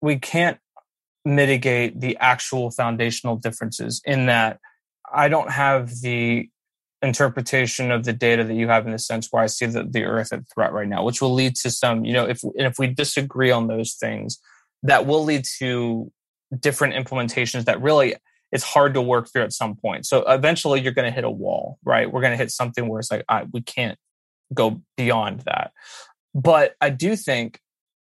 we 0.00 0.16
can't 0.16 0.58
mitigate 1.24 2.00
the 2.00 2.16
actual 2.18 2.70
foundational 2.70 3.36
differences 3.36 4.00
in 4.04 4.26
that 4.26 4.58
I 5.12 5.28
don't 5.28 5.50
have 5.50 6.00
the 6.00 6.48
interpretation 7.02 7.90
of 7.90 8.04
the 8.04 8.12
data 8.12 8.44
that 8.44 8.54
you 8.54 8.68
have 8.68 8.86
in 8.86 8.92
the 8.92 8.98
sense 8.98 9.28
where 9.30 9.42
I 9.42 9.46
see 9.46 9.66
the, 9.66 9.84
the 9.84 10.04
earth 10.04 10.32
at 10.32 10.42
threat 10.52 10.72
right 10.72 10.88
now, 10.88 11.04
which 11.04 11.20
will 11.20 11.34
lead 11.34 11.56
to 11.56 11.70
some, 11.70 12.04
you 12.04 12.12
know, 12.12 12.24
if 12.24 12.40
if 12.54 12.78
we 12.78 12.86
disagree 12.86 13.50
on 13.50 13.66
those 13.66 13.94
things, 13.94 14.38
that 14.82 15.06
will 15.06 15.24
lead 15.24 15.44
to 15.58 16.10
different 16.58 16.94
implementations 16.94 17.64
that 17.64 17.80
really 17.80 18.14
it's 18.52 18.64
hard 18.64 18.94
to 18.94 19.00
work 19.00 19.28
through 19.32 19.42
at 19.42 19.52
some 19.52 19.74
point. 19.74 20.04
So 20.06 20.22
eventually 20.28 20.80
you're 20.80 20.92
going 20.92 21.10
to 21.10 21.14
hit 21.14 21.24
a 21.24 21.30
wall, 21.30 21.78
right? 21.84 22.10
We're 22.10 22.20
going 22.20 22.32
to 22.32 22.36
hit 22.36 22.50
something 22.50 22.86
where 22.86 23.00
it's 23.00 23.10
like, 23.10 23.24
I, 23.28 23.44
we 23.50 23.62
can't 23.62 23.98
go 24.52 24.82
beyond 24.96 25.40
that. 25.40 25.72
But 26.34 26.74
I 26.80 26.90
do 26.90 27.16
think 27.16 27.58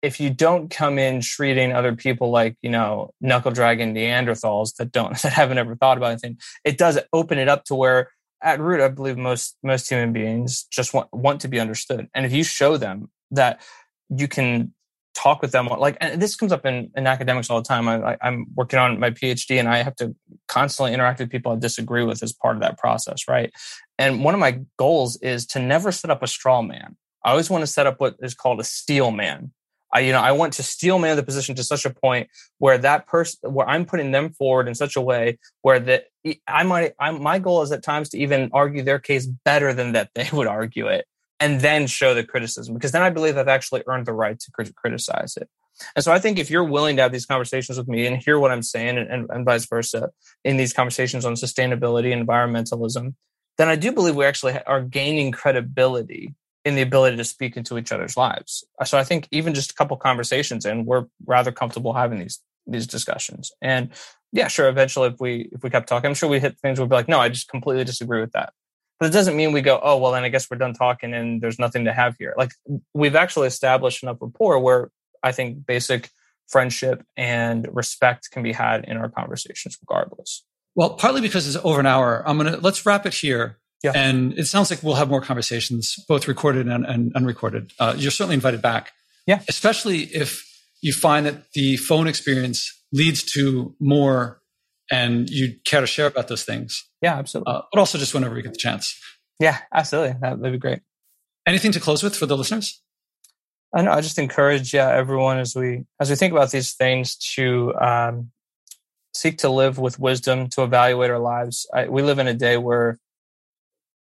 if 0.04 0.20
you 0.20 0.28
don't 0.28 0.70
come 0.70 0.98
in 0.98 1.20
treating 1.20 1.72
other 1.72 1.96
people 1.96 2.30
like 2.30 2.56
you 2.62 2.70
know 2.70 3.10
knuckle 3.20 3.50
dragon 3.50 3.94
neanderthals 3.94 4.76
that 4.76 4.92
don't 4.92 5.16
that 5.22 5.32
haven't 5.32 5.58
ever 5.58 5.74
thought 5.74 5.96
about 5.96 6.10
anything 6.10 6.38
it 6.64 6.76
does 6.78 6.98
open 7.12 7.38
it 7.38 7.48
up 7.48 7.64
to 7.64 7.74
where 7.74 8.10
at 8.42 8.60
root 8.60 8.80
i 8.80 8.88
believe 8.88 9.16
most 9.16 9.56
most 9.62 9.88
human 9.88 10.12
beings 10.12 10.64
just 10.70 10.92
want 10.92 11.08
want 11.12 11.40
to 11.40 11.48
be 11.48 11.58
understood. 11.58 12.08
And 12.14 12.26
if 12.26 12.32
you 12.32 12.44
show 12.44 12.76
them 12.76 13.10
that 13.30 13.60
you 14.10 14.28
can 14.28 14.74
talk 15.14 15.40
with 15.40 15.52
them 15.52 15.66
like 15.66 15.96
and 16.00 16.20
this 16.20 16.36
comes 16.36 16.52
up 16.52 16.66
in, 16.66 16.90
in 16.96 17.06
academics 17.06 17.48
all 17.48 17.62
the 17.62 17.66
time. 17.66 17.88
I, 17.88 18.16
i'm 18.20 18.46
working 18.56 18.80
on 18.80 18.98
my 18.98 19.10
phd 19.10 19.58
and 19.58 19.68
i 19.68 19.80
have 19.82 19.94
to 19.96 20.14
constantly 20.48 20.92
interact 20.92 21.20
with 21.20 21.30
people 21.30 21.52
i 21.52 21.56
disagree 21.56 22.04
with 22.04 22.20
as 22.22 22.32
part 22.32 22.56
of 22.56 22.62
that 22.62 22.78
process 22.78 23.28
right? 23.28 23.52
And 23.96 24.24
one 24.24 24.34
of 24.34 24.40
my 24.40 24.60
goals 24.76 25.16
is 25.22 25.46
to 25.48 25.60
never 25.60 25.92
set 25.92 26.10
up 26.10 26.20
a 26.20 26.26
straw 26.26 26.62
man. 26.62 26.96
I 27.24 27.30
always 27.30 27.48
want 27.48 27.62
to 27.62 27.68
set 27.68 27.86
up 27.86 28.00
what 28.00 28.16
is 28.20 28.34
called 28.34 28.58
a 28.58 28.64
steel 28.64 29.12
man 29.12 29.52
I, 29.94 30.00
you 30.00 30.12
know, 30.12 30.20
I 30.20 30.32
want 30.32 30.54
to 30.54 30.62
steel 30.64 30.98
man 30.98 31.16
the 31.16 31.22
position 31.22 31.54
to 31.54 31.64
such 31.64 31.84
a 31.84 31.90
point 31.90 32.28
where 32.58 32.76
that 32.78 33.06
person, 33.06 33.52
where 33.52 33.68
I'm 33.68 33.86
putting 33.86 34.10
them 34.10 34.30
forward 34.30 34.66
in 34.66 34.74
such 34.74 34.96
a 34.96 35.00
way 35.00 35.38
where 35.62 35.78
that 35.78 36.06
I 36.48 36.64
might, 36.64 36.94
I, 36.98 37.12
my 37.12 37.38
goal 37.38 37.62
is 37.62 37.70
at 37.70 37.84
times 37.84 38.08
to 38.10 38.18
even 38.18 38.50
argue 38.52 38.82
their 38.82 38.98
case 38.98 39.26
better 39.26 39.72
than 39.72 39.92
that 39.92 40.10
they 40.14 40.28
would 40.32 40.48
argue 40.48 40.88
it, 40.88 41.06
and 41.38 41.60
then 41.60 41.86
show 41.86 42.12
the 42.12 42.24
criticism 42.24 42.74
because 42.74 42.92
then 42.92 43.02
I 43.02 43.10
believe 43.10 43.38
I've 43.38 43.48
actually 43.48 43.82
earned 43.86 44.06
the 44.06 44.12
right 44.12 44.38
to 44.38 44.72
criticize 44.74 45.36
it. 45.36 45.48
And 45.96 46.04
so 46.04 46.12
I 46.12 46.18
think 46.18 46.38
if 46.38 46.50
you're 46.50 46.64
willing 46.64 46.96
to 46.96 47.02
have 47.02 47.12
these 47.12 47.26
conversations 47.26 47.78
with 47.78 47.88
me 47.88 48.06
and 48.06 48.16
hear 48.16 48.38
what 48.38 48.52
I'm 48.52 48.62
saying 48.62 48.96
and, 48.96 49.10
and, 49.10 49.26
and 49.30 49.44
vice 49.44 49.66
versa 49.66 50.10
in 50.44 50.56
these 50.56 50.72
conversations 50.72 51.24
on 51.24 51.34
sustainability 51.34 52.12
and 52.12 52.26
environmentalism, 52.26 53.14
then 53.58 53.68
I 53.68 53.76
do 53.76 53.92
believe 53.92 54.16
we 54.16 54.24
actually 54.24 54.60
are 54.66 54.82
gaining 54.82 55.32
credibility 55.32 56.34
in 56.64 56.74
the 56.74 56.82
ability 56.82 57.16
to 57.16 57.24
speak 57.24 57.56
into 57.56 57.76
each 57.76 57.92
other's 57.92 58.16
lives. 58.16 58.64
So 58.84 58.96
I 58.98 59.04
think 59.04 59.28
even 59.30 59.54
just 59.54 59.72
a 59.72 59.74
couple 59.74 59.96
conversations 59.96 60.64
and 60.64 60.86
we're 60.86 61.04
rather 61.26 61.52
comfortable 61.52 61.92
having 61.92 62.18
these 62.18 62.40
these 62.66 62.86
discussions. 62.86 63.52
And 63.60 63.90
yeah, 64.32 64.48
sure, 64.48 64.68
eventually 64.68 65.08
if 65.08 65.20
we 65.20 65.50
if 65.52 65.62
we 65.62 65.70
kept 65.70 65.88
talking, 65.88 66.08
I'm 66.08 66.14
sure 66.14 66.28
we 66.28 66.40
hit 66.40 66.58
things 66.58 66.80
we'd 66.80 66.88
be 66.88 66.94
like, 66.94 67.08
no, 67.08 67.20
I 67.20 67.28
just 67.28 67.48
completely 67.48 67.84
disagree 67.84 68.20
with 68.20 68.32
that. 68.32 68.52
But 68.98 69.06
it 69.06 69.12
doesn't 69.12 69.36
mean 69.36 69.52
we 69.52 69.60
go, 69.60 69.78
oh 69.82 69.98
well 69.98 70.12
then 70.12 70.24
I 70.24 70.30
guess 70.30 70.50
we're 70.50 70.56
done 70.56 70.72
talking 70.72 71.12
and 71.12 71.40
there's 71.40 71.58
nothing 71.58 71.84
to 71.84 71.92
have 71.92 72.16
here. 72.18 72.34
Like 72.36 72.52
we've 72.94 73.16
actually 73.16 73.48
established 73.48 74.02
enough 74.02 74.18
rapport 74.20 74.58
where 74.58 74.90
I 75.22 75.32
think 75.32 75.66
basic 75.66 76.10
friendship 76.48 77.04
and 77.16 77.68
respect 77.72 78.30
can 78.30 78.42
be 78.42 78.52
had 78.52 78.84
in 78.84 78.96
our 78.96 79.08
conversations 79.08 79.76
regardless. 79.82 80.44
Well, 80.74 80.94
partly 80.94 81.20
because 81.20 81.46
it's 81.46 81.62
over 81.64 81.80
an 81.80 81.86
hour, 81.86 82.22
I'm 82.26 82.36
gonna 82.36 82.56
let's 82.56 82.84
wrap 82.86 83.06
it 83.06 83.14
here. 83.14 83.58
Yeah. 83.84 83.92
And 83.94 84.32
it 84.38 84.46
sounds 84.46 84.70
like 84.70 84.82
we'll 84.82 84.94
have 84.94 85.10
more 85.10 85.20
conversations, 85.20 85.96
both 86.08 86.26
recorded 86.26 86.66
and, 86.66 86.86
and 86.86 87.14
unrecorded. 87.14 87.72
Uh, 87.78 87.94
you're 87.96 88.10
certainly 88.10 88.34
invited 88.34 88.62
back. 88.62 88.92
Yeah. 89.26 89.42
Especially 89.48 90.04
if 90.04 90.42
you 90.80 90.92
find 90.92 91.26
that 91.26 91.52
the 91.52 91.76
phone 91.76 92.08
experience 92.08 92.72
leads 92.92 93.22
to 93.34 93.74
more 93.78 94.40
and 94.90 95.28
you 95.28 95.54
care 95.66 95.82
to 95.82 95.86
share 95.86 96.06
about 96.06 96.28
those 96.28 96.44
things. 96.44 96.88
Yeah, 97.02 97.16
absolutely. 97.16 97.52
Uh, 97.52 97.62
but 97.72 97.78
also 97.78 97.98
just 97.98 98.14
whenever 98.14 98.34
we 98.34 98.42
get 98.42 98.52
the 98.52 98.58
chance. 98.58 98.98
Yeah, 99.38 99.58
absolutely. 99.72 100.16
That 100.20 100.38
would 100.38 100.52
be 100.52 100.58
great. 100.58 100.80
Anything 101.46 101.72
to 101.72 101.80
close 101.80 102.02
with 102.02 102.16
for 102.16 102.26
the 102.26 102.36
listeners? 102.36 102.80
I 103.74 103.82
know. 103.82 103.90
I 103.90 104.00
just 104.00 104.18
encourage 104.18 104.72
yeah, 104.72 104.88
everyone 104.88 105.38
as 105.38 105.54
we 105.54 105.84
as 106.00 106.08
we 106.08 106.16
think 106.16 106.32
about 106.32 106.52
these 106.52 106.74
things 106.74 107.16
to 107.34 107.74
um, 107.74 108.30
seek 109.14 109.38
to 109.38 109.48
live 109.48 109.78
with 109.78 109.98
wisdom, 109.98 110.48
to 110.50 110.62
evaluate 110.62 111.10
our 111.10 111.18
lives. 111.18 111.66
I, 111.74 111.88
we 111.88 112.02
live 112.02 112.18
in 112.18 112.28
a 112.28 112.34
day 112.34 112.56
where 112.56 112.98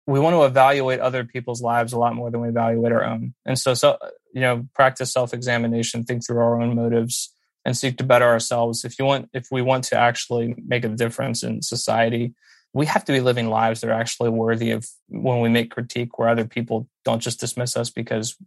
we 0.08 0.20
want 0.20 0.34
to 0.36 0.46
evaluate 0.46 1.02
other 1.02 1.26
people's 1.26 1.62
lives 1.62 1.92
a 1.94 2.00
lot 2.00 2.16
more 2.16 2.32
than 2.32 2.42
we 2.42 2.48
evaluate 2.48 2.94
our 2.94 3.04
own. 3.04 3.34
And 3.46 3.60
so, 3.60 3.74
so 3.74 3.98
you 4.34 4.42
know, 4.42 4.66
practice 4.74 5.12
self 5.12 5.34
examination, 5.34 6.04
think 6.04 6.26
through 6.26 6.40
our 6.40 6.62
own 6.62 6.76
motives, 6.76 7.34
and 7.66 7.78
seek 7.78 7.98
to 7.98 8.04
better 8.04 8.26
ourselves. 8.26 8.86
If 8.86 8.98
you 8.98 9.06
want, 9.06 9.30
if 9.34 9.48
we 9.52 9.62
want 9.62 9.84
to 9.86 9.98
actually 9.98 10.56
make 10.66 10.86
a 10.86 10.90
difference 10.90 11.44
in 11.44 11.62
society, 11.62 12.34
we 12.74 12.86
have 12.86 13.04
to 13.06 13.12
be 13.12 13.20
living 13.20 13.50
lives 13.50 13.82
that 13.82 13.90
are 13.90 14.00
actually 14.00 14.30
worthy 14.30 14.72
of 14.72 14.88
when 15.10 15.42
we 15.42 15.50
make 15.50 15.72
critique 15.72 16.18
where 16.18 16.30
other 16.30 16.46
people 16.46 16.88
don't 17.04 17.22
just 17.22 17.40
dismiss 17.40 17.76
us 17.76 17.90
because 17.90 18.38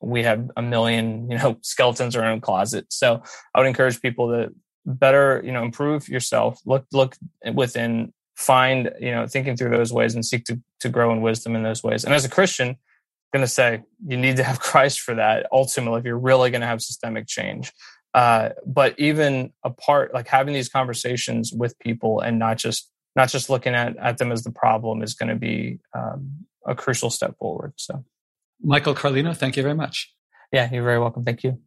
we 0.00 0.24
have 0.24 0.50
a 0.56 0.62
million, 0.62 1.30
you 1.30 1.38
know, 1.38 1.56
skeletons 1.62 2.14
in 2.14 2.22
our 2.22 2.30
own 2.30 2.40
closet. 2.40 2.86
So 2.90 3.22
I 3.54 3.60
would 3.60 3.68
encourage 3.68 4.02
people 4.02 4.28
to 4.28 4.52
better, 4.84 5.40
you 5.44 5.52
know, 5.52 5.62
improve 5.62 6.08
yourself, 6.08 6.60
look, 6.66 6.86
look 6.92 7.16
within, 7.54 8.12
find, 8.36 8.92
you 9.00 9.10
know, 9.10 9.26
thinking 9.26 9.56
through 9.56 9.70
those 9.70 9.92
ways 9.92 10.14
and 10.14 10.24
seek 10.24 10.44
to, 10.44 10.60
to 10.80 10.88
grow 10.88 11.10
in 11.12 11.22
wisdom 11.22 11.56
in 11.56 11.62
those 11.62 11.82
ways. 11.82 12.04
And 12.04 12.14
as 12.14 12.24
a 12.24 12.28
Christian, 12.28 12.68
i'm 12.68 12.76
going 13.32 13.44
to 13.44 13.48
say 13.48 13.82
you 14.06 14.16
need 14.16 14.36
to 14.36 14.44
have 14.44 14.60
Christ 14.70 15.00
for 15.00 15.14
that 15.14 15.46
ultimately 15.50 16.00
if 16.00 16.04
you're 16.04 16.18
really 16.18 16.50
going 16.50 16.60
to 16.60 16.66
have 16.66 16.82
systemic 16.82 17.26
change. 17.26 17.72
Uh, 18.14 18.50
but 18.64 18.98
even 18.98 19.52
apart, 19.62 20.14
like 20.14 20.28
having 20.28 20.54
these 20.54 20.68
conversations 20.68 21.52
with 21.52 21.78
people 21.78 22.20
and 22.20 22.38
not 22.38 22.56
just 22.56 22.90
not 23.14 23.30
just 23.30 23.48
looking 23.48 23.74
at, 23.74 23.96
at 23.96 24.18
them 24.18 24.30
as 24.30 24.44
the 24.44 24.50
problem 24.50 25.02
is 25.02 25.14
going 25.14 25.30
to 25.30 25.36
be 25.36 25.78
um, 25.94 26.30
a 26.66 26.74
crucial 26.74 27.10
step 27.10 27.36
forward. 27.38 27.72
So, 27.76 28.04
Michael 28.62 28.94
Carlino, 28.94 29.34
thank 29.34 29.56
you 29.56 29.62
very 29.62 29.74
much. 29.74 30.14
Yeah, 30.52 30.70
you're 30.70 30.84
very 30.84 30.98
welcome. 30.98 31.24
Thank 31.24 31.42
you. 31.42 31.58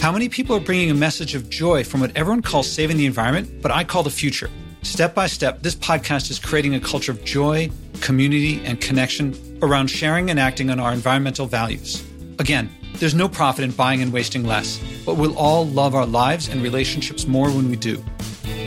How 0.00 0.10
many 0.10 0.30
people 0.30 0.56
are 0.56 0.60
bringing 0.60 0.90
a 0.90 0.94
message 0.94 1.34
of 1.34 1.50
joy 1.50 1.84
from 1.84 2.00
what 2.00 2.16
everyone 2.16 2.40
calls 2.40 2.66
saving 2.72 2.96
the 2.96 3.04
environment, 3.04 3.60
but 3.60 3.70
I 3.70 3.84
call 3.84 4.02
the 4.02 4.10
future? 4.10 4.48
Step 4.80 5.14
by 5.14 5.26
step, 5.26 5.60
this 5.60 5.74
podcast 5.74 6.30
is 6.30 6.38
creating 6.38 6.74
a 6.74 6.80
culture 6.80 7.12
of 7.12 7.22
joy, 7.22 7.70
community, 8.00 8.64
and 8.64 8.80
connection 8.80 9.34
around 9.60 9.88
sharing 9.88 10.30
and 10.30 10.40
acting 10.40 10.70
on 10.70 10.80
our 10.80 10.94
environmental 10.94 11.44
values. 11.44 12.02
Again, 12.38 12.70
there's 12.94 13.14
no 13.14 13.28
profit 13.28 13.62
in 13.62 13.72
buying 13.72 14.00
and 14.00 14.10
wasting 14.10 14.42
less, 14.42 14.82
but 15.04 15.18
we'll 15.18 15.36
all 15.36 15.66
love 15.66 15.94
our 15.94 16.06
lives 16.06 16.48
and 16.48 16.62
relationships 16.62 17.26
more 17.26 17.50
when 17.50 17.68
we 17.68 17.76
do. 17.76 18.02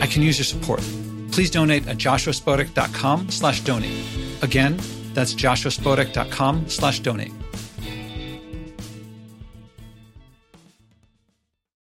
I 0.00 0.06
can 0.06 0.22
use 0.22 0.38
your 0.38 0.44
support. 0.44 0.82
Please 1.32 1.50
donate 1.50 1.88
at 1.88 1.96
joshuaspodek.com 1.96 3.30
slash 3.30 3.60
donate. 3.62 4.04
Again, 4.42 4.78
that's 5.14 5.34
joshuaspodek.com 5.34 6.68
slash 6.68 7.00
donate. 7.00 7.32